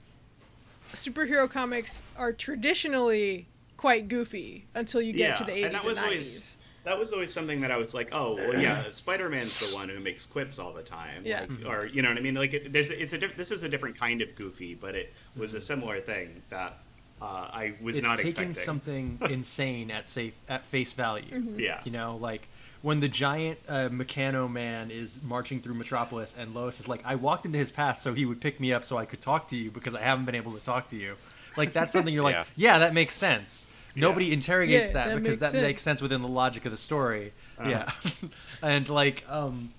superhero 0.92 1.48
comics 1.50 2.02
are 2.16 2.32
traditionally 2.32 3.46
quite 3.76 4.08
goofy 4.08 4.64
until 4.74 5.00
you 5.02 5.12
get 5.12 5.36
to 5.36 5.44
the 5.44 5.52
80s 5.52 5.64
and 5.66 5.74
that 5.74 5.82
90s. 5.82 6.02
always 6.02 6.56
that 6.84 6.98
was 6.98 7.12
always 7.12 7.32
something 7.32 7.60
that 7.60 7.70
I 7.70 7.76
was 7.76 7.94
like, 7.94 8.08
oh, 8.12 8.34
well, 8.34 8.60
yeah, 8.60 8.84
Spider-Man's 8.90 9.58
the 9.60 9.74
one 9.74 9.88
who 9.88 10.00
makes 10.00 10.26
quips 10.26 10.58
all 10.58 10.72
the 10.72 10.82
time, 10.82 11.22
Yeah. 11.24 11.46
like, 11.48 11.66
or 11.68 11.86
you 11.86 12.02
know 12.02 12.08
what 12.08 12.18
I 12.18 12.20
mean? 12.20 12.34
Like, 12.34 12.52
it, 12.54 12.72
there's 12.72 12.90
it's 12.90 13.12
a 13.12 13.18
diff- 13.18 13.36
this 13.36 13.50
is 13.50 13.62
a 13.62 13.68
different 13.68 13.98
kind 13.98 14.20
of 14.22 14.34
goofy, 14.34 14.74
but 14.74 14.94
it 14.94 15.12
was 15.36 15.54
a 15.54 15.60
similar 15.60 16.00
thing 16.00 16.42
that 16.50 16.78
uh, 17.20 17.24
I 17.24 17.74
was 17.80 17.98
it's 17.98 18.04
not 18.06 18.16
taking 18.16 18.30
expecting. 18.50 18.54
something 18.54 19.18
insane 19.30 19.90
at 19.92 20.08
safe 20.08 20.34
at 20.48 20.64
face 20.66 20.92
value. 20.92 21.30
Mhm. 21.30 21.58
Yeah. 21.58 21.80
You 21.84 21.92
know, 21.92 22.16
like 22.16 22.48
when 22.82 22.98
the 22.98 23.06
giant 23.08 23.60
uh, 23.68 23.88
Meccano 23.90 24.50
man 24.50 24.90
is 24.90 25.20
marching 25.22 25.60
through 25.60 25.74
Metropolis, 25.74 26.34
and 26.36 26.52
Lois 26.52 26.80
is 26.80 26.88
like, 26.88 27.00
"I 27.04 27.14
walked 27.14 27.46
into 27.46 27.58
his 27.58 27.70
path 27.70 28.00
so 28.00 28.12
he 28.12 28.24
would 28.26 28.40
pick 28.40 28.58
me 28.58 28.72
up 28.72 28.82
so 28.84 28.98
I 28.98 29.04
could 29.04 29.20
talk 29.20 29.46
to 29.48 29.56
you 29.56 29.70
because 29.70 29.94
I 29.94 30.00
haven't 30.00 30.24
been 30.24 30.34
able 30.34 30.52
to 30.54 30.60
talk 30.64 30.88
to 30.88 30.96
you." 30.96 31.14
Like 31.56 31.72
that's 31.72 31.92
something 31.92 32.12
you're 32.12 32.24
like, 32.24 32.34
Yeah. 32.56 32.72
yeah, 32.72 32.78
that 32.80 32.92
makes 32.92 33.14
sense. 33.14 33.66
Nobody 33.96 34.32
interrogates 34.32 34.88
Yeah, 34.88 34.92
that, 34.94 35.08
that 35.08 35.14
because 35.16 35.22
makes 35.28 35.38
that 35.38 35.52
sense. 35.52 35.62
makes 35.62 35.82
sense 35.82 36.02
within 36.02 36.22
the 36.22 36.28
logic 36.28 36.64
of 36.64 36.70
the 36.70 36.76
story. 36.78 37.32
Uh-huh. 37.58 37.68
Yeah, 37.70 37.92
and 38.62 38.88
like, 38.88 39.24
um, 39.28 39.72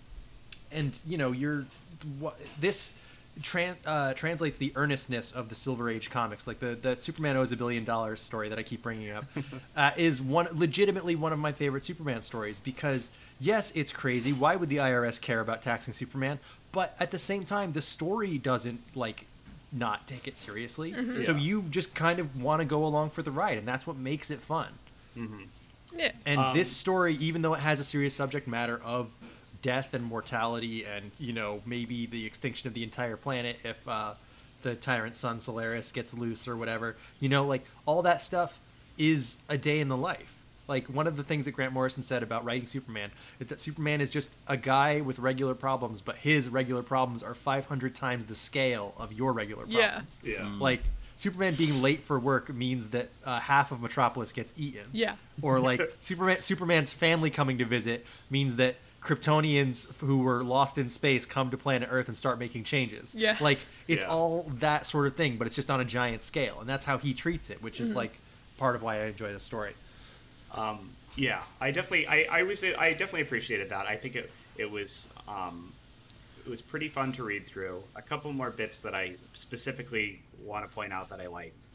and 0.71 0.99
you 1.05 1.17
know, 1.17 1.31
you're 1.31 1.65
what 2.19 2.37
this 2.59 2.93
tran- 3.41 3.75
uh, 3.85 4.13
translates 4.13 4.57
the 4.57 4.71
earnestness 4.75 5.31
of 5.31 5.49
the 5.49 5.55
Silver 5.55 5.89
Age 5.89 6.09
comics, 6.09 6.47
like 6.47 6.59
the 6.59 6.77
the 6.79 6.95
Superman 6.95 7.37
owes 7.37 7.51
a 7.51 7.57
billion 7.57 7.83
dollars 7.83 8.19
story 8.19 8.49
that 8.49 8.59
I 8.59 8.63
keep 8.63 8.83
bringing 8.83 9.11
up, 9.11 9.25
uh, 9.75 9.91
is 9.97 10.21
one 10.21 10.47
legitimately 10.51 11.15
one 11.15 11.33
of 11.33 11.39
my 11.39 11.51
favorite 11.51 11.83
Superman 11.85 12.21
stories 12.21 12.59
because 12.59 13.09
yes, 13.39 13.71
it's 13.75 13.91
crazy. 13.91 14.33
Why 14.33 14.55
would 14.55 14.69
the 14.69 14.77
IRS 14.77 15.19
care 15.19 15.39
about 15.39 15.61
taxing 15.61 15.93
Superman? 15.93 16.39
But 16.71 16.95
at 16.99 17.11
the 17.11 17.19
same 17.19 17.43
time, 17.43 17.73
the 17.73 17.81
story 17.81 18.37
doesn't 18.37 18.81
like 18.95 19.25
not 19.73 20.07
take 20.07 20.27
it 20.27 20.37
seriously. 20.37 20.91
Mhm. 20.93 21.23
So 21.25 21.31
Yeah. 21.33 21.37
you 21.39 21.61
just 21.63 21.95
kind 21.95 22.19
of 22.19 22.41
want 22.41 22.59
to 22.61 22.65
go 22.65 22.85
along 22.85 23.09
for 23.09 23.23
the 23.23 23.31
ride, 23.31 23.57
and 23.57 23.67
that's 23.67 23.87
what 23.87 23.97
makes 23.97 24.29
it 24.29 24.39
fun. 24.41 24.67
Yeah. 25.95 26.11
And 26.25 26.39
Um, 26.39 26.53
this 26.55 26.71
story, 26.71 27.15
even 27.17 27.41
though 27.41 27.53
it 27.53 27.59
has 27.59 27.79
a 27.79 27.83
serious 27.83 28.15
subject 28.15 28.47
matter 28.47 28.77
of 28.83 29.09
death 29.61 29.93
and 29.93 30.03
mortality, 30.03 30.83
and 30.85 31.11
you 31.17 31.33
know 31.33 31.61
maybe 31.65 32.05
the 32.05 32.25
extinction 32.25 32.67
of 32.67 32.73
the 32.73 32.83
entire 32.83 33.15
planet 33.17 33.59
if 33.63 33.87
uh, 33.87 34.15
the 34.63 34.75
tyrant 34.75 35.15
sun 35.15 35.39
Solaris 35.39 35.91
gets 35.91 36.13
loose 36.13 36.47
or 36.47 36.55
whatever, 36.55 36.95
you 37.19 37.29
know, 37.29 37.45
like 37.45 37.65
all 37.85 38.01
that 38.01 38.21
stuff 38.21 38.59
is 38.97 39.37
a 39.49 39.57
day 39.57 39.79
in 39.79 39.87
the 39.87 39.97
life. 39.97 40.32
Like 40.67 40.87
one 40.87 41.07
of 41.07 41.17
the 41.17 41.23
things 41.23 41.45
that 41.45 41.51
Grant 41.51 41.73
Morrison 41.73 42.03
said 42.03 42.23
about 42.23 42.45
writing 42.45 42.67
Superman 42.67 43.11
is 43.39 43.47
that 43.47 43.59
Superman 43.59 43.99
is 44.01 44.09
just 44.11 44.35
a 44.47 44.55
guy 44.55 45.01
with 45.01 45.19
regular 45.19 45.53
problems, 45.55 45.99
but 46.01 46.17
his 46.17 46.47
regular 46.49 46.81
problems 46.83 47.21
are 47.21 47.33
500 47.35 47.93
times 47.93 48.25
the 48.27 48.35
scale 48.35 48.93
of 48.97 49.11
your 49.11 49.33
regular 49.33 49.65
Yeah. 49.67 49.89
problems. 49.89 50.19
Yeah. 50.23 50.55
Like 50.59 50.83
Superman 51.15 51.55
being 51.55 51.81
late 51.81 52.03
for 52.03 52.17
work 52.19 52.49
means 52.53 52.89
that 52.89 53.09
uh, 53.25 53.39
half 53.41 53.71
of 53.71 53.81
Metropolis 53.81 54.31
gets 54.31 54.53
eaten 54.57 54.85
Yeah. 54.93 55.15
or 55.41 55.59
like 55.59 55.81
Superman 55.99 56.39
Superman's 56.41 56.91
family 56.93 57.29
coming 57.29 57.57
to 57.57 57.65
visit 57.65 58.05
means 58.29 58.55
that 58.55 58.75
Kryptonians 59.01 59.91
who 59.99 60.19
were 60.19 60.43
lost 60.43 60.77
in 60.77 60.87
space 60.89 61.25
come 61.25 61.49
to 61.51 61.57
planet 61.57 61.89
Earth 61.91 62.07
and 62.07 62.15
start 62.15 62.39
making 62.39 62.63
changes. 62.63 63.13
Yeah. 63.13 63.35
Like 63.39 63.59
it's 63.87 64.03
Yeah. 64.05 64.09
all 64.11 64.49
that 64.59 64.85
sort 64.85 65.07
of 65.07 65.15
thing, 65.15 65.37
but 65.37 65.45
it's 65.45 65.55
just 65.57 65.69
on 65.69 65.79
a 65.81 65.85
giant 65.85 66.21
scale, 66.21 66.57
and 66.61 66.69
that's 66.69 66.85
how 66.85 66.97
he 66.97 67.13
treats 67.13 67.49
it, 67.49 67.61
which 67.61 67.79
is 67.81 67.91
Mhm. 67.91 67.95
like 67.95 68.19
part 68.57 68.75
of 68.75 68.81
why 68.81 69.01
I 69.01 69.05
enjoy 69.07 69.33
the 69.33 69.39
story. 69.41 69.73
Um, 70.53 70.89
yeah, 71.15 71.41
I 71.61 71.71
definitely, 71.71 72.07
I, 72.07 72.25
I 72.39 72.43
was, 72.43 72.63
I 72.63 72.91
definitely 72.91 73.21
appreciated 73.21 73.69
that. 73.69 73.85
I 73.87 73.95
think 73.95 74.15
it, 74.15 74.31
it 74.57 74.69
was, 74.69 75.09
um, 75.27 75.71
it 76.45 76.49
was 76.49 76.61
pretty 76.61 76.89
fun 76.89 77.11
to 77.13 77.23
read 77.23 77.47
through. 77.47 77.83
A 77.95 78.01
couple 78.01 78.31
more 78.33 78.49
bits 78.49 78.79
that 78.79 78.93
I 78.95 79.15
specifically 79.33 80.21
want 80.43 80.67
to 80.67 80.73
point 80.73 80.91
out 80.91 81.09
that 81.09 81.21
I 81.21 81.27
liked. 81.27 81.65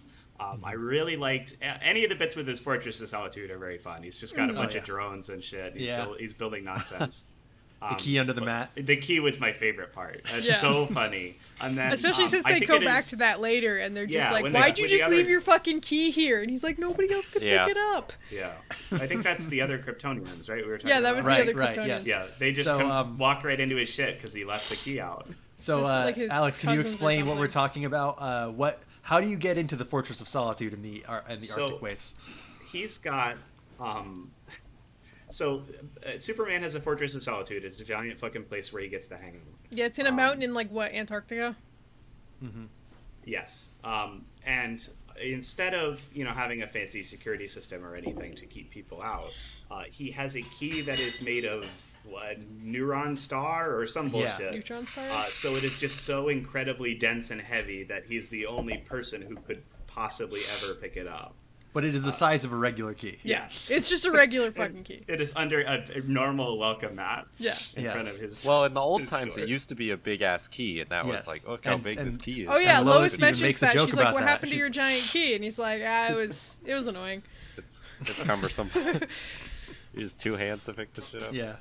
Um, 0.41 0.61
I 0.65 0.73
really 0.73 1.17
liked 1.17 1.57
any 1.83 2.05
of 2.05 2.11
the 2.11 2.17
bits 2.17 2.37
with 2.37 2.47
his 2.47 2.61
Fortress 2.61 3.01
of 3.01 3.09
Solitude 3.09 3.51
are 3.51 3.59
very 3.59 3.79
fun. 3.79 4.03
He's 4.05 4.19
just 4.19 4.37
got 4.37 4.51
a 4.51 4.53
bunch 4.53 4.77
Oh, 4.77 4.79
of 4.79 4.85
drones 4.85 5.31
and 5.31 5.43
shit. 5.43 5.75
He's, 5.77 5.89
Yeah. 5.89 6.07
he's 6.19 6.33
building 6.33 6.65
nonsense. 6.65 7.25
The 7.81 7.95
key 7.97 8.19
under 8.19 8.33
the 8.33 8.41
mat. 8.41 8.71
The 8.75 8.97
key 8.97 9.21
was 9.21 9.39
my 9.39 9.53
favorite 9.53 9.93
part. 9.93 10.23
That's 10.33 10.45
Yeah. 10.47 10.61
so 10.61 10.87
funny. 10.87 11.39
And 11.61 11.79
then, 11.79 11.93
Especially 11.93 12.25
um, 12.25 12.31
since 12.31 12.45
they 12.45 12.59
go 12.61 12.81
back 12.81 13.01
is- 13.01 13.09
to 13.11 13.17
that 13.17 13.41
later 13.41 13.77
and 13.79 13.97
they're 13.97 14.05
just 14.07 14.15
Yeah, 14.17 14.33
like, 14.33 14.45
they- 14.45 14.51
why'd 14.51 14.79
you 14.81 14.89
just 14.89 15.05
other- 15.05 15.15
leave 15.17 15.29
your 15.29 15.41
fucking 15.41 15.81
key 15.83 16.11
here? 16.11 16.41
And 16.43 16.51
he's 16.51 16.65
like, 16.65 16.77
nobody 16.79 17.13
else 17.13 17.29
could 17.29 17.43
Yeah. 17.43 17.65
pick 17.67 17.77
it 17.77 17.81
up. 17.95 18.13
Yeah, 18.33 18.53
I 18.93 19.07
think 19.07 19.23
that's 19.23 19.47
the 19.47 19.61
other 19.61 19.79
Kryptonians, 19.79 20.51
right? 20.51 20.65
We 20.65 20.69
were 20.71 20.79
talking 20.79 20.89
Yeah, 20.91 21.01
that 21.01 21.09
about 21.11 21.17
was 21.17 21.25
Right, 21.27 21.37
the 21.47 21.53
other 21.53 21.61
right, 21.61 21.77
Kryptonians. 21.77 21.87
yes. 21.87 22.07
Yeah, 22.09 22.27
they 22.41 22.51
just 22.51 22.67
So, 22.67 22.79
come, 22.79 22.91
um, 22.91 23.19
walk 23.19 23.45
right 23.45 23.59
into 23.61 23.77
his 23.77 23.89
shit 23.89 24.17
because 24.17 24.33
he 24.33 24.45
left 24.45 24.69
the 24.71 24.77
key 24.77 24.99
out. 25.01 25.29
So, 25.57 25.81
uh, 25.85 26.13
like 26.17 26.19
Alex, 26.31 26.59
can 26.61 26.75
you 26.75 26.81
explain 26.81 27.27
what 27.27 27.37
we're 27.39 27.47
talking 27.49 27.85
about? 27.85 28.17
Uh, 28.21 28.49
what? 28.49 28.83
How 29.03 29.21
do 29.21 29.29
you 29.29 29.37
get 29.37 29.57
into 29.57 29.77
the 29.77 29.85
Fortress 29.85 30.21
of 30.21 30.27
Solitude 30.29 30.73
in 30.75 30.83
the 30.83 31.05
Ar- 31.07 31.25
in 31.29 31.39
the 31.39 31.45
So- 31.45 31.65
Arctic 31.65 31.83
wastes? 31.83 32.15
He's 32.73 32.99
got. 32.99 33.37
Um, 33.81 34.31
so, 35.31 35.63
uh, 36.07 36.17
Superman 36.19 36.63
has 36.63 36.75
a 36.75 36.81
Fortress 36.81 37.15
of 37.15 37.23
Solitude. 37.23 37.65
It's 37.65 37.81
a 37.81 37.85
giant 37.85 38.19
fucking 38.19 38.45
place 38.45 38.73
where 38.73 38.83
he 38.83 38.89
gets 38.89 39.09
to 39.09 39.17
hang 39.17 39.35
out. 39.37 39.43
Yeah, 39.71 39.87
it's 39.87 39.99
in 39.99 40.07
a 40.07 40.11
Um, 40.11 40.17
mountain 40.17 40.43
in 40.43 40.55
like 40.55 40.71
what 40.71 40.93
Antarctica. 40.93 41.57
Mm-hmm. 42.43 42.65
Yes. 43.25 43.69
Um, 43.85 44.25
and 44.47 44.89
instead 45.21 45.75
of 45.75 46.01
you 46.13 46.25
know 46.25 46.31
having 46.31 46.63
a 46.63 46.67
fancy 46.67 47.03
security 47.03 47.47
system 47.49 47.85
or 47.85 47.95
anything 47.97 48.35
to 48.37 48.47
keep 48.47 48.71
people 48.71 49.03
out, 49.03 49.31
uh, 49.71 49.83
he 49.91 50.11
has 50.13 50.37
a 50.37 50.43
key 50.43 50.81
that 50.83 50.99
is 51.01 51.21
made 51.21 51.45
of 51.45 51.67
what, 52.05 52.41
neuron 52.65 53.15
star 53.17 53.77
or 53.77 53.87
some 53.87 54.07
Yeah. 54.07 54.13
bullshit. 54.13 54.53
Neutron 54.55 54.87
star. 54.87 55.11
Uh, 55.11 55.31
so 55.31 55.57
it 55.57 55.65
is 55.65 55.77
just 55.77 56.05
so 56.05 56.29
incredibly 56.29 56.95
dense 56.95 57.31
and 57.31 57.41
heavy 57.41 57.83
that 57.85 58.07
he's 58.07 58.31
the 58.31 58.47
only 58.47 58.79
person 58.79 59.21
who 59.21 59.37
could 59.37 59.63
possibly 59.87 60.41
ever 60.55 60.75
pick 60.75 60.97
it 60.97 61.07
up. 61.07 61.35
But 61.75 61.85
it 61.85 61.95
is 61.95 62.03
the 62.03 62.11
size 62.13 62.45
of 62.45 62.53
a 62.53 62.57
regular 62.57 62.95
key. 62.95 63.19
Yes. 63.23 63.71
it's 63.71 63.89
just 63.89 64.05
a 64.07 64.11
regular 64.23 64.51
fucking 64.51 64.85
key. 64.85 65.05
It 65.07 65.21
is 65.21 65.33
under 65.37 65.61
a, 65.61 65.85
a 65.95 66.01
normal 66.01 66.59
welcome 66.59 66.97
mat 66.97 67.27
Yeah. 67.39 67.57
in 67.77 67.85
front 67.85 68.09
of 68.09 68.19
his. 68.19 68.45
Well, 68.47 68.65
in 68.65 68.75
the 68.75 68.81
old 68.81 69.03
his 69.03 69.11
times, 69.11 69.35
door. 69.37 69.45
it 69.45 69.51
used 69.51 69.69
to 69.69 69.75
be 69.75 69.91
a 69.91 69.97
big 69.97 70.23
ass 70.23 70.49
key, 70.49 70.81
and 70.81 70.91
that 70.91 71.05
Yes. 71.07 71.19
was 71.19 71.27
like, 71.29 71.47
look 71.47 71.65
how 71.67 71.75
And- 71.75 71.83
big 71.85 71.99
and- 71.99 72.09
this 72.09 72.17
key 72.17 72.43
is. 72.43 72.49
Oh 72.51 72.57
yeah, 72.59 72.79
And 72.79 72.87
Lois 72.87 72.97
Lois 72.97 73.15
even 73.15 73.21
mentions 73.27 73.43
makes 73.43 73.63
a 73.63 73.67
that. 73.67 73.75
joke 73.75 73.89
She's 73.91 73.97
like, 73.97 74.03
about 74.05 74.15
"What 74.15 74.21
that. 74.21 74.29
happened 74.29 74.49
to 74.49 74.55
She's- 74.55 74.61
your 74.61 74.71
giant 74.71 75.05
key?" 75.05 75.35
And 75.35 75.45
he's 75.45 75.59
like, 75.59 75.83
"Ah, 75.85 76.09
it 76.11 76.17
was 76.17 76.59
it 76.65 76.75
was 76.75 76.87
annoying." 76.87 77.23
It's 77.59 77.81
it's 78.01 78.21
cumbersome. 78.23 78.71
you 79.95 80.01
just 80.01 80.19
two 80.19 80.37
hands 80.37 80.65
to 80.65 80.73
pick 80.73 80.95
the 80.95 81.03
shit 81.03 81.23
up. 81.23 81.35
Yeah. 81.35 81.57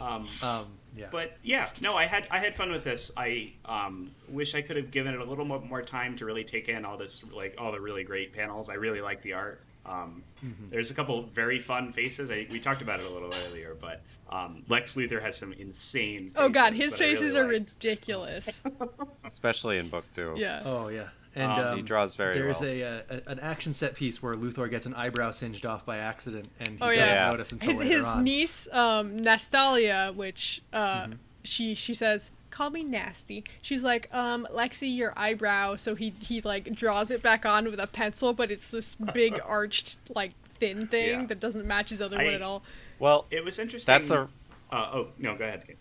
Um, 0.00 0.26
Um, 0.42 0.66
yeah. 0.98 1.06
but 1.10 1.36
yeah, 1.42 1.70
no, 1.80 1.94
I 1.94 2.04
had 2.04 2.26
I 2.30 2.38
had 2.38 2.54
fun 2.54 2.70
with 2.70 2.84
this. 2.84 3.10
I 3.16 3.52
um, 3.64 4.10
wish 4.28 4.54
I 4.54 4.62
could 4.62 4.76
have 4.76 4.90
given 4.90 5.14
it 5.14 5.20
a 5.20 5.24
little 5.24 5.44
more, 5.44 5.60
more 5.60 5.82
time 5.82 6.16
to 6.16 6.24
really 6.24 6.44
take 6.44 6.68
in 6.68 6.84
all 6.84 6.96
this, 6.98 7.24
like 7.32 7.54
all 7.58 7.72
the 7.72 7.80
really 7.80 8.04
great 8.04 8.32
panels. 8.34 8.68
I 8.68 8.74
really 8.74 9.00
like 9.00 9.22
the 9.22 9.32
art. 9.34 9.62
Um, 9.86 10.22
Mm-hmm. 10.44 10.70
There's 10.70 10.90
a 10.90 10.94
couple 10.94 11.22
very 11.22 11.58
fun 11.58 11.92
faces. 11.92 12.30
I, 12.30 12.46
we 12.50 12.60
talked 12.60 12.80
about 12.80 13.00
it 13.00 13.06
a 13.06 13.08
little 13.08 13.32
earlier, 13.48 13.74
but 13.80 14.02
um, 14.30 14.62
Lex 14.68 14.94
Luthor 14.94 15.20
has 15.20 15.36
some 15.36 15.52
insane. 15.52 16.26
Faces 16.30 16.34
Oh 16.36 16.48
god, 16.48 16.74
his 16.74 16.92
that 16.92 17.00
I 17.00 17.04
really 17.06 17.16
faces 17.16 17.34
are 17.34 17.40
liked. 17.42 17.74
ridiculous. 17.74 18.62
Especially 19.24 19.78
in 19.78 19.88
book 19.88 20.04
two. 20.12 20.34
Yeah. 20.36 20.62
Oh 20.64 20.88
yeah, 20.88 21.08
and 21.34 21.52
Um, 21.52 21.58
um, 21.60 21.76
he 21.76 21.82
draws 21.82 22.14
very 22.16 22.34
There's 22.34 22.60
well. 22.60 22.70
a, 22.70 22.82
uh, 22.82 23.02
a 23.26 23.30
an 23.30 23.40
action 23.40 23.72
set 23.72 23.94
piece 23.94 24.22
where 24.22 24.34
Luthor 24.34 24.68
gets 24.70 24.86
an 24.86 24.94
eyebrow 24.94 25.30
singed 25.30 25.64
off 25.66 25.84
by 25.86 25.98
accident, 25.98 26.48
and 26.60 26.68
he 26.70 26.74
Oh, 26.80 26.88
doesn't 26.88 26.96
yeah. 26.96 27.14
Yeah. 27.26 27.30
notice 27.30 27.52
until 27.52 27.70
his 27.70 27.78
later 27.80 27.92
his 27.96 28.04
on. 28.04 28.24
niece 28.24 28.68
um 28.72 29.18
Nasthalthia, 29.18 30.14
which 30.14 30.62
uh 30.72 31.02
Mm-hmm. 31.04 31.12
she 31.44 31.74
she 31.74 31.94
says 31.94 32.30
call 32.50 32.70
me 32.70 32.82
nasty 32.82 33.44
she's 33.60 33.84
like 33.84 34.08
um 34.12 34.48
lexi 34.50 34.92
your 34.96 35.12
eyebrow 35.16 35.76
so 35.76 35.94
he 35.94 36.14
he 36.18 36.40
like 36.40 36.72
draws 36.74 37.10
it 37.10 37.22
back 37.22 37.44
on 37.44 37.66
with 37.70 37.78
a 37.78 37.86
pencil 37.86 38.32
but 38.32 38.50
it's 38.50 38.68
this 38.70 38.96
big 39.12 39.38
arched 39.46 39.98
like 40.14 40.32
thin 40.58 40.80
thing 40.88 41.20
Yeah. 41.20 41.26
that 41.26 41.38
doesn't 41.40 41.66
match 41.66 41.90
his 41.90 42.00
other 42.00 42.18
I- 42.18 42.24
one 42.24 42.34
at 42.34 42.42
all 42.42 42.62
Well, 42.98 43.26
It 43.30 43.44
was 43.44 43.58
interesting. 43.58 43.92
That's 43.92 44.10
a- 44.10 44.28
Uh, 44.72 44.90
oh 44.92 45.08
no, 45.18 45.34
go 45.36 45.44
ahead. 45.44 45.76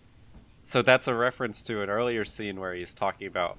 So 0.62 0.82
that's 0.82 1.08
a 1.08 1.16
reference 1.16 1.62
to 1.64 1.82
an 1.82 1.90
earlier 1.90 2.26
scene 2.26 2.60
where 2.60 2.74
he's 2.74 2.94
talking 2.94 3.26
about 3.28 3.58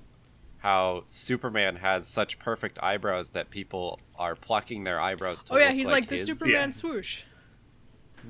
how 0.58 1.04
Superman 1.06 1.76
has 1.76 2.06
such 2.08 2.38
perfect 2.38 2.78
eyebrows 2.82 3.30
that 3.32 3.50
people 3.50 4.00
are 4.16 4.34
plucking 4.34 4.84
their 4.84 5.00
eyebrows 5.00 5.44
to 5.44 5.54
oh 5.54 5.56
yeah 5.56 5.66
look 5.68 5.74
he's 5.76 5.86
like, 5.86 6.02
like, 6.02 6.08
the 6.08 6.16
his. 6.16 6.26
superman 6.26 6.70
Yeah. 6.70 6.74
swoosh 6.74 7.22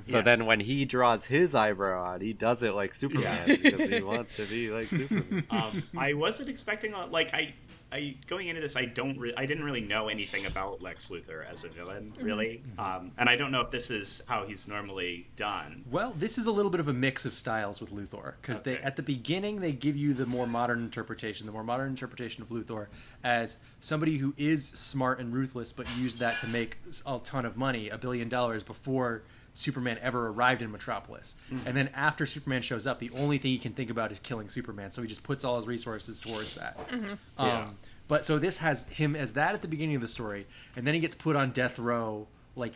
So 0.02 0.18
Yes. 0.18 0.24
then 0.26 0.46
when 0.46 0.60
he 0.60 0.84
draws 0.84 1.24
his 1.24 1.54
eyebrow 1.54 2.12
out, 2.14 2.20
he 2.20 2.34
does 2.34 2.62
it 2.62 2.74
like 2.74 2.94
Superman 2.94 3.48
because 3.62 3.80
he 3.80 4.02
wants 4.02 4.34
to 4.34 4.44
be 4.46 4.68
like 4.68 4.86
Superman. 4.88 5.44
um, 5.50 5.82
I 5.96 6.12
wasn't 6.12 6.50
expecting 6.50 6.92
a, 6.92 7.06
like 7.06 7.32
I, 7.32 7.54
I 7.90 8.16
going 8.26 8.48
into 8.48 8.60
this 8.60 8.76
I 8.76 8.84
don't 8.84 9.18
re- 9.18 9.34
I 9.36 9.46
didn't 9.46 9.64
really 9.64 9.80
know 9.80 10.08
anything 10.08 10.46
about 10.46 10.82
Lex 10.82 11.08
Luthor 11.08 11.46
as 11.50 11.64
a 11.64 11.68
villain 11.68 12.12
really, 12.20 12.62
um, 12.78 13.12
and 13.18 13.28
I 13.28 13.36
don't 13.36 13.50
know 13.50 13.60
if 13.60 13.70
this 13.70 13.90
is 13.90 14.22
how 14.26 14.44
he's 14.44 14.68
normally 14.68 15.28
done. 15.36 15.84
Well, 15.90 16.14
this 16.18 16.38
is 16.38 16.46
a 16.46 16.52
little 16.52 16.70
bit 16.70 16.80
of 16.80 16.88
a 16.88 16.92
mix 16.92 17.24
of 17.24 17.34
styles 17.34 17.80
with 17.80 17.92
Luthor 17.92 18.34
because 18.40 18.62
they 18.62 18.78
at 18.78 18.96
the 18.96 19.02
beginning 19.02 19.60
they 19.60 19.72
give 19.72 19.96
you 19.96 20.12
the 20.14 20.26
more 20.26 20.46
modern 20.46 20.80
interpretation, 20.80 21.46
the 21.46 21.52
more 21.52 21.64
modern 21.64 21.88
interpretation 21.88 22.42
of 22.42 22.50
Luthor 22.50 22.88
as 23.24 23.56
somebody 23.80 24.18
who 24.18 24.34
is 24.36 24.66
smart 24.66 25.18
and 25.20 25.32
ruthless, 25.32 25.72
but 25.72 25.86
used 25.96 26.18
that 26.18 26.38
to 26.40 26.46
make 26.46 26.78
a 27.06 27.18
ton 27.24 27.44
of 27.44 27.56
money, 27.56 27.88
a 27.88 27.98
billion 27.98 28.28
dollars 28.28 28.62
before 28.62 29.22
Superman 29.58 29.98
ever 30.00 30.28
arrived 30.28 30.62
in 30.62 30.70
Metropolis. 30.70 31.34
Mhm. 31.50 31.66
And 31.66 31.76
then 31.76 31.88
after 31.92 32.26
Superman 32.26 32.62
shows 32.62 32.86
up, 32.86 33.00
the 33.00 33.10
only 33.10 33.38
thing 33.38 33.50
he 33.50 33.58
can 33.58 33.72
think 33.72 33.90
about 33.90 34.12
is 34.12 34.20
killing 34.20 34.48
Superman. 34.48 34.92
So 34.92 35.02
he 35.02 35.08
just 35.08 35.24
puts 35.24 35.42
all 35.42 35.56
his 35.56 35.66
resources 35.66 36.20
towards 36.20 36.54
that. 36.54 36.78
Mhm. 36.90 37.10
Um, 37.36 37.46
Yeah. 37.48 37.68
But 38.06 38.24
so 38.24 38.38
this 38.38 38.58
has 38.58 38.86
him 38.86 39.14
as 39.16 39.32
that 39.34 39.54
at 39.54 39.60
the 39.62 39.68
beginning 39.68 39.96
of 39.96 40.00
the 40.00 40.08
story, 40.08 40.46
and 40.76 40.86
then 40.86 40.94
he 40.94 41.00
gets 41.00 41.14
put 41.16 41.34
on 41.36 41.50
death 41.50 41.78
row 41.78 42.26
like 42.54 42.74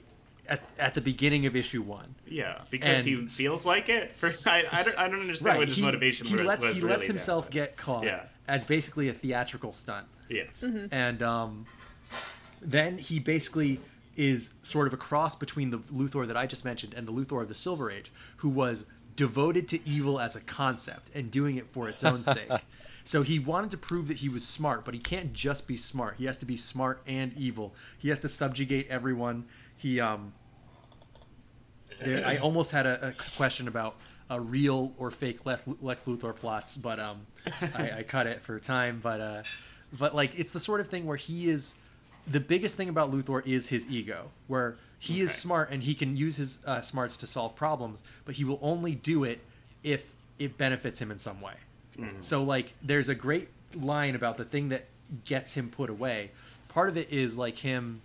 at, 0.48 0.60
at 0.76 0.94
the 0.94 1.00
beginning 1.00 1.46
of 1.46 1.54
issue 1.54 1.80
one. 1.82 2.16
Yeah, 2.26 2.62
because 2.68 3.04
he 3.04 3.26
feels 3.28 3.64
like 3.64 3.88
it. 3.88 4.12
For 4.16 4.34
I, 4.44 4.64
I 4.72 4.82
don't 4.82 4.98
I 4.98 5.08
don't 5.08 5.20
understand 5.20 5.58
what 5.58 5.68
his 5.68 5.76
he, 5.76 5.82
motivation 5.82 6.26
he 6.26 6.34
was. 6.34 6.44
lets 6.44 6.66
was 6.66 6.76
he 6.76 6.82
really 6.82 6.96
lets 6.96 7.06
himself 7.06 7.48
get 7.48 7.76
caught 7.76 8.04
Yeah. 8.04 8.24
as 8.48 8.64
basically 8.64 9.08
a 9.08 9.12
theatrical 9.14 9.72
stunt. 9.72 10.06
Yes. 10.28 10.62
Mm-hmm. 10.66 10.86
And 10.92 11.22
um, 11.22 11.66
then 12.60 12.98
he 12.98 13.18
basically 13.20 13.80
is 14.16 14.52
sort 14.62 14.86
of 14.86 14.92
a 14.92 14.96
cross 14.96 15.34
between 15.34 15.70
the 15.70 15.78
Luthor 15.78 16.26
that 16.26 16.36
I 16.36 16.46
just 16.46 16.64
mentioned 16.64 16.94
and 16.94 17.06
the 17.06 17.12
Luthor 17.12 17.42
of 17.42 17.48
the 17.48 17.54
Silver 17.54 17.90
Age, 17.90 18.12
who 18.38 18.48
was 18.48 18.84
devoted 19.16 19.68
to 19.68 19.88
evil 19.88 20.18
as 20.18 20.36
a 20.36 20.40
concept 20.40 21.10
and 21.14 21.30
doing 21.30 21.56
it 21.56 21.68
for 21.70 21.88
its 21.88 22.04
own 22.04 22.22
sake. 22.22 22.50
So 23.04 23.22
he 23.22 23.38
wanted 23.38 23.70
to 23.72 23.76
prove 23.76 24.08
that 24.08 24.18
he 24.18 24.28
was 24.28 24.46
smart, 24.46 24.84
but 24.84 24.94
he 24.94 25.00
can't 25.00 25.32
just 25.32 25.66
be 25.66 25.76
smart. 25.76 26.16
He 26.18 26.26
has 26.26 26.38
to 26.38 26.46
be 26.46 26.56
smart 26.56 27.02
and 27.06 27.32
evil. 27.36 27.74
He 27.98 28.10
has 28.10 28.20
to 28.20 28.28
subjugate 28.28 28.86
everyone. 28.88 29.46
He 29.76 30.00
um 30.00 30.32
there, 32.04 32.26
I 32.26 32.38
almost 32.38 32.70
had 32.70 32.86
a, 32.86 33.08
a 33.08 33.12
question 33.36 33.68
about 33.68 33.96
a 34.30 34.40
real 34.40 34.92
or 34.98 35.10
fake 35.10 35.40
Lex, 35.44 35.62
Luthor 36.06 36.34
plots, 36.34 36.76
but 36.76 36.98
um, 36.98 37.26
I, 37.74 37.92
I 37.98 38.02
cut 38.02 38.26
it 38.26 38.42
for 38.42 38.58
time. 38.58 39.00
But 39.02 39.20
uh, 39.20 39.42
but 39.98 40.14
like 40.14 40.38
it's 40.38 40.52
the 40.52 40.60
sort 40.60 40.80
of 40.80 40.88
thing 40.88 41.06
where 41.06 41.16
he 41.16 41.48
is 41.48 41.74
the 42.30 42.40
biggest 42.40 42.76
thing 42.76 42.88
about 42.88 43.12
Luthor 43.12 43.44
is 43.46 43.68
his 43.68 43.88
ego, 43.88 44.30
where 44.46 44.76
he 44.98 45.20
is 45.20 45.32
smart 45.34 45.70
and 45.70 45.82
he 45.82 45.94
can 45.94 46.16
use 46.16 46.36
his 46.36 46.58
uh, 46.66 46.80
smarts 46.80 47.16
to 47.18 47.26
solve 47.26 47.56
problems, 47.56 48.02
but 48.24 48.36
he 48.36 48.44
will 48.44 48.60
only 48.62 48.94
do 48.94 49.24
it 49.24 49.40
if 49.82 50.06
it 50.38 50.56
benefits 50.56 51.00
him 51.00 51.10
in 51.10 51.18
some 51.18 51.40
way. 51.40 51.54
So 52.20 52.42
like 52.44 52.72
there's 52.82 53.08
a 53.08 53.14
great 53.14 53.48
line 53.74 54.14
about 54.14 54.36
the 54.36 54.44
thing 54.44 54.68
that 54.70 54.86
gets 55.24 55.54
him 55.54 55.68
put 55.70 55.90
away. 55.90 56.30
Part 56.68 56.88
of 56.88 56.96
it 56.96 57.12
is 57.12 57.36
like 57.36 57.56
him 57.56 58.00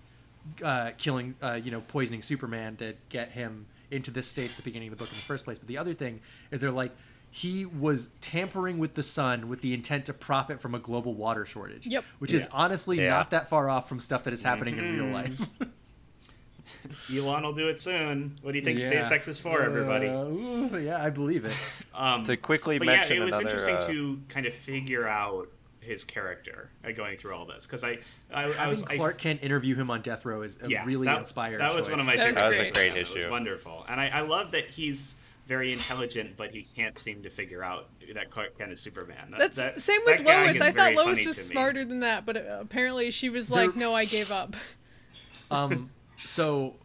uh, 0.63 0.91
killing, 0.97 1.35
uh, 1.41 1.53
you 1.53 1.71
know, 1.71 1.81
poisoning 1.81 2.21
Superman 2.21 2.75
to 2.77 2.95
get 3.09 3.31
him 3.31 3.65
into 3.91 4.11
this 4.11 4.27
state 4.27 4.49
at 4.49 4.57
the 4.57 4.63
beginning 4.63 4.89
of 4.89 4.97
the 4.97 5.01
book 5.01 5.11
in 5.11 5.17
the 5.17 5.23
first 5.23 5.45
place. 5.45 5.57
But 5.59 5.67
the 5.67 5.77
other 5.77 5.93
thing 5.93 6.19
is 6.51 6.59
they're 6.59 6.71
like 6.71 6.91
he 7.37 7.65
was 7.67 8.09
tampering 8.19 8.79
with 8.79 8.95
the 8.95 9.03
sun 9.03 9.47
with 9.47 9.61
the 9.61 9.71
intent 9.73 10.05
to 10.05 10.13
profit 10.13 10.59
from 10.59 10.73
a 10.73 10.79
global 10.79 11.13
water 11.13 11.45
shortage. 11.45 11.85
Yep. 11.85 12.03
Which 12.17 12.33
is 12.33 12.47
honestly 12.51 12.97
Yeah. 12.99 13.09
not 13.09 13.29
that 13.29 13.47
far 13.47 13.69
off 13.69 13.87
from 13.87 13.99
stuff 13.99 14.23
that 14.23 14.33
is 14.33 14.41
happening 14.41 14.77
in 14.79 14.95
real 14.97 15.05
Mhm. 15.05 15.13
life. 15.13 15.39
Elon 17.13 17.43
will 17.43 17.53
do 17.53 17.67
it 17.67 17.79
soon. 17.79 18.37
What 18.41 18.53
do 18.53 18.57
you 18.59 18.63
think 18.65 18.79
Yeah. 18.79 19.01
SpaceX 19.01 19.27
is 19.27 19.39
for, 19.39 19.61
everybody? 19.61 20.07
Uh, 20.07 20.23
ooh, 20.25 20.79
yeah, 20.79 21.03
I 21.03 21.09
believe 21.09 21.45
it. 21.45 21.53
Um, 21.93 22.21
To 22.23 22.37
quickly 22.37 22.77
but 22.77 22.85
mention 22.85 23.17
yeah, 23.17 23.23
it 23.23 23.25
was 23.25 23.35
another, 23.35 23.55
interesting 23.55 23.75
uh, 23.75 23.87
to 23.87 24.21
kind 24.29 24.45
of 24.45 24.53
figure 24.53 25.07
out 25.07 25.49
his 25.79 26.03
character 26.03 26.69
uh, 26.85 26.91
going 26.91 27.17
through 27.17 27.33
all 27.33 27.45
this 27.45 27.65
because 27.65 27.83
I, 27.83 27.97
I, 28.31 28.43
I 28.45 28.51
Having 28.53 28.67
was 28.69 28.83
I- 28.83 28.95
Clark 28.97 29.17
Kent 29.17 29.41
interview 29.43 29.73
him 29.75 29.89
on 29.89 30.01
death 30.01 30.23
row 30.25 30.41
is 30.43 30.59
a 30.61 30.69
yeah, 30.69 30.85
really 30.85 31.05
that, 31.05 31.17
inspired. 31.17 31.59
That 31.59 31.73
was 31.73 31.85
choice. 31.87 31.91
one 31.91 31.99
of 32.01 32.05
my 32.05 32.15
That 32.15 32.27
was 32.29 32.37
favorite. 32.37 32.51
That 32.51 32.59
was 32.59 32.67
a 32.67 32.71
great 32.71 32.87
about 32.89 32.97
it. 32.97 33.01
It 33.07 33.13
was 33.13 33.23
issue. 33.23 33.31
wonderful, 33.31 33.85
and 33.89 33.99
I, 33.99 34.07
I 34.09 34.21
love 34.21 34.51
that 34.51 34.67
he's 34.69 35.15
very 35.47 35.71
intelligent, 35.73 36.35
but 36.37 36.51
he 36.51 36.67
can't 36.75 36.97
seem 36.99 37.23
to 37.23 37.29
figure 37.29 37.63
out 37.63 37.89
that 38.13 38.29
Clark 38.29 38.57
Kent 38.57 38.71
is 38.71 38.81
Superman. 38.81 39.31
That, 39.31 39.39
That's 39.39 39.55
that- 39.55 39.81
same 39.81 40.01
with 40.05 40.23
gag 40.25 40.55
Lois. 40.55 40.61
I 40.61 40.71
thought 40.71 40.93
Lois 40.93 41.25
was 41.25 41.35
to 41.37 41.41
me. 41.41 41.47
smarter 41.47 41.85
than 41.85 42.01
that, 42.01 42.25
but 42.25 42.37
uh, 42.37 42.57
apparently 42.59 43.11
she 43.11 43.29
was 43.29 43.49
like, 43.49 43.71
There- 43.71 43.79
"No, 43.79 43.93
I 43.93 44.05
gave 44.05 44.31
up." 44.31 44.55
Um, 45.49 45.91
so 46.25 46.75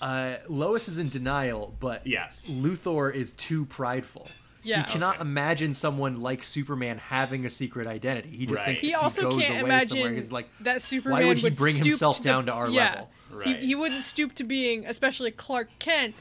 uh, 0.00 0.36
Lois 0.48 0.88
is 0.88 0.96
in 0.96 1.10
denial, 1.10 1.74
but 1.80 2.06
Yes. 2.06 2.46
Luthor 2.48 3.14
is 3.14 3.32
too 3.32 3.66
prideful. 3.66 4.26
Yeah. 4.62 4.84
He 4.84 4.92
cannot 4.92 5.16
Okay. 5.16 5.22
imagine 5.22 5.74
someone 5.74 6.14
like 6.20 6.42
Superman 6.42 6.96
having 6.96 7.44
a 7.44 7.50
secret 7.50 7.86
identity. 7.86 8.30
He 8.34 8.46
just 8.46 8.60
Right. 8.60 8.68
thinks 8.68 8.82
He 8.82 8.92
if 8.92 9.02
also 9.02 9.22
goes 9.30 9.42
can't 9.42 9.60
away 9.60 9.60
somewhere, 9.60 9.76
imagine 10.06 10.14
he's 10.14 10.32
like, 10.32 10.48
that 10.60 10.80
Superman 10.80 11.26
would 11.28 11.38
he 11.38 11.50
bring 11.50 11.74
stoop 11.74 11.86
himself 11.88 12.16
to 12.18 12.22
down 12.22 12.46
the- 12.46 12.52
to 12.52 12.56
our 12.56 12.68
yeah. 12.70 12.88
level? 12.90 13.10
Right. 13.30 13.46
He, 13.60 13.66
he 13.66 13.74
wouldn't 13.74 14.02
stoop 14.02 14.34
to 14.36 14.44
being, 14.44 14.86
especially 14.86 15.30
Clark 15.30 15.68
Kent, 15.78 16.14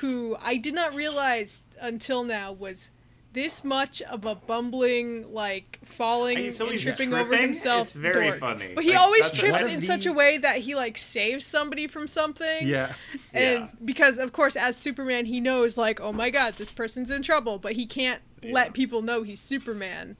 who 0.00 0.36
I 0.40 0.56
did 0.56 0.74
not 0.74 0.94
realize 0.94 1.62
until 1.80 2.24
now 2.24 2.52
was 2.52 2.90
this 3.32 3.62
much 3.62 4.02
of 4.02 4.24
a 4.24 4.34
bumbling, 4.34 5.32
like 5.32 5.78
falling 5.84 6.36
I- 6.38 6.50
so 6.50 6.66
and 6.66 6.74
he's 6.74 6.84
tripping 6.84 7.14
over 7.14 7.36
himself. 7.36 7.84
It's 7.86 7.92
very 7.94 8.26
dork. 8.28 8.38
funny. 8.40 8.72
But 8.74 8.82
he 8.84 8.90
Like, 8.90 8.98
always 8.98 9.30
trips 9.30 9.62
One 9.62 9.70
of 9.70 9.70
in 9.70 9.82
such 9.82 10.04
a 10.06 10.12
way 10.12 10.36
that 10.38 10.58
he 10.58 10.74
like 10.74 10.98
saves 10.98 11.46
somebody 11.46 11.86
from 11.86 12.08
something. 12.08 12.66
yeah. 12.66 12.94
And 13.32 13.60
Yeah. 13.60 13.68
because 13.84 14.18
of 14.18 14.32
course 14.32 14.56
as 14.56 14.76
Superman 14.76 15.26
he 15.26 15.40
knows 15.40 15.76
like, 15.76 16.00
oh 16.00 16.12
my 16.12 16.30
god, 16.30 16.54
this 16.58 16.72
person's 16.72 17.10
in 17.10 17.22
trouble, 17.22 17.58
but 17.58 17.72
he 17.72 17.86
can't 17.86 18.20
Yeah. 18.42 18.52
let 18.52 18.72
people 18.72 19.00
know 19.00 19.22
he's 19.22 19.40
Superman. 19.40 20.16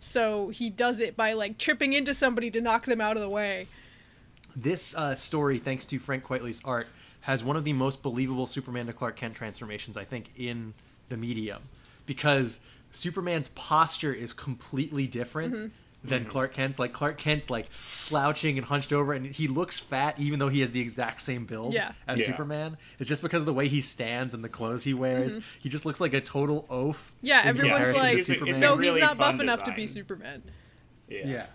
So 0.00 0.48
he 0.48 0.70
does 0.70 1.00
it 1.00 1.16
by 1.16 1.32
like 1.34 1.58
tripping 1.58 1.92
into 1.92 2.14
somebody 2.14 2.50
to 2.52 2.60
knock 2.62 2.86
them 2.86 3.00
out 3.00 3.16
of 3.16 3.22
the 3.22 3.28
way. 3.28 3.66
This 4.56 4.94
uh, 4.94 5.14
story, 5.16 5.58
thanks 5.58 5.84
to 5.86 5.98
Frank 5.98 6.24
Quitely's 6.24 6.60
art, 6.64 6.86
has 7.24 7.42
one 7.44 7.56
of 7.56 7.64
the 7.64 7.72
most 7.74 8.02
believable 8.02 8.46
Superman 8.46 8.86
to 8.86 8.92
Clark 8.92 9.16
Kent 9.16 9.34
transformations 9.34 9.96
I 9.96 10.04
think 10.04 10.30
in 10.36 10.72
the 11.10 11.16
medium, 11.16 11.62
because 12.06 12.60
Superman's 12.90 13.48
posture 13.48 14.12
is 14.12 14.32
completely 14.32 15.06
different 15.06 15.54
Mm-hmm. 15.54 15.68
than 16.10 16.24
Clark 16.26 16.52
Kent's. 16.52 16.78
Like 16.78 16.92
Clark 16.92 17.16
Kent's 17.16 17.48
like 17.48 17.68
slouching 17.88 18.58
and 18.58 18.66
hunched 18.66 18.92
over, 18.92 19.14
and 19.14 19.24
he 19.24 19.48
looks 19.48 19.78
fat 19.78 20.18
even 20.20 20.38
though 20.38 20.48
he 20.50 20.60
has 20.60 20.70
the 20.72 20.80
exact 20.82 21.22
same 21.22 21.46
build 21.46 21.72
Yeah. 21.72 21.92
as 22.06 22.20
Yeah. 22.20 22.26
Superman. 22.26 22.76
It's 22.98 23.08
just 23.08 23.22
because 23.22 23.40
of 23.40 23.46
the 23.46 23.54
way 23.54 23.68
he 23.68 23.80
stands 23.80 24.34
and 24.34 24.44
the 24.44 24.50
clothes 24.50 24.84
he 24.84 24.92
wears. 24.92 25.38
He 25.60 25.70
just 25.70 25.86
looks 25.86 26.00
like 26.02 26.12
a 26.12 26.20
total 26.20 26.66
oaf. 26.68 26.96
Mm-hmm. 27.16 27.26
Yeah, 27.26 27.40
in 27.42 27.48
everyone's 27.48 27.88
comparison 27.88 27.94
to 27.94 28.00
like, 28.02 28.18
It's 28.18 28.28
a- 28.28 28.32
it's 28.32 28.38
Superman. 28.40 28.54
a 28.56 28.60
no, 28.60 28.74
really 28.76 29.00
he's 29.00 29.08
not 29.08 29.16
buff 29.18 29.32
fun 29.32 29.40
enough 29.40 29.64
to 29.64 29.72
be. 29.72 29.86
Superman. 29.86 30.42
Yeah. 31.08 31.26
yeah. 31.26 31.46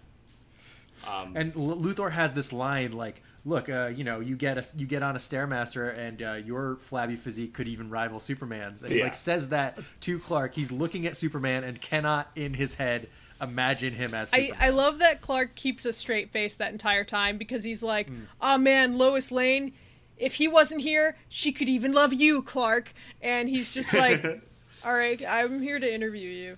Um, 1.08 1.34
And 1.36 1.56
L- 1.56 1.78
Luthor 1.78 2.12
has 2.12 2.34
this 2.34 2.52
line 2.52 2.92
like, 2.92 3.22
"Look, 3.46 3.70
uh, 3.70 3.92
you 3.96 4.04
know, 4.04 4.20
you 4.20 4.36
get 4.36 4.58
a 4.58 4.66
you 4.78 4.86
get 4.86 5.04
on 5.04 5.16
a 5.16 5.20
stairmaster, 5.20 5.98
and 5.98 6.22
uh, 6.22 6.34
your 6.34 6.78
flabby 6.82 7.16
physique 7.16 7.54
could 7.54 7.68
even 7.68 7.90
rival 7.90 8.20
Superman's." 8.20 8.84
And 8.84 8.92
he 8.92 9.02
like 9.04 9.14
says 9.14 9.50
that 9.50 9.80
to 10.02 10.20
Clark. 10.20 10.56
He's 10.56 10.72
looking 10.72 11.06
at 11.06 11.18
Superman 11.18 11.64
and 11.64 11.80
cannot 11.82 12.30
in 12.36 12.54
his 12.54 12.76
head 12.76 13.10
imagine 13.42 13.94
him 13.94 14.14
as 14.14 14.34
I, 14.34 14.48
Superman. 14.48 14.58
I 14.62 14.70
love 14.70 15.00
that 15.00 15.22
Clark 15.22 15.56
keeps 15.56 15.86
a 15.86 15.94
straight 15.94 16.32
face 16.32 16.54
that 16.56 16.72
entire 16.74 17.06
time 17.06 17.38
because 17.38 17.64
he's 17.64 17.82
like, 17.82 18.08
Hmm. 18.10 18.24
oh 18.42 18.58
man, 18.58 18.98
Lois 18.98 19.32
Lane, 19.32 19.72
if 20.18 20.36
he 20.36 20.48
wasn't 20.48 20.82
here, 20.82 21.16
she 21.30 21.52
could 21.54 21.70
even 21.70 21.94
love 21.94 22.14
you, 22.14 22.42
Clark. 22.42 22.94
And 23.22 23.48
he's 23.48 23.72
just 23.74 23.94
like, 23.94 24.24
all 24.84 24.94
right, 24.94 25.24
I'm 25.26 25.62
here 25.62 25.80
to 25.80 25.94
interview 25.94 26.30
you. 26.30 26.58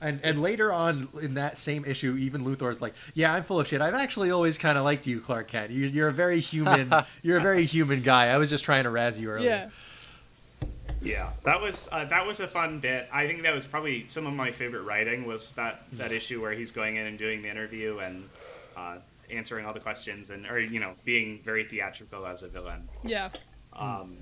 And 0.00 0.20
and 0.22 0.40
later 0.40 0.72
on 0.72 1.08
in 1.20 1.34
that 1.34 1.58
same 1.58 1.84
issue, 1.84 2.16
even 2.16 2.44
Luthor's 2.44 2.80
like, 2.80 2.94
"Yeah, 3.14 3.32
I'm 3.32 3.42
full 3.42 3.60
of 3.60 3.66
shit. 3.66 3.80
I've 3.80 3.94
actually 3.94 4.30
always 4.30 4.58
kind 4.58 4.78
of 4.78 4.84
liked 4.84 5.06
you, 5.06 5.20
Clark 5.20 5.48
Kent. 5.48 5.70
You, 5.70 5.86
you're 5.86 6.08
a 6.08 6.12
very 6.12 6.40
human. 6.40 6.92
you're 7.22 7.38
a 7.38 7.42
very 7.42 7.64
human 7.64 8.02
guy. 8.02 8.28
I 8.28 8.38
was 8.38 8.50
just 8.50 8.64
trying 8.64 8.84
to 8.84 8.90
razz 8.90 9.18
you 9.18 9.30
earlier." 9.30 9.48
Yeah. 9.48 9.70
Yeah, 11.00 11.30
that 11.44 11.60
was 11.60 11.88
uh, 11.92 12.06
that 12.06 12.26
was 12.26 12.40
a 12.40 12.48
fun 12.48 12.80
bit. 12.80 13.08
I 13.12 13.26
think 13.26 13.42
that 13.42 13.54
was 13.54 13.66
probably 13.68 14.06
some 14.08 14.26
of 14.26 14.32
my 14.32 14.50
favorite 14.50 14.82
writing 14.82 15.26
was 15.26 15.52
that 15.52 15.82
that 15.92 16.10
issue 16.10 16.42
where 16.42 16.52
he's 16.52 16.72
going 16.72 16.96
in 16.96 17.06
and 17.06 17.16
doing 17.16 17.40
the 17.40 17.48
interview 17.48 17.98
and 17.98 18.28
uh, 18.76 18.96
answering 19.30 19.64
all 19.64 19.72
the 19.72 19.80
questions 19.80 20.30
and 20.30 20.44
or 20.46 20.58
you 20.58 20.80
know 20.80 20.94
being 21.04 21.40
very 21.44 21.64
theatrical 21.64 22.26
as 22.26 22.42
a 22.42 22.48
villain. 22.48 22.88
Yeah. 23.04 23.30
Um, 23.74 24.16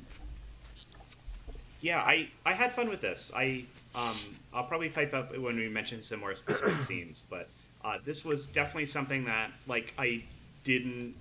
yeah, 1.80 2.00
I 2.00 2.28
I 2.44 2.52
had 2.52 2.72
fun 2.72 2.88
with 2.90 3.00
this. 3.00 3.32
I 3.34 3.64
um, 3.96 4.16
I'll 4.52 4.64
probably 4.64 4.90
pipe 4.90 5.14
up 5.14 5.36
when 5.36 5.56
we 5.56 5.68
mention 5.68 6.02
some 6.02 6.20
more 6.20 6.36
specific 6.36 6.80
scenes, 6.82 7.22
but 7.28 7.48
uh, 7.84 7.98
this 8.04 8.24
was 8.24 8.46
definitely 8.46 8.86
something 8.86 9.24
that 9.24 9.50
like 9.66 9.94
I 9.98 10.22
didn't 10.64 11.14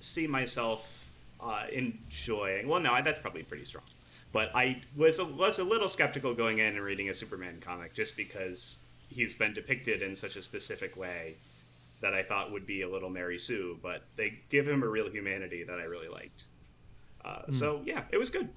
see 0.00 0.26
myself 0.26 1.04
uh, 1.40 1.64
enjoying. 1.72 2.68
Well, 2.68 2.80
no, 2.80 3.00
that's 3.02 3.18
probably 3.18 3.42
pretty 3.42 3.64
strong. 3.64 3.84
But 4.32 4.50
I 4.54 4.80
was 4.96 5.18
a, 5.18 5.26
was 5.26 5.58
a 5.58 5.64
little 5.64 5.88
skeptical 5.88 6.32
going 6.32 6.58
in 6.58 6.74
and 6.74 6.80
reading 6.80 7.10
a 7.10 7.14
Superman 7.14 7.60
comic 7.60 7.92
just 7.92 8.16
because 8.16 8.78
he's 9.10 9.34
been 9.34 9.52
depicted 9.52 10.00
in 10.00 10.16
such 10.16 10.36
a 10.36 10.42
specific 10.42 10.96
way 10.96 11.34
that 12.00 12.14
I 12.14 12.22
thought 12.22 12.50
would 12.50 12.66
be 12.66 12.80
a 12.82 12.88
little 12.88 13.10
Mary 13.10 13.38
Sue. 13.38 13.78
But 13.82 14.04
they 14.16 14.38
give 14.48 14.66
him 14.66 14.82
a 14.82 14.88
real 14.88 15.10
humanity 15.10 15.64
that 15.64 15.78
I 15.78 15.84
really 15.84 16.08
liked. 16.08 16.44
Uh, 17.24 17.50
So 17.50 17.82
yeah, 17.84 18.04
it 18.10 18.16
was 18.16 18.30
good. 18.30 18.48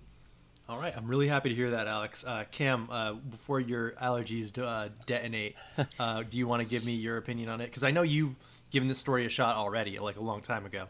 All 0.67 0.79
right, 0.79 0.95
I'm 0.97 1.05
really 1.05 1.27
happy 1.27 1.49
to 1.49 1.55
hear 1.55 1.71
that, 1.71 1.87
Alex. 1.87 2.23
Uh, 2.25 2.43
Cam, 2.49 2.89
uh, 2.89 3.13
before 3.13 3.59
your 3.59 3.91
allergies 3.91 4.57
uh, 4.57 4.89
detonate, 5.05 5.55
uh, 5.99 6.23
do 6.23 6.37
you 6.37 6.47
want 6.47 6.61
to 6.61 6.67
give 6.67 6.83
me 6.83 6.93
your 6.93 7.17
opinion 7.17 7.49
on 7.49 7.61
it? 7.61 7.65
Because 7.65 7.83
I 7.83 7.91
know 7.91 8.01
you've 8.01 8.35
given 8.71 8.87
this 8.87 8.97
story 8.97 9.27
a 9.27 9.29
shot 9.29 9.55
already, 9.57 9.99
like 9.99 10.17
a 10.17 10.21
long 10.21 10.41
time 10.41 10.65
ago. 10.65 10.87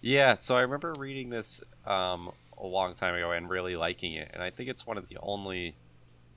Yeah, 0.00 0.34
so 0.34 0.54
I 0.54 0.60
remember 0.60 0.94
reading 0.96 1.30
this 1.30 1.60
um, 1.84 2.30
a 2.56 2.64
long 2.64 2.94
time 2.94 3.16
ago 3.16 3.32
and 3.32 3.50
really 3.50 3.74
liking 3.74 4.14
it, 4.14 4.30
and 4.32 4.40
I 4.40 4.50
think 4.50 4.68
it's 4.68 4.86
one 4.86 4.96
of 4.96 5.08
the 5.08 5.18
only 5.20 5.74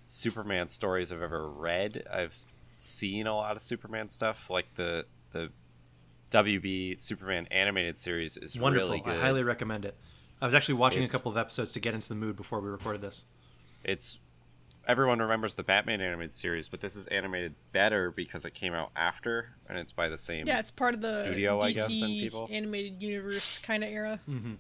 Superman 0.08 0.68
stories 0.68 1.12
I've 1.12 1.22
ever 1.22 1.48
read. 1.48 2.04
I've 2.12 2.36
seen 2.78 3.28
a 3.28 3.36
lot 3.36 3.56
of 3.56 3.62
Superman 3.62 4.10
stuff, 4.10 4.50
like 4.50 4.74
the 4.76 5.06
the 5.34 5.52
WB 6.32 7.00
Superman 7.00 7.48
animated 7.52 7.96
series 7.96 8.38
is 8.38 8.58
Wonderful. 8.58 8.90
really 8.90 9.02
good. 9.02 9.18
I 9.18 9.22
highly 9.22 9.44
recommend 9.44 9.86
it. 9.86 9.96
I 10.42 10.46
was 10.46 10.56
actually 10.56 10.76
watching 10.76 11.04
It's- 11.04 11.14
a 11.14 11.18
couple 11.18 11.32
of 11.32 11.38
episodes 11.38 11.72
to 11.74 11.80
get 11.80 11.94
into 11.94 12.10
the 12.10 12.16
mood 12.16 12.36
before 12.36 12.60
we 12.62 12.70
recorded 12.70 13.02
this. 13.02 13.26
It's 13.84 14.20
everyone 14.88 15.20
remembers 15.20 15.54
the 15.56 15.64
Batman 15.64 16.02
animated 16.02 16.34
series, 16.34 16.68
but 16.68 16.82
this 16.82 16.96
is 16.96 17.06
animated 17.08 17.54
better 17.72 18.10
because 18.12 18.46
it 18.46 18.54
came 18.56 18.74
out 18.74 18.92
after, 18.96 19.54
and 19.70 19.78
it's 19.78 19.92
by 19.94 20.10
the 20.10 20.18
same. 20.18 20.48
Yeah, 20.48 20.60
it's 20.60 20.72
part 20.72 20.96
of 20.96 21.02
the 21.02 21.14
studio, 21.14 21.60
DC 21.62 21.66
I 21.68 21.72
guess, 21.74 22.02
and 22.02 22.10
people. 22.12 22.48
animated 22.52 23.02
universe 23.02 23.60
kind 23.60 23.84
of 23.84 23.92
era. 23.92 24.20
Mm-hmm. 24.28 24.56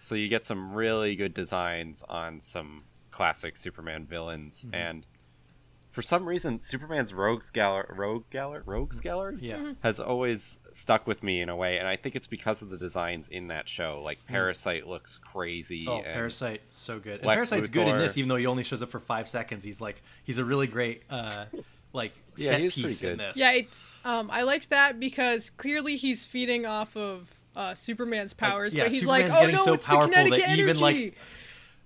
So 0.00 0.14
you 0.14 0.28
get 0.28 0.44
some 0.46 0.72
really 0.72 1.14
good 1.14 1.34
designs 1.34 2.02
on 2.08 2.40
some 2.40 2.84
classic 3.10 3.56
Superman 3.58 4.06
villains, 4.06 4.64
Mhm. 4.66 4.74
and 4.74 5.06
for 5.92 6.02
some 6.02 6.26
reason, 6.26 6.58
Superman's 6.58 7.12
Rogues 7.14 7.50
Gallery, 7.50 7.86
Rogue 7.90 8.24
Gallery, 8.30 8.62
Rogues 8.64 9.00
Gallery, 9.00 9.36
Yeah. 9.40 9.56
Mhm. 9.58 9.76
has 9.82 10.00
always 10.00 10.58
stuck 10.72 11.06
with 11.06 11.22
me 11.22 11.40
in 11.42 11.48
a 11.48 11.54
way, 11.54 11.78
and 11.78 11.86
I 11.86 11.96
think 11.96 12.16
it's 12.16 12.26
because 12.26 12.62
of 12.62 12.70
the 12.70 12.78
designs 12.78 13.28
in 13.28 13.48
that 13.48 13.68
show. 13.68 14.00
Like 14.02 14.18
Parasite 14.26 14.86
looks 14.88 15.18
crazy. 15.18 15.86
Oh, 15.86 15.98
and 15.98 16.06
Parasite, 16.06 16.62
so 16.70 16.98
good. 16.98 17.18
And 17.20 17.26
Lex 17.26 17.36
Parasite's 17.50 17.68
good 17.68 17.88
in 17.88 17.98
this, 17.98 18.16
even 18.16 18.28
though 18.28 18.36
he 18.36 18.46
only 18.46 18.64
shows 18.64 18.82
up 18.82 18.90
for 18.90 19.00
five 19.00 19.28
seconds. 19.28 19.62
He's 19.62 19.80
like, 19.80 20.02
he's 20.24 20.38
a 20.38 20.44
really 20.44 20.66
great, 20.66 21.02
uh, 21.10 21.44
like 21.92 22.12
Yeah, 22.36 22.48
set 22.48 22.60
he's 22.60 22.72
pretty 22.72 22.88
piece 22.88 23.02
in 23.02 23.18
this. 23.18 23.36
Yeah, 23.36 23.52
it's 23.52 23.82
um, 24.04 24.30
I 24.32 24.42
liked 24.42 24.70
that 24.70 24.98
because 24.98 25.50
clearly 25.50 25.96
he's 25.96 26.24
feeding 26.24 26.64
off 26.66 26.96
of 26.96 27.28
uh, 27.54 27.74
Superman's 27.74 28.32
powers, 28.32 28.74
yeah, 28.74 28.84
but 28.84 28.92
he's 28.92 29.02
Superman's 29.02 29.30
like, 29.34 29.42
oh 29.44 29.50
no, 29.50 29.64
so 29.64 29.72
it's 29.74 29.84
powerful 29.84 30.08
the 30.08 30.14
kinetic 30.14 30.40
that 30.40 30.48
energy. 30.48 30.62
even 30.62 30.78
like 30.80 31.16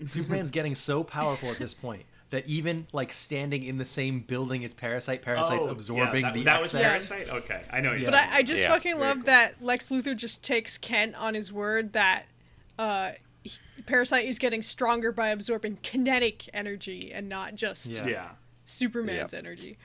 Superman's 0.04 0.50
getting 0.50 0.74
so 0.74 1.02
powerful 1.02 1.50
at 1.50 1.58
this 1.58 1.74
point 1.74 2.04
that 2.30 2.46
even 2.48 2.86
like 2.92 3.12
standing 3.12 3.62
in 3.62 3.78
the 3.78 3.84
same 3.84 4.20
building 4.20 4.64
as 4.64 4.74
Parasite, 4.74 5.22
Parasite's 5.22 5.62
Oh, 5.62 5.66
yeah, 5.66 5.72
absorbing 5.72 6.22
that, 6.22 6.34
the 6.34 6.42
that 6.44 6.60
was 6.60 6.74
excess. 6.74 7.08
Parasite. 7.08 7.32
Okay, 7.34 7.62
I 7.70 7.80
know. 7.80 7.92
You 7.92 8.04
but 8.06 8.14
I, 8.14 8.36
I 8.38 8.42
just 8.42 8.62
Yeah. 8.62 8.68
fucking 8.70 8.94
Very 8.94 9.04
love 9.04 9.16
cool. 9.18 9.24
that 9.26 9.62
Lex 9.62 9.90
Luthor 9.90 10.16
just 10.16 10.42
takes 10.42 10.76
Kent 10.76 11.14
on 11.14 11.34
his 11.34 11.52
word 11.52 11.92
that 11.92 12.24
uh, 12.78 13.12
he- 13.44 13.52
Parasite 13.86 14.26
is 14.26 14.38
getting 14.40 14.62
stronger 14.62 15.12
by 15.12 15.28
absorbing 15.28 15.78
kinetic 15.82 16.48
energy 16.52 17.12
and 17.12 17.28
not 17.28 17.54
just 17.54 17.86
Yeah. 17.86 18.06
Yeah. 18.06 18.28
Superman's 18.64 19.32
Yep. 19.32 19.38
energy. 19.44 19.78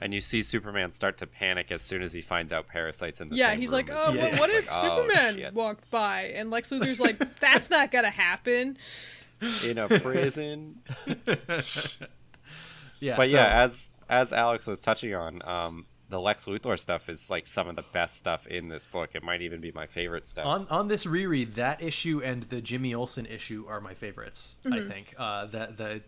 And 0.00 0.14
you 0.14 0.20
see 0.20 0.42
Superman 0.44 0.92
start 0.92 1.18
to 1.18 1.26
panic 1.26 1.72
as 1.72 1.82
soon 1.82 2.00
as 2.00 2.12
he 2.12 2.20
finds 2.20 2.52
out 2.52 2.68
Parasite's 2.68 3.20
in 3.20 3.28
the 3.28 3.34
yeah, 3.34 3.48
same 3.50 3.60
he's 3.60 3.70
room 3.70 3.76
like, 3.78 3.90
as 3.90 3.98
oh, 4.00 4.10
him. 4.12 4.16
well, 4.18 4.26
It's 4.28 4.38
what 4.38 4.50
if 4.50 4.68
oh, 4.70 4.80
Superman 5.02 5.34
shit. 5.34 5.52
walked 5.52 5.90
by? 5.90 6.26
And 6.26 6.48
Lex 6.48 6.70
Luthor's 6.70 7.00
like, 7.00 7.18
that's 7.40 7.68
not 7.70 7.90
gonna 7.90 8.10
happen. 8.10 8.78
In 9.66 9.78
a 9.78 9.88
prison? 10.00 10.80
Yeah, 13.00 13.16
but 13.16 13.28
so- 13.28 13.36
yeah, 13.36 13.62
as 13.62 13.90
as 14.08 14.32
Alex 14.32 14.66
was 14.66 14.80
touching 14.80 15.14
on, 15.14 15.40
um, 15.48 15.86
the 16.10 16.20
Lex 16.20 16.44
Luthor 16.46 16.78
stuff 16.78 17.08
is 17.08 17.30
like 17.30 17.46
some 17.46 17.66
of 17.68 17.76
the 17.76 17.84
best 17.94 18.16
stuff 18.16 18.46
in 18.46 18.68
this 18.68 18.84
book. 18.84 19.10
It 19.14 19.22
might 19.22 19.40
even 19.40 19.60
be 19.62 19.72
my 19.72 19.86
favorite 19.86 20.28
stuff. 20.28 20.44
On 20.44 20.66
on 20.68 20.88
this 20.88 21.06
reread, 21.06 21.54
that 21.54 21.80
issue 21.80 22.20
and 22.22 22.42
the 22.44 22.60
Jimmy 22.60 22.92
Olsen 22.94 23.24
issue 23.24 23.64
are 23.68 23.80
my 23.80 23.94
favorites. 23.94 24.56
I 24.66 24.68
Mhm. 24.68 24.88
think 24.88 25.14
uh, 25.16 25.46
the 25.46 25.68
the 25.74 26.02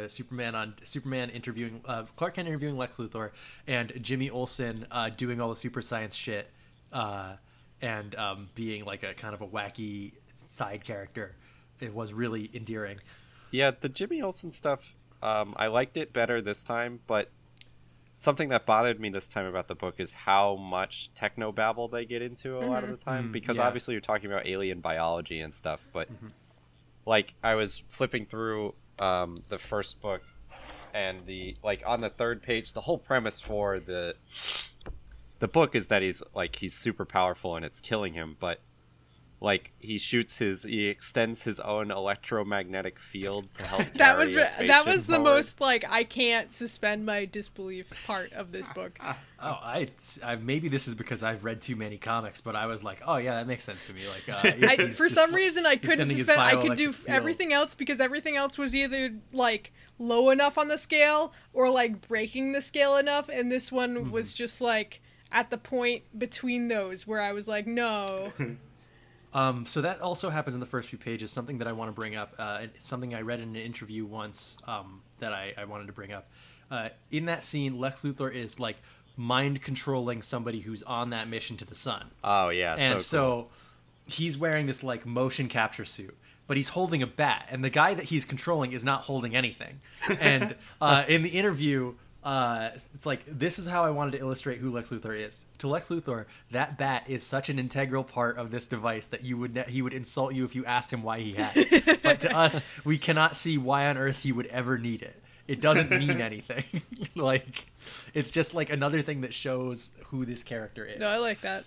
the 0.00 0.08
Superman 0.08 0.54
on 0.54 0.74
Superman 0.84 1.28
interviewing 1.28 1.82
uh, 1.84 2.04
Clark 2.16 2.36
Kent 2.36 2.48
interviewing 2.48 2.78
Lex 2.78 2.96
Luthor 2.96 3.32
and 3.66 3.92
Jimmy 4.02 4.30
Olsen 4.30 4.86
uh, 4.90 5.10
doing 5.10 5.42
all 5.42 5.50
the 5.50 5.56
super 5.56 5.82
science 5.82 6.14
shit 6.14 6.50
uh, 6.94 7.34
and 7.82 8.14
um, 8.14 8.48
being 8.54 8.86
like 8.86 9.02
a 9.02 9.12
kind 9.12 9.34
of 9.34 9.42
a 9.42 9.46
wacky 9.46 10.12
side 10.34 10.82
character. 10.82 11.34
It 11.80 11.94
was 11.94 12.12
really 12.12 12.50
endearing. 12.54 12.98
Yeah, 13.50 13.70
the 13.78 13.88
Jimmy 13.88 14.20
Olsen 14.22 14.50
stuff, 14.50 14.94
um, 15.22 15.54
I 15.56 15.68
liked 15.68 15.96
it 15.96 16.12
better 16.12 16.40
this 16.42 16.62
time, 16.64 17.00
but 17.06 17.30
something 18.16 18.48
that 18.48 18.66
bothered 18.66 18.98
me 19.00 19.08
this 19.08 19.28
time 19.28 19.46
about 19.46 19.68
the 19.68 19.74
book 19.74 19.94
is 19.98 20.12
how 20.12 20.56
much 20.56 21.10
techno 21.14 21.52
babble 21.52 21.88
they 21.88 22.04
get 22.04 22.20
into 22.20 22.58
a 22.58 22.66
lot 22.66 22.82
of 22.82 22.90
Mhm. 22.90 22.98
the 22.98 23.04
time. 23.04 23.28
Mm, 23.28 23.32
because 23.32 23.56
yeah. 23.56 23.66
obviously 23.66 23.94
you're 23.94 24.00
talking 24.00 24.30
about 24.30 24.46
alien 24.46 24.80
biology 24.80 25.40
and 25.40 25.54
stuff, 25.54 25.80
but 25.92 26.08
like 27.06 27.34
I 27.42 27.54
was 27.54 27.82
flipping 27.88 28.26
through 28.26 28.74
um, 28.98 29.44
the 29.48 29.58
first 29.58 30.00
book, 30.00 30.22
and 30.92 31.24
the 31.26 31.56
like 31.62 31.82
on 31.86 32.00
the 32.00 32.10
third 32.10 32.42
page, 32.42 32.72
the 32.72 32.80
whole 32.80 32.98
premise 32.98 33.40
for 33.40 33.78
the 33.78 34.16
the 35.38 35.46
book 35.46 35.76
is 35.76 35.86
that 35.88 36.02
he's 36.02 36.20
like 36.34 36.56
he's 36.56 36.74
super 36.74 37.04
powerful 37.04 37.54
and 37.54 37.64
it's 37.64 37.80
killing 37.80 38.14
him, 38.14 38.36
but 38.40 38.60
like 39.40 39.72
he 39.78 39.98
shoots 39.98 40.38
his 40.38 40.64
he 40.64 40.86
extends 40.86 41.42
his 41.42 41.60
own 41.60 41.90
electromagnetic 41.92 42.98
field 42.98 43.46
to 43.54 43.66
help 43.66 43.86
That 43.94 44.18
was 44.18 44.32
a 44.34 44.38
that 44.38 44.52
spaceship 44.52 44.86
was 44.86 45.06
the 45.06 45.14
forward. 45.14 45.24
most 45.30 45.60
like 45.60 45.84
I 45.88 46.04
can't 46.04 46.52
suspend 46.52 47.06
my 47.06 47.24
disbelief 47.24 47.92
part 48.06 48.32
of 48.32 48.52
this 48.52 48.68
book. 48.70 48.98
Oh, 49.40 49.50
I, 49.50 49.86
I 50.24 50.34
maybe 50.34 50.66
this 50.68 50.88
is 50.88 50.96
because 50.96 51.22
I've 51.22 51.44
read 51.44 51.60
too 51.60 51.76
many 51.76 51.96
comics, 51.96 52.40
but 52.40 52.56
I 52.56 52.66
was 52.66 52.82
like, 52.82 53.00
oh 53.06 53.18
yeah, 53.18 53.36
that 53.36 53.46
makes 53.46 53.62
sense 53.62 53.86
to 53.86 53.92
me. 53.92 54.00
Like, 54.08 54.28
uh, 54.28 54.66
I, 54.66 54.88
for 54.88 55.08
some 55.08 55.30
like, 55.30 55.36
reason, 55.38 55.64
I 55.64 55.76
couldn't 55.76 56.08
suspend. 56.08 56.40
I 56.40 56.60
could 56.60 56.76
do 56.76 56.92
field. 56.92 57.14
everything 57.14 57.52
else 57.52 57.72
because 57.72 58.00
everything 58.00 58.36
else 58.36 58.58
was 58.58 58.74
either 58.74 59.12
like 59.32 59.72
low 60.00 60.30
enough 60.30 60.58
on 60.58 60.66
the 60.66 60.76
scale 60.76 61.32
or 61.52 61.70
like 61.70 62.08
breaking 62.08 62.50
the 62.50 62.60
scale 62.60 62.96
enough, 62.96 63.28
and 63.28 63.52
this 63.52 63.70
one 63.70 63.94
Mm-hmm. 63.94 64.10
was 64.10 64.32
just 64.32 64.60
like 64.60 65.00
at 65.30 65.50
the 65.50 65.58
point 65.58 66.02
between 66.18 66.66
those 66.66 67.06
where 67.06 67.20
I 67.20 67.30
was 67.30 67.46
like, 67.46 67.64
no. 67.68 68.32
Um, 69.34 69.66
so 69.66 69.82
that 69.82 70.00
also 70.00 70.30
happens 70.30 70.54
in 70.54 70.60
the 70.60 70.66
first 70.66 70.88
few 70.88 70.98
pages. 70.98 71.30
Something 71.30 71.58
that 71.58 71.68
I 71.68 71.72
want 71.72 71.88
to 71.88 71.92
bring 71.92 72.16
up. 72.16 72.34
Uh, 72.38 72.66
something 72.78 73.14
I 73.14 73.20
read 73.20 73.40
in 73.40 73.50
an 73.50 73.56
interview 73.56 74.04
once 74.06 74.58
um, 74.66 75.02
that 75.18 75.32
I, 75.32 75.54
I 75.56 75.64
wanted 75.64 75.86
to 75.86 75.92
bring 75.92 76.12
up. 76.12 76.30
Uh, 76.70 76.88
in 77.10 77.26
that 77.26 77.42
scene, 77.42 77.78
Lex 77.78 78.02
Luthor 78.02 78.32
is 78.32 78.58
like 78.60 78.76
mind 79.16 79.62
controlling 79.62 80.22
somebody 80.22 80.60
who's 80.60 80.82
on 80.82 81.10
that 81.10 81.28
mission 81.28 81.56
to 81.58 81.64
the 81.64 81.74
sun. 81.74 82.10
Oh 82.22 82.48
yeah, 82.50 82.74
and 82.78 83.02
so, 83.02 83.18
cool. 83.18 83.48
so 83.48 83.48
he's 84.06 84.38
wearing 84.38 84.66
this 84.66 84.82
like 84.82 85.04
motion 85.04 85.48
capture 85.48 85.84
suit 85.84 86.16
but 86.48 86.56
he's 86.56 86.70
holding 86.70 87.02
a 87.02 87.06
bat 87.06 87.46
and 87.50 87.62
the 87.62 87.70
guy 87.70 87.94
that 87.94 88.06
he's 88.06 88.24
controlling 88.24 88.72
is 88.72 88.82
not 88.82 89.02
holding 89.02 89.36
anything 89.36 89.80
and 90.18 90.56
uh, 90.80 91.04
in 91.06 91.22
the 91.22 91.28
interview 91.28 91.94
uh, 92.24 92.70
it's 92.74 93.06
like 93.06 93.22
this 93.26 93.58
is 93.58 93.66
how 93.66 93.84
i 93.84 93.90
wanted 93.90 94.10
to 94.10 94.18
illustrate 94.18 94.58
who 94.58 94.70
lex 94.72 94.90
luthor 94.90 95.16
is. 95.18 95.46
To 95.58 95.68
lex 95.68 95.88
luthor 95.88 96.26
that 96.50 96.76
bat 96.76 97.04
is 97.08 97.22
such 97.22 97.48
an 97.48 97.58
integral 97.58 98.02
part 98.04 98.36
of 98.38 98.50
this 98.50 98.66
device 98.66 99.06
that 99.06 99.24
you 99.24 99.36
would 99.38 99.54
ne- 99.54 99.64
he 99.68 99.82
would 99.82 99.92
insult 99.92 100.34
you 100.34 100.44
if 100.44 100.54
you 100.54 100.64
asked 100.64 100.92
him 100.92 101.02
why 101.02 101.20
he 101.20 101.32
had 101.32 101.52
it. 101.56 102.02
But 102.02 102.20
to 102.20 102.36
us 102.36 102.62
we 102.84 102.98
cannot 102.98 103.36
see 103.36 103.56
why 103.56 103.86
on 103.86 103.96
earth 103.96 104.22
he 104.22 104.32
would 104.32 104.46
ever 104.46 104.76
need 104.78 105.02
it. 105.02 105.22
It 105.46 105.60
doesn't 105.60 105.90
mean 105.90 106.20
anything. 106.20 106.82
Like 107.14 107.66
it's 108.14 108.30
just 108.30 108.52
like 108.54 108.70
another 108.70 109.00
thing 109.02 109.22
that 109.22 109.32
shows 109.34 109.90
who 110.06 110.24
this 110.24 110.42
character 110.42 110.84
is. 110.84 110.98
No, 111.00 111.06
I 111.06 111.16
like 111.18 111.40
that. 111.42 111.64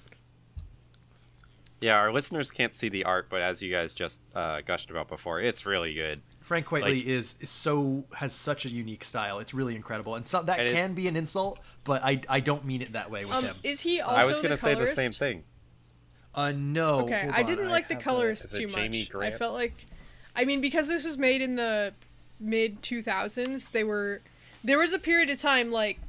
yeah, 1.81 1.95
our 1.95 2.11
listeners 2.13 2.51
can't 2.51 2.75
see 2.75 2.89
the 2.89 3.05
art, 3.05 3.27
but 3.29 3.41
as 3.41 3.61
you 3.61 3.71
guys 3.71 3.93
just 3.93 4.21
uh, 4.35 4.61
gushed 4.61 4.91
about 4.91 5.07
before, 5.07 5.41
it's 5.41 5.65
really 5.65 5.93
good. 5.93 6.21
Frank 6.51 6.65
Quitely 6.67 6.81
Like- 6.81 7.05
is, 7.05 7.35
is 7.39 7.49
so 7.49 8.03
has 8.13 8.33
such 8.33 8.65
a 8.65 8.69
unique 8.69 9.05
style. 9.05 9.39
It's 9.39 9.53
really 9.53 9.73
incredible, 9.73 10.15
and 10.15 10.27
so 10.27 10.41
that 10.41 10.59
And 10.59 10.67
it- 10.67 10.73
can 10.73 10.93
be 10.93 11.07
an 11.07 11.15
insult, 11.15 11.59
but 11.85 12.03
I 12.03 12.19
I 12.27 12.41
don't 12.41 12.65
mean 12.65 12.81
it 12.81 12.91
that 12.91 13.09
way 13.09 13.23
with 13.23 13.33
Um, 13.33 13.45
him. 13.45 13.55
is 13.63 13.79
he 13.79 14.01
also 14.01 14.19
I 14.21 14.25
was 14.25 14.39
gonna 14.39 14.57
say 14.57 14.75
the 14.75 14.87
same 14.87 15.13
thing. 15.13 15.45
Uh, 16.35 16.51
no. 16.51 17.03
Okay, 17.05 17.29
I 17.31 17.43
didn't 17.43 17.69
like 17.69 17.87
the 17.87 17.93
have 17.93 18.03
colorist 18.03 18.53
too 18.53 18.67
Jamie 18.67 19.07
much. 19.13 19.23
I 19.23 19.31
felt 19.31 19.53
like, 19.53 19.85
I 20.35 20.43
mean, 20.43 20.59
because 20.59 20.89
this 20.89 21.05
was 21.05 21.17
made 21.17 21.41
in 21.41 21.55
the 21.55 21.93
mid 22.37 22.81
2000s, 22.81 23.71
they 23.71 23.85
were 23.85 24.19
there 24.61 24.77
was 24.77 24.91
a 24.91 24.99
period 24.99 25.29
of 25.29 25.37
time 25.37 25.71
like 25.71 25.99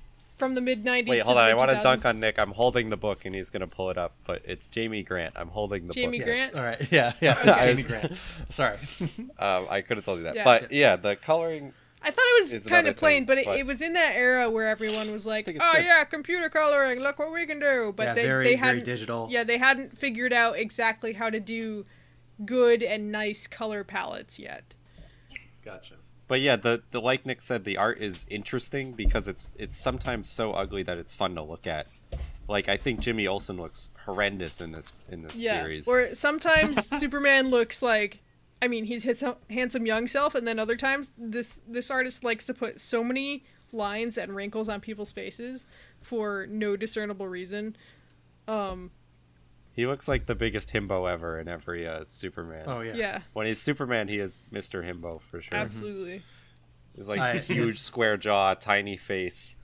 from 0.43 0.57
the 0.57 0.61
mid 0.61 0.83
90s. 0.85 1.07
Wait, 1.09 1.21
hold 1.21 1.39
on. 1.39 1.45
I 1.49 1.55
want 1.55 1.71
to 1.71 1.81
dunk 1.81 2.05
on 2.05 2.19
Nick. 2.19 2.37
I'm 2.37 2.51
holding 2.51 2.91
the 2.91 2.97
book, 2.97 3.25
and 3.25 3.33
he's 3.33 3.49
gonna 3.49 3.69
pull 3.69 3.91
it 3.91 3.97
up. 3.97 4.15
But 4.27 4.43
it's 4.45 4.69
Jamie 4.69 5.05
Grant. 5.05 5.35
I'm 5.37 5.47
holding 5.47 5.87
the 5.87 5.95
Jamie 5.95 6.19
book. 6.19 6.27
Grant? 6.27 6.55
All 6.57 6.65
right. 6.65 6.81
Yeah. 6.91 7.13
Yeah. 7.21 7.35
So 7.35 7.51
it's 7.51 7.59
Jamie 7.61 7.83
Grant. 7.85 8.13
Sorry. 8.49 8.77
Um, 9.39 9.67
I 9.71 9.83
could 9.83 9.99
have 9.99 10.05
told 10.05 10.19
you 10.19 10.25
that, 10.25 10.35
Yeah. 10.35 10.43
but 10.43 10.73
yeah, 10.73 10.97
the 10.97 11.15
coloring. 11.15 11.73
I 12.03 12.11
thought 12.11 12.25
it 12.27 12.53
was 12.53 12.67
kind 12.67 12.89
of 12.89 12.97
plain, 12.97 13.21
thing, 13.21 13.27
but, 13.27 13.39
it, 13.39 13.45
but- 13.45 13.59
it 13.61 13.65
was 13.67 13.81
in 13.81 13.93
that 13.93 14.17
era 14.17 14.51
where 14.51 14.67
everyone 14.67 15.13
was 15.13 15.25
like, 15.27 15.47
"Oh 15.49 15.53
good. 15.53 15.85
yeah, 15.85 16.03
computer 16.03 16.49
coloring, 16.49 16.99
look 16.99 17.21
what 17.21 17.33
we 17.33 17.47
can 17.47 17.61
do." 17.61 17.95
But 17.97 18.03
Yeah, 18.09 18.15
they 18.15 18.23
very- 18.25 18.43
they 18.45 18.51
very 18.57 18.57
hadn't 18.59 18.85
digital. 18.85 19.29
Yeah, 19.31 19.45
they 19.45 19.59
hadn't 19.59 19.97
figured 19.97 20.33
out 20.33 20.59
exactly 20.59 21.13
how 21.13 21.31
to 21.31 21.39
do 21.39 21.85
good 22.45 22.83
and 22.83 23.13
nice 23.13 23.47
color 23.47 23.85
palettes 23.85 24.41
yet. 24.41 24.75
Gotcha. 25.65 25.95
But 26.29 26.41
yeah, 26.41 26.57
the 26.57 26.83
the 26.91 27.01
like 27.01 27.27
Nick 27.27 27.43
said, 27.43 27.65
the 27.65 27.77
art 27.77 28.01
is 28.01 28.25
interesting 28.29 28.93
because 28.93 29.29
it's 29.29 29.51
it's 29.57 29.77
sometimes 29.77 30.29
so 30.31 30.53
ugly 30.53 30.83
that 30.85 30.99
it's 30.99 31.15
fun 31.15 31.35
to 31.35 31.43
look 31.43 31.67
at. 31.67 31.87
Like 32.49 32.69
I 32.69 32.77
think 32.77 33.01
Jimmy 33.01 33.27
Olsen 33.27 33.57
looks 33.57 33.91
horrendous 34.05 34.61
in 34.61 34.73
this 34.73 34.93
in 35.09 35.23
this 35.23 35.37
Yeah. 35.37 35.63
series. 35.63 35.87
Or 35.87 36.15
sometimes 36.15 36.87
Superman 37.01 37.51
looks 37.51 37.83
like 37.83 38.21
I 38.61 38.69
mean, 38.69 38.85
he's 38.85 39.03
his 39.03 39.25
handsome 39.51 39.87
young 39.87 40.07
self 40.07 40.35
and 40.35 40.47
then 40.47 40.59
other 40.59 40.77
times 40.77 41.11
this 41.19 41.61
this 41.67 41.91
artist 41.91 42.23
likes 42.25 42.47
to 42.47 42.55
put 42.55 42.81
so 42.81 43.03
many 43.05 43.45
lines 43.73 44.17
and 44.19 44.35
wrinkles 44.37 44.69
on 44.69 44.81
people's 44.81 45.13
faces 45.13 45.67
for 46.01 46.47
no 46.49 46.77
discernible 46.77 47.27
reason. 47.29 47.77
Um 48.49 48.91
He 49.75 49.87
looks 49.87 50.07
like 50.07 50.27
the 50.27 50.35
biggest 50.35 50.73
himbo 50.73 51.11
ever 51.11 51.39
in 51.41 51.49
every 51.49 51.87
uh, 51.89 52.05
Superman. 52.09 52.65
Oh 52.67 52.81
yeah. 52.81 52.95
yeah, 52.95 53.21
When 53.33 53.47
he's 53.47 53.61
Superman, 53.61 54.09
he 54.09 54.19
is 54.19 54.47
Mr. 54.53 54.85
Himbo 54.85 55.21
for 55.23 55.41
sure. 55.41 55.57
absolutely. 55.57 56.23
He's 56.95 57.09
like 57.09 57.21
I- 57.21 57.39
huge 57.39 57.59
it's- 57.71 57.79
square 57.79 58.17
jaw, 58.19 58.55
tiny 58.55 58.97
face, 58.99 59.57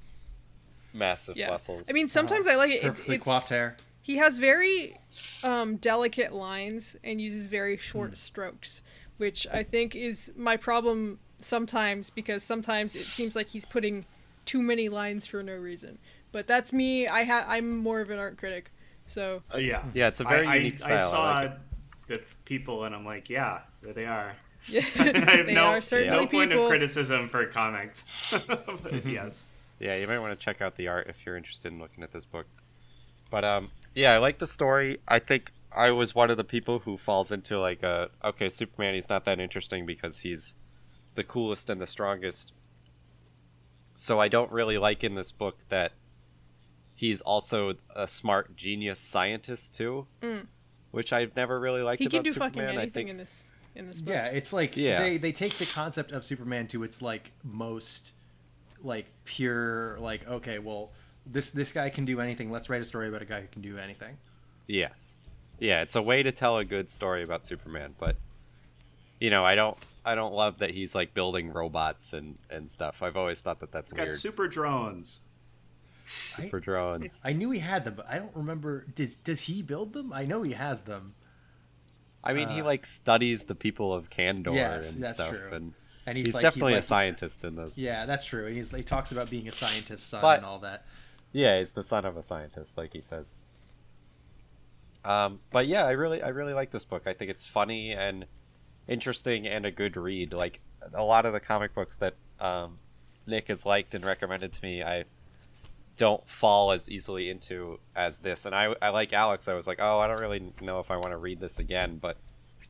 massive 0.93 1.37
Yeah. 1.37 1.51
muscles. 1.51 1.89
I 1.91 1.93
mean, 1.93 2.09
sometimes 2.09 2.47
I 2.47 2.55
like 2.57 2.71
it. 2.71 2.83
it 2.83 2.89
Perfectly 2.89 3.17
it's, 3.17 3.25
coiffed 3.25 3.49
hair. 3.51 3.77
he 4.03 4.17
has 4.17 4.39
very 4.39 4.99
um, 5.43 5.77
delicate 5.77 6.33
lines 6.33 6.97
and 7.05 7.21
uses 7.21 7.47
very 7.47 7.77
short 7.77 8.17
strokes, 8.17 8.83
which 9.19 9.47
I 9.53 9.63
think 9.63 9.95
is 9.95 10.33
my 10.37 10.57
problem 10.57 11.19
sometimes 11.37 12.09
because 12.11 12.43
sometimes 12.43 12.97
it 12.97 13.05
seems 13.07 13.37
like 13.37 13.49
he's 13.51 13.65
putting 13.67 14.07
too 14.47 14.63
many 14.63 14.89
lines 14.89 15.27
for 15.27 15.43
no 15.43 15.55
reason. 15.55 15.99
But 16.33 16.47
that's 16.47 16.73
me. 16.73 17.07
I 17.07 17.25
ha- 17.25 17.45
I'm 17.47 17.77
more 17.77 18.01
of 18.01 18.09
an 18.11 18.19
art 18.19 18.39
critic, 18.39 18.71
so 19.09 19.43
Uh, 19.53 19.59
yeah. 19.59 19.83
Yeah, 19.95 20.09
it's 20.09 20.21
a 20.21 20.25
very 20.25 20.47
I, 20.47 20.55
unique 20.57 20.75
I, 20.75 20.77
style. 20.77 20.93
I 20.93 20.97
I 20.97 21.11
saw 21.11 21.41
like 21.41 21.59
the 22.07 22.21
people, 22.45 22.85
and 22.85 22.95
I'm 22.95 23.05
like, 23.05 23.29
yeah, 23.29 23.61
there 23.83 23.93
they 23.93 24.07
are. 24.07 24.37
Yeah, 24.67 24.81
I 24.99 25.03
have 25.37 25.47
they 25.47 25.55
no, 25.55 25.63
are 25.65 25.81
certainly 25.81 26.25
no 26.25 26.27
point 26.27 26.51
people. 26.51 26.65
of 26.65 26.69
criticism 26.69 27.29
for 27.31 27.47
comics. 27.47 28.05
but 28.47 29.07
yes. 29.07 29.47
Yeah, 29.79 29.97
you 29.97 30.07
might 30.07 30.19
want 30.19 30.39
to 30.39 30.45
check 30.45 30.61
out 30.61 30.77
the 30.77 30.89
art 30.89 31.07
if 31.09 31.25
you're 31.25 31.39
interested 31.39 31.73
in 31.73 31.79
looking 31.79 32.05
at 32.05 32.13
this 32.13 32.27
book. 32.27 32.45
But 33.31 33.45
um, 33.45 33.71
yeah, 33.95 34.13
I 34.13 34.19
like 34.19 34.39
the 34.39 34.47
story. 34.47 34.99
I 35.09 35.21
think 35.21 35.53
I 35.73 35.91
was 35.93 36.15
one 36.15 36.29
of 36.31 36.37
the 36.37 36.45
people 36.45 36.81
who 36.81 36.99
falls 36.99 37.33
into 37.33 37.59
like, 37.59 37.83
uh, 37.83 38.09
okay, 38.25 38.51
Superman, 38.51 38.95
he's 38.95 39.09
not 39.09 39.25
that 39.25 39.41
interesting 39.41 39.87
because 39.87 40.19
he's 40.19 40.55
the 41.15 41.25
coolest 41.25 41.71
and 41.71 41.81
the 41.81 41.87
strongest. 41.87 42.53
So 43.95 44.21
I 44.21 44.29
don't 44.29 44.51
really 44.53 44.77
like 44.77 45.03
in 45.03 45.15
this 45.15 45.33
book 45.33 45.59
that 45.71 45.93
he's 46.99 47.21
also 47.21 47.75
a 47.95 48.09
smart 48.09 48.57
genius 48.57 48.99
scientist 48.99 49.73
too, 49.73 50.05
Mm. 50.21 50.47
which 50.91 51.13
I've 51.13 51.37
never 51.37 51.61
really 51.61 51.83
liked 51.83 52.01
he 52.01 52.07
about 52.07 52.17
can 52.17 52.23
do 52.25 52.31
Superman. 52.33 52.51
fucking 52.51 52.63
I 52.65 52.83
anything 52.83 52.91
think 52.93 53.11
in 53.11 53.17
this 53.19 53.45
in 53.77 53.87
this 53.87 54.01
book. 54.01 54.13
Yeah, 54.13 54.27
it's 54.27 54.53
like 54.53 54.77
Yeah. 54.77 54.99
they 54.99 55.17
they 55.17 55.31
take 55.31 55.57
the 55.59 55.67
concept 55.67 56.11
of 56.11 56.25
Superman 56.25 56.67
to 56.69 56.83
its 56.83 57.01
like 57.01 57.31
most 57.45 58.15
like 58.83 59.07
pure 59.25 59.97
like 60.01 60.27
okay, 60.27 60.59
well 60.59 60.91
this 61.25 61.51
this 61.51 61.71
guy 61.71 61.89
can 61.89 62.05
do 62.05 62.21
anything. 62.21 62.51
Let's 62.51 62.69
write 62.69 62.81
a 62.81 62.85
story 62.85 63.07
about 63.09 63.23
a 63.23 63.27
guy 63.27 63.43
who 63.43 63.47
can 63.49 63.63
do 63.63 63.79
anything. 63.79 64.17
Yes. 64.67 65.17
Yeah, 65.61 65.83
it's 65.83 65.95
a 65.95 66.03
way 66.03 66.23
to 66.25 66.33
tell 66.33 66.59
a 66.59 66.65
good 66.65 66.91
story 66.91 67.23
about 67.23 67.45
Superman, 67.45 67.95
but 67.99 68.17
you 69.21 69.31
know, 69.31 69.45
I 69.45 69.55
don't 69.55 69.79
I 70.05 70.15
don't 70.17 70.33
love 70.35 70.59
that 70.59 70.71
he's 70.71 70.95
like 70.97 71.15
building 71.15 71.53
robots 71.53 72.13
and 72.13 72.39
and 72.51 72.69
stuff. 72.69 73.03
I've 73.03 73.17
always 73.17 73.41
thought 73.41 73.61
that 73.61 73.71
that's 73.71 73.93
It's 73.93 73.97
got 73.97 74.15
super 74.15 74.49
drones. 74.49 75.21
Super 76.37 76.61
drones. 76.61 77.21
I 77.25 77.33
knew 77.33 77.51
he 77.51 77.59
had 77.61 77.85
them, 77.85 77.95
but 77.95 78.07
I 78.09 78.19
don't 78.19 78.35
remember. 78.35 78.87
Does 78.95 79.17
does 79.17 79.43
he 79.43 79.63
build 79.63 79.93
them? 79.93 80.13
I 80.13 80.25
know 80.25 80.43
he 80.43 80.53
has 80.53 80.83
them. 80.83 81.15
I 82.25 82.33
mean, 82.33 82.49
he 82.49 82.61
uh, 82.61 82.65
like 82.65 82.85
studies 82.87 83.45
the 83.45 83.55
people 83.55 83.93
of 83.95 84.11
Kandor 84.11 84.55
Yes, 84.55 84.95
and 84.95 85.05
that's 85.05 85.15
stuff, 85.15 85.31
true. 85.31 85.51
and, 85.53 85.73
And 86.05 86.17
he's, 86.17 86.27
he's 86.27 86.35
like- 86.35 86.43
he's 86.43 86.53
definitely 86.53 86.75
a 86.75 86.83
scientist 86.83 87.45
in 87.45 87.55
this. 87.55 87.79
Yeah, 87.79 88.07
that's 88.07 88.25
true. 88.25 88.47
And 88.47 88.57
he's 88.57 88.71
he 88.71 88.83
talks 88.83 89.13
about 89.13 89.31
being 89.31 89.47
a 89.49 89.53
scientist's 89.53 90.07
son 90.07 90.21
But- 90.21 90.39
and 90.39 90.47
all 90.47 90.59
that. 90.61 90.85
Yeah, 91.33 91.59
he's 91.59 91.73
the 91.73 91.83
son 91.83 92.05
of 92.05 92.17
a 92.17 92.23
scientist, 92.23 92.77
like 92.79 92.93
he 92.95 93.01
says. 93.03 93.35
Um, 95.05 95.41
but 95.53 95.67
yeah, 95.67 95.85
I 95.85 95.91
really, 95.93 96.23
I 96.23 96.29
really 96.29 96.55
like 96.55 96.71
this 96.71 96.85
book. 96.85 97.03
I 97.07 97.13
think 97.13 97.31
it's 97.31 97.47
funny 97.47 97.93
and 97.93 98.27
interesting 98.89 99.47
and 99.47 99.65
a 99.65 99.71
good 99.71 99.97
read. 99.97 100.33
Like 100.33 100.61
a 100.93 101.03
lot 101.03 101.25
of 101.27 101.33
the 101.33 101.41
comic 101.41 101.75
books 101.75 101.99
that 101.99 102.15
um, 102.41 102.79
Nick 103.27 103.49
has 103.49 103.65
liked 103.65 103.95
and 103.95 104.05
recommended 104.05 104.53
to 104.55 104.63
me, 104.63 104.83
I 104.83 105.05
don't 105.99 106.27
fall 106.29 106.73
as 106.73 106.89
easily 106.89 107.29
into 107.29 107.79
as 107.95 108.21
this. 108.21 108.47
And 108.47 108.55
I, 108.55 108.75
I 108.81 108.89
like 108.89 109.13
Alex. 109.13 109.47
I 109.49 109.53
was 109.55 109.67
like, 109.67 109.79
oh, 109.81 109.99
I 109.99 110.07
don't 110.07 110.21
really 110.21 110.55
know 110.63 110.81
if 110.81 110.91
I 110.91 110.97
want 110.97 111.11
to 111.11 111.17
read 111.19 111.41
this 111.41 111.59
again, 111.59 111.99
but 112.01 112.17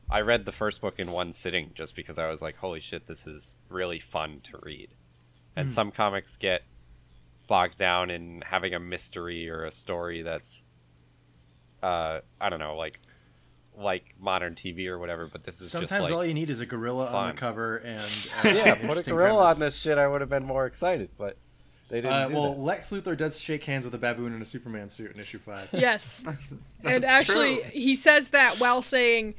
I 0.09 0.21
read 0.21 0.43
the 0.45 0.51
first 0.51 0.81
book 0.81 0.99
in 0.99 1.11
one 1.11 1.31
sitting 1.31 1.71
just 1.75 1.95
because 1.95 2.19
I 2.19 2.27
was 2.29 2.41
like, 2.41 2.57
holy 2.57 2.79
shit, 2.81 3.07
this 3.07 3.25
is 3.27 3.61
really 3.69 3.99
fun 3.99 4.41
to 4.43 4.59
read. 4.63 4.89
And 5.55 5.67
Hmm. 5.69 5.73
some 5.73 5.91
comics 5.91 6.35
get 6.37 6.63
bogged 7.47 7.77
down 7.77 8.09
in 8.09 8.41
having 8.45 8.73
a 8.73 8.79
mystery 8.79 9.49
or 9.49 9.63
a 9.63 9.71
story 9.71 10.21
that's 10.21 10.63
uh 11.81 12.19
I 12.41 12.49
don't 12.49 12.59
know, 12.59 12.75
like 12.75 12.99
like 13.77 14.13
modern 14.19 14.55
TV 14.55 14.87
or 14.87 14.99
whatever, 14.99 15.27
but 15.31 15.43
this 15.45 15.61
is 15.61 15.71
Sometimes 15.71 15.89
just 15.89 16.01
like 16.01 16.13
all 16.13 16.25
you 16.25 16.33
need 16.33 16.49
is 16.49 16.59
a 16.59 16.65
gorilla 16.65 17.05
on 17.07 17.27
the 17.29 17.33
cover 17.33 17.77
and 17.77 18.03
uh, 18.43 18.49
Yeah, 18.49 18.73
an 18.73 18.87
put 18.87 18.97
a 18.97 19.03
gorilla 19.09 19.43
premise. 19.43 19.55
on 19.55 19.59
this 19.59 19.77
shit, 19.77 19.97
I 19.97 20.07
would 20.07 20.21
have 20.21 20.29
been 20.29 20.45
more 20.45 20.65
excited, 20.65 21.09
but 21.17 21.37
they 21.89 21.97
didn't 22.01 22.13
Uh, 22.13 22.27
do 22.27 22.33
well, 22.35 22.53
that. 22.53 22.59
Lex 22.59 22.91
Luthor 22.91 23.17
does 23.17 23.39
shake 23.41 23.63
hands 23.65 23.83
with 23.85 23.93
a 23.93 23.97
baboon 23.97 24.33
in 24.33 24.41
a 24.41 24.45
Superman 24.45 24.89
suit 24.89 25.11
in 25.13 25.19
issue 25.19 25.39
five. 25.39 25.67
Yes. 25.73 26.23
and 26.83 27.03
actually, 27.03 27.57
true. 27.61 27.69
he 27.71 27.95
says 27.95 28.29
that 28.29 28.59
while 28.59 28.81
saying, 28.81 29.35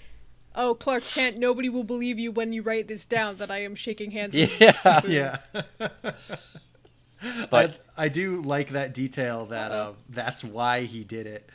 "Oh, 0.54 0.74
Clark 0.74 1.04
Kent, 1.04 1.38
nobody 1.38 1.68
will 1.68 1.84
believe 1.84 2.18
you 2.18 2.32
when 2.32 2.52
you 2.52 2.62
write 2.62 2.88
this 2.88 3.04
down 3.04 3.36
that 3.36 3.50
I 3.50 3.62
am 3.62 3.74
shaking 3.74 4.10
hands." 4.10 4.34
with 4.34 4.60
Yeah. 4.60 5.00
you." 5.04 5.10
yeah. 5.10 5.38
But- 7.50 7.80
I, 7.98 8.04
I 8.04 8.08
do 8.08 8.40
like 8.40 8.70
that 8.70 8.94
detail 8.94 9.46
that 9.46 9.72
uh, 9.72 9.92
that's 10.08 10.42
why 10.42 10.84
he 10.84 11.04
did 11.04 11.26
it. 11.26 11.48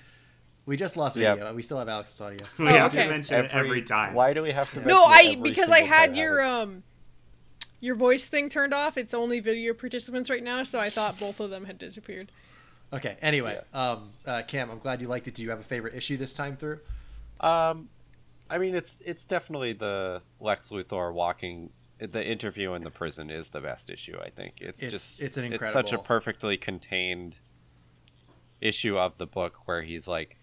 We 0.68 0.78
just 0.78 0.96
lost 0.96 1.16
Yeah. 1.18 1.36
video. 1.36 1.54
We 1.54 1.64
still 1.64 1.80
have 1.80 1.90
Alex's 1.90 2.20
audio. 2.22 2.40
We 2.60 2.66
have 2.68 2.92
to 2.92 3.08
mention 3.10 3.46
it 3.46 3.52
every 3.52 3.82
time. 3.82 4.14
Why 4.14 4.34
do 4.34 4.42
we 4.44 4.52
have 4.52 4.70
to? 4.72 4.80
No, 4.86 5.08
mention 5.08 5.26
it 5.26 5.30
I 5.30 5.32
every 5.38 5.50
because 5.50 5.70
I 5.72 5.82
had 5.82 6.08
time? 6.12 6.16
your 6.16 6.42
um 6.44 6.84
your 7.86 7.96
voice 7.96 8.26
thing 8.26 8.50
turned 8.50 8.74
off. 8.74 8.98
It's 8.98 9.14
only 9.14 9.40
video 9.40 9.74
participants 9.74 10.30
right 10.30 10.44
now, 10.44 10.64
so 10.64 10.80
I 10.80 10.90
thought 10.90 11.20
both 11.20 11.40
of 11.40 11.52
them 11.52 11.66
had 11.66 11.78
disappeared. 11.78 12.32
Okay. 12.92 13.18
Anyway, 13.22 13.60
um, 13.74 14.10
uh, 14.26 14.42
Cam, 14.48 14.72
I'm 14.72 14.80
glad 14.80 15.02
you 15.02 15.08
liked 15.08 15.28
it. 15.28 15.36
Do 15.36 15.44
you 15.44 15.50
have 15.52 15.60
a 15.60 15.64
favorite 15.64 15.94
issue 15.96 16.18
this 16.18 16.34
time 16.34 16.58
through? 16.58 16.80
Um, 17.40 17.90
I 18.50 18.58
mean, 18.58 18.76
it's 18.76 19.02
it's 19.06 19.26
definitely 19.26 19.74
the 19.74 20.22
Lex 20.40 20.70
Luthor 20.72 21.14
walking. 21.14 21.70
The 22.00 22.26
interview 22.26 22.74
in 22.74 22.84
the 22.84 22.92
prison 22.92 23.30
is 23.30 23.50
the 23.50 23.62
best 23.62 23.90
issue. 23.90 24.18
I 24.22 24.30
think 24.30 24.56
it's, 24.60 24.84
It's- 24.84 24.92
just 24.92 25.24
it's 25.24 25.38
an 25.38 25.46
incredible... 25.46 25.66
it's 25.66 25.74
such 25.74 25.94
a 25.94 25.98
perfectly 26.02 26.58
contained 26.58 27.38
issue 28.60 28.98
of 28.98 29.18
the 29.18 29.26
book 29.26 29.60
where 29.66 29.82
he's 29.82 30.08
like, 30.08 30.36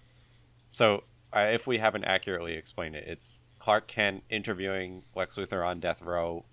so 0.70 1.04
uh, 1.34 1.40
if 1.52 1.66
we 1.66 1.78
haven't 1.78 2.04
accurately 2.04 2.54
explained 2.54 2.94
it, 2.96 3.04
it's 3.06 3.42
Clark 3.58 3.86
Kent 3.86 4.24
interviewing 4.30 5.04
Lex 5.14 5.36
Luthor 5.36 5.66
on 5.66 5.78
death 5.78 6.00
row, 6.00 6.44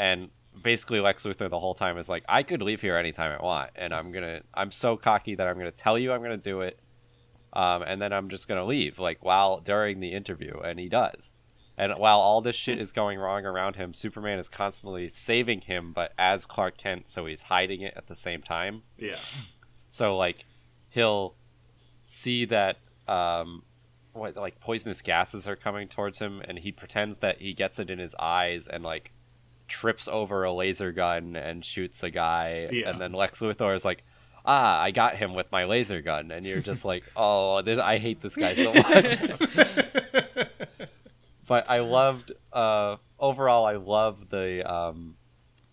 and 0.00 0.30
basically 0.62 0.98
Lex 0.98 1.24
Luthor 1.24 1.50
the 1.50 1.60
whole 1.60 1.74
time 1.74 1.98
is 1.98 2.08
like, 2.08 2.24
I 2.26 2.42
could 2.42 2.62
leave 2.62 2.80
here 2.80 2.96
anytime 2.96 3.38
I 3.38 3.44
want, 3.44 3.70
and 3.76 3.92
I'm 3.92 4.10
gonna, 4.10 4.40
I'm 4.54 4.70
so 4.70 4.96
cocky 4.96 5.34
that 5.34 5.46
I'm 5.46 5.58
gonna 5.58 5.70
tell 5.70 5.98
you 5.98 6.10
I'm 6.10 6.22
gonna 6.22 6.38
do 6.38 6.62
it, 6.62 6.80
um, 7.52 7.82
and 7.82 8.00
then 8.00 8.10
I'm 8.10 8.30
just 8.30 8.48
gonna 8.48 8.64
leave, 8.64 8.98
like 8.98 9.22
while 9.22 9.60
during 9.60 10.00
the 10.00 10.12
interview, 10.12 10.58
and 10.64 10.80
he 10.80 10.88
does. 10.88 11.34
And 11.76 11.92
while 11.98 12.18
all 12.18 12.40
this 12.40 12.56
shit 12.56 12.80
is 12.80 12.92
going 12.92 13.18
wrong 13.18 13.44
around 13.44 13.76
him, 13.76 13.92
Superman 13.92 14.38
is 14.38 14.48
constantly 14.48 15.08
saving 15.08 15.62
him, 15.62 15.92
but 15.92 16.12
as 16.18 16.46
Clark 16.46 16.78
Kent, 16.78 17.06
so 17.06 17.26
he's 17.26 17.42
hiding 17.42 17.82
it 17.82 17.92
at 17.94 18.06
the 18.06 18.16
same 18.16 18.40
time. 18.40 18.82
Yeah. 18.98 19.18
So 19.90 20.16
like, 20.16 20.46
he'll 20.88 21.34
see 22.06 22.46
that 22.46 22.78
um, 23.06 23.64
what 24.14 24.34
like 24.36 24.60
poisonous 24.60 25.02
gases 25.02 25.46
are 25.46 25.56
coming 25.56 25.88
towards 25.88 26.18
him, 26.18 26.40
and 26.46 26.58
he 26.58 26.72
pretends 26.72 27.18
that 27.18 27.40
he 27.40 27.52
gets 27.52 27.78
it 27.78 27.90
in 27.90 27.98
his 27.98 28.14
eyes 28.18 28.66
and 28.66 28.82
like 28.82 29.12
trips 29.70 30.06
over 30.08 30.44
a 30.44 30.52
laser 30.52 30.92
gun 30.92 31.34
and 31.36 31.64
shoots 31.64 32.02
a 32.02 32.10
guy, 32.10 32.68
Yeah. 32.70 32.90
and 32.90 33.00
then 33.00 33.12
Lex 33.12 33.40
Luthor 33.40 33.74
is 33.74 33.84
like. 33.84 34.04
Ah, 34.46 34.80
I 34.80 34.90
got 34.90 35.16
him 35.16 35.34
with 35.34 35.52
my 35.52 35.64
laser 35.66 36.00
gun, 36.00 36.30
and 36.30 36.46
you're 36.46 36.62
just 36.62 36.82
like, 36.82 37.04
oh, 37.14 37.60
this, 37.60 37.78
I 37.78 37.98
hate 37.98 38.22
this 38.22 38.34
guy 38.36 38.54
so 38.54 38.72
much. 38.74 39.18
but 41.48 41.68
I 41.68 41.80
loved 41.80 42.32
uh, 42.52 42.96
overall. 43.18 43.66
I 43.66 43.74
love 43.76 44.30
the 44.30 44.64
um, 44.70 45.16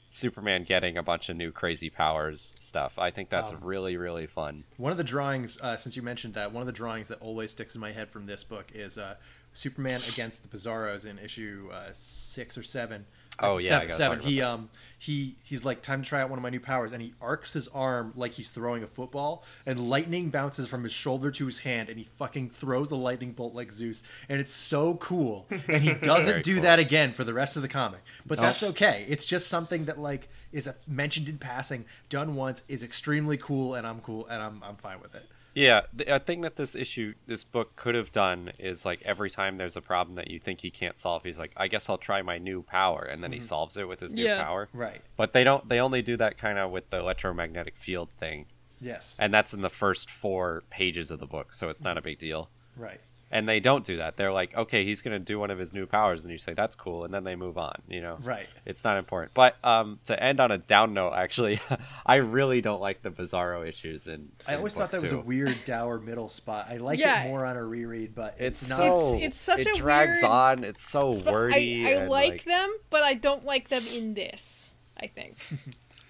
Superman 0.09 0.63
getting 0.63 0.97
a 0.97 1.03
bunch 1.03 1.29
of 1.29 1.37
new 1.37 1.51
crazy 1.51 1.89
powers 1.89 2.55
stuff. 2.59 2.99
I 2.99 3.11
think 3.11 3.29
that's 3.29 3.51
Um, 3.51 3.59
really 3.61 3.95
really 3.97 4.27
fun. 4.27 4.63
One 4.77 4.91
of 4.91 4.97
the 4.97 5.03
drawings, 5.03 5.59
uh, 5.61 5.75
since 5.75 5.95
you 5.95 6.01
mentioned 6.01 6.33
that, 6.33 6.51
one 6.51 6.61
of 6.61 6.67
the 6.67 6.73
drawings 6.73 7.07
that 7.07 7.21
always 7.21 7.51
sticks 7.51 7.73
in 7.75 7.81
my 7.81 7.91
head 7.91 8.09
from 8.09 8.25
this 8.25 8.43
book 8.43 8.71
is 8.73 8.97
uh, 8.97 9.15
Superman 9.53 10.01
against 10.09 10.41
the 10.49 10.55
Bizarros 10.55 11.05
in 11.05 11.19
issue 11.19 11.69
uh, 11.71 11.89
six 11.93 12.57
or 12.57 12.63
seven. 12.63 13.05
Oh, 13.39 13.57
yeah, 13.57 13.67
seven. 13.69 13.91
seven. 13.91 14.19
He 14.21 14.39
that. 14.39 14.47
um 14.47 14.69
he 14.99 15.35
he's 15.43 15.63
like 15.63 15.83
time 15.83 16.01
to 16.01 16.09
try 16.09 16.21
out 16.23 16.29
one 16.31 16.39
of 16.39 16.43
my 16.43 16.49
new 16.49 16.59
powers, 16.59 16.91
and 16.91 17.01
he 17.01 17.13
arcs 17.21 17.53
his 17.53 17.67
arm 17.67 18.13
like 18.15 18.31
he's 18.31 18.49
throwing 18.49 18.81
a 18.81 18.87
football, 18.87 19.43
and 19.65 19.89
lightning 19.89 20.29
bounces 20.29 20.67
from 20.67 20.81
his 20.83 20.91
shoulder 20.91 21.29
to 21.29 21.45
his 21.45 21.59
hand, 21.59 21.87
and 21.89 21.99
he 21.99 22.05
fucking 22.17 22.49
throws 22.49 22.89
a 22.89 22.95
lightning 22.95 23.31
bolt 23.33 23.53
like 23.53 23.71
Zeus, 23.71 24.01
and 24.27 24.39
it's 24.41 24.51
so 24.51 24.95
cool. 24.95 25.45
And 25.67 25.83
he 25.83 25.93
doesn't 26.01 26.43
do 26.43 26.55
cool. 26.55 26.63
that 26.63 26.79
again 26.79 27.13
for 27.13 27.23
the 27.23 27.33
rest 27.33 27.55
of 27.55 27.61
the 27.61 27.67
comic, 27.67 28.01
but 28.25 28.39
No. 28.39 28.43
that's 28.45 28.63
okay. 28.63 29.05
It's 29.07 29.25
just 29.25 29.47
something 29.49 29.85
that 29.85 29.99
like 29.99 30.29
is 30.51 30.65
a, 30.65 30.75
mentioned 30.87 31.29
in 31.29 31.37
passing, 31.37 31.85
done 32.09 32.35
once, 32.35 32.63
is 32.67 32.81
extremely 32.81 33.37
cool, 33.37 33.75
and 33.75 33.85
I'm 33.85 33.99
cool, 33.99 34.25
and 34.25 34.41
I'm 34.41 34.63
I'm 34.63 34.77
fine 34.77 34.99
with 34.99 35.13
it. 35.13 35.25
Yeah, 35.57 35.81
the 35.91 36.15
a 36.15 36.19
thing 36.19 36.41
that 36.41 36.55
this 36.55 36.75
issue, 36.75 37.15
this 37.25 37.43
book 37.43 37.75
could 37.75 37.95
have 37.95 38.11
done 38.11 38.51
is 38.59 38.85
like 38.85 39.01
every 39.03 39.29
time 39.31 39.57
there's 39.57 39.75
a 39.75 39.81
problem 39.81 40.15
that 40.17 40.29
you 40.29 40.39
think 40.39 40.61
he 40.61 40.69
can't 40.69 40.95
solve, 40.95 41.23
he's 41.23 41.39
like, 41.39 41.51
I 41.57 41.67
guess 41.67 41.89
I'll 41.89 41.97
try 41.97 42.21
my 42.21 42.37
new 42.37 42.61
power, 42.61 43.01
and 43.01 43.23
then 43.23 43.31
he 43.31 43.39
Mhm. 43.39 43.43
solves 43.43 43.75
it 43.75 43.87
with 43.87 43.99
his 43.99 44.13
new 44.13 44.23
Yeah. 44.23 44.43
power. 44.43 44.69
Right. 44.71 45.01
But 45.15 45.33
they 45.33 45.43
don't. 45.43 45.67
They 45.67 45.79
only 45.79 46.03
do 46.03 46.15
that 46.17 46.37
kind 46.37 46.59
of 46.59 46.69
with 46.69 46.91
the 46.91 46.99
electromagnetic 46.99 47.75
field 47.75 48.09
thing. 48.19 48.45
Yes. 48.79 49.17
And 49.19 49.33
that's 49.33 49.51
in 49.51 49.61
the 49.61 49.69
first 49.71 50.11
four 50.11 50.63
pages 50.69 51.09
of 51.09 51.19
the 51.19 51.25
book, 51.25 51.55
so 51.55 51.69
it's 51.69 51.81
not 51.81 51.97
a 51.97 52.01
big 52.01 52.19
deal. 52.19 52.51
Right. 52.75 53.01
And 53.31 53.47
they 53.47 53.59
don't 53.59 53.83
do 53.85 53.97
that. 53.97 54.15
They're 54.17 54.31
like, 54.31 54.55
okay, 54.55 54.85
he's 54.85 55.01
gonna 55.01 55.19
do 55.19 55.37
one 55.39 55.51
of 55.51 55.59
his 55.59 55.73
new 55.73 55.85
powers, 55.85 56.23
and 56.23 56.31
you 56.31 56.37
say 56.37 56.53
that's 56.53 56.75
cool, 56.75 57.03
and 57.05 57.13
then 57.13 57.23
they 57.23 57.35
move 57.35 57.57
on. 57.57 57.81
You 57.87 58.01
know, 58.01 58.17
Right. 58.21 58.47
It's 58.65 58.83
not 58.83 58.97
important. 58.97 59.33
But 59.33 59.55
um, 59.63 59.99
to 60.05 60.21
end 60.21 60.39
on 60.39 60.51
a 60.51 60.57
down 60.57 60.93
note, 60.93 61.13
actually, 61.13 61.59
I 62.05 62.15
really 62.15 62.61
don't 62.61 62.81
like 62.81 63.01
the 63.01 63.09
Bizarro 63.11 63.67
issues. 63.67 64.07
And 64.07 64.31
I 64.47 64.55
always 64.55 64.73
thought 64.75 64.91
that 64.91 65.01
was 65.01 65.11
a 65.11 65.19
weird 65.19 65.57
dour 65.65 65.99
middle 65.99 66.29
spot. 66.29 66.67
I 66.69 66.77
like 66.77 66.99
Yeah. 66.99 67.23
it 67.23 67.27
more 67.27 67.45
on 67.45 67.57
a 67.57 67.63
reread, 67.65 68.15
but 68.15 68.35
It's, 68.39 68.61
it's, 68.61 68.69
not. 68.69 68.77
so 68.77 69.07
It's- 69.15 69.23
it's 69.27 69.39
such 69.41 69.59
it 69.59 69.67
a 69.67 69.73
drags 69.79 70.21
weird 70.21 70.23
on. 70.31 70.63
It's 70.63 70.83
so 70.83 71.19
But 71.21 71.33
wordy. 71.33 71.85
I, 71.85 71.89
I 71.89 71.93
and, 72.01 72.09
like, 72.09 72.43
them, 72.45 72.75
but 72.89 73.03
I 73.03 73.13
don't 73.13 73.45
like 73.45 73.69
them 73.69 73.85
in 73.87 74.13
this. 74.13 74.71
I 74.99 75.07
think. 75.07 75.37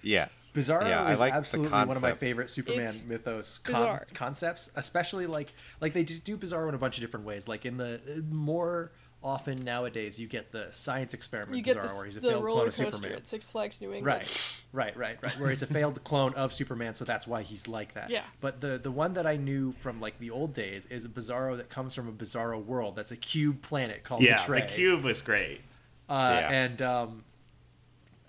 Yes, 0.02 0.52
Bizarro 0.54 0.88
Yeah, 0.88 1.02
I 1.04 1.12
is 1.12 1.20
like 1.20 1.32
the 1.32 1.38
absolutely 1.38 1.70
one 1.70 1.96
of 1.96 2.02
my 2.02 2.14
favorite 2.14 2.50
Superman 2.50 2.86
It's 2.88 3.04
mythos 3.04 3.58
con- 3.58 4.00
concepts, 4.14 4.70
especially 4.76 5.26
like 5.26 5.52
like 5.80 5.92
they 5.94 6.04
just 6.04 6.24
do 6.24 6.36
Bizarro 6.36 6.68
in 6.68 6.74
a 6.74 6.78
bunch 6.78 6.96
of 6.98 7.00
different 7.02 7.26
ways. 7.26 7.48
Like 7.48 7.66
in 7.66 7.76
the 7.76 7.96
uh, 7.96 8.20
more 8.34 8.92
often 9.20 9.64
nowadays, 9.64 10.20
you 10.20 10.28
get 10.28 10.52
the 10.52 10.68
science 10.70 11.12
experiment 11.12 11.56
You 11.56 11.62
get 11.64 11.76
Bizarro, 11.76 11.88
the, 11.88 11.94
where 11.96 12.04
he's 12.04 12.16
a 12.16 12.20
the 12.20 12.28
failed 12.28 12.44
roller 12.44 12.56
clone 12.60 12.68
of 12.68 12.74
coaster 12.76 12.92
Superman. 12.98 13.16
at 13.18 13.26
Six 13.26 13.50
Flags 13.50 13.80
New 13.80 13.92
England. 13.92 14.06
Right, 14.06 14.28
right, 14.72 14.96
right, 14.96 15.18
right. 15.24 15.40
Where 15.40 15.50
he's 15.50 15.62
a 15.62 15.66
failed 15.66 16.02
clone 16.04 16.32
of 16.34 16.52
Superman, 16.54 16.94
so 16.94 17.04
that's 17.04 17.26
why 17.26 17.42
he's 17.42 17.66
like 17.66 17.94
that. 17.94 18.10
Yeah. 18.10 18.22
But 18.40 18.60
the 18.60 18.78
the 18.78 18.92
one 18.92 19.14
that 19.14 19.26
I 19.26 19.34
knew 19.36 19.72
from 19.72 20.00
like 20.00 20.20
the 20.20 20.30
old 20.30 20.54
days 20.54 20.86
is 20.86 21.04
a 21.04 21.08
Bizarro 21.08 21.56
that 21.56 21.68
comes 21.68 21.96
from 21.96 22.06
a 22.08 22.12
Bizarro 22.12 22.64
world. 22.64 22.94
That's 22.94 23.10
a 23.10 23.16
cube 23.16 23.60
planet 23.62 24.04
called 24.04 24.22
Yeah, 24.22 24.36
the 24.36 24.44
Tray. 24.44 24.60
the 24.60 24.66
cube 24.68 25.02
was 25.02 25.20
great. 25.20 25.62
Uh, 26.08 26.38
Yeah. 26.40 26.50
And 26.52 26.82
um, 26.82 27.24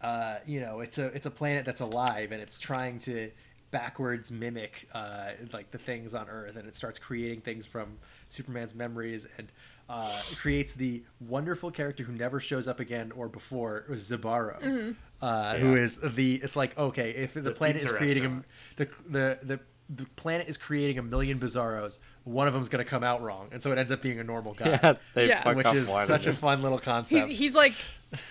uh, 0.01 0.35
you 0.45 0.59
know, 0.61 0.79
it's 0.79 0.97
a 0.97 1.07
it's 1.07 1.25
a 1.25 1.31
planet 1.31 1.65
that's 1.65 1.81
alive, 1.81 2.31
and 2.31 2.41
it's 2.41 2.57
trying 2.57 2.99
to 2.99 3.31
backwards 3.71 4.31
mimic 4.31 4.87
uh, 4.93 5.31
like 5.53 5.69
the 5.71 5.77
things 5.77 6.15
on 6.15 6.27
Earth, 6.29 6.55
and 6.55 6.67
it 6.67 6.75
starts 6.75 6.97
creating 6.97 7.41
things 7.41 7.65
from 7.65 7.97
Superman's 8.27 8.73
memories, 8.73 9.27
and 9.37 9.51
uh, 9.89 10.21
creates 10.35 10.73
the 10.73 11.03
wonderful 11.19 11.69
character 11.71 12.03
who 12.03 12.13
never 12.13 12.39
shows 12.39 12.67
up 12.67 12.79
again 12.79 13.11
or 13.11 13.27
before 13.27 13.85
was 13.89 14.09
Zibarro, 14.09 14.61
Mhm. 14.61 14.95
uh, 15.21 15.55
Yeah. 15.57 15.73
is 15.75 15.97
the 15.97 16.35
it's 16.35 16.55
like 16.55 16.77
okay 16.77 17.11
if 17.11 17.33
the, 17.33 17.41
The 17.41 17.51
planet 17.51 17.77
is 17.77 17.83
pizza 17.83 17.97
creating 17.97 18.25
a, 18.25 18.43
the 18.77 18.89
the 19.07 19.39
the 19.43 19.59
the 19.89 20.05
planet 20.15 20.47
is 20.47 20.55
creating 20.57 20.99
a 20.99 21.03
million 21.03 21.39
bizarros. 21.39 21.97
One 22.23 22.47
of 22.47 22.53
them's 22.53 22.69
going 22.69 22.83
to 22.83 22.89
come 22.89 23.03
out 23.03 23.21
wrong, 23.23 23.49
and 23.51 23.61
so 23.61 23.71
it 23.71 23.77
ends 23.79 23.91
up 23.91 24.01
being 24.01 24.19
a 24.19 24.23
normal 24.23 24.53
guy. 24.53 24.69
Yeah, 24.83 24.93
they 25.15 25.27
Yeah. 25.27 25.41
fuck 25.41 25.55
which 25.55 25.73
is 25.73 25.87
such 25.87 26.27
a 26.27 26.33
fun 26.33 26.61
little 26.61 26.77
concept. 26.77 27.27
He's, 27.27 27.39
he's 27.39 27.55
like 27.55 27.73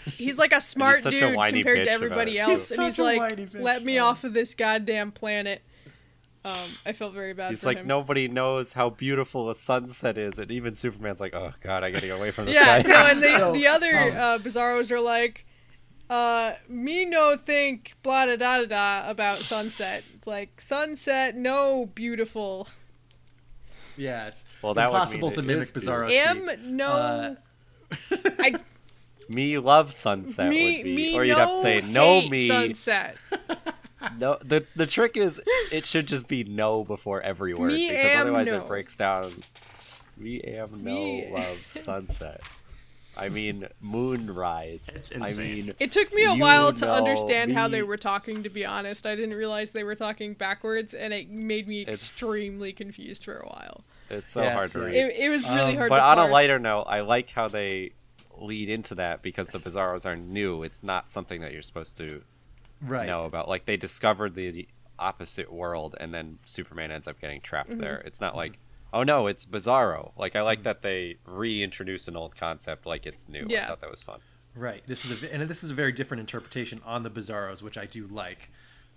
he's 0.05 0.39
like 0.39 0.53
a 0.53 0.61
smart 0.73 1.03
such 1.03 1.15
a 1.15 1.21
dude 1.21 1.35
compared 1.37 1.85
to 1.85 1.91
everybody 1.91 2.39
else, 2.39 2.69
too. 2.69 2.75
and 2.77 2.85
he's 2.85 2.99
like, 2.99 3.21
bitch, 3.21 3.61
"Let 3.61 3.85
me 3.85 3.99
off 3.99 4.23
of 4.25 4.35
this 4.35 4.55
goddamn 4.55 5.11
planet." 5.13 5.63
Um, 6.45 6.69
I 6.87 6.93
felt 6.93 7.13
very 7.15 7.35
bad 7.35 7.51
He's 7.51 7.61
for 7.61 7.67
like, 7.67 7.79
him. 7.79 7.89
nobody 7.89 8.29
knows 8.29 8.73
how 8.73 8.91
beautiful 8.91 9.51
a 9.51 9.55
sunset 9.57 10.17
is, 10.17 10.39
and 10.39 10.51
even 10.53 10.75
Superman's 10.75 11.21
like, 11.21 11.35
oh 11.35 11.53
god, 11.61 11.83
I 11.83 11.91
gotta 11.91 12.07
get 12.07 12.17
away 12.17 12.31
from 12.31 12.47
this 12.47 12.55
yeah, 12.55 12.81
guy. 12.83 12.89
no, 12.89 12.97
and 13.07 13.23
the, 13.23 13.29
So, 13.39 13.53
the 13.53 13.67
other 13.67 13.93
um, 13.93 14.17
uh, 14.17 14.39
Bizarros 14.39 14.91
are 14.93 15.01
like, 15.01 15.45
uh, 16.11 16.55
me 16.69 17.05
no 17.05 17.37
think 17.37 17.95
blah 18.03 18.27
da 18.27 18.37
da 18.37 18.59
da 18.59 18.67
da 18.67 19.11
about 19.11 19.41
sunset. 19.41 20.05
It's 20.15 20.27
like 20.27 20.61
sunset, 20.61 21.37
no 21.37 21.87
beautiful. 21.95 22.69
Yeah, 23.97 24.29
it's 24.29 24.45
Well, 24.63 24.75
that 24.75 24.91
would 24.91 24.97
impossible 24.97 25.31
to 25.33 25.43
mimic 25.43 25.63
is 25.63 25.73
Bizarro. 25.73 26.11
Am 26.13 26.49
no. 26.77 26.87
Uh, 26.89 27.35
I 28.39 28.55
me 29.29 29.59
love 29.59 29.93
sunset 29.93 30.49
me 30.49 30.77
would 30.79 30.85
be, 30.85 30.95
me 30.97 31.15
or 31.17 31.25
you'd 31.25 31.33
no 31.33 31.39
have 31.39 31.49
to 31.51 31.61
say 31.63 31.81
no 31.81 32.21
hate 32.21 32.31
me. 32.31 32.49
sunset. 32.49 33.17
No, 34.17 34.39
the 34.45 34.65
the 34.77 34.87
trick 34.87 35.17
is 35.17 35.41
it 35.73 35.85
should 35.85 36.07
just 36.07 36.29
be 36.29 36.45
no 36.45 36.85
before 36.85 37.21
every 37.21 37.53
word 37.53 37.73
Me 37.73 37.91
because 37.91 38.21
otherwise 38.21 38.47
no. 38.47 38.59
it 38.59 38.69
breaks 38.69 38.95
down. 38.95 39.43
We 40.17 40.41
am 40.43 40.85
no 40.85 40.95
Me- 40.95 41.29
love 41.33 41.59
sunset. 41.75 42.41
I 43.19 43.29
mean 43.29 43.67
moonrise. 43.81 44.89
It's 44.95 45.13
I 45.13 45.27
insane. 45.27 45.67
mean 45.67 45.75
It 45.79 45.93
took 45.93 46.13
me 46.15 46.25
a 46.25 46.35
while 46.35 46.73
to 46.73 46.85
know 46.87 46.95
understand 46.95 47.53
how 47.53 47.69
they 47.69 47.83
were 47.83 47.97
talking. 47.97 48.43
To 48.45 48.49
be 48.49 48.65
honest, 48.65 49.07
I 49.07 49.15
didn't 49.17 49.37
realize 49.37 49.71
they 49.73 49.85
were 49.85 49.95
talking 49.95 50.35
backwards, 50.35 50.95
and 50.95 51.13
it 51.13 51.29
made 51.31 51.67
me 51.69 51.83
It's- 51.83 51.97
extremely 52.01 52.73
confused 52.73 53.25
for 53.25 53.37
a 53.39 53.47
while. 53.47 53.85
It's 54.11 54.31
so 54.31 54.43
Yes, 54.43 54.55
hard 54.57 54.71
to 54.71 54.81
read. 54.81 54.95
It, 54.97 55.17
it 55.17 55.29
was 55.29 55.45
really 55.49 55.73
Um, 55.73 55.77
hard. 55.77 55.89
but 55.91 55.97
to 55.99 56.05
on 56.05 56.19
a 56.19 56.27
lighter 56.29 56.59
note, 56.59 56.85
I 56.85 57.01
like 57.01 57.31
how 57.31 57.49
they 57.49 57.93
lead 58.39 58.69
into 58.69 58.95
that 58.95 59.21
because 59.23 59.49
the 59.49 59.59
Bizarros 59.59 60.07
are 60.07 60.17
new. 60.17 60.63
It's 60.63 60.83
not 60.83 61.11
something 61.11 61.41
that 61.41 61.53
you're 61.53 61.63
supposed 61.63 61.97
to 61.99 62.23
right. 62.81 63.07
know 63.07 63.25
about. 63.27 63.49
Like 63.49 63.65
they 63.67 63.77
discovered 63.77 64.35
the 64.35 64.67
opposite 64.99 65.53
world, 65.53 65.97
and 66.01 66.15
then 66.15 66.39
Superman 66.47 66.91
ends 66.91 67.07
up 67.09 67.21
getting 67.21 67.41
trapped 67.41 67.71
Mm-hmm. 67.71 67.81
there. 67.81 67.99
It's 68.07 68.21
not 68.21 68.35
like, 68.37 68.59
oh 68.93 69.03
no, 69.03 69.27
it's 69.27 69.45
Bizarro. 69.47 70.13
Like 70.17 70.37
I 70.37 70.43
like 70.43 70.63
that 70.65 70.83
they 70.83 71.17
reintroduce 71.27 72.09
an 72.09 72.17
old 72.17 72.37
concept 72.37 72.87
like 72.87 73.07
it's 73.07 73.29
new. 73.29 73.41
I 73.43 73.47
Yeah. 73.49 73.69
thought 73.69 73.81
that 73.81 73.91
was 73.91 74.03
fun. 74.03 74.21
Right. 74.55 74.83
This 74.87 75.05
is 75.05 75.11
a 75.11 75.15
v- 75.15 75.29
and 75.31 75.49
this 75.49 75.63
is 75.63 75.71
a 75.71 75.75
very 75.75 75.93
different 75.93 76.21
interpretation 76.21 76.81
on 76.85 77.03
the 77.03 77.11
Bizarros, 77.11 77.63
which 77.63 77.79
I 77.79 77.87
do 77.87 78.07
like. 78.09 78.51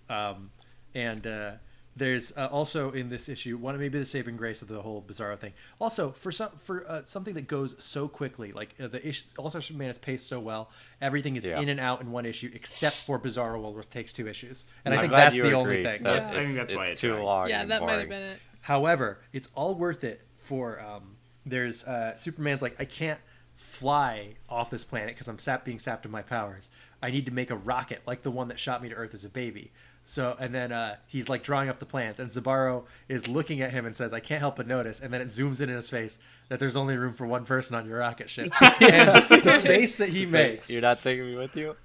Um, 0.09 0.51
and 0.95 1.25
uh, 1.27 1.51
there's 1.95 2.35
uh, 2.37 2.47
also 2.51 2.91
in 2.91 3.09
this 3.09 3.27
issue 3.29 3.57
one 3.57 3.77
maybe 3.77 3.99
the 3.99 4.05
saving 4.05 4.37
grace 4.37 4.61
of 4.61 4.69
the 4.69 4.81
whole 4.81 5.03
Bizarro 5.07 5.37
thing. 5.37 5.53
Also 5.79 6.11
for 6.11 6.31
some 6.31 6.49
for 6.63 6.89
uh, 6.89 7.01
something 7.05 7.33
that 7.35 7.47
goes 7.47 7.75
so 7.83 8.07
quickly, 8.07 8.51
like 8.53 8.73
uh, 8.81 8.87
the 8.87 9.05
issue, 9.07 9.25
All 9.37 9.49
Star 9.49 9.61
Superman 9.61 9.89
is 9.89 9.97
paced 9.97 10.27
so 10.27 10.39
well. 10.39 10.71
Everything 11.01 11.35
is 11.35 11.45
Yeah. 11.45 11.59
in 11.59 11.69
and 11.69 11.79
out 11.79 12.01
in 12.01 12.11
one 12.11 12.25
issue, 12.25 12.49
except 12.53 12.95
for 13.05 13.19
Bizarro, 13.19 13.61
where 13.71 13.81
it 13.81 13.91
takes 13.91 14.13
two 14.13 14.27
issues. 14.27 14.65
And 14.85 14.93
I 14.93 14.97
I'm 14.97 15.01
think 15.01 15.11
that's 15.13 15.35
you 15.35 15.43
the 15.43 15.51
only 15.53 15.83
thing. 15.83 16.01
That's, 16.01 16.31
Yeah, 16.31 16.39
I 16.39 16.45
think 16.45 16.49
it's, 16.49 16.57
that's 16.57 16.73
why 16.75 16.87
it's 16.87 17.03
it 17.03 17.07
too 17.07 17.15
long. 17.17 17.49
Yeah, 17.49 17.61
and 17.61 17.71
that 17.71 17.81
might 17.81 17.99
have 17.99 18.09
been 18.09 18.23
it. 18.23 18.39
However, 18.61 19.19
it's 19.33 19.49
all 19.55 19.75
worth 19.75 20.03
it 20.03 20.21
for 20.37 20.79
um, 20.79 21.17
there's 21.45 21.83
uh, 21.83 22.15
Superman's 22.15 22.61
like 22.61 22.75
I 22.79 22.85
can't 22.85 23.19
fly 23.55 24.35
off 24.49 24.69
this 24.69 24.83
planet 24.83 25.09
because 25.09 25.27
I'm 25.27 25.39
sap 25.39 25.65
being 25.65 25.79
sapped 25.79 26.05
of 26.05 26.11
my 26.11 26.21
powers. 26.21 26.69
I 27.01 27.09
need 27.09 27.25
to 27.25 27.31
make 27.31 27.49
a 27.49 27.55
rocket 27.55 28.01
like 28.05 28.21
the 28.21 28.31
one 28.31 28.47
that 28.49 28.59
shot 28.59 28.83
me 28.83 28.89
to 28.89 28.95
Earth 28.95 29.13
as 29.13 29.25
a 29.25 29.29
baby. 29.29 29.71
So 30.03 30.35
and 30.39 30.53
then 30.53 30.71
uh, 30.71 30.97
he's 31.07 31.29
like 31.29 31.43
drawing 31.43 31.69
up 31.69 31.79
the 31.79 31.85
plans, 31.85 32.19
and 32.19 32.29
Zibarro 32.29 32.85
is 33.07 33.27
looking 33.27 33.61
at 33.61 33.71
him 33.71 33.85
and 33.85 33.95
says, 33.95 34.13
"I 34.13 34.19
can't 34.19 34.39
help 34.39 34.55
but 34.55 34.67
notice." 34.67 34.99
And 34.99 35.13
then 35.13 35.21
it 35.21 35.27
zooms 35.27 35.61
in 35.61 35.69
in 35.69 35.75
his 35.75 35.89
face 35.89 36.17
that 36.49 36.59
there's 36.59 36.75
only 36.75 36.97
room 36.97 37.13
for 37.13 37.25
one 37.27 37.45
person 37.45 37.75
on 37.75 37.87
your 37.87 37.99
rocket 37.99 38.29
ship. 38.29 38.51
and 38.81 39.23
the 39.29 39.59
face 39.63 39.97
that 39.97 40.09
he 40.09 40.23
It's 40.23 40.33
like, 40.33 40.49
makes, 40.51 40.69
You're 40.69 40.81
not 40.81 41.01
taking 41.01 41.25
me 41.25 41.35
with 41.35 41.55
you. 41.55 41.75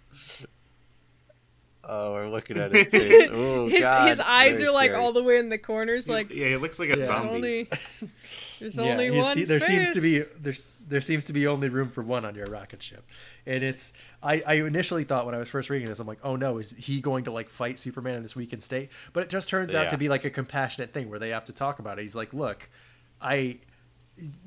Oh, 1.89 2.15
we're 2.15 2.29
looking 2.29 2.59
at 2.59 2.75
his 2.75 2.91
face. 2.91 3.29
Ooh, 3.31 3.69
his 3.69 3.81
God, 3.81 4.09
his 4.09 4.19
eyes 4.19 4.57
very 4.57 4.69
are 4.69 4.73
like 4.73 4.91
scary. 4.91 5.03
all 5.03 5.13
the 5.13 5.23
way 5.23 5.39
in 5.39 5.49
the 5.51 5.59
corners. 5.59 6.09
Like 6.09 6.31
yeah, 6.35 6.49
he 6.49 6.57
looks 6.57 6.79
like 6.81 6.89
a 6.91 6.95
there's 6.95 7.07
zombie. 7.07 7.29
only 7.35 7.69
there's 8.61 8.75
Yeah, 8.77 8.83
only 8.83 9.11
one. 9.13 9.35
see- 9.37 9.45
there 9.45 9.61
seems 9.61 9.93
to 9.95 10.01
be 10.01 10.19
there's 10.41 10.69
there 10.89 11.01
seems 11.01 11.25
to 11.27 11.33
be 11.33 11.47
only 11.47 11.69
room 11.69 11.91
for 11.91 12.03
one 12.03 12.25
on 12.25 12.35
your 12.35 12.47
rocket 12.47 12.83
ship, 12.83 13.05
and 13.47 13.63
it's 13.63 13.93
I, 14.23 14.43
I 14.47 14.55
initially 14.55 15.05
thought 15.05 15.27
when 15.27 15.35
I 15.35 15.39
was 15.39 15.49
first 15.49 15.71
reading 15.71 15.87
this 15.89 16.01
I'm 16.01 16.07
like 16.09 16.21
oh 16.25 16.35
no 16.37 16.59
is 16.59 16.73
he 16.73 17.01
going 17.01 17.25
to 17.25 17.31
like 17.31 17.49
fight 17.49 17.79
Superman 17.79 18.15
in 18.17 18.23
this 18.23 18.35
weakened 18.35 18.63
state? 18.65 18.91
But 19.13 19.23
it 19.23 19.29
just 19.29 19.49
turns 19.49 19.75
out 19.75 19.91
to 19.91 19.97
be 19.97 20.09
like 20.09 20.25
a 20.25 20.31
compassionate 20.31 20.93
thing 20.93 21.09
where 21.09 21.19
they 21.21 21.29
have 21.31 21.45
to 21.45 21.53
talk 21.53 21.79
about 21.79 21.99
it. 21.99 22.03
He's 22.03 22.17
like 22.17 22.35
look, 22.35 22.69
I 23.21 23.59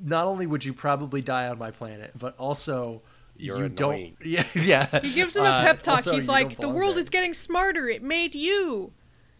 not 0.02 0.26
only 0.26 0.46
would 0.46 0.64
you 0.64 0.72
probably 0.74 1.22
die 1.22 1.48
on 1.48 1.56
my 1.58 1.70
planet, 1.70 2.10
but 2.18 2.36
also 2.38 3.02
You're 3.40 3.58
you 3.58 3.64
annoying. 3.64 4.16
don't 4.20 4.26
yeah 4.30 4.44
yeah. 4.54 5.00
He 5.00 5.12
gives 5.12 5.34
him 5.36 5.44
a 5.44 5.48
Uh, 5.48 5.62
pep 5.64 5.82
talk. 5.82 5.96
also, 5.98 6.12
He's 6.14 6.28
like, 6.28 6.56
"The 6.58 6.68
world 6.68 6.94
there." 6.96 7.02
is 7.02 7.10
getting 7.10 7.34
smarter. 7.34 7.88
It 7.88 8.02
made 8.02 8.34
you, 8.34 8.92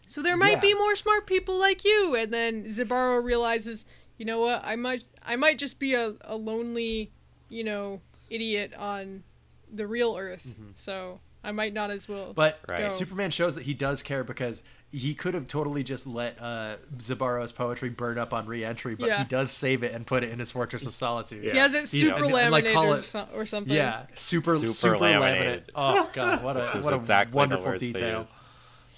so 0.05 0.21
there 0.21 0.37
might 0.37 0.53
Yeah. 0.53 0.59
be 0.59 0.73
more 0.73 0.95
smart 0.95 1.25
people 1.27 1.59
like 1.59 1.83
you." 1.85 2.15
And 2.15 2.33
then 2.33 2.65
Zibarro 2.65 3.23
realizes, 3.23 3.85
you 4.17 4.25
know 4.25 4.39
what? 4.39 4.61
I 4.63 4.75
might, 4.75 5.03
I 5.23 5.35
might 5.35 5.57
just 5.57 5.79
be 5.79 5.93
a, 5.93 6.15
a 6.21 6.35
lonely, 6.35 7.11
you 7.49 7.63
know, 7.63 8.01
idiot 8.29 8.73
on 8.77 9.23
the 9.71 9.87
real 9.87 10.15
Earth. 10.17 10.55
So 10.75 11.19
I 11.43 11.51
might 11.51 11.73
not 11.73 11.89
as 11.89 12.07
well. 12.07 12.33
But 12.33 12.59
Right. 12.69 12.91
Superman 12.91 13.31
shows 13.31 13.55
that 13.55 13.63
he 13.65 13.73
does 13.73 14.03
care 14.03 14.23
because 14.23 14.61
he 14.91 15.15
could 15.15 15.33
have 15.33 15.47
totally 15.47 15.83
just 15.83 16.05
let 16.05 16.39
uh, 16.41 16.75
Zibarro's 16.97 17.51
poetry 17.51 17.89
burn 17.89 18.17
up 18.19 18.33
on 18.33 18.45
re-entry, 18.45 18.93
but 18.93 19.07
Yeah. 19.07 19.19
he 19.19 19.23
does 19.25 19.49
save 19.49 19.81
it 19.83 19.93
and 19.93 20.05
put 20.05 20.23
it 20.23 20.29
in 20.31 20.37
his 20.39 20.51
Fortress 20.51 20.85
of 20.85 20.93
Solitude. 20.93 21.43
Yeah. 21.43 21.51
he 21.53 21.57
has 21.57 21.73
it 21.73 21.77
He's- 21.89 21.89
super 21.91 22.15
and- 22.17 22.25
and, 22.25 22.33
like, 22.51 22.65
laminated 22.65 22.73
call 22.75 22.93
or, 22.93 22.97
it- 22.99 23.29
or 23.33 23.45
something. 23.45 23.75
Yeah, 23.75 24.05
super 24.13 24.55
Super 24.57 24.67
super, 24.67 24.97
laminated. 24.99 25.37
laminated. 25.39 25.71
Oh 25.75 26.09
god, 26.13 26.43
what 26.43 26.55
Which 26.57 26.75
a 26.75 26.81
what 26.81 26.93
a 26.93 26.97
exactly 26.97 27.31
the 27.31 27.37
wonderful 27.37 27.77
detail. 27.77 28.27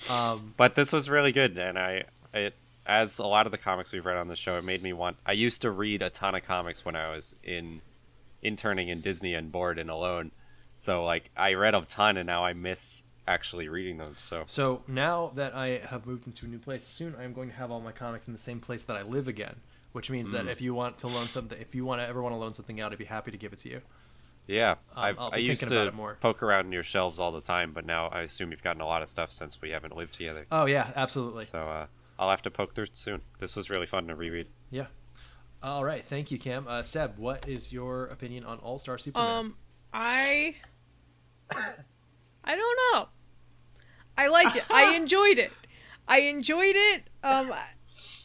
Um, 0.09 0.53
But 0.57 0.75
this 0.75 0.91
was 0.91 1.09
really 1.09 1.31
good, 1.31 1.57
and 1.57 1.79
I, 1.79 2.03
it, 2.33 2.55
as 2.85 3.19
a 3.19 3.25
lot 3.25 3.45
of 3.45 3.51
the 3.53 3.57
comics 3.57 3.93
we've 3.93 4.05
read 4.05 4.17
on 4.17 4.27
the 4.27 4.35
show, 4.35 4.57
it 4.57 4.63
made 4.65 4.83
me 4.83 4.91
want. 4.91 5.15
I 5.25 5.31
used 5.31 5.61
to 5.61 5.71
read 5.71 6.01
a 6.01 6.09
ton 6.09 6.35
of 6.35 6.43
comics 6.43 6.83
when 6.83 6.95
I 6.97 7.09
was 7.13 7.35
in 7.43 7.81
interning 8.41 8.89
in 8.89 8.99
Disney 8.99 9.33
and 9.33 9.51
bored 9.51 9.79
and 9.79 9.89
alone. 9.89 10.31
So 10.83 11.05
like 11.05 11.29
I 11.37 11.53
read 11.53 11.75
a 11.75 11.81
ton, 11.81 12.17
and 12.17 12.27
now 12.27 12.43
I 12.43 12.51
miss 12.53 13.03
actually 13.25 13.69
reading 13.69 13.97
them. 13.97 14.15
So 14.19 14.43
so 14.47 14.83
now 14.87 15.31
that 15.35 15.55
I 15.55 15.77
have 15.89 16.05
moved 16.05 16.27
into 16.27 16.45
a 16.45 16.49
new 16.49 16.59
place, 16.59 16.83
soon 16.85 17.15
I 17.17 17.23
am 17.23 17.31
going 17.33 17.49
to 17.49 17.55
have 17.55 17.71
all 17.71 17.79
my 17.79 17.93
comics 17.93 18.27
in 18.27 18.33
the 18.33 18.39
same 18.39 18.59
place 18.59 18.83
that 18.83 18.97
I 18.97 19.01
live 19.03 19.27
again. 19.29 19.55
Which 19.93 20.09
means 20.09 20.31
that 20.31 20.45
Mm. 20.45 20.49
if 20.51 20.59
you 20.59 20.73
want 20.73 20.97
to 20.97 21.07
loan 21.07 21.27
something, 21.29 21.57
if 21.61 21.73
you 21.75 21.85
want 21.85 22.01
to 22.01 22.07
ever 22.07 22.21
want 22.21 22.33
to 22.35 22.39
loan 22.39 22.51
something 22.53 22.81
out, 22.81 22.91
I'd 22.91 22.97
be 22.97 23.05
happy 23.05 23.29
to 23.31 23.37
give 23.37 23.53
it 23.53 23.59
to 23.59 23.69
you. 23.69 23.81
yeah, 24.47 24.71
Um, 24.71 24.77
I've, 25.05 25.19
I'll 25.19 25.29
I 25.33 25.37
used 25.37 25.61
thinking 25.61 25.77
about 25.77 25.83
to 25.83 25.89
it 25.89 25.93
more. 25.93 26.17
poke 26.19 26.41
around 26.43 26.65
in 26.65 26.71
your 26.73 26.83
shelves 26.83 27.19
all 27.19 27.31
the 27.31 27.41
time, 27.41 27.71
but 27.73 27.85
now 27.85 28.07
I 28.07 28.21
assume 28.21 28.49
you've 28.51 28.63
gotten 28.63 28.81
a 28.81 28.85
lot 28.87 29.03
of 29.03 29.07
stuff 29.07 29.31
since 29.31 29.61
we 29.61 29.69
haven't 29.69 29.95
lived 29.95 30.15
together. 30.15 30.47
Oh 30.51 30.65
yeah, 30.65 30.91
absolutely. 30.95 31.45
So 31.45 31.59
uh, 31.59 31.85
I'll 32.19 32.29
have 32.31 32.41
to 32.41 32.51
poke 32.51 32.73
through 32.75 32.87
soon. 32.91 33.21
This 33.39 33.55
was 33.55 33.69
really 33.69 33.85
fun 33.85 34.07
to 34.07 34.15
reread. 34.15 34.47
Yeah. 34.71 34.87
All 35.61 35.85
right, 35.85 36.03
thank 36.03 36.29
you, 36.31 36.37
Cam. 36.39 36.67
Uh, 36.67 36.81
Seb, 36.83 37.17
what 37.19 37.47
is 37.47 37.71
your 37.71 38.07
opinion 38.07 38.43
on 38.45 38.57
All 38.59 38.79
Star 38.79 38.97
Superman? 38.97 39.37
Um, 39.37 39.55
I, 39.93 40.55
I 41.51 42.55
don't 42.55 42.77
know. 42.93 43.07
I 44.17 44.27
liked 44.27 44.55
it. 44.55 44.63
I 44.69 44.95
enjoyed 44.95 45.37
it. 45.39 45.51
I 46.07 46.19
enjoyed 46.19 46.75
it. 46.75 47.03
Um, 47.23 47.53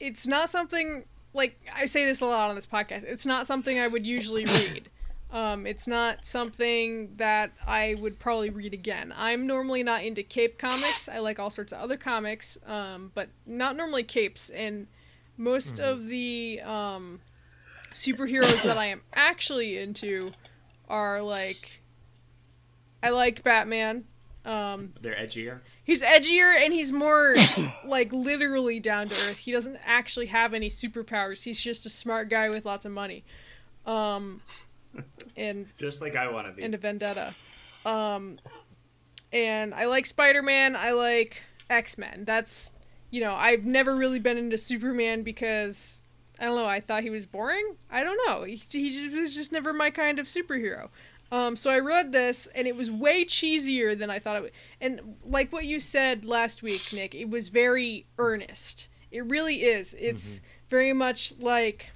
it's 0.01 0.27
not 0.27 0.51
something 0.51 1.05
like 1.35 1.61
I 1.75 1.87
say 1.87 2.05
this 2.05 2.21
a 2.21 2.27
lot 2.27 2.49
on 2.51 2.55
this 2.57 2.67
podcast. 2.67 3.05
It's 3.05 3.27
not 3.27 3.47
something 3.47 3.79
I 3.79 3.87
would 3.89 4.05
usually 4.07 4.45
read. 4.45 4.91
Um, 5.31 5.67
it's 5.67 5.87
not 5.87 6.25
something 6.25 7.13
that 7.17 7.53
I 7.67 7.97
would 8.01 8.19
probably 8.19 8.49
read 8.51 8.73
again. 8.73 9.13
I'm 9.17 9.47
normally 9.47 9.83
not 9.83 10.03
into 10.03 10.23
cape 10.23 10.59
comics. 10.59 11.09
I 11.09 11.19
like 11.19 11.39
all 11.39 11.51
sorts 11.51 11.73
of 11.73 11.81
other 11.81 11.99
comics, 11.99 12.57
um, 12.67 13.13
but 13.15 13.29
not 13.47 13.77
normally 13.77 14.05
capes. 14.05 14.49
And 14.51 14.87
most 15.37 15.75
Mm-hmm. 15.77 15.85
of 15.89 16.07
the 16.09 16.61
um, 16.65 17.21
superheroes 17.93 18.63
that 18.63 18.79
I 18.79 18.87
am 18.87 19.03
actually 19.13 19.79
into 19.79 20.33
are 20.89 21.21
like 21.23 21.78
I 23.03 23.11
like 23.11 23.43
Batman. 23.43 24.05
Um, 24.45 24.95
They're 25.03 25.15
edgier. 25.15 25.61
he's 25.85 26.01
edgier 26.01 26.55
and 26.57 26.73
he's 26.73 26.91
more 26.91 27.35
like 27.85 28.13
literally 28.13 28.81
down 28.81 29.09
to 29.09 29.15
earth. 29.29 29.39
He 29.39 29.53
doesn't 29.53 29.79
actually 29.85 30.27
have 30.27 30.55
any 30.55 30.71
superpowers. 30.71 31.45
He's 31.45 31.61
just 31.61 31.85
a 31.85 31.91
smart 31.91 32.31
guy 32.31 32.49
with 32.49 32.65
lots 32.65 32.85
of 32.87 32.93
money. 32.93 33.25
Um, 33.85 34.41
and 35.37 35.67
Just 35.79 36.01
like 36.01 36.17
I 36.17 36.31
want 36.31 36.47
to 36.47 36.53
be. 36.53 36.63
and 36.63 36.75
a 36.75 36.79
vendetta. 36.79 37.35
Um, 37.85 38.39
and 39.33 39.75
I 39.75 39.85
like 39.87 40.07
Spider 40.07 40.43
Man. 40.43 40.77
I 40.77 40.93
like 40.93 41.43
X 41.69 41.99
Men. 41.99 42.25
That's 42.25 42.73
you 43.11 43.21
know 43.21 43.35
I've 43.35 43.65
never 43.65 43.95
really 43.95 44.19
been 44.19 44.39
into 44.39 44.57
Superman 44.57 45.23
because 45.23 46.01
I 46.41 46.47
don't 46.47 46.57
know. 46.57 46.65
I 46.67 46.81
thought 46.81 47.03
he 47.03 47.11
was 47.11 47.27
boring. 47.27 47.77
I 47.91 48.03
don't 48.03 48.19
know. 48.27 48.45
He, 48.45 48.63
he 48.71 48.91
just, 48.91 49.15
was 49.15 49.35
just 49.35 49.53
never 49.53 49.73
my 49.73 49.91
kind 49.91 50.19
of 50.19 50.27
superhero. 50.27 50.89
Um, 51.31 51.57
so 51.57 51.71
I 51.71 51.79
read 51.79 52.13
this 52.13 52.47
and 52.55 52.67
it 52.67 52.75
was 52.75 52.91
way 52.91 53.25
cheesier 53.25 53.99
than 53.99 54.11
I 54.11 54.19
thought 54.19 54.37
it 54.37 54.43
would. 54.43 54.53
And 54.81 55.17
like 55.25 55.53
what 55.53 55.65
you 55.65 55.79
said 55.79 56.25
last 56.25 56.63
week, 56.63 56.93
Nick, 56.93 57.15
it 57.15 57.29
was 57.29 57.49
very 57.49 58.07
earnest. 58.19 58.89
It 59.11 59.25
really 59.27 59.63
is. 59.63 59.95
It's 59.99 60.41
very 60.69 60.93
much 60.93 61.35
like 61.39 61.91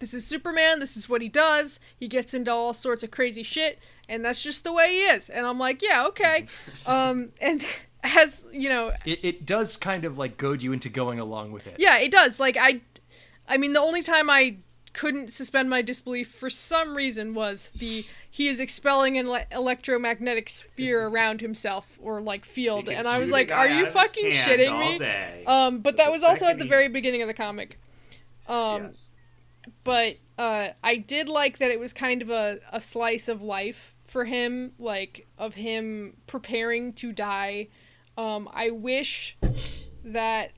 this 0.00 0.14
is 0.14 0.26
Superman, 0.26 0.80
this 0.80 0.96
is 0.96 1.08
what 1.08 1.22
he 1.22 1.28
does. 1.28 1.78
He 1.96 2.08
gets 2.08 2.34
into 2.34 2.50
all 2.50 2.72
sorts 2.72 3.02
of 3.02 3.10
crazy 3.10 3.42
shit, 3.42 3.78
and 4.08 4.24
that's 4.24 4.42
just 4.42 4.64
the 4.64 4.72
way 4.72 4.92
he 4.92 5.00
is. 5.02 5.28
And 5.28 5.46
I'm 5.46 5.58
like, 5.58 5.82
yeah, 5.82 6.06
okay. 6.06 6.46
um, 6.86 7.30
and 7.40 7.62
as 8.02 8.44
you 8.52 8.68
know, 8.68 8.92
it, 9.04 9.20
it 9.22 9.46
does 9.46 9.76
kind 9.76 10.04
of 10.04 10.18
like 10.18 10.36
goad 10.36 10.62
you 10.62 10.72
into 10.72 10.88
going 10.88 11.20
along 11.20 11.52
with 11.52 11.66
it. 11.66 11.76
yeah, 11.78 11.98
it 11.98 12.10
does. 12.10 12.40
Like 12.40 12.56
I, 12.58 12.80
I 13.46 13.58
mean, 13.58 13.74
the 13.74 13.80
only 13.80 14.02
time 14.02 14.30
I 14.30 14.56
couldn't 14.92 15.30
suspend 15.30 15.70
my 15.70 15.82
disbelief 15.82 16.32
for 16.32 16.50
some 16.50 16.96
reason 16.96 17.34
was 17.34 17.70
the 17.74 18.04
he 18.28 18.48
is 18.48 18.60
expelling 18.60 19.18
an 19.18 19.26
ele- 19.26 19.44
electromagnetic 19.52 20.48
sphere 20.48 21.06
around 21.08 21.40
himself 21.40 21.98
or 22.00 22.20
like 22.20 22.44
field, 22.44 22.88
and 22.88 23.06
I 23.06 23.18
was 23.18 23.30
like, 23.30 23.50
are 23.50 23.66
you 23.66 23.74
out 23.74 23.80
of 23.80 23.86
his 23.86 23.94
fucking 23.94 24.32
shitting 24.32 24.78
me? 24.80 25.44
Um, 25.46 25.78
but 25.80 25.94
So 25.94 25.96
that 25.98 26.10
was 26.10 26.22
also 26.22 26.46
at 26.46 26.58
the 26.58 26.64
he- 26.64 26.70
very 26.70 26.88
beginning 26.88 27.22
of 27.22 27.28
the 27.28 27.34
comic. 27.34 27.78
Um, 28.48 28.90
but 29.84 30.16
uh, 30.38 30.68
I 30.82 30.96
did 30.96 31.28
like 31.28 31.58
that 31.58 31.70
it 31.70 31.78
was 31.78 31.92
kind 31.92 32.22
of 32.22 32.30
a, 32.30 32.58
a 32.72 32.80
slice 32.80 33.28
of 33.28 33.42
life 33.42 33.94
for 34.06 34.24
him, 34.24 34.72
like 34.78 35.26
of 35.38 35.54
him 35.54 36.16
preparing 36.26 36.92
to 36.94 37.12
die. 37.12 37.68
Um, 38.18 38.48
I 38.52 38.70
wish 38.70 39.36
that 40.04 40.50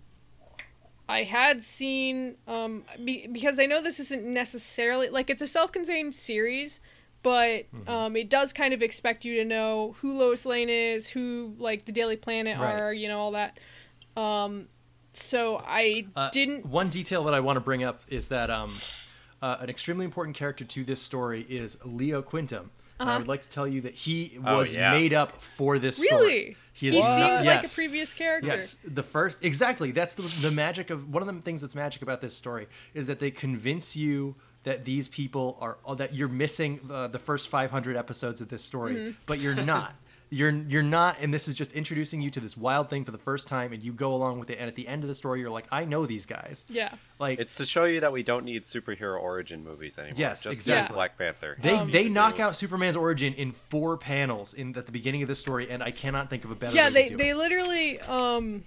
I 1.09 1.25
had 1.25 1.63
seen 1.63 2.37
um, 2.47 2.85
be, 3.05 3.27
because 3.27 3.59
I 3.59 3.67
know 3.67 3.83
this 3.83 4.01
isn't 4.01 4.25
necessarily 4.25 5.09
like 5.09 5.31
it's 5.31 5.43
a 5.43 5.47
self-contained 5.47 6.15
series, 6.15 6.81
but 7.23 7.67
um, 7.87 8.17
it 8.17 8.31
does 8.31 8.53
kind 8.53 8.73
of 8.73 8.83
expect 8.83 9.25
you 9.25 9.37
to 9.37 9.45
know 9.45 9.95
who 10.01 10.13
Lois 10.13 10.47
Lane 10.47 10.69
is, 10.69 11.09
who 11.09 11.55
like 11.59 11.85
the 11.85 11.93
Daily 11.93 12.17
Planet 12.17 12.59
Right. 12.59 12.75
are, 12.75 12.95
you 12.95 13.09
know, 13.09 13.19
all 13.19 13.33
that. 13.33 13.59
Um, 14.17 14.69
so 15.13 15.63
I 15.67 16.07
Uh, 16.17 16.31
didn't 16.31 16.67
One 16.67 16.89
detail 16.89 17.25
that 17.25 17.35
I 17.35 17.41
want 17.41 17.57
to 17.57 17.61
bring 17.61 17.85
up 17.85 18.03
is 18.09 18.29
that 18.29 18.51
um, 18.51 18.81
uh, 19.43 19.59
an 19.61 19.69
extremely 19.69 20.05
important 20.05 20.37
character 20.37 20.65
to 20.65 20.85
this 20.85 21.03
story 21.03 21.47
is 21.49 21.77
Leo 21.85 22.23
Quintum. 22.23 22.71
And 23.03 23.11
I 23.11 23.15
Uh-huh. 23.15 23.19
would 23.21 23.29
like 23.29 23.43
to 23.43 23.49
tell 23.49 23.67
you 23.67 23.81
that 23.83 23.95
he 23.95 24.39
Oh, 24.47 24.59
was 24.61 24.73
yeah. 24.73 24.93
made 24.93 25.13
up 25.13 25.43
for 25.43 25.79
this 25.79 25.97
story. 25.97 26.21
Really? 26.23 26.57
He, 26.73 26.91
He 26.91 26.99
is 26.99 27.05
seemed 27.05 27.19
not- 27.19 27.45
like 27.45 27.67
a 27.67 27.69
previous 27.69 28.15
character. 28.15 28.49
Yes, 28.49 28.79
the 28.85 29.03
first 29.03 29.45
exactly. 29.45 29.91
That's 29.93 30.15
the 30.15 30.23
the 30.41 30.51
magic 30.51 30.89
of 30.91 31.13
one 31.13 31.23
of 31.27 31.35
the 31.35 31.43
things 31.43 31.61
that's 31.61 31.75
magic 31.75 32.01
about 32.01 32.21
this 32.23 32.35
story 32.35 32.67
is 32.95 33.07
that 33.09 33.19
they 33.19 33.31
convince 33.31 33.95
you 33.97 34.37
that 34.65 34.85
these 34.85 35.09
people 35.09 35.59
are 35.61 35.77
that 35.97 36.15
you're 36.15 36.29
missing 36.29 36.81
the, 36.85 37.09
the 37.09 37.19
first 37.19 37.49
500 37.49 37.97
episodes 37.97 38.41
of 38.41 38.49
this 38.49 38.63
story, 38.65 38.95
Mhm. 38.95 39.15
but 39.27 39.39
you're 39.41 39.57
not. 39.57 39.95
You're 40.35 40.51
you're 40.51 40.83
not, 40.83 41.19
and 41.21 41.33
this 41.33 41.47
is 41.47 41.55
just 41.55 41.75
introducing 41.75 42.23
you 42.23 42.31
to 42.31 42.41
this 42.41 42.57
wild 42.57 42.89
thing 42.89 43.05
for 43.05 43.11
the 43.11 43.19
first 43.19 43.49
time, 43.49 43.75
and 43.75 43.83
you 43.83 43.93
go 43.93 44.15
along 44.15 44.41
with 44.41 44.49
it. 44.49 44.59
And 44.59 44.67
at 44.67 44.75
the 44.77 44.89
end 44.89 45.05
of 45.05 45.09
the 45.09 45.15
story, 45.15 45.41
you're 45.41 45.51
like, 45.51 45.67
I 45.71 45.85
know 45.85 46.07
these 46.07 46.25
guys. 46.25 46.65
Yeah. 46.71 46.95
Like 47.19 47.39
It's 47.39 47.55
to 47.57 47.67
show 47.67 47.85
you 47.85 48.01
that 48.01 48.13
we 48.13 48.23
don't 48.23 48.47
need 48.47 48.65
superhero 48.65 49.21
origin 49.21 49.63
movies 49.63 49.99
anymore. 49.99 50.17
Yes, 50.17 50.45
just 50.45 50.57
exactly. 50.57 50.95
Black 50.95 51.19
Panther. 51.19 51.59
They 51.61 51.75
Um, 51.75 51.91
they 51.91 52.09
knock 52.09 52.41
out 52.41 52.57
Superman's 52.57 52.97
origin 52.97 53.35
in 53.35 53.53
four 53.53 53.99
panels 53.99 54.55
in 54.55 54.75
at 54.75 54.87
the 54.87 54.93
beginning 54.93 55.21
of 55.21 55.29
the 55.29 55.35
story, 55.35 55.69
and 55.71 55.83
I 55.83 55.91
cannot 55.91 56.31
think 56.31 56.47
of 56.47 56.51
a 56.51 56.55
better. 56.55 56.75
yeah, 56.75 56.87
way 56.87 56.93
they 56.95 57.05
to 57.05 57.11
do 57.11 57.17
they 57.19 57.31
it. 57.31 57.37
literally 57.37 58.01
um, 58.01 58.65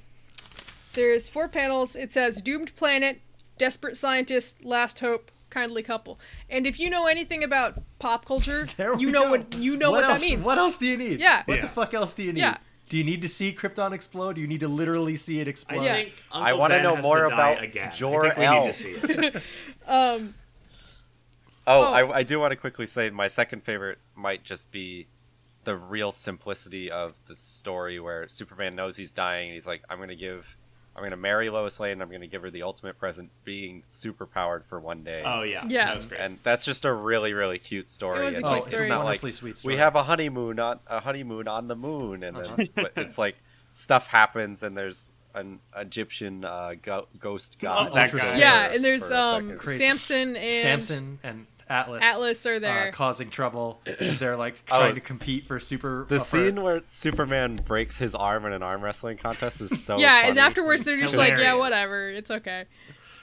there's 0.93 1.27
four 1.27 1.47
panels. 1.47 1.95
It 1.95 2.13
says 2.13 2.41
doomed 2.41 2.75
planet, 2.75 3.21
desperate 3.57 3.97
scientist, 3.97 4.63
last 4.63 4.99
hope, 4.99 5.31
kindly 5.49 5.83
couple. 5.83 6.19
And 6.49 6.65
if 6.67 6.79
you 6.79 6.89
know 6.89 7.07
anything 7.07 7.43
about 7.43 7.81
pop 7.99 8.25
culture, 8.25 8.67
you 8.97 9.11
know 9.11 9.23
go. 9.25 9.29
what 9.31 9.53
you 9.55 9.77
know 9.77 9.91
what, 9.91 10.03
else, 10.03 10.21
that 10.21 10.29
means. 10.29 10.45
What 10.45 10.57
else 10.57 10.77
do 10.77 10.87
you 10.87 10.97
need? 10.97 11.19
Yeah. 11.19 11.43
What 11.45 11.55
Yeah. 11.55 11.61
the 11.63 11.69
fuck 11.69 11.93
else 11.93 12.13
do 12.13 12.23
you 12.23 12.33
need? 12.33 12.39
Yeah. 12.41 12.57
Do 12.87 12.97
you 12.99 13.03
need 13.03 13.21
to 13.23 13.27
see 13.27 13.51
Krypton 13.51 13.93
explode? 13.93 14.33
Do 14.33 14.41
you 14.41 14.47
need 14.47 14.59
to 14.59 14.67
literally 14.67 15.15
see 15.15 15.39
it 15.39 15.47
explode? 15.47 15.81
Yeah. 15.83 15.93
think 15.95 16.13
I 16.31 16.51
Uncle 16.51 16.59
want 16.59 16.73
to 16.73 16.83
know 16.83 16.95
has 16.95 17.03
more 17.03 17.23
to 17.23 17.29
die 17.29 17.49
about 17.51 17.63
again. 17.63 17.87
I 17.91 17.95
Jor 17.95 18.23
think 18.25 18.37
we 18.37 18.45
El. 18.45 18.65
need 18.65 18.73
to 18.73 18.79
see 18.79 18.89
it. 18.91 19.43
Um, 19.87 20.35
Oh, 21.67 21.81
Oh. 21.81 21.93
I, 21.93 22.17
I 22.17 22.23
do 22.23 22.39
want 22.39 22.51
to 22.51 22.55
quickly 22.55 22.85
say 22.85 23.09
my 23.09 23.27
second 23.27 23.63
favorite 23.63 23.97
might 24.15 24.43
just 24.43 24.71
be 24.71 25.07
the 25.63 25.75
real 25.75 26.11
simplicity 26.11 26.91
of 26.91 27.15
the 27.25 27.33
story 27.33 27.99
where 27.99 28.29
Superman 28.29 28.75
knows 28.75 28.97
he's 28.97 29.11
dying 29.11 29.47
and 29.47 29.55
he's 29.55 29.65
like, 29.65 29.81
I'm 29.89 29.97
going 29.97 30.09
to 30.09 30.15
give, 30.15 30.55
I'm 30.95 31.01
going 31.01 31.11
to 31.11 31.17
marry 31.17 31.49
Lois 31.49 31.77
Lane 31.79 31.93
and 31.93 32.01
I'm 32.01 32.07
going 32.07 32.21
to 32.21 32.27
give 32.27 32.41
her 32.43 32.49
the 32.49 32.63
ultimate 32.63 32.97
present 32.97 33.29
being 33.43 33.83
super 33.89 34.25
powered 34.25 34.63
for 34.65 34.79
one 34.79 35.03
day. 35.03 35.23
Oh 35.25 35.43
yeah, 35.43 35.65
Yeah. 35.67 35.87
that 35.87 35.95
was 35.97 36.05
great. 36.05 36.21
And 36.21 36.39
that's 36.43 36.63
just 36.63 36.85
a 36.85 36.93
really, 36.93 37.33
really 37.33 37.59
cute 37.59 37.89
story. 37.89 38.21
It 38.21 38.25
was 38.25 38.35
a 38.35 38.37
and 38.37 38.45
cute 38.47 38.57
it's 38.59 38.67
story. 38.67 38.87
not 38.87 38.99
like 38.99 39.05
Wonderfully 39.21 39.31
sweet 39.33 39.57
story. 39.57 39.73
we 39.75 39.79
have 39.79 39.95
a 39.95 40.03
honeymoon 40.03 40.57
on 40.59 40.79
a 40.87 41.01
honeymoon 41.01 41.47
on 41.49 41.67
the 41.67 41.75
moon, 41.75 42.23
and 42.23 42.37
Uh-huh. 42.37 42.55
then 42.55 42.69
but 42.75 42.93
it's 42.95 43.17
like 43.17 43.35
stuff 43.73 44.07
happens 44.07 44.63
and 44.63 44.77
there's 44.77 45.11
an 45.33 45.59
Egyptian 45.75 46.45
uh, 46.45 46.75
go- 46.81 47.09
ghost 47.19 47.59
god. 47.59 47.91
that 47.93 48.11
that 48.13 48.17
guy. 48.17 48.37
yeah, 48.37 48.69
and 48.73 48.81
there's 48.81 49.11
um 49.11 49.59
Samson 49.65 50.37
and 50.37 50.61
Samson 50.61 51.19
and 51.23 51.45
Atlas. 51.69 52.03
Atlas 52.03 52.45
are 52.45 52.59
there. 52.59 52.89
Uh, 52.89 52.91
causing 52.91 53.29
trouble 53.29 53.81
as 53.99 54.19
they're 54.19 54.35
like 54.37 54.55
Oh. 54.71 54.79
trying 54.79 54.95
to 54.95 55.01
compete 55.01 55.45
for 55.45 55.59
super. 55.59 56.05
The 56.07 56.17
uh, 56.17 56.19
for- 56.19 56.25
scene 56.25 56.61
where 56.61 56.81
Superman 56.85 57.61
breaks 57.65 57.97
his 57.97 58.13
arm 58.15 58.45
in 58.45 58.53
an 58.53 58.61
arm 58.63 58.81
wrestling 58.83 59.17
contest 59.17 59.61
is 59.61 59.83
so 59.83 59.97
yeah, 59.97 60.17
funny. 60.19 60.29
and 60.29 60.39
afterwards 60.39 60.83
they're 60.83 60.99
just 60.99 61.17
like, 61.17 61.37
yeah, 61.37 61.53
whatever, 61.53 62.09
it's 62.09 62.29
okay. 62.31 62.65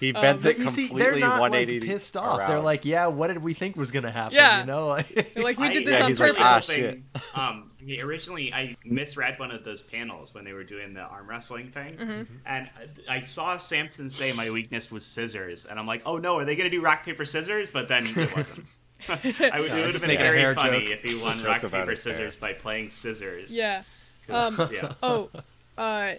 he 0.00 0.12
um, 0.12 0.20
bends 0.22 0.44
But 0.44 0.56
it 0.56 0.58
you 0.58 0.68
see, 0.70 0.88
completely 0.88 1.20
they're 1.20 1.20
not 1.28 1.40
like 1.40 1.50
180 1.52 1.86
pissed 1.86 2.16
off. 2.16 2.46
They're 2.48 2.60
like, 2.60 2.84
yeah, 2.84 3.06
what 3.06 3.28
did 3.28 3.38
we 3.38 3.54
think 3.54 3.76
was 3.76 3.90
gonna 3.92 4.10
happen? 4.10 4.34
Yeah. 4.36 4.60
You 4.60 4.66
know, 4.66 4.86
like, 4.88 5.32
like, 5.36 5.58
we 5.58 5.68
did 5.72 5.84
this 5.86 5.98
Yeah, 5.98 6.04
on 6.04 6.10
he's 6.10 6.20
like, 6.20 6.30
purpose. 6.36 6.44
ah, 6.44 6.60
shit. 6.60 7.02
Um, 7.34 7.70
yeah, 7.84 8.02
originally 8.02 8.52
I 8.52 8.76
misread 8.84 9.38
one 9.38 9.50
of 9.50 9.64
those 9.64 9.82
panels 9.82 10.34
when 10.34 10.44
they 10.44 10.52
were 10.52 10.64
doing 10.64 10.94
the 10.94 11.00
arm 11.02 11.28
wrestling 11.28 11.70
thing, 11.70 11.96
Mm-hmm. 11.96 12.34
and 12.46 12.68
I 13.08 13.20
saw 13.20 13.58
Samson 13.58 14.08
say 14.10 14.32
my 14.32 14.50
weakness 14.50 14.90
was 14.90 15.04
scissors, 15.04 15.66
and 15.66 15.78
I'm 15.78 15.86
like, 15.86 16.02
oh 16.06 16.18
no, 16.18 16.38
are 16.38 16.44
they 16.44 16.56
gonna 16.56 16.70
do 16.70 16.80
rock 16.80 17.04
paper 17.04 17.24
scissors? 17.24 17.70
But 17.70 17.88
then 17.88 18.06
it 18.06 18.36
wasn't. 18.36 18.64
I 19.08 19.14
would, 19.14 19.24
Yeah, 19.34 19.76
it 19.78 19.84
would 19.86 19.92
have 19.92 20.00
been 20.00 20.08
making 20.08 20.18
very 20.18 20.54
funny 20.54 20.80
joke. 20.84 20.90
if 20.92 21.02
he 21.02 21.14
won 21.20 21.42
rock 21.44 21.62
paper 21.62 21.96
scissors 21.96 22.36
by 22.36 22.52
playing 22.52 22.90
scissors. 22.90 23.56
Yeah. 23.56 23.82
'Cause, 24.28 24.58
Um, 24.60 24.68
yeah. 24.72 24.92
Oh, 25.02 25.28
uh, 25.76 26.12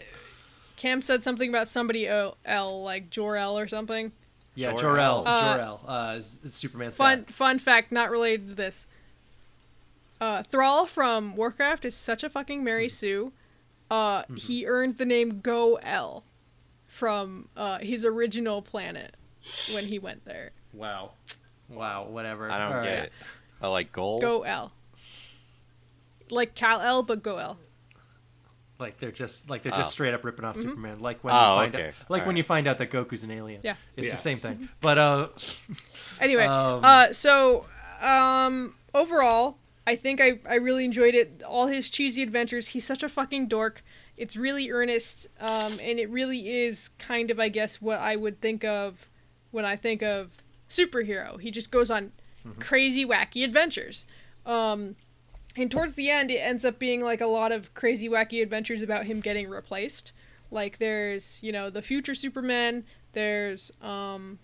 Cam 0.76 1.02
said 1.02 1.24
something 1.24 1.48
about 1.50 1.68
somebody 1.70 2.10
O 2.10 2.36
L 2.44 2.84
like 2.84 3.10
Jor 3.10 3.38
El 3.38 3.58
or 3.58 3.68
something. 3.70 4.12
yeah, 4.56 4.72
Jor-El. 4.72 4.80
Jor 4.82 5.00
El, 5.00 5.28
Uh, 5.28 5.54
Jor 5.56 5.62
El, 5.64 5.82
uh, 5.88 6.16
is- 6.18 6.42
is 6.44 6.54
Superman's 6.54 6.96
Fun 6.98 7.20
dad. 7.24 7.34
fun 7.34 7.60
fact, 7.60 7.92
not 7.92 8.12
related 8.12 8.50
to 8.50 8.56
this. 8.56 8.86
Uh, 10.24 10.42
Thrall 10.44 10.86
from 10.88 11.36
Warcraft 11.36 11.84
is 11.84 11.94
such 11.96 12.24
a 12.24 12.30
fucking 12.30 12.64
Mary 12.64 12.88
Sue. 12.88 13.34
Uh, 13.92 14.22
Mm-hmm. 14.24 14.36
he 14.38 14.66
earned 14.66 14.98
the 14.98 15.06
name 15.06 15.42
Go 15.42 15.76
El 15.84 16.24
from 16.88 17.50
uh, 17.58 17.80
his 17.80 18.06
original 18.06 18.62
planet 18.62 19.16
when 19.74 19.86
he 19.88 20.00
went 20.00 20.24
there. 20.24 20.52
Wow, 20.72 21.12
wow, 21.68 22.06
whatever. 22.08 22.50
I 22.50 22.58
don't 22.58 22.68
All 22.78 22.84
get 22.84 22.90
right. 22.90 23.04
it. 23.06 23.12
I 23.62 23.68
like 23.68 23.92
gold. 23.92 24.22
Go 24.22 24.44
El. 24.44 24.72
Like 26.30 26.56
Kal 26.56 26.80
El, 26.80 27.04
but 27.04 27.22
Go 27.22 27.38
El. 27.38 27.58
Like 28.80 29.00
they're 29.00 29.12
just 29.12 29.50
like 29.50 29.62
they're 29.64 29.72
just 29.74 29.90
Oh. 29.90 29.92
straight 29.92 30.14
up 30.14 30.24
ripping 30.24 30.46
off 30.46 30.56
Mhm. 30.56 30.62
Superman. 30.62 31.00
Like 31.02 31.22
when 31.24 31.34
Oh, 31.36 31.38
you 31.56 31.62
find 31.64 31.76
okay. 31.76 31.88
out, 31.90 31.94
like 32.10 32.22
when 32.22 32.22
Alright. 32.22 32.38
you 32.38 32.44
find 32.44 32.68
out 32.68 32.78
that 32.78 32.90
Goku's 32.92 33.24
an 33.24 33.32
alien. 33.32 33.60
Yeah. 33.64 33.76
it's 33.98 34.08
Yes. 34.08 34.16
the 34.24 34.30
same 34.30 34.38
thing. 34.38 34.70
But 34.82 34.98
uh, 34.98 35.28
Anyway, 36.22 36.46
Um, 36.48 36.80
uh, 36.84 37.12
so 37.14 37.66
um, 38.02 38.76
overall, 38.96 39.58
I 39.86 39.96
think 39.96 40.22
I, 40.22 40.40
I 40.48 40.56
really 40.56 40.86
enjoyed 40.86 41.14
it. 41.16 41.44
All 41.46 41.68
his 41.68 41.90
cheesy 41.90 42.24
adventures. 42.24 42.70
He's 42.70 42.86
such 42.86 43.04
a 43.04 43.10
fucking 43.10 43.48
dork. 43.48 43.84
It's 44.16 44.36
really 44.38 44.72
earnest, 44.72 45.28
um, 45.40 45.80
and 45.80 46.00
it 46.00 46.10
really 46.10 46.50
is 46.66 46.90
kind 47.00 47.32
of, 47.32 47.40
I 47.40 47.50
guess, 47.50 47.82
what 47.82 48.00
I 48.00 48.16
would 48.16 48.40
think 48.40 48.64
of 48.64 49.10
when 49.52 49.66
I 49.66 49.76
think 49.76 50.02
of 50.04 50.38
superhero. 50.70 51.40
He 51.40 51.52
just 51.52 51.72
goes 51.72 51.90
on 51.92 52.12
crazy, 52.60 53.06
wacky 53.06 53.44
adventures. 53.44 54.06
Um, 54.46 54.96
and 55.56 55.70
towards 55.70 55.96
the 55.96 56.10
end, 56.10 56.32
it 56.32 56.38
ends 56.40 56.64
up 56.66 56.80
being 56.80 57.02
like 57.02 57.22
a 57.22 57.28
lot 57.28 57.52
of 57.52 57.74
crazy, 57.74 58.08
wacky 58.10 58.42
adventures 58.42 58.82
about 58.82 59.06
him 59.06 59.20
getting 59.20 59.50
replaced. 59.50 60.12
Like 60.52 60.78
there's, 60.78 61.42
you 61.44 61.52
know, 61.52 61.70
the 61.70 61.82
future 61.82 62.16
Superman. 62.16 62.84
There's 63.14 63.72
um, 63.82 64.40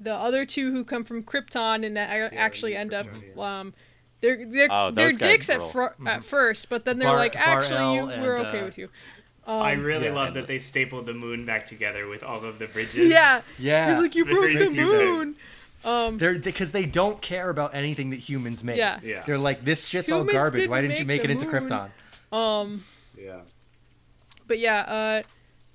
the 0.00 0.14
other 0.14 0.44
two 0.46 0.72
who 0.72 0.84
come 0.84 1.04
from 1.04 1.22
Krypton 1.22 1.84
and 1.86 1.96
a- 1.98 2.34
actually 2.38 2.76
end 2.76 2.94
up 2.94 3.06
um, 3.38 3.74
they're 4.22 4.46
they're 4.46 4.68
Oh, 4.70 4.90
they're 4.90 5.12
dicks 5.12 5.50
at 5.50 5.58
rule. 5.58 5.68
fr- 5.68 6.06
at 6.08 6.24
first, 6.24 6.70
but 6.70 6.86
then 6.86 6.98
they're 6.98 7.08
Bar- 7.08 7.16
like, 7.18 7.36
actually, 7.36 7.94
you, 7.96 8.06
Bar-El 8.06 8.22
we're 8.22 8.36
and, 8.38 8.46
okay 8.46 8.60
uh, 8.60 8.64
with 8.64 8.78
you. 8.78 8.88
I 9.46 9.72
Um, 9.74 9.82
really 9.82 10.06
yeah, 10.06 10.14
love 10.14 10.28
and- 10.28 10.36
that 10.36 10.46
they 10.46 10.58
stapled 10.60 11.04
the 11.06 11.12
moon 11.14 11.44
back 11.44 11.66
together 11.66 12.06
with 12.08 12.22
all 12.22 12.42
of 12.44 12.58
the 12.58 12.66
bridges. 12.68 13.10
yeah, 13.10 13.42
yeah, 13.58 13.92
he's 13.94 14.02
like, 14.02 14.14
you 14.14 14.24
The 14.24 14.32
broke 14.32 14.52
the 14.52 14.70
moon. 14.70 15.36
Um, 15.84 16.16
they're 16.18 16.38
because 16.38 16.70
they 16.70 16.86
don't 16.86 17.20
care 17.20 17.50
about 17.50 17.74
anything 17.74 18.10
that 18.10 18.20
humans 18.20 18.62
make. 18.62 18.76
Yeah. 18.76 19.00
Yeah. 19.02 19.24
they're 19.26 19.36
like 19.36 19.64
this 19.64 19.88
shit's 19.88 20.12
all 20.12 20.22
garbage. 20.24 20.60
didn't 20.60 20.70
Why 20.70 20.80
didn't 20.80 21.00
you 21.00 21.04
make 21.04 21.22
make 21.22 21.24
it 21.24 21.26
the 21.38 21.44
into 21.44 21.46
moon." 21.46 21.90
Krypton? 22.32 22.36
um, 22.36 22.84
Yeah. 23.18 23.40
but 24.46 24.60
yeah, 24.60 24.78
uh, 24.82 25.22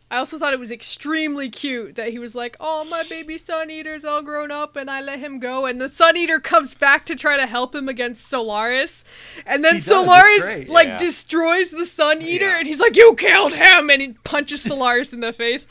I 0.09 0.17
also 0.17 0.39
thought 0.39 0.53
it 0.53 0.59
was 0.59 0.71
extremely 0.71 1.49
cute 1.49 1.95
that 1.95 2.09
he 2.11 2.19
was 2.19 2.33
like, 2.33 2.55
"Oh, 2.61 2.85
my 2.85 3.03
baby 3.03 3.37
Sun 3.37 3.69
Eater's 3.69 4.05
all 4.05 4.21
grown 4.21 4.51
up," 4.51 4.75
and 4.77 4.89
I 4.89 5.01
let 5.01 5.19
him 5.19 5.39
go, 5.39 5.65
and 5.65 5.81
the 5.81 5.89
Sun 5.89 6.15
Eater 6.15 6.39
comes 6.39 6.73
back 6.73 7.05
to 7.07 7.15
try 7.15 7.35
to 7.35 7.45
help 7.45 7.75
him 7.75 7.89
against 7.89 8.25
Solaris, 8.27 9.03
and 9.45 9.65
then 9.65 9.75
does, 9.75 9.85
Solaris 9.85 10.69
like 10.69 10.87
Yeah. 10.87 10.97
destroys 10.97 11.71
the 11.71 11.85
Sun 11.85 12.21
Eater, 12.21 12.45
Yeah. 12.45 12.59
and 12.59 12.67
he's 12.67 12.79
like, 12.79 12.95
"You 12.95 13.15
killed 13.15 13.53
him," 13.53 13.89
and 13.89 14.01
he 14.01 14.13
punches 14.23 14.61
Solaris 14.61 15.11
in 15.11 15.19
the 15.19 15.33
face. 15.33 15.67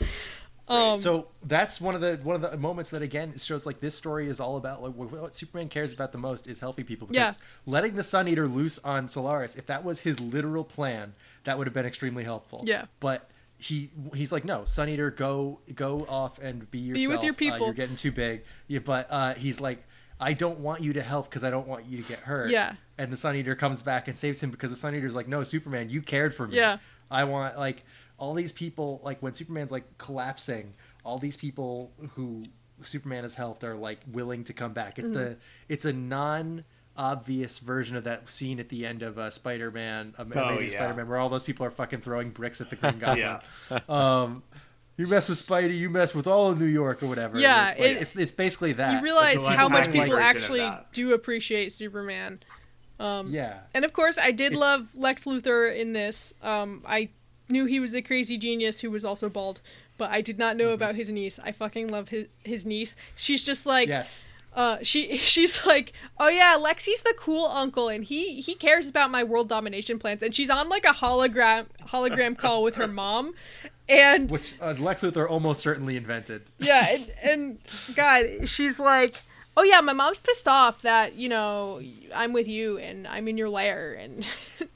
Um, 0.69 0.97
so 0.97 1.29
that's 1.43 1.79
one 1.79 1.95
of 1.95 2.01
the 2.01 2.19
one 2.23 2.35
of 2.35 2.51
the 2.51 2.57
moments 2.57 2.89
that 2.89 3.01
again 3.01 3.37
shows 3.37 3.65
like 3.65 3.79
this 3.79 3.95
story 3.95 4.27
is 4.27 4.39
all 4.41 4.57
about 4.57 4.83
like 4.83 4.93
what 4.95 5.09
what 5.11 5.33
Superman 5.33 5.69
cares 5.69 5.93
about 5.93 6.11
the 6.11 6.17
most 6.17 6.45
is 6.45 6.59
helping 6.59 6.83
people. 6.85 7.07
Yeah. 7.09 7.31
Letting 7.65 7.95
the 7.95 8.03
Sun 8.03 8.27
Eater 8.27 8.47
loose 8.47 8.77
on 8.83 9.07
Solaris, 9.07 9.55
if 9.55 9.65
that 9.67 9.83
was 9.85 10.01
his 10.01 10.19
literal 10.19 10.65
plan, 10.65 11.13
that 11.45 11.57
would 11.57 11.65
have 11.67 11.73
been 11.73 11.85
extremely 11.85 12.25
helpful. 12.25 12.63
Yeah. 12.67 12.85
But 12.99 13.29
he 13.57 13.89
he's 14.13 14.31
like, 14.31 14.45
no, 14.45 14.65
Sun 14.65 14.89
Eater, 14.89 15.11
go 15.11 15.59
go 15.73 16.05
off 16.09 16.39
and 16.39 16.69
be 16.69 16.79
yourself. 16.79 17.23
with 17.23 17.23
your 17.23 17.53
Uh, 17.61 17.65
you're 17.65 17.73
getting 17.73 17.95
too 17.95 18.11
big. 18.11 18.43
Yeah, 18.67 18.79
but 18.79 19.07
uh, 19.09 19.33
he's 19.33 19.59
like. 19.59 19.83
I 20.19 20.33
don't 20.33 20.61
want 20.61 20.81
you 20.81 20.93
to 20.93 21.03
help 21.03 21.29
because 21.29 21.43
I 21.43 21.51
don't 21.51 21.67
want 21.67 21.85
you 21.85 22.01
to 22.01 22.09
get 22.09 22.17
hurt. 22.17 22.49
Yeah. 22.49 22.73
And 22.97 23.13
the 23.13 23.15
Sun 23.15 23.35
Eater 23.35 23.53
comes 23.53 23.83
back 23.83 24.07
and 24.07 24.17
saves 24.17 24.41
him 24.41 24.49
because 24.49 24.71
the 24.71 24.75
Sun 24.75 24.95
Eater's 24.95 25.13
like, 25.13 25.27
no, 25.27 25.43
Superman, 25.43 25.91
you 25.91 26.01
cared 26.01 26.33
for 26.33 26.47
me. 26.47 26.55
Yeah. 26.55 26.79
I 27.11 27.23
want 27.25 27.57
like 27.59 27.83
all 28.17 28.33
these 28.33 28.51
people 28.51 28.99
like 29.03 29.21
when 29.21 29.33
Superman's 29.33 29.71
like 29.71 29.97
collapsing, 29.97 30.73
all 31.03 31.19
these 31.19 31.37
people 31.37 31.91
who 32.15 32.43
Superman 32.83 33.23
has 33.23 33.35
helped 33.35 33.63
are 33.63 33.75
like 33.75 33.99
willing 34.11 34.43
to 34.45 34.53
come 34.53 34.73
back. 34.73 34.99
It's 34.99 35.11
the 35.11 35.37
it's 35.69 35.85
a 35.85 35.93
non 35.93 36.63
obvious 36.97 37.59
version 37.59 37.95
of 37.95 38.03
that 38.05 38.27
scene 38.29 38.59
at 38.59 38.69
the 38.69 38.85
end 38.85 39.01
of 39.03 39.17
uh, 39.17 39.29
Spider-Man, 39.29 40.15
um, 40.17 40.31
Oh, 40.35 40.39
Amazing 40.41 40.69
yeah. 40.71 40.73
Spider-Man, 40.79 41.07
where 41.07 41.17
all 41.17 41.29
those 41.29 41.43
people 41.43 41.65
are 41.65 41.71
fucking 41.71 42.01
throwing 42.01 42.31
bricks 42.31 42.59
at 42.61 42.69
the 42.69 42.75
Green 42.75 42.99
Goblin. 42.99 43.37
Yeah. 43.69 43.79
Um, 43.87 44.43
you 44.97 45.05
mess 45.07 45.29
with 45.29 45.45
Spidey, 45.45 45.77
you 45.77 45.89
mess 45.89 46.15
with 46.15 46.25
all 46.27 46.49
of 46.49 46.59
New 46.59 46.65
York 46.65 47.03
or 47.03 47.07
whatever. 47.07 47.39
Yeah, 47.39 47.69
it's, 47.69 47.79
like, 47.79 47.89
it- 47.91 48.01
it's 48.01 48.15
it's 48.15 48.31
basically 48.31 48.73
that. 48.73 48.93
you 48.93 49.01
realize 49.03 49.43
how 49.45 49.69
much 49.69 49.91
people 49.91 50.17
actually 50.17 50.67
do 50.93 51.13
appreciate 51.13 51.71
Superman. 51.71 52.39
Um, 52.99 53.29
yeah. 53.29 53.59
And 53.75 53.85
of 53.85 53.93
course, 53.93 54.17
I 54.17 54.31
did 54.31 54.53
It's- 54.53 54.59
love 54.59 54.87
Lex 54.95 55.25
Luthor 55.25 55.75
in 55.75 55.93
this. 55.93 56.33
Um, 56.41 56.83
I 56.87 57.09
knew 57.47 57.65
he 57.65 57.79
was 57.79 57.93
a 57.93 58.01
crazy 58.01 58.37
genius 58.39 58.79
who 58.81 58.89
was 58.89 59.05
also 59.05 59.29
bald, 59.29 59.61
but 59.99 60.09
I 60.09 60.21
did 60.21 60.39
not 60.39 60.57
know 60.57 60.65
Mm-hmm. 60.65 60.73
about 60.73 60.95
his 60.95 61.09
niece. 61.11 61.39
I 61.43 61.51
fucking 61.51 61.89
love 61.89 62.09
his 62.09 62.25
his 62.43 62.65
niece. 62.65 62.95
She's 63.15 63.43
just 63.43 63.67
like, 63.67 63.87
Yes. 63.89 64.25
Uh, 64.57 64.79
she 64.81 65.15
she's 65.17 65.65
like, 65.65 65.93
oh 66.19 66.27
yeah, 66.27 66.55
Lexi's 66.57 67.03
the 67.03 67.13
cool 67.17 67.45
uncle, 67.45 67.87
and 67.87 68.03
he 68.03 68.41
he 68.41 68.55
cares 68.55 68.89
about 68.89 69.11
my 69.11 69.23
world 69.23 69.47
domination 69.47 69.99
plans. 69.99 70.21
And 70.23 70.35
she's 70.35 70.49
on 70.49 70.67
like 70.67 70.83
a 70.83 70.93
hologram 70.93 71.67
hologram 71.87 72.37
call 72.37 72.63
with 72.63 72.75
her 72.75 72.87
mom, 72.87 73.33
and 73.87 74.29
Which 74.29 74.55
uh, 74.59 74.73
Lex 74.79 75.03
Luthor 75.03 75.29
almost 75.29 75.61
certainly 75.61 75.95
invented. 75.95 76.41
yeah, 76.57 76.87
and, 76.89 77.13
and 77.23 77.59
God, 77.95 78.49
she's 78.49 78.79
like, 78.79 79.21
oh 79.55 79.63
yeah, 79.63 79.79
my 79.79 79.93
mom's 79.93 80.19
pissed 80.19 80.47
off 80.47 80.81
that 80.81 81.13
you 81.13 81.29
know 81.29 81.79
I'm 82.13 82.33
with 82.33 82.47
you 82.47 82.79
and 82.79 83.07
I'm 83.07 83.27
in 83.27 83.37
your 83.37 83.49
lair, 83.49 83.93
and 83.93 84.27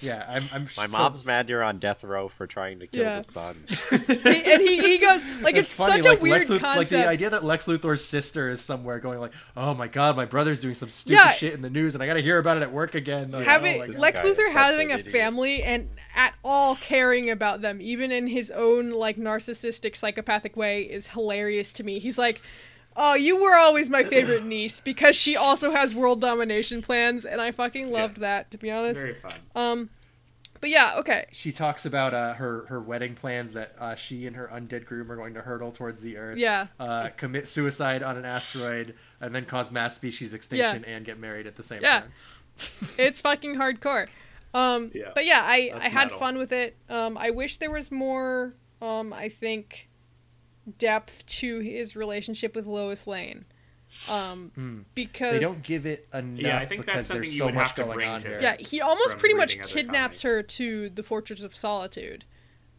Yeah, 0.00 0.24
I'm. 0.28 0.44
I'm 0.52 0.68
My 0.76 0.86
so- 0.86 0.96
mom's 0.96 1.24
mad 1.24 1.48
you're 1.48 1.62
on 1.62 1.78
death 1.78 2.04
row 2.04 2.28
for 2.28 2.46
trying 2.46 2.78
to 2.80 2.86
kill 2.86 3.02
Yeah. 3.02 3.20
the 3.20 3.32
sun. 3.32 3.56
and 3.90 4.62
he, 4.62 4.78
he 4.78 4.98
goes 4.98 5.20
like 5.42 5.56
it's, 5.56 5.70
such 5.70 6.06
a 6.06 6.16
weird 6.16 6.48
Lex 6.48 6.48
concept. 6.48 6.76
Like 6.76 6.88
the 6.88 7.08
idea 7.08 7.30
that 7.30 7.44
Lex 7.44 7.66
Luthor's 7.66 8.04
sister 8.04 8.48
is 8.48 8.60
somewhere 8.60 9.00
going 9.00 9.18
like, 9.18 9.32
"Oh 9.56 9.74
my 9.74 9.88
god, 9.88 10.16
my 10.16 10.24
brother's 10.24 10.60
doing 10.60 10.74
some 10.74 10.88
stupid 10.88 11.16
Yeah. 11.16 11.30
shit 11.30 11.52
in 11.52 11.62
the 11.62 11.70
news, 11.70 11.94
and 11.94 12.02
I 12.02 12.06
got 12.06 12.14
to 12.14 12.22
hear 12.22 12.38
about 12.38 12.56
it 12.58 12.62
at 12.62 12.72
work 12.72 12.94
again." 12.94 13.32
Like, 13.32 13.46
having 13.46 13.82
oh. 13.82 13.86
Lex 13.98 14.20
Luthor 14.22 14.52
having 14.52 14.92
a 14.92 14.96
idiot. 14.98 15.12
family 15.12 15.62
and 15.62 15.88
at 16.14 16.34
all 16.44 16.76
caring 16.76 17.30
about 17.30 17.60
them, 17.60 17.80
even 17.80 18.12
in 18.12 18.28
his 18.28 18.50
own 18.52 18.90
like 18.90 19.16
narcissistic 19.16 19.96
psychopathic 19.96 20.56
way, 20.56 20.82
is 20.82 21.08
hilarious 21.08 21.72
to 21.74 21.84
me. 21.84 21.98
He's 21.98 22.18
like. 22.18 22.40
Oh, 23.00 23.14
you 23.14 23.40
were 23.40 23.54
always 23.54 23.88
my 23.88 24.02
favorite 24.02 24.44
niece 24.44 24.80
because 24.80 25.14
she 25.14 25.36
also 25.36 25.70
has 25.70 25.94
world 25.94 26.20
domination 26.20 26.82
plans, 26.82 27.24
and 27.24 27.40
I 27.40 27.52
fucking 27.52 27.92
loved 27.92 28.16
that, 28.18 28.50
to 28.50 28.58
be 28.58 28.72
honest. 28.72 29.00
Very 29.00 29.14
fun. 29.14 29.32
Um, 29.54 29.90
but 30.60 30.68
yeah, 30.70 30.96
okay. 30.98 31.26
she 31.30 31.52
talks 31.52 31.86
about 31.86 32.12
uh, 32.12 32.34
her 32.34 32.66
her 32.66 32.80
wedding 32.80 33.14
plans 33.14 33.52
that 33.52 33.76
uh, 33.78 33.94
she 33.94 34.26
and 34.26 34.34
her 34.34 34.50
undead 34.52 34.84
groom 34.84 35.12
are 35.12 35.16
going 35.16 35.34
to 35.34 35.42
hurtle 35.42 35.70
towards 35.70 36.02
the 36.02 36.16
Earth. 36.16 36.38
Yeah. 36.38 36.66
Uh, 36.80 37.10
commit 37.16 37.46
suicide 37.46 38.02
on 38.02 38.16
an 38.16 38.24
asteroid 38.24 38.96
and 39.20 39.32
then 39.32 39.44
cause 39.44 39.70
mass 39.70 39.94
species 39.94 40.34
extinction 40.34 40.84
and 40.84 41.04
get 41.04 41.20
married 41.20 41.46
at 41.46 41.54
the 41.54 41.62
same 41.62 41.80
Yeah. 41.82 42.00
time. 42.00 42.12
it's 42.98 43.20
fucking 43.20 43.54
hardcore. 43.54 44.08
Um, 44.52 44.90
Yeah, 44.92 45.12
but 45.14 45.24
yeah, 45.24 45.42
I, 45.44 45.70
that's 45.72 45.86
I 45.86 45.88
had 45.90 46.04
metal. 46.06 46.18
fun 46.18 46.38
with 46.38 46.50
it. 46.50 46.76
Um, 46.88 47.16
I 47.16 47.30
wish 47.30 47.58
there 47.58 47.70
was 47.70 47.92
more, 47.92 48.54
um, 48.82 49.12
I 49.12 49.28
think, 49.28 49.87
depth 50.78 51.24
to 51.26 51.60
his 51.60 51.96
relationship 51.96 52.54
with 52.54 52.66
Lois 52.66 53.06
Lane. 53.06 53.44
Um, 54.08 54.84
because 54.94 55.30
Hmm. 55.30 55.34
They 55.36 55.40
don't 55.40 55.62
give 55.62 55.86
it 55.86 56.06
enough 56.12 56.40
Yeah, 56.40 56.58
I 56.58 56.66
think 56.66 56.82
because 56.82 56.94
that's 56.94 57.08
something 57.08 57.22
there's 57.22 57.32
you 57.34 57.38
so 57.38 57.46
would 57.46 57.54
much 57.54 57.68
have 57.68 57.76
to 57.76 57.82
going 57.84 57.94
bring 57.96 58.08
on 58.08 58.20
to 58.20 58.28
here. 58.28 58.38
yeah, 58.40 58.56
Yes, 58.58 58.70
he 58.70 58.80
almost 58.80 59.18
pretty 59.18 59.34
much 59.34 59.60
kidnaps 59.62 60.20
comics. 60.20 60.22
her 60.22 60.42
to 60.42 60.90
the 60.90 61.02
Fortress 61.02 61.42
of 61.42 61.56
Solitude. 61.56 62.24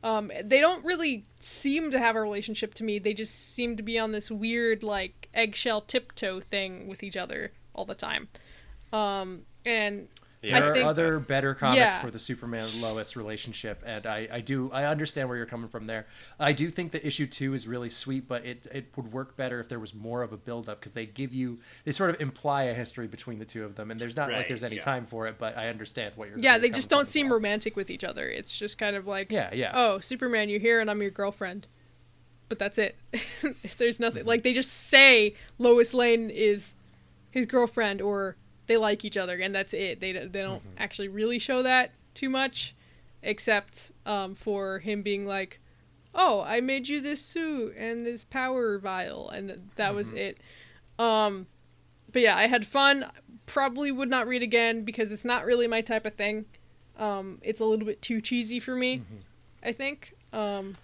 Um, 0.02 0.32
they 0.44 0.61
don't 0.61 0.86
really 0.86 1.26
seem 1.40 1.91
to 1.91 1.99
have 1.99 2.16
a 2.16 2.22
relationship 2.22 2.74
to 2.76 2.84
me. 2.86 2.99
They 2.99 3.14
just 3.14 3.53
seem 3.53 3.76
to 3.76 3.84
be 3.84 3.99
on 3.99 4.11
this 4.14 4.32
weird 4.32 4.82
like 4.84 5.28
eggshell 5.34 5.82
tiptoe 5.82 6.40
thing 6.40 6.88
with 6.88 7.03
each 7.03 7.18
other 7.18 7.52
all 7.74 7.84
the 7.86 7.95
time. 7.95 8.30
Um, 8.94 9.41
and 9.66 10.07
Yeah. 10.41 10.56
I 10.57 10.60
there 10.61 10.74
think 10.74 10.86
are 10.86 10.90
other 10.90 11.20
better 11.20 11.53
comics 11.53 11.80
Yeah. 11.80 11.99
for 12.02 12.10
the 12.11 12.20
Superman 12.20 12.80
Lois 12.80 13.18
relationship, 13.18 13.84
and 13.86 14.06
I, 14.07 14.28
I 14.32 14.40
do 14.40 14.72
I 14.72 14.86
understand 14.86 15.28
where 15.28 15.36
you're 15.38 15.45
coming 15.45 15.68
from 15.68 15.86
there. 15.86 16.07
I 16.40 16.53
do 16.53 16.70
think 16.70 16.91
that 16.94 17.06
issue 17.06 17.26
two 17.26 17.53
is 17.53 17.68
really 17.68 17.90
sweet, 17.90 18.26
but 18.28 18.45
it 18.45 18.66
it 18.72 18.86
would 18.95 19.11
work 19.11 19.36
better 19.36 19.60
if 19.60 19.68
there 19.68 19.80
was 19.80 19.94
more 19.94 20.24
of 20.24 20.32
a 20.32 20.38
build 20.38 20.70
up 20.70 20.80
because 20.80 20.94
they 20.94 21.06
give 21.06 21.34
you 21.34 21.60
they 21.84 21.91
sort 21.91 22.10
of 22.10 22.22
imply 22.22 22.64
a 22.64 22.74
history 22.74 23.06
between 23.07 23.38
the 23.40 23.44
two 23.45 23.66
of 23.66 23.76
them, 23.76 23.91
and 23.91 23.99
there's 23.99 24.16
not 24.16 24.32
like 24.32 24.48
there's 24.48 24.64
any 24.64 24.78
yeah. 24.78 24.84
time 24.84 25.06
for 25.06 25.28
it. 25.28 25.36
But 25.38 25.57
I 25.57 25.68
understand 25.68 26.14
what 26.16 26.30
you're. 26.30 26.40
yeah, 26.40 26.57
they 26.57 26.68
you're 26.68 26.74
just 26.76 26.90
don't 26.90 27.06
seem 27.07 27.28
well. 27.28 27.36
romantic 27.36 27.76
with 27.76 27.90
each 27.91 28.06
other. 28.06 28.28
It's 28.30 28.57
just 28.57 28.78
kind 28.78 28.95
of 28.95 29.06
like, 29.07 29.32
Yeah, 29.32 29.49
yeah. 29.53 29.72
oh, 29.74 29.99
Superman, 29.99 30.48
you're 30.48 30.61
here 30.61 30.80
and 30.80 30.90
I'm 30.90 31.02
your 31.02 31.11
girlfriend. 31.11 31.68
But 32.48 32.60
that's 32.60 32.78
it. 32.78 32.95
There's 33.78 33.98
Mm-hmm. 33.98 34.03
nothing. 34.03 34.26
Like 34.26 34.44
they 34.44 34.53
just 34.53 34.72
say 34.72 35.36
Lois 35.57 35.94
Lane 35.94 36.30
is 36.30 36.76
his 37.30 37.45
girlfriend 37.45 38.02
or 38.02 38.38
they 38.69 38.77
like 38.77 39.03
each 39.03 39.17
other 39.17 39.35
and 39.37 39.53
that's 39.53 39.73
it. 39.73 39.99
They 39.99 40.13
don't- 40.13 40.31
they 40.31 40.41
don't 40.41 40.59
Mm-hmm. 40.61 40.77
actually 40.77 41.09
really 41.09 41.37
show 41.39 41.61
that 41.63 41.91
too 42.15 42.29
much 42.29 42.73
except 43.21 43.91
um, 44.05 44.33
for 44.33 44.79
him 44.79 45.01
being 45.01 45.25
like, 45.25 45.59
"Oh, 46.15 46.41
I 46.43 46.61
made 46.61 46.87
you 46.87 47.01
this 47.01 47.21
suit 47.21 47.75
and 47.77 48.05
this 48.05 48.23
power 48.23 48.79
vial." 48.79 49.29
And 49.29 49.49
th- 49.49 49.59
that 49.75 49.93
was 49.93 50.07
Mm-hmm. 50.07 50.17
it. 50.17 50.37
Um 50.97 51.47
but 52.11 52.21
yeah, 52.23 52.35
I 52.37 52.47
had 52.47 52.65
fun. 52.65 53.05
Probably 53.45 53.91
would 53.91 54.09
not 54.09 54.27
read 54.27 54.41
again 54.41 54.83
because 54.83 55.11
it's 55.11 55.25
not 55.25 55.45
really 55.45 55.67
my 55.67 55.81
type 55.81 56.05
of 56.07 56.15
thing. 56.15 56.45
Um, 56.97 57.37
it's 57.43 57.59
a 57.59 57.65
little 57.65 57.85
bit 57.85 58.01
too 58.01 58.19
cheesy 58.21 58.59
for 58.59 58.75
me, 58.75 58.97
Mm-hmm. 58.99 59.15
I 59.63 59.71
think. 59.73 60.13
Um, 60.33 60.75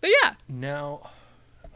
but 0.00 0.10
yeah, 0.22 0.34
Now, 0.48 1.10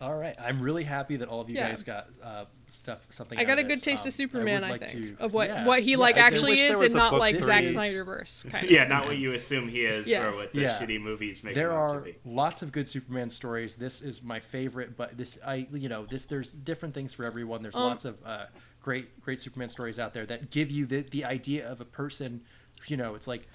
All 0.01 0.17
right, 0.19 0.35
I'm 0.41 0.61
really 0.61 0.85
happy 0.85 1.17
that 1.17 1.29
all 1.29 1.41
of 1.41 1.49
you 1.51 1.57
Yeah. 1.57 1.69
guys 1.69 1.83
got 1.83 2.09
uh, 2.23 2.45
stuff 2.73 3.01
something. 3.11 3.39
I 3.39 3.45
got 3.45 3.59
a 3.59 3.63
good 3.63 3.73
this. 3.73 3.83
taste 3.83 4.03
Um, 4.03 4.09
of 4.09 4.15
Superman. 4.15 4.65
I, 4.65 4.71
like 4.71 4.89
think 4.89 5.19
to- 5.19 5.25
of 5.25 5.33
what 5.33 5.49
yeah, 5.49 5.67
what 5.67 5.81
he 5.83 5.93
yeah, 5.93 5.97
like 5.99 6.17
I 6.17 6.21
actually 6.21 6.53
wish 6.53 6.67
there 6.67 6.77
is, 6.77 6.81
was 6.83 6.95
and 6.95 6.99
not 6.99 7.15
like 7.15 7.39
that 7.39 7.45
Zack 7.45 7.65
Snyderverse. 7.65 8.51
Kind 8.51 8.65
of. 8.65 8.71
Yeah, 8.73 8.85
not 8.85 9.07
what 9.07 9.17
you 9.19 9.33
assume 9.33 9.69
he 9.69 9.85
is 9.85 10.11
Yeah. 10.11 10.27
or 10.29 10.35
what 10.37 10.53
the 10.53 10.61
Yeah. 10.63 10.79
shitty 10.79 11.01
movies 11.01 11.45
make 11.45 11.55
there 11.55 11.71
him 11.71 11.77
are 11.79 11.91
to 11.95 12.01
be. 12.01 12.17
lots 12.25 12.63
of 12.63 12.73
good 12.73 12.89
Superman 12.89 13.31
stories. 13.31 13.77
This 13.77 14.01
is 14.03 14.23
my 14.23 14.41
favorite, 14.41 14.97
but 14.97 15.17
this 15.17 15.39
I 15.47 15.67
you 15.73 15.89
know 15.89 16.07
this 16.07 16.27
there's 16.27 16.53
different 16.53 16.95
things 16.95 17.13
for 17.13 17.25
everyone. 17.25 17.63
There's 17.63 17.77
Um, 17.77 17.83
lots 17.83 18.05
of 18.05 18.19
uh, 18.25 18.47
great 18.83 19.21
great 19.23 19.41
Superman 19.41 19.69
stories 19.69 19.99
out 19.99 20.15
there 20.15 20.27
that 20.27 20.51
give 20.51 20.71
you 20.71 20.87
the 20.87 21.03
the 21.03 21.25
idea 21.25 21.69
of 21.71 21.81
a 21.81 21.85
person. 21.85 22.41
You 22.89 22.97
know, 22.97 23.15
it's 23.15 23.29
like, 23.29 23.47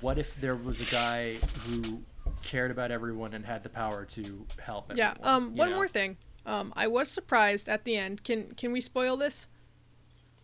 what 0.00 0.18
if 0.18 0.40
there 0.40 0.54
was 0.56 0.80
a 0.80 0.84
guy 0.90 1.34
who 1.66 2.02
cared 2.42 2.70
about 2.70 2.90
everyone 2.90 3.34
and 3.34 3.44
had 3.44 3.62
the 3.64 3.68
power 3.68 4.04
to 4.06 4.46
help 4.58 4.90
everyone? 4.90 5.16
Yeah. 5.20 5.26
Um. 5.34 5.56
One 5.56 5.70
know? 5.70 5.74
more 5.76 5.88
thing. 5.88 6.16
Um. 6.46 6.72
I 6.76 6.86
was 6.86 7.08
surprised 7.10 7.68
at 7.68 7.84
the 7.84 7.96
end. 7.96 8.24
Can 8.24 8.54
Can 8.56 8.72
we 8.72 8.80
spoil 8.80 9.16
this? 9.16 9.46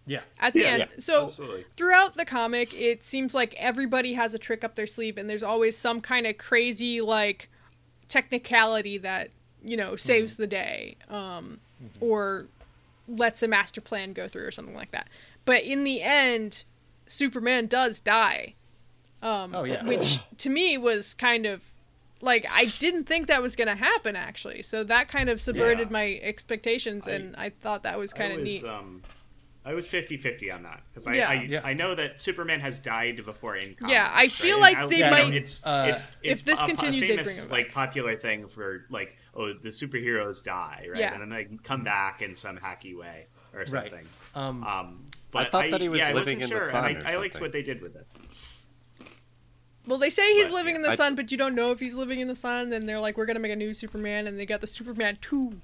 Yeah. 0.06 0.20
At 0.40 0.54
the 0.54 0.60
Yeah, 0.60 0.66
end. 0.68 0.78
yeah, 0.80 0.86
so 0.98 1.24
absolutely. 1.24 1.66
throughout 1.76 2.16
the 2.16 2.24
comic, 2.24 2.72
it 2.72 3.04
seems 3.04 3.34
like 3.34 3.52
everybody 3.58 4.14
has 4.14 4.32
a 4.32 4.38
trick 4.38 4.64
up 4.64 4.74
their 4.74 4.86
sleeve, 4.86 5.18
and 5.18 5.28
there's 5.28 5.42
always 5.42 5.76
some 5.76 6.00
kind 6.00 6.26
of 6.26 6.38
crazy 6.38 7.00
like 7.02 7.50
technicality 8.08 8.98
that 8.98 9.30
you 9.62 9.76
know 9.76 9.96
saves 9.96 10.34
Mm-hmm. 10.34 10.42
the 10.42 10.46
day, 10.46 10.96
um, 11.10 11.60
or 12.00 12.46
lets 13.06 13.42
a 13.42 13.48
master 13.48 13.80
plan 13.80 14.12
go 14.12 14.28
through, 14.28 14.44
or 14.46 14.50
something 14.50 14.74
like 14.74 14.90
that. 14.92 15.08
But 15.44 15.64
in 15.64 15.84
the 15.84 16.02
end, 16.02 16.64
Superman 17.06 17.66
does 17.66 18.00
die. 18.00 18.54
Um, 19.22 19.54
Oh, 19.54 19.64
yeah. 19.64 19.84
Which 19.84 20.20
to 20.38 20.48
me 20.50 20.78
was 20.78 21.12
kind 21.14 21.44
of 21.44 21.60
like 22.20 22.46
I 22.50 22.66
didn't 22.78 23.04
think 23.04 23.26
that 23.28 23.42
was 23.42 23.56
gonna 23.56 23.76
happen 23.76 24.16
actually. 24.16 24.62
So 24.62 24.84
that 24.84 25.08
kind 25.08 25.28
of 25.28 25.40
subverted 25.40 25.88
Yeah. 25.88 25.92
my 25.92 26.20
expectations, 26.22 27.06
I- 27.06 27.12
and 27.12 27.36
I 27.36 27.50
thought 27.50 27.82
that 27.84 27.98
was 27.98 28.12
kind 28.12 28.32
of 28.32 28.42
neat. 28.42 28.64
Um, 28.64 29.02
I 29.64 29.74
was 29.74 29.86
50-50 29.86 30.50
on 30.50 30.62
that 30.62 30.82
because 30.90 31.06
I, 31.06 31.14
Yeah. 31.14 31.28
I, 31.28 31.34
Yeah. 31.42 31.60
I 31.62 31.74
know 31.74 31.94
that 31.94 32.18
Superman 32.18 32.60
has 32.60 32.78
died 32.78 33.22
before 33.24 33.56
in 33.56 33.74
comics. 33.74 33.92
Yeah, 33.92 34.10
I 34.14 34.28
feel 34.28 34.54
And 34.56 34.60
like 34.62 34.76
I- 34.78 34.86
they 34.86 34.96
you 34.96 35.02
know, 35.04 35.10
might- 35.10 35.34
It's, 35.34 35.64
Uh, 35.64 35.86
it's, 35.90 36.00
it's 36.22 36.40
if 36.40 36.44
this 36.46 36.62
a, 36.62 36.64
continued, 36.66 37.04
a 37.04 37.08
famous 37.08 37.50
like 37.50 37.72
popular 37.72 38.16
thing 38.16 38.48
for 38.48 38.86
like 38.90 39.16
oh 39.34 39.52
the 39.52 39.68
superheroes 39.68 40.42
die 40.42 40.86
right 40.90 40.98
Yeah. 41.00 41.12
and 41.12 41.20
then 41.22 41.28
they 41.28 41.56
come 41.62 41.84
back 41.84 42.22
in 42.22 42.34
some 42.34 42.56
hacky 42.58 42.96
way 42.96 43.26
or 43.52 43.60
Right. 43.60 43.68
something. 43.68 44.06
Um, 44.34 44.64
Um, 44.64 45.06
but 45.30 45.50
thought 45.52 45.70
that 45.70 45.80
he 45.82 45.88
was 45.90 45.98
yeah, 45.98 46.08
I 46.08 46.12
living 46.14 46.38
wasn't 46.38 46.52
in 46.52 46.58
the 46.58 46.64
sure, 46.64 46.70
sun 46.70 46.96
or 46.96 47.06
I, 47.06 47.12
I 47.12 47.16
liked 47.16 47.38
what 47.40 47.52
they 47.52 47.62
did 47.62 47.82
with 47.82 47.94
it. 47.96 48.06
Well, 49.88 49.98
they 49.98 50.10
say 50.10 50.32
he's 50.34 50.46
But, 50.48 50.52
living 50.54 50.74
yeah, 50.74 50.76
in 50.76 50.82
the 50.82 50.90
I- 50.90 50.96
sun, 50.96 51.14
but 51.14 51.32
you 51.32 51.38
don't 51.38 51.54
know 51.54 51.72
if 51.72 51.80
he's 51.80 51.94
living 51.94 52.20
in 52.20 52.28
the 52.28 52.36
sun. 52.36 52.72
And 52.72 52.88
they're 52.88 53.00
like, 53.00 53.16
we're 53.16 53.26
gonna 53.26 53.40
make 53.40 53.52
a 53.52 53.56
new 53.56 53.72
Superman, 53.74 54.26
and 54.26 54.38
they 54.38 54.46
got 54.46 54.60
the 54.60 54.66
Superman 54.66 55.18
two. 55.20 55.60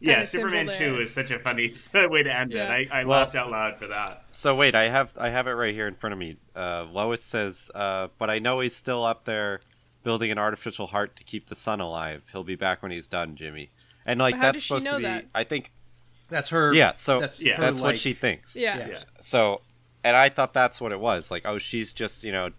Yeah, 0.00 0.22
Superman. 0.24 0.68
Two 0.68 0.96
is 0.96 1.14
such 1.14 1.30
a 1.30 1.38
funny 1.38 1.72
way 1.94 2.22
to 2.24 2.36
end 2.36 2.52
Yeah. 2.52 2.74
it. 2.74 2.90
I, 2.92 3.00
I 3.00 3.04
Well- 3.04 3.20
laughed 3.20 3.34
out 3.36 3.50
loud 3.50 3.78
for 3.78 3.86
that. 3.86 4.24
So 4.30 4.54
wait, 4.54 4.74
I 4.74 4.88
have 4.90 5.12
I 5.16 5.30
have 5.30 5.46
it 5.46 5.52
right 5.52 5.74
here 5.74 5.88
in 5.88 5.94
front 5.94 6.12
of 6.12 6.18
me. 6.18 6.36
Uh, 6.54 6.84
Lois 6.92 7.22
says, 7.22 7.70
uh, 7.74 8.08
"But 8.18 8.28
I 8.28 8.38
know 8.40 8.60
he's 8.60 8.74
still 8.76 9.04
up 9.04 9.24
there 9.24 9.60
building 10.02 10.30
an 10.30 10.36
artificial 10.38 10.88
heart 10.88 11.16
to 11.16 11.24
keep 11.24 11.48
the 11.48 11.54
sun 11.54 11.80
alive. 11.80 12.22
He'll 12.32 12.44
be 12.44 12.56
back 12.56 12.82
when 12.82 12.90
he's 12.92 13.06
done, 13.08 13.36
Jimmy." 13.36 13.70
And 14.04 14.20
like 14.20 14.38
that's 14.38 14.62
supposed 14.64 14.86
to 14.88 14.96
be. 14.98 15.04
that? 15.04 15.26
I 15.34 15.44
think. 15.44 15.70
That's 16.28 16.48
her. 16.50 16.74
Yeah. 16.74 16.92
So 16.96 17.20
that's 17.20 17.38
that's, 17.38 17.56
her, 17.78 17.82
what 17.84 17.92
like- 17.92 17.96
she 17.96 18.12
thinks. 18.12 18.56
Yeah. 18.56 18.76
Yeah. 18.78 18.88
Yeah. 18.88 18.98
So, 19.20 19.62
and 20.02 20.16
I 20.16 20.28
thought 20.28 20.52
that's 20.52 20.80
what 20.80 20.92
it 20.92 21.00
was. 21.00 21.30
Like, 21.30 21.42
oh, 21.46 21.56
she's 21.58 21.92
just 21.94 22.24
you 22.24 22.32
know, 22.32 22.50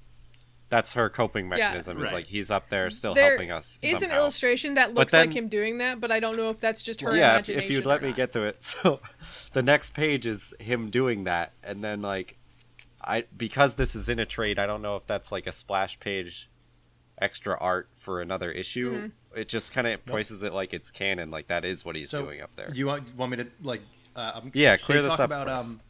that's 0.75 0.91
her 0.91 1.09
coping 1.09 1.45
Yeah. 1.45 1.49
mechanism. 1.69 1.97
Is 2.01 2.05
Right. 2.07 2.13
like 2.15 2.25
he's 2.25 2.51
up 2.51 2.67
there 2.67 2.89
still 2.89 3.13
There 3.13 3.29
helping 3.29 3.49
us. 3.49 3.79
is 3.81 4.01
an 4.01 4.11
illustration 4.11 4.73
that 4.73 4.93
But 4.93 4.99
looks 4.99 5.13
like 5.13 5.33
him 5.33 5.47
doing 5.47 5.77
that, 5.77 6.01
but 6.01 6.11
I 6.11 6.19
don't 6.19 6.35
know 6.35 6.49
if 6.49 6.59
that's 6.59 6.83
just 6.83 6.99
her 6.99 7.15
yeah, 7.15 7.29
if, 7.37 7.47
imagination. 7.47 7.63
if 7.63 7.71
you'd 7.71 7.85
let 7.85 7.99
or 7.99 8.03
me 8.03 8.07
not. 8.09 8.17
get 8.17 8.31
to 8.33 8.43
it. 8.43 8.57
So, 8.83 8.99
the 9.53 9.63
next 9.63 9.93
page 9.93 10.25
is 10.25 10.53
him 10.59 10.89
doing 10.89 11.23
that, 11.23 11.53
and 11.63 11.81
then 11.81 12.01
like, 12.01 12.35
I 13.01 13.23
because 13.37 13.75
this 13.75 13.95
is 13.95 14.09
in 14.09 14.19
a 14.19 14.25
trade, 14.25 14.59
I 14.59 14.65
don't 14.65 14.81
know 14.81 14.97
if 14.97 15.07
that's 15.07 15.31
like 15.31 15.47
a 15.47 15.51
splash 15.53 15.97
page, 16.01 16.49
extra 17.21 17.57
art 17.59 17.87
for 17.95 18.19
another 18.19 18.51
issue. 18.51 18.91
Mm-hmm. 18.93 19.39
It 19.39 19.47
just 19.47 19.71
kind 19.71 19.87
of 19.87 20.05
places 20.05 20.43
it 20.43 20.51
like 20.53 20.73
it's 20.73 20.91
canon, 20.91 21.31
like 21.31 21.47
that 21.47 21.63
is 21.63 21.85
what 21.85 21.95
he's 21.95 22.09
so 22.09 22.23
doing 22.23 22.41
up 22.41 22.53
there. 22.57 22.71
You 22.73 22.87
want 22.87 23.15
want 23.15 23.31
me 23.31 23.37
to 23.37 23.47
like? 23.63 23.81
Uh, 24.15 24.31
I'm 24.35 24.51
Yeah, 24.53 24.75
clear 24.77 25.01
this 25.01 25.11
talk 25.11 25.19
up 25.21 25.25
about 25.29 25.47
for 25.47 25.53
us. 25.53 25.65
um. 25.65 25.81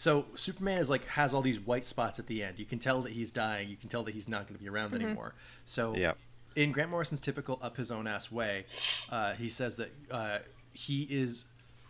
So 0.00 0.24
Superman 0.34 0.78
is 0.78 0.88
like 0.88 1.06
has 1.08 1.34
all 1.34 1.42
these 1.42 1.60
white 1.60 1.84
spots 1.84 2.18
at 2.18 2.26
the 2.26 2.42
end. 2.42 2.58
You 2.58 2.64
can 2.64 2.78
tell 2.78 3.02
that 3.02 3.12
he's 3.12 3.30
dying. 3.32 3.68
You 3.68 3.76
can 3.76 3.90
tell 3.90 4.02
that 4.04 4.14
he's 4.14 4.28
not 4.28 4.46
going 4.46 4.54
to 4.54 4.62
be 4.62 4.66
around 4.66 4.92
Mm-hmm. 4.92 5.04
anymore. 5.04 5.34
So 5.66 5.94
Yep. 5.94 6.16
in 6.56 6.72
Grant 6.72 6.90
Morrison's 6.90 7.20
typical 7.20 7.58
up 7.60 7.76
his 7.76 7.90
own 7.90 8.06
ass 8.06 8.32
way, 8.32 8.64
uh, 9.10 9.34
he 9.34 9.50
says 9.50 9.76
that 9.76 9.90
uh, 10.10 10.38
he 10.72 11.02
is 11.02 11.44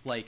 like 0.05 0.27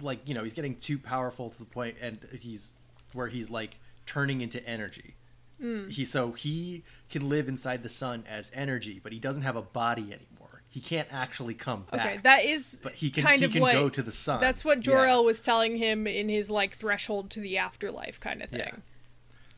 like 0.00 0.26
you 0.26 0.32
know 0.32 0.42
he's 0.42 0.54
getting 0.54 0.74
too 0.74 0.98
powerful 0.98 1.50
to 1.50 1.58
the 1.58 1.66
point, 1.66 1.96
and 2.00 2.18
he's 2.40 2.72
where 3.12 3.28
he's 3.28 3.50
like 3.50 3.78
turning 4.06 4.40
into 4.40 4.66
energy. 4.66 5.14
Mm. 5.62 5.90
He 5.92 6.06
so 6.06 6.32
he 6.32 6.82
can 7.10 7.28
live 7.28 7.46
inside 7.46 7.82
the 7.82 7.90
sun 7.90 8.24
as 8.26 8.50
energy, 8.54 9.00
but 9.02 9.12
he 9.12 9.18
doesn't 9.18 9.42
have 9.42 9.54
a 9.54 9.60
body 9.62 10.04
anymore. 10.04 10.31
He 10.72 10.80
can't 10.80 11.06
actually 11.12 11.52
come 11.52 11.84
back. 11.92 12.00
Okay, 12.00 12.18
that 12.22 12.44
is 12.46 12.78
But 12.82 12.94
he 12.94 13.10
can- 13.10 13.22
kind 13.24 13.40
he 13.40 13.44
of 13.44 13.52
can 13.52 13.60
what, 13.60 13.74
go 13.74 13.88
to 13.90 14.02
the 14.02 14.10
sun. 14.10 14.40
That's 14.40 14.64
what 14.64 14.78
Yeah. 14.78 14.82
Jor 14.94 15.04
El 15.06 15.24
was 15.24 15.40
telling 15.42 15.76
him 15.76 16.06
in 16.06 16.30
his 16.30 16.48
like 16.48 16.74
threshold 16.74 17.30
to 17.32 17.40
the 17.40 17.58
afterlife 17.58 18.18
kind 18.18 18.42
of 18.42 18.48
thing. 18.48 18.60
Yeah. 18.60 18.76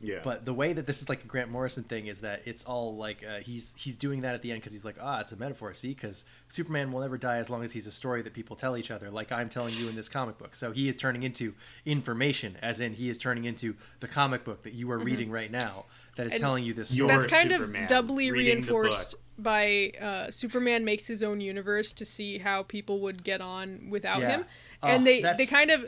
Yeah. 0.04 0.20
But 0.22 0.44
the 0.44 0.52
way 0.54 0.72
that 0.72 0.86
this 0.86 1.00
is 1.02 1.08
like 1.08 1.24
a 1.24 1.26
Grant 1.26 1.50
Morrison 1.50 1.82
thing 1.84 2.06
is 2.06 2.20
that 2.20 2.42
it's 2.46 2.62
all 2.64 2.96
like 2.96 3.24
uh, 3.24 3.38
he's 3.40 3.74
he's 3.78 3.96
doing 3.96 4.20
that 4.22 4.34
at 4.34 4.42
the 4.42 4.50
end 4.52 4.60
because 4.60 4.72
he's 4.72 4.84
like 4.84 4.96
ah 5.00 5.20
it's 5.20 5.32
a 5.32 5.36
metaphor 5.36 5.72
see 5.74 5.88
because 5.88 6.24
Superman 6.48 6.92
will 6.92 7.00
never 7.00 7.16
die 7.18 7.38
as 7.38 7.48
long 7.50 7.64
as 7.64 7.72
he's 7.72 7.86
a 7.86 7.92
story 7.92 8.22
that 8.22 8.34
people 8.34 8.54
tell 8.56 8.76
each 8.76 8.90
other 8.90 9.10
like 9.10 9.32
I'm 9.32 9.48
telling 9.48 9.74
you 9.74 9.88
in 9.88 9.96
this 9.96 10.08
comic 10.08 10.36
book 10.38 10.54
so 10.54 10.72
he 10.72 10.88
is 10.88 10.96
turning 10.96 11.22
into 11.22 11.54
information 11.86 12.56
as 12.62 12.80
in 12.80 12.92
he 12.94 13.08
is 13.08 13.18
turning 13.18 13.44
into 13.44 13.76
the 14.00 14.08
comic 14.08 14.44
book 14.44 14.62
that 14.64 14.72
you 14.74 14.90
are 14.90 14.98
reading 14.98 15.30
right 15.30 15.50
now 15.50 15.84
that 16.16 16.26
is 16.26 16.32
And 16.34 16.40
telling 16.40 16.64
you 16.64 16.74
this 16.74 16.94
Your 16.96 17.08
story. 17.08 17.22
That's 17.22 17.32
kind 17.32 17.50
Superman 17.50 17.82
of 17.84 17.88
doubly 17.88 18.30
reinforced 18.30 19.14
by 19.38 19.92
uh, 20.00 20.30
Superman 20.30 20.84
makes 20.84 21.06
his 21.06 21.22
own 21.22 21.40
universe 21.40 21.92
to 21.92 22.04
see 22.04 22.38
how 22.38 22.62
people 22.62 23.00
would 23.00 23.24
get 23.24 23.40
on 23.40 23.88
without 23.90 24.20
Yeah. 24.20 24.28
him, 24.28 24.44
Oh, 24.82 24.88
and 24.88 25.06
they 25.06 25.16
they 25.16 25.22
that's- 25.22 25.50
kind 25.50 25.70
of 25.70 25.86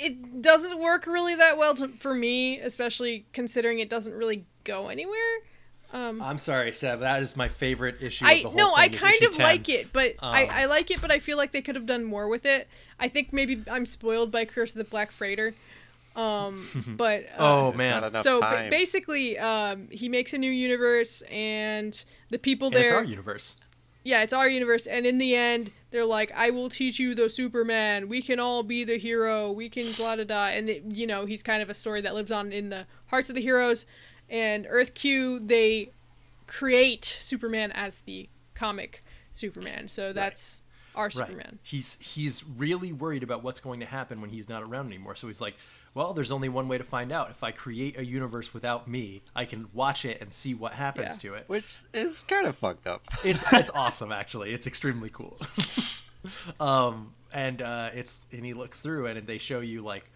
it 0.00 0.42
doesn't 0.42 0.78
work 0.78 1.06
really 1.06 1.34
that 1.34 1.58
well 1.58 1.74
to, 1.74 1.88
for 1.98 2.14
me, 2.14 2.58
especially 2.58 3.26
considering 3.32 3.78
it 3.78 3.90
doesn't 3.90 4.14
really 4.14 4.44
go 4.64 4.88
anywhere. 4.88 5.38
Um, 5.92 6.22
I'm 6.22 6.38
sorry 6.38 6.72
Seb 6.72 7.00
that 7.00 7.20
is 7.22 7.36
my 7.36 7.48
favorite 7.48 7.96
issue. 8.00 8.24
I 8.24 8.32
of 8.34 8.42
the 8.44 8.48
whole 8.50 8.56
no, 8.58 8.74
I 8.76 8.86
thing 8.86 8.94
is 8.94 9.00
kind 9.00 9.22
of 9.24 9.32
10. 9.32 9.44
like 9.44 9.68
it, 9.68 9.92
but 9.92 10.14
I, 10.20 10.44
Um, 10.44 10.50
I 10.52 10.64
like 10.66 10.90
it, 10.92 11.00
but 11.00 11.10
I 11.10 11.18
feel 11.18 11.36
like 11.36 11.50
they 11.52 11.62
could 11.62 11.74
have 11.74 11.86
done 11.86 12.04
more 12.04 12.28
with 12.28 12.46
it. 12.46 12.68
I 13.00 13.08
think 13.08 13.32
maybe 13.32 13.62
I'm 13.68 13.86
spoiled 13.86 14.30
by 14.30 14.44
Curse 14.44 14.70
of 14.72 14.78
the 14.78 14.84
Black 14.84 15.10
Freighter. 15.10 15.52
Um, 16.16 16.68
but 16.96 17.24
uh, 17.36 17.38
Oh 17.38 17.72
man, 17.72 18.02
not 18.12 18.22
so 18.22 18.36
ba- 18.40 18.46
time. 18.46 18.70
basically, 18.70 19.38
um, 19.38 19.88
he 19.90 20.08
makes 20.08 20.32
a 20.32 20.38
new 20.38 20.50
universe, 20.50 21.22
and 21.22 22.02
the 22.30 22.38
people 22.38 22.68
and 22.68 22.76
it's 22.76 22.92
our 22.92 23.04
universe. 23.04 23.56
Yeah, 24.02 24.22
it's 24.22 24.32
our 24.32 24.48
universe. 24.48 24.86
And 24.86 25.06
in 25.06 25.18
the 25.18 25.34
end, 25.34 25.70
they're 25.90 26.04
like, 26.04 26.32
"I 26.34 26.50
will 26.50 26.68
teach 26.68 26.98
you 26.98 27.14
the 27.14 27.28
Superman. 27.28 28.08
We 28.08 28.22
can 28.22 28.40
all 28.40 28.62
be 28.62 28.84
the 28.84 28.98
hero. 28.98 29.50
We 29.50 29.68
can 29.68 29.92
blah 29.92 30.16
da 30.16 30.24
da." 30.24 30.46
And 30.48 30.68
it, 30.68 30.84
you 30.86 31.06
know, 31.06 31.26
he's 31.26 31.42
kind 31.42 31.62
of 31.62 31.70
a 31.70 31.74
story 31.74 32.00
that 32.00 32.14
lives 32.14 32.32
on 32.32 32.52
in 32.52 32.70
the 32.70 32.86
hearts 33.06 33.28
of 33.28 33.34
the 33.34 33.42
heroes. 33.42 33.86
And 34.28 34.66
Earth 34.68 34.94
Q, 34.94 35.40
they 35.40 35.90
create 36.46 37.04
Superman 37.04 37.72
as 37.72 38.00
the 38.00 38.28
comic 38.54 39.04
Superman. 39.32 39.88
So 39.88 40.12
that's 40.12 40.62
our 40.94 41.10
Superman. 41.10 41.38
Right. 41.38 41.58
He's 41.62 41.96
he's 42.00 42.44
really 42.44 42.92
worried 42.92 43.22
about 43.22 43.42
what's 43.42 43.60
going 43.60 43.80
to 43.80 43.86
happen 43.86 44.20
when 44.20 44.30
he's 44.30 44.48
not 44.48 44.62
around 44.62 44.86
anymore. 44.86 45.14
So 45.14 45.26
he's 45.26 45.40
like, 45.40 45.56
well, 45.94 46.12
there's 46.12 46.30
only 46.30 46.48
one 46.48 46.68
way 46.68 46.78
to 46.78 46.84
find 46.84 47.10
out. 47.12 47.30
If 47.30 47.42
I 47.42 47.50
create 47.50 47.98
a 47.98 48.04
universe 48.04 48.54
without 48.54 48.86
me, 48.88 49.22
I 49.34 49.44
can 49.44 49.68
watch 49.72 50.04
it 50.04 50.20
and 50.20 50.30
see 50.32 50.54
what 50.54 50.72
happens 50.74 51.22
Yeah. 51.24 51.30
to 51.30 51.36
it. 51.38 51.44
which 51.48 51.78
is 51.92 52.22
kind 52.22 52.46
of 52.46 52.56
fucked 52.56 52.86
up. 52.86 53.02
It's 53.24 53.44
it's 53.52 53.70
awesome 53.74 54.12
actually. 54.12 54.52
It's 54.52 54.66
extremely 54.66 55.10
cool. 55.10 55.36
um 56.60 57.14
and 57.32 57.62
uh 57.62 57.90
it's 57.94 58.26
and 58.32 58.44
he 58.44 58.52
looks 58.54 58.80
through 58.80 59.06
and 59.06 59.26
they 59.26 59.38
show 59.38 59.60
you 59.60 59.82
like 59.82 60.10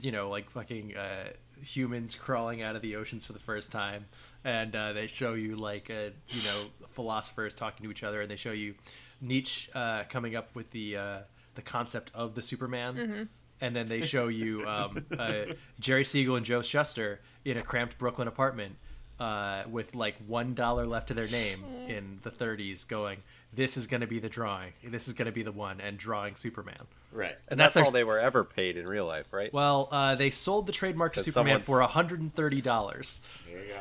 you 0.00 0.12
know 0.12 0.28
like 0.28 0.50
fucking 0.50 0.94
uh 0.96 1.28
humans 1.62 2.14
crawling 2.14 2.62
out 2.62 2.76
of 2.76 2.82
the 2.82 2.96
oceans 2.96 3.24
for 3.24 3.32
the 3.32 3.38
first 3.38 3.72
time 3.72 4.04
and 4.44 4.76
uh 4.76 4.92
they 4.92 5.06
show 5.06 5.34
you 5.34 5.56
like 5.56 5.90
uh 5.90 6.10
you 6.28 6.42
know 6.42 6.64
philosophers 6.90 7.54
talking 7.54 7.84
to 7.84 7.90
each 7.90 8.04
other 8.04 8.20
and 8.20 8.30
they 8.30 8.36
show 8.36 8.52
you 8.52 8.74
Nietzsche 9.20 9.70
uh 9.74 10.04
coming 10.08 10.36
up 10.36 10.54
with 10.54 10.70
the 10.70 10.96
uh 10.96 11.18
the 11.54 11.62
concept 11.62 12.10
of 12.14 12.34
the 12.34 12.42
Superman 12.42 13.28
and 13.60 13.74
then 13.74 13.88
they 13.88 14.00
show 14.00 14.28
you 14.28 14.66
um, 14.66 15.04
uh, 15.18 15.32
Jerry 15.80 16.04
Siegel 16.04 16.36
and 16.36 16.44
Joe 16.46 16.62
Shuster 16.62 17.20
in 17.44 17.56
a 17.56 17.62
cramped 17.62 17.98
Brooklyn 17.98 18.28
apartment 18.28 18.76
uh, 19.20 19.64
with 19.70 19.94
like 19.94 20.16
one 20.26 20.54
dollar 20.54 20.84
left 20.86 21.08
to 21.08 21.14
their 21.14 21.26
name 21.28 21.64
in 21.88 22.20
the 22.22 22.30
30s, 22.30 22.86
going, 22.86 23.18
"This 23.52 23.76
is 23.76 23.86
going 23.88 24.00
to 24.02 24.06
be 24.06 24.20
the 24.20 24.28
drawing. 24.28 24.72
This 24.84 25.08
is 25.08 25.14
going 25.14 25.26
to 25.26 25.32
be 25.32 25.42
the 25.42 25.50
one," 25.52 25.80
and 25.80 25.98
drawing 25.98 26.36
Superman. 26.36 26.86
right. 27.12 27.34
And 27.48 27.58
that's 27.58 27.74
that's, 27.74 27.84
all 27.86 27.90
their- 27.90 28.00
they 28.00 28.04
were 28.04 28.18
ever 28.20 28.44
paid 28.44 28.76
in 28.76 28.86
real 28.86 29.06
life, 29.06 29.26
right? 29.32 29.52
Well, 29.52 29.88
uh, 29.90 30.14
they 30.14 30.30
sold 30.30 30.66
the 30.66 30.72
trademark 30.72 31.14
to 31.14 31.22
Superman 31.22 31.64
someone's- 31.64 31.66
for 31.66 31.80
130 31.80 32.60
dollars. 32.60 33.20
There 33.50 33.62
you 33.64 33.72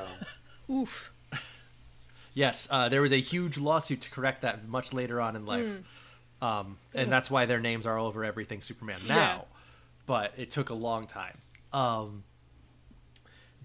go. 0.67 0.73
Oof. 0.73 1.11
Yes, 2.33 2.67
uh, 2.69 2.87
there 2.89 3.01
was 3.01 3.11
a 3.11 3.19
huge 3.19 3.57
lawsuit 3.57 4.01
to 4.01 4.09
correct 4.11 4.43
that 4.43 4.67
much 4.67 4.93
later 4.93 5.19
on 5.19 5.35
in 5.35 5.45
life, 5.47 5.67
um, 6.41 6.77
and 6.93 7.11
that's 7.11 7.31
why 7.31 7.45
their 7.47 7.59
names 7.59 7.85
are 7.87 7.97
all 7.97 8.05
over 8.07 8.23
everything 8.23 8.61
Superman 8.61 8.99
now. 9.07 9.15
Yeah. 9.15 9.41
But 10.07 10.33
it 10.35 10.49
took 10.49 10.71
a 10.71 10.73
long 10.73 11.05
time. 11.05 11.37
Um, 11.71 12.23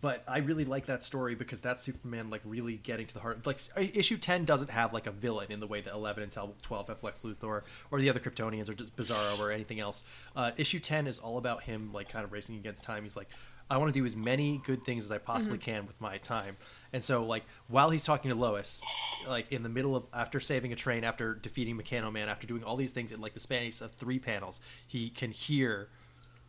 but 0.03 0.25
I 0.27 0.39
really 0.39 0.65
like 0.65 0.87
that 0.87 1.05
story 1.05 1.37
because 1.37 1.63
that's 1.63 1.81
Superman 1.81 2.29
like 2.29 2.43
really 2.45 2.75
getting 2.75 3.07
to 3.07 3.15
the 3.15 3.21
heart. 3.21 3.47
Like 3.47 3.59
issue 3.77 4.19
ten 4.19 4.45
doesn't 4.45 4.71
have 4.71 4.93
like 4.93 5.07
a 5.07 5.13
villain 5.13 5.53
in 5.53 5.61
the 5.61 5.67
way 5.69 5.81
that 5.81 5.95
eleven 5.95 6.25
and 6.25 6.33
twelve 6.61 6.89
have 6.89 7.03
Lex 7.03 7.23
Luthor 7.23 7.63
or 7.91 8.01
the 8.01 8.11
other 8.11 8.19
Kryptonians 8.19 8.69
or 8.69 8.75
just 8.75 8.95
Bizarro 8.97 9.39
or 9.39 9.53
anything 9.53 9.79
else. 9.79 10.03
Uh, 10.35 10.51
issue 10.57 10.81
ten 10.81 11.07
is 11.07 11.21
all 11.21 11.39
about 11.39 11.63
him 11.63 11.93
like 11.93 12.09
kind 12.09 12.25
of 12.25 12.33
racing 12.33 12.57
against 12.57 12.83
time. 12.83 13.05
He's 13.05 13.17
like, 13.17 13.29
I 13.71 13.79
want 13.79 13.95
to 13.95 13.99
do 13.99 14.05
as 14.05 14.17
many 14.17 14.61
good 14.65 14.85
things 14.85 15.05
as 15.05 15.13
I 15.13 15.19
possibly 15.19 15.59
can 15.59 15.87
with 15.87 16.01
my 16.01 16.19
time. 16.19 16.57
And 16.93 17.03
so 17.03 17.25
like 17.25 17.45
while 17.69 17.91
he's 17.91 18.03
talking 18.03 18.31
to 18.31 18.35
Lois, 18.35 18.83
like 19.29 19.53
in 19.53 19.63
the 19.63 19.69
middle 19.69 19.95
of 19.95 20.07
after 20.13 20.41
saving 20.41 20.73
a 20.73 20.77
train, 20.77 21.05
after 21.05 21.35
defeating 21.35 21.79
Mechano 21.79 22.13
Man, 22.13 22.29
after 22.29 22.49
doing 22.49 22.65
all 22.65 22.77
these 22.77 22.91
things 22.93 23.13
in 23.13 23.21
like 23.21 23.35
the 23.35 23.41
space 23.41 23.81
of 23.81 23.93
three 23.93 24.19
panels, 24.19 24.59
he 24.85 25.11
can 25.11 25.31
hear 25.31 25.91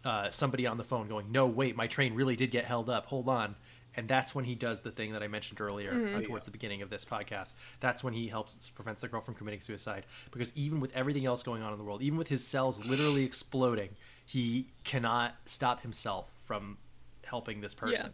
uh, 0.04 0.30
somebody 0.30 0.68
on 0.68 0.78
the 0.78 0.84
phone 0.84 1.08
going, 1.08 1.32
"No, 1.32 1.48
wait, 1.48 1.76
my 1.76 1.88
train 1.88 2.14
really 2.14 2.36
did 2.36 2.52
get 2.52 2.66
held 2.66 2.90
up. 2.90 3.08
Hold 3.08 3.30
on." 3.30 3.56
And 3.96 4.08
that's 4.08 4.34
when 4.34 4.46
he 4.46 4.56
does 4.56 4.82
the 4.82 4.92
thing 4.92 5.14
that 5.14 5.22
I 5.22 5.28
mentioned 5.28 5.62
earlier 5.62 6.16
uh, 6.18 6.22
towards 6.22 6.46
the 6.46 6.52
beginning 6.52 6.82
of 6.82 6.90
this 6.90 7.06
podcast. 7.06 7.54
That's 7.80 8.04
when 8.04 8.14
he 8.14 8.28
helps 8.28 8.70
prevents 8.70 9.02
the 9.02 9.08
girl 9.08 9.22
from 9.22 9.36
committing 9.36 9.62
suicide. 9.62 10.06
Because 10.32 10.52
even 10.56 10.80
with 10.80 10.96
everything 10.96 11.26
else 11.26 11.44
going 11.44 11.62
on 11.62 11.72
in 11.72 11.78
the 11.78 11.84
world, 11.84 12.02
even 12.02 12.18
with 12.18 12.28
his 12.28 12.46
cells 12.46 12.84
literally 12.84 13.24
exploding, 13.26 13.90
he 14.26 14.68
cannot 14.84 15.36
stop 15.46 15.82
himself 15.82 16.32
from 16.46 16.78
helping 17.24 17.62
this 17.62 17.74
person. 17.74 18.14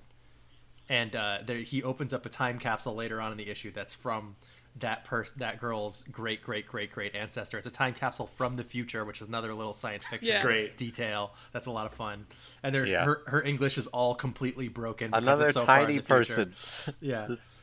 And 0.89 1.15
uh, 1.15 1.37
there, 1.45 1.57
he 1.57 1.83
opens 1.83 2.13
up 2.13 2.25
a 2.25 2.29
time 2.29 2.59
capsule 2.59 2.95
later 2.95 3.21
on 3.21 3.31
in 3.31 3.37
the 3.37 3.47
issue 3.49 3.71
that's 3.71 3.93
from 3.93 4.35
that 4.77 5.03
person, 5.03 5.39
that 5.39 5.59
girl's 5.59 6.03
great, 6.11 6.41
great, 6.41 6.65
great, 6.65 6.91
great 6.91 7.13
ancestor. 7.15 7.57
It's 7.57 7.67
a 7.67 7.71
time 7.71 7.93
capsule 7.93 8.27
from 8.27 8.55
the 8.55 8.63
future, 8.63 9.03
which 9.03 9.21
is 9.21 9.27
another 9.27 9.53
little 9.53 9.73
science 9.73 10.07
fiction 10.07 10.29
Yeah. 10.29 10.41
Great. 10.41 10.77
detail. 10.77 11.33
That's 11.51 11.67
a 11.67 11.71
lot 11.71 11.85
of 11.85 11.93
fun. 11.93 12.27
And 12.63 12.73
there's 12.73 12.89
Yeah. 12.91 13.03
her, 13.03 13.23
her 13.27 13.41
English 13.43 13.77
is 13.77 13.87
all 13.87 14.15
completely 14.15 14.67
broken. 14.69 15.09
because 15.11 15.23
Another 15.23 15.45
it's 15.47 15.55
so 15.55 15.65
tiny 15.65 15.97
the 15.97 16.03
future. 16.03 16.15
person. 16.15 16.53
Yeah. 17.01 17.25
This 17.29 17.53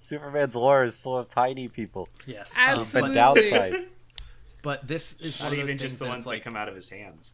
Superman's 0.00 0.54
lore 0.56 0.84
is 0.84 0.96
full 0.96 1.16
of 1.18 1.28
tiny 1.28 1.68
people. 1.68 2.08
Yes. 2.26 2.56
um, 2.56 2.64
Absolutely. 2.78 3.14
But 3.14 3.36
downsized. 3.36 3.88
But 4.62 4.86
this 4.88 5.14
is 5.20 5.38
one 5.38 5.46
Not 5.46 5.52
of 5.52 5.58
those 5.58 5.58
even 5.58 5.68
things 5.68 5.80
just 5.82 5.98
the 5.98 6.04
that's 6.06 6.10
ones 6.12 6.26
like 6.26 6.40
that 6.42 6.44
come 6.50 6.56
out 6.56 6.68
of 6.68 6.74
his 6.74 6.88
hands. 6.88 7.32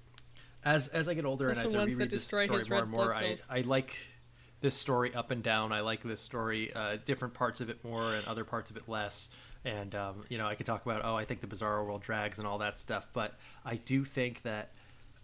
as 0.64 0.88
as 0.88 1.08
I 1.08 1.14
get 1.14 1.24
older 1.24 1.48
and 1.48 1.58
as 1.58 1.74
I 1.74 1.78
ones 1.78 1.92
that 1.92 1.96
reread 1.96 2.10
this 2.10 2.24
story 2.24 2.46
more 2.48 2.78
and 2.80 2.90
more, 2.90 3.14
I. 3.14 3.36
I 3.48 3.60
like 3.62 3.96
this 4.62 4.74
story 4.74 5.14
up 5.14 5.30
and 5.30 5.42
down. 5.42 5.72
I 5.72 5.80
like 5.80 6.02
this 6.02 6.20
story, 6.20 6.72
uh, 6.72 6.96
different 7.04 7.34
parts 7.34 7.60
of 7.60 7.68
it 7.68 7.84
more 7.84 8.14
and 8.14 8.26
other 8.26 8.44
parts 8.44 8.70
of 8.70 8.76
it 8.76 8.88
less. 8.88 9.28
And 9.64 9.94
um, 9.94 10.24
you 10.28 10.38
know, 10.38 10.46
I 10.46 10.54
could 10.54 10.66
talk 10.66 10.84
about 10.84 11.04
oh, 11.04 11.14
I 11.14 11.24
think 11.24 11.40
the 11.40 11.46
Bizarro 11.46 11.84
World 11.84 12.02
drags 12.02 12.38
and 12.38 12.48
all 12.48 12.58
that 12.58 12.80
stuff, 12.80 13.06
but 13.12 13.34
I 13.64 13.76
do 13.76 14.04
think 14.04 14.42
that 14.42 14.70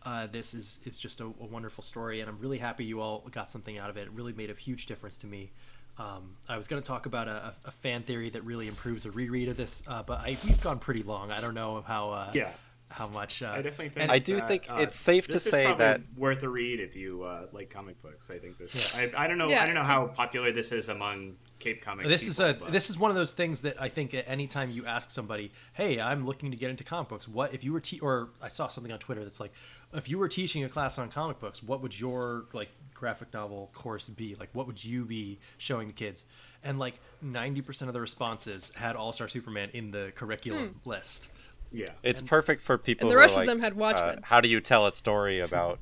uh, 0.05 0.27
this 0.27 0.55
is 0.55 0.78
is 0.85 0.98
just 0.98 1.20
a, 1.20 1.24
a 1.24 1.47
wonderful 1.47 1.82
story, 1.82 2.20
and 2.20 2.28
I'm 2.28 2.39
really 2.39 2.59
happy 2.59 2.85
you 2.85 3.01
all 3.01 3.24
got 3.31 3.48
something 3.51 3.78
out 3.78 3.90
of 3.90 3.97
it. 3.97 4.02
It 4.02 4.12
really 4.12 4.32
made 4.32 4.51
a 4.51 4.55
huge 4.55 4.86
difference 4.86 5.19
to 5.19 5.27
me. 5.27 5.51
Um, 5.98 6.36
I 6.48 6.56
was 6.56 6.69
going 6.69 6.81
to 6.81 6.86
talk 6.86 7.06
about 7.06 7.27
a, 7.27 7.52
a 7.65 7.73
fan 7.73 8.05
theory 8.05 8.31
that 8.31 8.44
really 8.44 8.69
improves 8.69 9.05
a 9.05 9.10
reread 9.10 9.48
of 9.48 9.56
this, 9.56 9.82
uh, 9.89 10.05
but 10.05 10.20
I, 10.20 10.39
we've 10.44 10.60
gone 10.60 10.78
pretty 10.78 11.02
long. 11.02 11.32
I 11.32 11.40
don't 11.40 11.55
know 11.55 11.82
how 11.86 12.10
uh, 12.10 12.31
Yeah. 12.32 12.52
How 12.90 13.06
much. 13.06 13.43
Uh, 13.43 13.48
I 13.51 13.56
definitely 13.56 13.90
think. 13.90 14.02
and- 14.05 14.12
I 14.12 14.19
do 14.19 14.36
that, 14.36 14.48
think 14.48 14.66
uh, 14.70 14.77
it's 14.77 14.97
safe 14.97 15.27
to 15.28 15.36
is 15.36 15.43
say 15.43 15.73
that- 15.74 16.01
worth 16.16 16.43
a 16.43 16.48
read 16.48 16.81
if 16.81 16.97
you 16.97 17.23
uh, 17.23 17.47
like 17.52 17.70
comic 17.70 18.01
books. 18.02 18.31
I 18.31 18.39
think 18.39 18.59
this. 18.59 18.74
Yes. 18.74 19.12
I, 19.15 19.24
I 19.24 19.27
don't 19.27 19.39
know. 19.39 19.48
Yeah. 19.48 19.62
I 19.62 19.66
don't 19.66 19.74
know 19.74 19.82
how 19.82 20.06
popular 20.06 20.52
this 20.52 20.73
is 20.73 20.89
among 20.89 21.36
Cape 21.59 21.82
Comics. 21.82 22.09
this 22.09 22.27
is 22.27 22.40
a 22.40 22.56
but- 22.59 22.73
this 22.73 22.89
is 22.89 22.98
one 22.98 23.10
of 23.10 23.16
those 23.16 23.35
things 23.35 23.60
that 23.62 23.81
I 23.81 23.89
think 23.89 24.15
at 24.15 24.24
any 24.27 24.47
time 24.47 24.70
you 24.70 24.86
ask 24.86 25.10
somebody, 25.10 25.52
"Hey, 25.74 26.01
I'm 26.01 26.24
looking 26.27 26.51
to 26.51 26.56
get 26.56 26.70
into 26.70 26.85
comic 26.85 27.09
books. 27.09 27.28
What 27.28 27.52
if 27.52 27.62
you 27.62 27.73
were 27.73 27.81
te-, 27.81 28.01
or 28.01 28.31
I 28.40 28.48
saw 28.48 28.69
something 28.69 28.93
on 28.93 28.98
Twitter 28.98 29.23
that's 29.23 29.40
like, 29.40 29.52
if 29.93 30.09
you 30.09 30.19
were 30.19 30.28
teaching 30.28 30.65
a 30.65 30.69
class 30.69 30.98
on 30.98 31.10
comic 31.10 31.39
books, 31.40 31.62
what 31.62 31.82
would 31.82 31.98
your 31.98 32.47
like 32.52 32.70
graphic 32.94 33.32
novel 33.35 33.70
course 33.74 34.09
be? 34.09 34.35
Like, 34.35 34.48
what 34.55 34.66
would 34.66 34.82
you 34.82 35.05
be 35.05 35.39
showing 35.59 35.89
the 35.89 35.94
kids?" 35.94 36.24
And 36.65 36.78
like 36.78 36.98
90% 37.24 37.82
of 37.86 37.93
the 37.93 38.01
responses 38.01 38.73
had 38.74 38.97
All 38.97 39.12
Star 39.12 39.28
Superman 39.28 39.70
in 39.74 39.90
the 39.90 40.10
curriculum 40.15 40.81
list. 40.85 41.31
Yeah. 41.73 41.86
It's 42.03 42.23
perfect 42.23 42.62
for 42.62 42.78
people. 42.78 43.07
And 43.07 43.11
the 43.11 43.15
who 43.15 43.19
are 43.19 43.23
rest 43.23 43.35
of 43.35 43.39
like, 43.40 43.47
them 43.47 43.61
had 43.61 43.73
uh, 43.74 43.77
Watchmen. 43.77 44.20
how 44.23 44.40
do 44.40 44.49
you 44.49 44.61
tell 44.61 44.86
a 44.86 44.93
story 44.93 45.40
about 45.49 45.78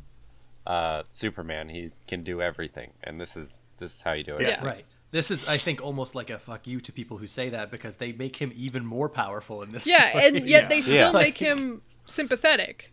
uh, 0.67 1.03
Superman? 1.11 1.69
He 1.69 1.91
can 2.09 2.23
do 2.25 2.43
everything, 2.43 2.93
and 3.05 3.21
this 3.21 3.37
is 3.37 3.61
this 3.79 3.97
is 3.97 4.03
how 4.03 4.13
you 4.13 4.25
do 4.25 4.37
it. 4.37 4.43
Yeah. 4.49 4.65
Right. 4.65 4.85
This 5.13 5.31
is, 5.31 5.47
I 5.47 5.57
think, 5.57 5.81
almost 5.83 6.15
like 6.17 6.31
a 6.31 6.39
fuck 6.39 6.67
you 6.67 6.81
to 6.81 6.93
people 6.93 7.17
who 7.19 7.27
say 7.29 7.49
that 7.51 7.71
because 7.71 7.97
they 7.97 8.13
make 8.13 8.37
him 8.37 8.53
even 8.57 8.85
more 8.85 9.09
powerful 9.09 9.63
in 9.63 9.71
this. 9.73 9.87
Yeah, 9.87 10.11
story. 10.11 10.27
and 10.27 10.37
yet 10.37 10.45
Yeah. 10.65 10.69
they 10.69 10.81
still 10.81 11.13
Yeah. 11.13 11.19
make 11.19 11.39
him 11.39 11.83
sympathetic. 12.07 12.93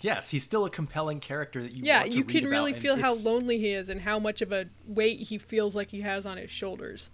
yes, 0.00 0.30
he's 0.30 0.42
still 0.44 0.64
a 0.64 0.70
compelling 0.70 1.20
character 1.20 1.62
that 1.62 1.72
you. 1.74 1.84
Yeah, 1.84 2.00
want 2.00 2.10
to 2.10 2.16
you 2.18 2.24
read 2.24 2.32
can 2.32 2.40
about, 2.44 2.50
really 2.50 2.72
feel 2.74 2.96
how 2.96 3.14
lonely 3.14 3.58
he 3.58 3.70
is 3.70 3.88
and 3.88 4.00
how 4.00 4.18
much 4.18 4.42
of 4.42 4.52
a 4.52 4.66
weight 4.86 5.20
he 5.20 5.38
feels 5.38 5.74
like 5.76 5.90
he 5.90 6.00
has 6.02 6.26
on 6.26 6.36
his 6.38 6.50
shoulders. 6.50 7.10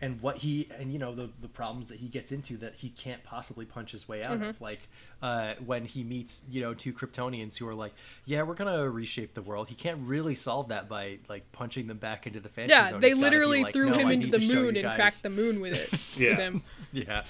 And 0.00 0.20
what 0.20 0.36
he 0.36 0.68
and 0.78 0.92
you 0.92 0.98
know 0.98 1.14
the 1.14 1.28
the 1.40 1.48
problems 1.48 1.88
that 1.88 1.98
he 1.98 2.06
gets 2.08 2.30
into 2.30 2.56
that 2.56 2.74
he 2.76 2.88
can't 2.90 3.24
possibly 3.24 3.64
punch 3.64 3.90
his 3.92 4.08
way 4.08 4.22
out 4.22 4.38
Mm-hmm. 4.38 4.48
of 4.50 4.60
like 4.60 4.88
uh, 5.22 5.54
when 5.66 5.84
he 5.84 6.04
meets 6.04 6.42
you 6.48 6.60
know 6.60 6.72
two 6.74 6.92
kryptonians 6.92 7.56
who 7.56 7.66
are 7.66 7.74
like 7.74 7.92
yeah 8.24 8.42
we're 8.42 8.54
gonna 8.54 8.88
reshape 8.88 9.34
the 9.34 9.42
world 9.42 9.68
he 9.68 9.74
can't 9.74 9.98
really 10.06 10.34
solve 10.36 10.68
that 10.68 10.88
by 10.88 11.18
like 11.28 11.50
punching 11.52 11.88
them 11.88 11.98
back 11.98 12.26
into 12.26 12.38
the 12.40 12.48
fantasy 12.48 12.74
Yeah, 12.74 12.90
zone. 12.90 13.00
they 13.00 13.08
He's 13.08 13.16
gotta 13.16 13.30
be 13.30 13.36
literally 13.36 13.62
like, 13.64 13.74
threw 13.74 13.90
"No, 13.90 13.94
him 13.98 14.06
I 14.08 14.12
into 14.12 14.28
the 14.28 14.54
moon 14.54 14.76
and 14.76 14.94
cracked 14.94 15.22
the 15.24 15.30
moon 15.30 15.60
with 15.60 15.72
it. 15.74 15.90
Yeah. 16.16 16.30
With 16.30 16.38
him. 16.38 16.62
yeah 16.92 17.22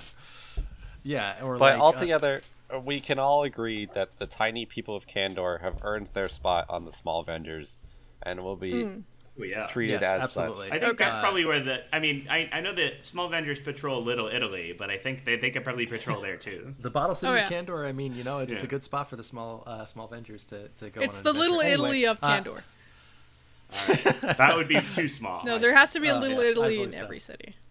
yeah 1.03 1.37
or 1.43 1.57
But 1.57 1.75
like, 1.75 1.79
uh, 1.81 1.83
altogether, 1.85 2.43
uh, 2.75 2.81
we 2.81 3.01
can 3.01 3.19
all 3.19 3.45
agree 3.45 3.87
that 3.95 4.19
the 4.19 4.27
tiny 4.27 4.67
people 4.67 4.95
of 4.95 5.07
Kandor 5.07 5.61
have 5.63 5.77
earned 5.83 6.11
their 6.15 6.29
spot 6.29 6.67
on 6.69 6.85
the 6.85 6.93
Small 6.93 7.21
Avengers, 7.21 7.79
and 8.23 8.43
will 8.43 8.57
be 8.57 8.83
Hmm. 8.85 8.99
Well, 9.39 9.49
yeah. 9.49 9.67
treated 9.67 10.01
yes, 10.03 10.13
as 10.15 10.23
absolutely 10.23 10.73
I 10.73 10.79
think 10.81 10.99
that's 10.99 11.17
Uh, 11.17 11.21
probably 11.21 11.45
where 11.45 11.61
the. 11.61 11.83
I 11.95 12.01
mean, 12.01 12.27
I, 12.29 12.49
I 12.53 12.61
know 12.61 12.75
that 12.75 13.05
Small 13.05 13.29
vendors 13.29 13.61
patrol 13.61 14.03
Little 14.03 14.27
Italy, 14.29 14.75
but 14.77 14.91
I 14.91 14.99
think 14.99 15.25
they, 15.25 15.37
they 15.37 15.51
could 15.51 15.63
probably 15.65 15.87
patrol 15.87 16.21
there 16.21 16.37
too. 16.37 16.75
the 16.81 16.91
bottle 16.91 17.15
city 17.15 17.33
Oh, 17.33 17.45
of. 17.45 17.49
Kandor. 17.51 17.87
I 17.87 17.93
mean, 17.93 18.15
you 18.15 18.25
know, 18.25 18.39
it's, 18.41 18.51
it's 18.53 18.61
Yeah. 18.63 18.67
a 18.67 18.69
good 18.69 18.83
spot 18.83 19.09
for 19.09 19.17
the 19.17 19.23
small, 19.23 19.63
uh, 19.67 19.85
small 19.85 20.07
Avengers 20.07 20.45
to, 20.47 20.69
to 20.69 20.91
go. 20.91 21.01
It's 21.01 21.19
on 21.19 21.23
the 21.25 21.33
little 21.33 21.57
adventure. 21.61 21.73
Italy 21.75 22.07
Anyway, 22.07 22.11
of 22.11 22.19
uh, 22.23 22.41
Kandor. 22.43 22.63
That 24.39 24.57
would 24.57 24.69
be 24.69 24.81
too 24.81 25.09
small. 25.09 25.45
no, 25.45 25.59
there 25.59 25.75
has 25.77 25.93
to 25.93 26.01
be 26.01 26.09
a 26.09 26.17
Oh, 26.17 26.19
little 26.19 26.43
yes, 26.43 26.51
Italy 26.53 26.75
in 26.77 26.81
believe 26.91 26.95
so. 26.99 27.05
every 27.05 27.19
city. 27.19 27.55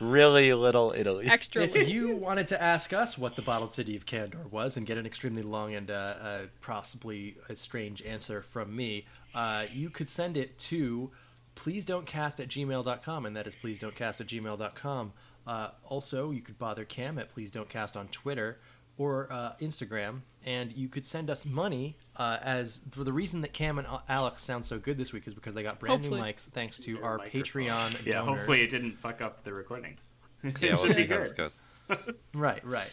Really 0.00 0.52
little 0.54 0.92
Italy. 0.96 1.26
Extra 1.28 1.62
if 1.62 1.74
little. 1.74 1.88
you 1.88 2.16
wanted 2.16 2.48
to 2.48 2.60
ask 2.60 2.92
us 2.92 3.16
what 3.16 3.36
the 3.36 3.42
bottled 3.42 3.70
city 3.70 3.94
of 3.94 4.04
Kandor 4.06 4.50
was 4.50 4.76
and 4.76 4.84
get 4.84 4.98
an 4.98 5.06
extremely 5.06 5.42
long 5.42 5.72
and 5.76 5.88
uh, 5.88 5.94
uh, 6.20 6.38
possibly 6.62 7.36
a 7.48 7.54
strange 7.54 8.02
answer 8.02 8.42
from 8.42 8.74
me, 8.74 9.06
uh, 9.34 9.64
you 9.72 9.90
could 9.90 10.08
send 10.08 10.36
it 10.36 10.58
to 10.58 11.10
please 11.54 11.84
don't 11.84 12.06
cast 12.06 12.40
at 12.40 12.48
gmail.com, 12.48 13.26
and 13.26 13.36
that 13.36 13.46
is 13.46 13.54
please 13.54 13.78
don't 13.78 13.94
cast 13.94 14.20
at 14.20 14.26
gmail.com. 14.26 15.12
Uh, 15.46 15.68
also, 15.84 16.30
you 16.30 16.40
could 16.40 16.58
bother 16.58 16.84
Cam 16.84 17.18
at 17.18 17.28
please 17.30 17.50
don't 17.50 17.68
cast 17.68 17.96
on 17.96 18.08
Twitter 18.08 18.58
or 18.98 19.26
uh, 19.32 19.52
Instagram, 19.60 20.20
and 20.44 20.72
you 20.72 20.88
could 20.88 21.04
send 21.04 21.28
us 21.30 21.44
money 21.44 21.96
uh, 22.16 22.38
as 22.42 22.80
for 22.90 23.02
the 23.04 23.12
reason 23.12 23.40
that 23.40 23.52
Cam 23.52 23.78
and 23.78 23.88
Alex 24.08 24.42
sound 24.42 24.64
so 24.64 24.78
good 24.78 24.96
this 24.98 25.12
week 25.12 25.26
is 25.26 25.34
because 25.34 25.54
they 25.54 25.62
got 25.62 25.80
brand 25.80 26.02
Hopefully. 26.02 26.20
new 26.20 26.26
mics 26.26 26.48
thanks 26.48 26.78
to 26.80 26.94
Their 26.94 27.04
our 27.04 27.18
microphone. 27.18 27.42
Patreon 27.42 28.06
Yeah, 28.06 28.12
donors. 28.12 28.36
hopefully 28.38 28.62
it 28.62 28.70
didn't 28.70 28.98
fuck 28.98 29.20
up 29.20 29.42
the 29.44 29.52
recording. 29.52 29.96
yeah, 30.44 30.50
it 30.60 30.60
we'll 30.62 30.76
should 30.86 30.94
see 30.96 31.02
be 31.06 31.12
how 31.14 31.20
this 31.20 31.32
good. 31.32 31.36
goes. 31.36 31.60
Right, 32.34 32.64
right. 32.64 32.90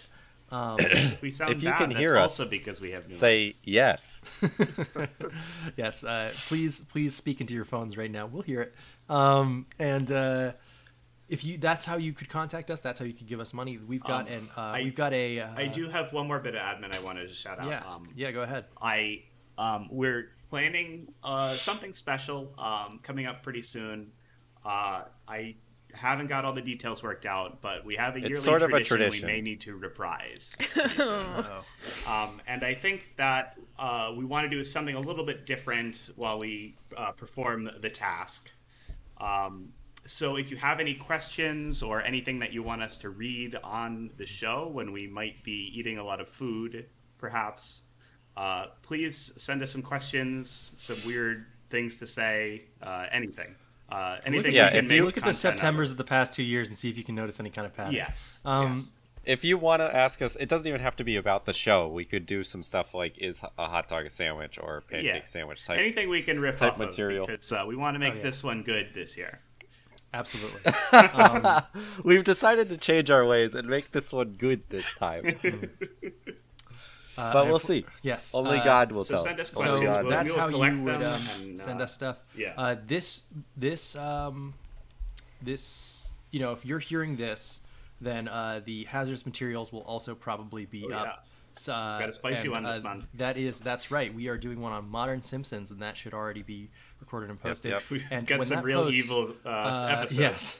Um, 0.51 0.77
If 0.79 1.21
we 1.21 1.31
sound 1.31 1.53
If 1.53 1.63
you 1.63 1.69
bad, 1.69 1.77
can 1.77 1.89
that's 1.89 1.99
hear 2.01 2.17
us, 2.17 2.39
also 2.39 2.49
because 2.49 2.81
we 2.81 2.91
have 2.91 3.07
new 3.07 3.15
Say 3.15 3.47
mics. 3.49 3.61
yes. 3.63 4.21
yes, 5.77 6.03
uh, 6.03 6.31
please, 6.47 6.81
please 6.81 7.15
speak 7.15 7.41
into 7.41 7.53
your 7.53 7.65
phones 7.65 7.97
right 7.97 8.11
now. 8.11 8.25
We'll 8.25 8.41
hear 8.43 8.61
it. 8.61 8.75
Um, 9.09 9.65
and 9.79 10.11
uh, 10.11 10.51
if 11.27 11.43
you, 11.43 11.57
that's 11.57 11.85
how 11.85 11.97
you 11.97 12.13
could 12.13 12.29
contact 12.29 12.71
us. 12.71 12.81
That's 12.81 12.99
how 12.99 13.05
you 13.05 13.13
could 13.13 13.27
give 13.27 13.39
us 13.39 13.53
money. 13.53 13.77
We've 13.77 14.03
got 14.03 14.27
Um, 14.27 14.33
an, 14.33 14.49
uh, 14.57 14.61
I- 14.61 14.83
we've 14.83 14.95
got 14.95 15.13
a. 15.13 15.39
Uh, 15.41 15.49
I 15.55 15.67
do 15.67 15.87
have 15.89 16.11
one 16.13 16.27
more 16.27 16.39
bit 16.39 16.55
of 16.55 16.61
admin 16.61 16.95
I 16.95 16.99
wanted 16.99 17.27
to 17.29 17.35
shout 17.35 17.59
out. 17.59 17.69
Yeah, 17.69 17.83
Um, 17.87 18.09
yeah. 18.15 18.31
Go 18.31 18.41
ahead. 18.41 18.65
I 18.81 19.23
um, 19.57 19.87
we're 19.91 20.31
planning 20.49 21.13
uh, 21.23 21.55
something 21.57 21.93
special 21.93 22.53
um, 22.57 22.99
coming 23.03 23.25
up 23.25 23.43
pretty 23.43 23.61
soon. 23.61 24.11
Uh, 24.65 25.03
I 25.27 25.55
haven't 25.93 26.27
got 26.27 26.45
all 26.45 26.53
the 26.53 26.61
details 26.61 27.01
worked 27.03 27.25
out, 27.25 27.61
but 27.61 27.83
we 27.85 27.95
have 27.95 28.15
a 28.15 28.19
It's 28.19 28.27
yearly 28.29 28.41
sort 28.41 28.61
of 28.61 28.69
a 28.69 28.83
tradition, 28.83 28.97
tradition. 28.97 29.27
we 29.27 29.33
may 29.33 29.41
need 29.41 29.61
to 29.61 29.75
reprise. 29.75 30.55
pretty 30.59 30.95
soon. 31.03 31.25
Uh-oh. 31.25 32.11
Um, 32.11 32.41
and 32.47 32.63
I 32.63 32.73
think 32.73 33.13
that 33.17 33.57
uh, 33.77 34.13
we 34.15 34.25
want 34.25 34.45
to 34.45 34.49
do 34.49 34.63
something 34.63 34.95
a 34.95 34.99
little 34.99 35.25
bit 35.25 35.45
different 35.45 36.09
while 36.15 36.39
we 36.39 36.75
uh, 36.95 37.11
perform 37.11 37.69
the 37.79 37.89
task. 37.89 38.49
Um, 39.19 39.73
so 40.05 40.37
if 40.37 40.49
you 40.49 40.57
have 40.57 40.79
any 40.79 40.93
questions 40.93 41.83
or 41.83 42.01
anything 42.01 42.39
that 42.39 42.53
you 42.53 42.63
want 42.63 42.81
us 42.81 42.97
to 42.99 43.09
read 43.09 43.55
on 43.63 44.11
the 44.17 44.25
show 44.25 44.67
when 44.71 44.91
we 44.91 45.07
might 45.07 45.43
be 45.43 45.71
eating 45.77 45.97
a 45.97 46.03
lot 46.03 46.19
of 46.19 46.27
food, 46.27 46.85
perhaps, 47.17 47.81
uh, 48.37 48.67
please 48.81 49.33
send 49.37 49.61
us 49.61 49.71
some 49.71 49.81
questions, 49.81 50.73
some 50.77 50.97
weird 51.05 51.45
things 51.69 51.97
to 51.97 52.07
say, 52.07 52.63
uh, 52.81 53.07
anything. 53.11 53.55
Uh, 53.91 54.17
anything 54.25 54.53
Yeah, 54.53 54.73
if 54.75 54.91
you 54.91 55.03
look 55.05 55.17
at 55.17 55.23
the 55.23 55.31
content 55.31 55.35
of. 55.35 55.35
September's 55.35 55.91
of 55.91 55.97
the 55.97 56.03
past 56.03 56.33
two 56.33 56.43
years 56.43 56.67
and 56.69 56.77
see 56.77 56.89
if 56.89 56.97
you 56.97 57.03
can 57.03 57.15
notice 57.15 57.39
any 57.39 57.49
kind 57.49 57.65
of 57.65 57.73
pattern. 57.75 57.93
Yes. 57.93 58.39
Um, 58.45 58.73
yes. 58.77 58.95
If 59.25 59.43
you 59.43 59.57
want 59.57 59.81
to 59.81 59.95
ask 59.95 60.21
us, 60.21 60.35
it 60.37 60.47
doesn't 60.49 60.67
even 60.67 60.81
have 60.81 60.95
to 60.95 61.03
be 61.03 61.15
about 61.17 61.45
the 61.45 61.53
show. 61.53 61.87
We 61.87 62.05
could 62.05 62.25
do 62.25 62.43
some 62.43 62.63
stuff 62.63 62.93
like 62.93 63.17
is 63.17 63.43
a 63.57 63.67
hot 63.67 63.87
dog 63.87 64.05
a 64.05 64.09
sandwich 64.09 64.57
or 64.61 64.77
a 64.77 64.81
pancake 64.81 65.05
Yeah. 65.05 65.25
sandwich 65.25 65.65
type. 65.65 65.77
Anything 65.79 66.09
we 66.09 66.21
can 66.21 66.39
riff 66.39 66.57
type 66.59 66.73
off 66.73 66.79
material. 66.79 67.23
of 67.25 67.27
because 67.29 67.51
uh, 67.51 67.63
we 67.67 67.75
want 67.75 67.95
to 67.95 67.99
make 67.99 68.13
Oh, 68.13 68.17
yeah. 68.17 68.23
this 68.23 68.43
one 68.43 68.63
good 68.63 68.89
this 68.93 69.17
year. 69.17 69.39
Absolutely. 70.13 70.71
um, 70.91 71.61
We've 72.03 72.23
decided 72.23 72.69
to 72.69 72.77
change 72.77 73.11
our 73.11 73.25
ways 73.25 73.53
and 73.53 73.67
make 73.67 73.91
this 73.91 74.11
one 74.11 74.33
good 74.33 74.63
this 74.69 74.91
time. 74.93 75.39
uh, 77.19 77.33
but 77.33 77.47
we'll 77.47 77.59
see. 77.59 77.85
Yes. 78.03 78.33
Only 78.33 78.59
uh, 78.59 78.63
God 78.63 78.91
will 78.91 79.03
so 79.03 79.15
tell. 79.15 79.23
send 79.23 79.39
us 79.39 79.55
Only 79.55 79.69
So. 79.69 79.83
God 79.93 80.01
We'll- 80.03 80.09
that's 80.11 80.31
we'll 80.33 80.39
how 80.39 80.47
you 80.47 80.81
would 80.83 80.99
them 81.01 81.21
um, 81.21 81.27
and, 81.41 81.59
send 81.59 81.81
uh, 81.81 81.83
us 81.83 81.93
stuff. 81.93 82.17
yeah. 82.35 82.53
Uh, 82.57 82.75
this 82.87 83.23
this 83.57 83.95
um, 83.95 84.53
this 85.41 86.17
you 86.31 86.39
know 86.39 86.51
if 86.51 86.65
you're 86.65 86.79
hearing 86.79 87.15
this, 87.17 87.59
then 88.01 88.27
uh, 88.27 88.61
the 88.63 88.85
hazardous 88.85 89.25
materials 89.25 89.71
will 89.71 89.81
also 89.81 90.15
probably 90.15 90.65
be 90.65 90.85
Oh, 90.89 90.93
up. 90.95 91.05
yeah. 91.05 91.13
So, 91.55 91.73
uh, 91.73 91.99
Got 91.99 92.09
a 92.09 92.11
spicy 92.13 92.43
and, 92.43 92.51
one 92.51 92.63
this 92.63 92.79
uh, 92.79 92.83
month. 92.83 93.05
That 93.15 93.35
is 93.37 93.59
that's 93.59 93.91
right. 93.91 94.13
We 94.13 94.27
are 94.29 94.37
doing 94.37 94.61
one 94.61 94.71
on 94.71 94.87
Modern 94.89 95.21
Simpsons, 95.21 95.71
and 95.71 95.81
that 95.81 95.97
should 95.97 96.13
already 96.13 96.41
be 96.43 96.69
recorded 97.01 97.29
and 97.29 97.39
posted. 97.39 97.71
yep. 97.71 97.83
We've 97.89 98.05
And 98.11 98.25
got 98.25 98.45
some 98.47 98.63
real 98.63 98.83
posts- 98.83 98.97
evil 99.05 99.33
uh, 99.45 99.49
uh, 99.49 99.87
episodes. 99.97 100.19
Yes. 100.19 100.59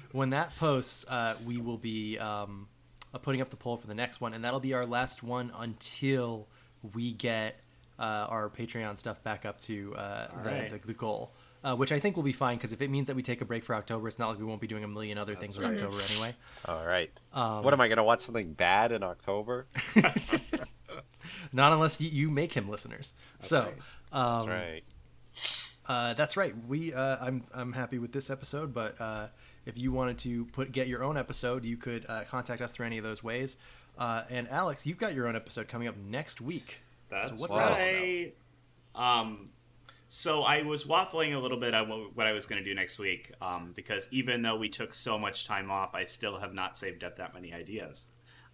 when 0.12 0.30
that 0.30 0.56
posts, 0.56 1.04
uh, 1.08 1.34
we 1.44 1.58
will 1.58 1.76
be 1.76 2.18
um, 2.18 2.68
uh, 3.14 3.18
putting 3.18 3.40
up 3.40 3.50
the 3.50 3.56
poll 3.56 3.76
for 3.76 3.86
the 3.86 3.94
next 3.94 4.20
one, 4.20 4.34
and 4.34 4.44
that'll 4.44 4.60
be 4.60 4.74
our 4.74 4.86
last 4.86 5.22
one 5.22 5.52
until 5.58 6.48
we 6.94 7.12
get 7.12 7.60
uh, 7.98 8.02
our 8.02 8.48
Patreon 8.48 8.98
stuff 8.98 9.22
back 9.22 9.44
up 9.44 9.58
to 9.60 9.94
uh, 9.96 10.28
the, 10.42 10.50
right. 10.50 10.70
the, 10.70 10.86
the 10.86 10.94
goal. 10.94 11.32
Uh, 11.64 11.74
which 11.74 11.90
I 11.90 11.98
think 11.98 12.14
will 12.14 12.22
be 12.22 12.32
fine 12.32 12.56
because 12.56 12.72
if 12.72 12.80
it 12.80 12.88
means 12.88 13.08
that 13.08 13.16
we 13.16 13.22
take 13.22 13.40
a 13.40 13.44
break 13.44 13.64
for 13.64 13.74
October, 13.74 14.06
it's 14.06 14.16
not 14.20 14.28
like 14.28 14.38
we 14.38 14.44
won't 14.44 14.60
be 14.60 14.68
doing 14.68 14.84
a 14.84 14.88
million 14.88 15.18
other 15.18 15.34
things 15.34 15.58
in. 15.58 15.64
October 15.64 16.00
anyway. 16.08 16.36
All 16.64 16.86
right. 16.86 17.10
Um, 17.32 17.64
what 17.64 17.74
am 17.74 17.80
I 17.80 17.88
going 17.88 17.96
to 17.96 18.04
watch 18.04 18.20
something 18.20 18.52
bad 18.52 18.92
in 18.92 19.02
October? 19.02 19.66
Not 21.52 21.72
unless 21.72 22.00
you, 22.00 22.10
you 22.10 22.30
make 22.30 22.52
him 22.52 22.68
listeners. 22.68 23.12
so 23.40 23.62
right. 23.62 23.74
um, 24.12 24.36
That's 24.36 24.48
right. 24.48 24.84
Uh, 25.88 26.12
that's 26.12 26.36
right. 26.36 26.54
We 26.66 26.92
uh, 26.92 27.16
I'm 27.20 27.44
I'm 27.54 27.72
happy 27.72 27.98
with 27.98 28.12
this 28.12 28.28
episode, 28.28 28.74
but 28.74 29.00
uh, 29.00 29.28
if 29.68 29.76
you 29.76 29.92
wanted 29.92 30.18
to 30.18 30.46
put 30.46 30.72
get 30.72 30.88
your 30.88 31.04
own 31.04 31.16
episode, 31.16 31.64
you 31.64 31.76
could 31.76 32.06
uh, 32.08 32.24
contact 32.30 32.62
us 32.62 32.72
through 32.72 32.86
any 32.86 32.96
of 32.98 33.04
those 33.04 33.22
ways. 33.22 33.56
Uh, 33.98 34.22
and 34.30 34.48
Alex, 34.48 34.86
you've 34.86 34.98
got 34.98 35.14
your 35.14 35.28
own 35.28 35.36
episode 35.36 35.68
coming 35.68 35.86
up 35.86 35.96
next 35.96 36.40
week. 36.40 36.80
That's 37.10 37.40
what's 37.40 37.54
that. 37.54 38.32
Um, 38.94 39.50
so 40.08 40.42
I 40.42 40.62
was 40.62 40.84
waffling 40.84 41.34
a 41.34 41.38
little 41.38 41.60
bit 41.60 41.74
on 41.74 41.88
what, 41.88 42.16
what 42.16 42.26
I 42.26 42.32
was 42.32 42.46
going 42.46 42.62
to 42.62 42.68
do 42.68 42.74
next 42.74 42.98
week 42.98 43.32
um, 43.42 43.72
because 43.76 44.08
even 44.10 44.40
though 44.40 44.56
we 44.56 44.70
took 44.70 44.94
so 44.94 45.18
much 45.18 45.46
time 45.46 45.70
off, 45.70 45.94
I 45.94 46.04
still 46.04 46.38
have 46.38 46.54
not 46.54 46.76
saved 46.76 47.04
up 47.04 47.18
that 47.18 47.34
many 47.34 47.52
ideas. 47.52 48.06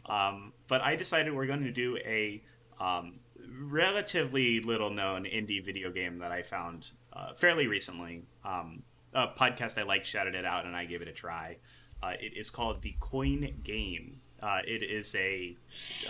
Um, 0.06 0.52
but 0.66 0.82
I 0.82 0.96
decided 0.96 1.32
we're 1.32 1.46
going 1.46 1.62
to 1.62 1.70
do 1.70 1.96
a 1.98 2.42
um, 2.80 3.20
relatively 3.60 4.60
little 4.60 4.90
known 4.90 5.24
indie 5.24 5.64
video 5.64 5.90
game 5.90 6.18
that 6.18 6.32
I 6.32 6.42
found 6.42 6.90
uh, 7.12 7.34
fairly 7.34 7.68
recently. 7.68 8.24
Um, 8.44 8.82
a 9.14 9.28
podcast 9.28 9.78
I 9.78 9.82
like 9.84 10.04
shouted 10.04 10.34
it 10.34 10.44
out, 10.44 10.66
and 10.66 10.76
I 10.76 10.84
gave 10.84 11.02
it 11.02 11.08
a 11.08 11.12
try. 11.12 11.56
Uh, 12.02 12.12
it 12.20 12.36
is 12.36 12.50
called 12.50 12.82
The 12.82 12.94
Coin 13.00 13.54
Game. 13.62 14.20
Uh, 14.42 14.60
it 14.66 14.82
is 14.82 15.14
a 15.14 15.56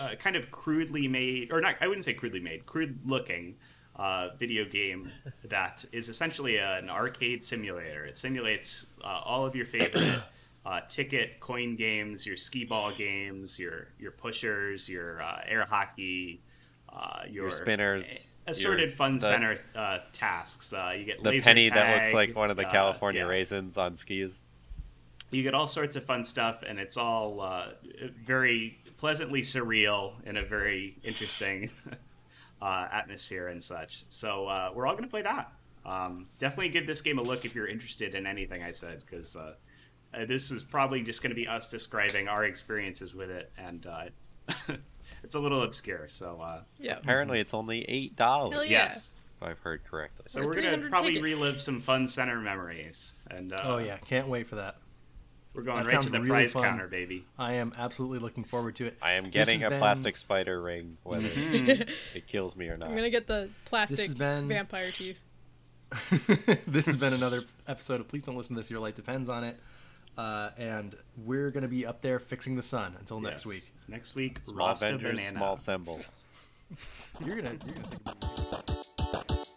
uh, 0.00 0.14
kind 0.18 0.34
of 0.34 0.50
crudely 0.50 1.06
made, 1.06 1.52
or 1.52 1.60
not, 1.60 1.76
I 1.80 1.86
wouldn't 1.86 2.04
say 2.04 2.14
crudely 2.14 2.40
made, 2.40 2.66
crude 2.66 2.98
looking 3.06 3.56
uh, 3.96 4.30
video 4.38 4.64
game 4.64 5.10
that 5.44 5.84
is 5.92 6.08
essentially 6.08 6.58
an 6.58 6.90
arcade 6.90 7.44
simulator. 7.44 8.04
It 8.04 8.16
simulates 8.16 8.86
uh, 9.02 9.20
all 9.24 9.46
of 9.46 9.54
your 9.54 9.66
favorite 9.66 10.22
uh, 10.66 10.80
ticket 10.88 11.40
coin 11.40 11.76
games, 11.76 12.26
your 12.26 12.36
skee 12.36 12.64
ball 12.64 12.90
games, 12.90 13.58
your 13.58 13.88
your 13.98 14.10
pushers, 14.10 14.88
your 14.88 15.22
uh, 15.22 15.42
air 15.46 15.64
hockey, 15.64 16.40
uh, 16.94 17.22
your, 17.28 17.44
Your 17.44 17.50
spinners, 17.50 18.28
assorted 18.46 18.88
your- 18.88 18.96
fun 18.96 19.18
the- 19.18 19.26
center 19.26 19.58
uh, 19.74 19.98
tasks. 20.12 20.72
Uh, 20.72 20.94
you 20.96 21.04
get 21.04 21.22
The 21.22 21.40
penny 21.40 21.68
that 21.68 21.98
looks 21.98 22.14
like 22.14 22.36
one 22.36 22.50
of 22.50 22.56
the 22.56 22.66
uh, 22.66 22.70
California 22.70 23.22
yeah. 23.22 23.28
raisins 23.28 23.76
on 23.76 23.96
skis. 23.96 24.44
You 25.30 25.42
get 25.42 25.54
all 25.54 25.66
sorts 25.66 25.96
of 25.96 26.04
fun 26.04 26.22
stuff, 26.24 26.62
and 26.66 26.78
it's 26.78 26.96
all 26.96 27.40
uh, 27.40 27.68
very 28.24 28.78
pleasantly 28.98 29.42
surreal 29.42 30.14
in 30.24 30.36
a 30.36 30.44
very 30.44 30.96
interesting 31.02 31.70
uh, 32.62 32.86
atmosphere 32.92 33.48
and 33.48 33.62
such. 33.62 34.04
So 34.08 34.46
uh, 34.46 34.70
we're 34.72 34.86
all 34.86 34.92
going 34.92 35.04
to 35.04 35.10
play 35.10 35.22
that. 35.22 35.52
Um, 35.84 36.28
definitely 36.38 36.68
give 36.68 36.86
this 36.86 37.02
game 37.02 37.18
a 37.18 37.22
look 37.22 37.44
if 37.44 37.54
you're 37.54 37.66
interested 37.66 38.14
in 38.14 38.26
anything 38.26 38.62
I 38.62 38.70
said, 38.70 39.02
because 39.04 39.36
this 40.26 40.52
is 40.52 40.62
probably 40.62 41.02
just 41.02 41.20
going 41.20 41.30
to 41.30 41.36
be 41.36 41.48
us 41.48 41.68
describing 41.68 42.28
our 42.28 42.44
experiences 42.44 43.14
with 43.14 43.30
it, 43.30 43.50
and 43.58 43.86
uh, 43.86 44.04
it's 45.22 45.34
a 45.34 45.40
little 45.40 45.62
obscure. 45.62 46.08
So 46.08 46.40
uh, 46.42 46.62
Yeah. 46.78 46.96
Apparently, 46.98 47.40
it's 47.40 47.54
only 47.54 47.82
eight 47.88 48.16
dollars. 48.16 48.58
Yeah. 48.64 48.86
yes. 48.86 49.10
If 49.40 49.50
I've 49.50 49.58
heard 49.60 49.82
correctly. 49.84 50.24
So 50.28 50.40
Or 50.40 50.46
we're 50.46 50.54
going 50.62 50.80
to 50.82 50.88
probably 50.88 51.14
tickets. 51.14 51.24
relive 51.24 51.60
some 51.60 51.80
fun 51.80 52.08
center 52.08 52.40
memories, 52.40 53.14
and 53.30 53.52
uh, 53.52 53.56
oh 53.64 53.78
yeah, 53.78 53.96
can't 53.98 54.28
wait 54.28 54.46
for 54.46 54.54
that. 54.56 54.76
we're 55.54 55.62
going 55.62 55.84
That 55.84 55.92
right 55.92 56.02
to 56.02 56.08
the 56.10 56.18
really 56.20 56.30
prize 56.30 56.52
fun. 56.52 56.62
counter, 56.62 56.86
baby. 56.86 57.24
I 57.38 57.54
am 57.54 57.72
absolutely 57.76 58.20
looking 58.20 58.44
forward 58.44 58.76
to 58.76 58.86
it. 58.86 58.96
I 59.02 59.12
am 59.14 59.24
getting 59.30 59.62
a 59.64 59.70
been- 59.70 59.80
plastic 59.80 60.16
spider 60.16 60.62
ring, 60.62 60.98
whether 61.02 61.28
Mm-hmm. 61.28 61.82
it 62.16 62.26
kills 62.28 62.54
me 62.56 62.68
or 62.68 62.76
not. 62.76 62.88
I'm 62.90 62.94
gonna 62.96 63.10
get 63.10 63.26
the 63.26 63.48
plastic 63.64 64.16
been- 64.16 64.46
vampire 64.48 64.90
teeth. 64.92 65.18
this 66.66 66.86
has 66.86 66.96
been 66.96 67.12
another 67.12 67.44
episode 67.68 68.00
of 68.00 68.08
Please 68.08 68.22
Don't 68.22 68.36
Listen 68.36 68.54
to 68.56 68.60
This. 68.62 68.70
Your 68.70 68.80
life 68.80 68.94
depends 68.94 69.28
on 69.28 69.44
it. 69.44 69.58
Uh, 70.16 70.50
and 70.56 70.96
we're 71.24 71.50
going 71.50 71.62
to 71.62 71.68
be 71.68 71.84
up 71.84 72.02
there 72.02 72.18
fixing 72.18 72.56
the 72.56 72.62
sun 72.62 72.94
until 72.98 73.20
yes. 73.22 73.30
next 73.30 73.46
week. 73.46 73.62
Next 73.88 74.14
week, 74.14 74.42
small 74.42 74.68
Rasta 74.68 74.94
Avengers, 74.94 75.20
Banana. 75.20 75.38
small 75.38 75.56
symbol. 75.56 76.00
you're 77.24 77.36
gonna, 77.36 77.56
you're 77.66 77.74
gonna 77.74 77.88
think 77.88 78.02
about. 78.06 79.48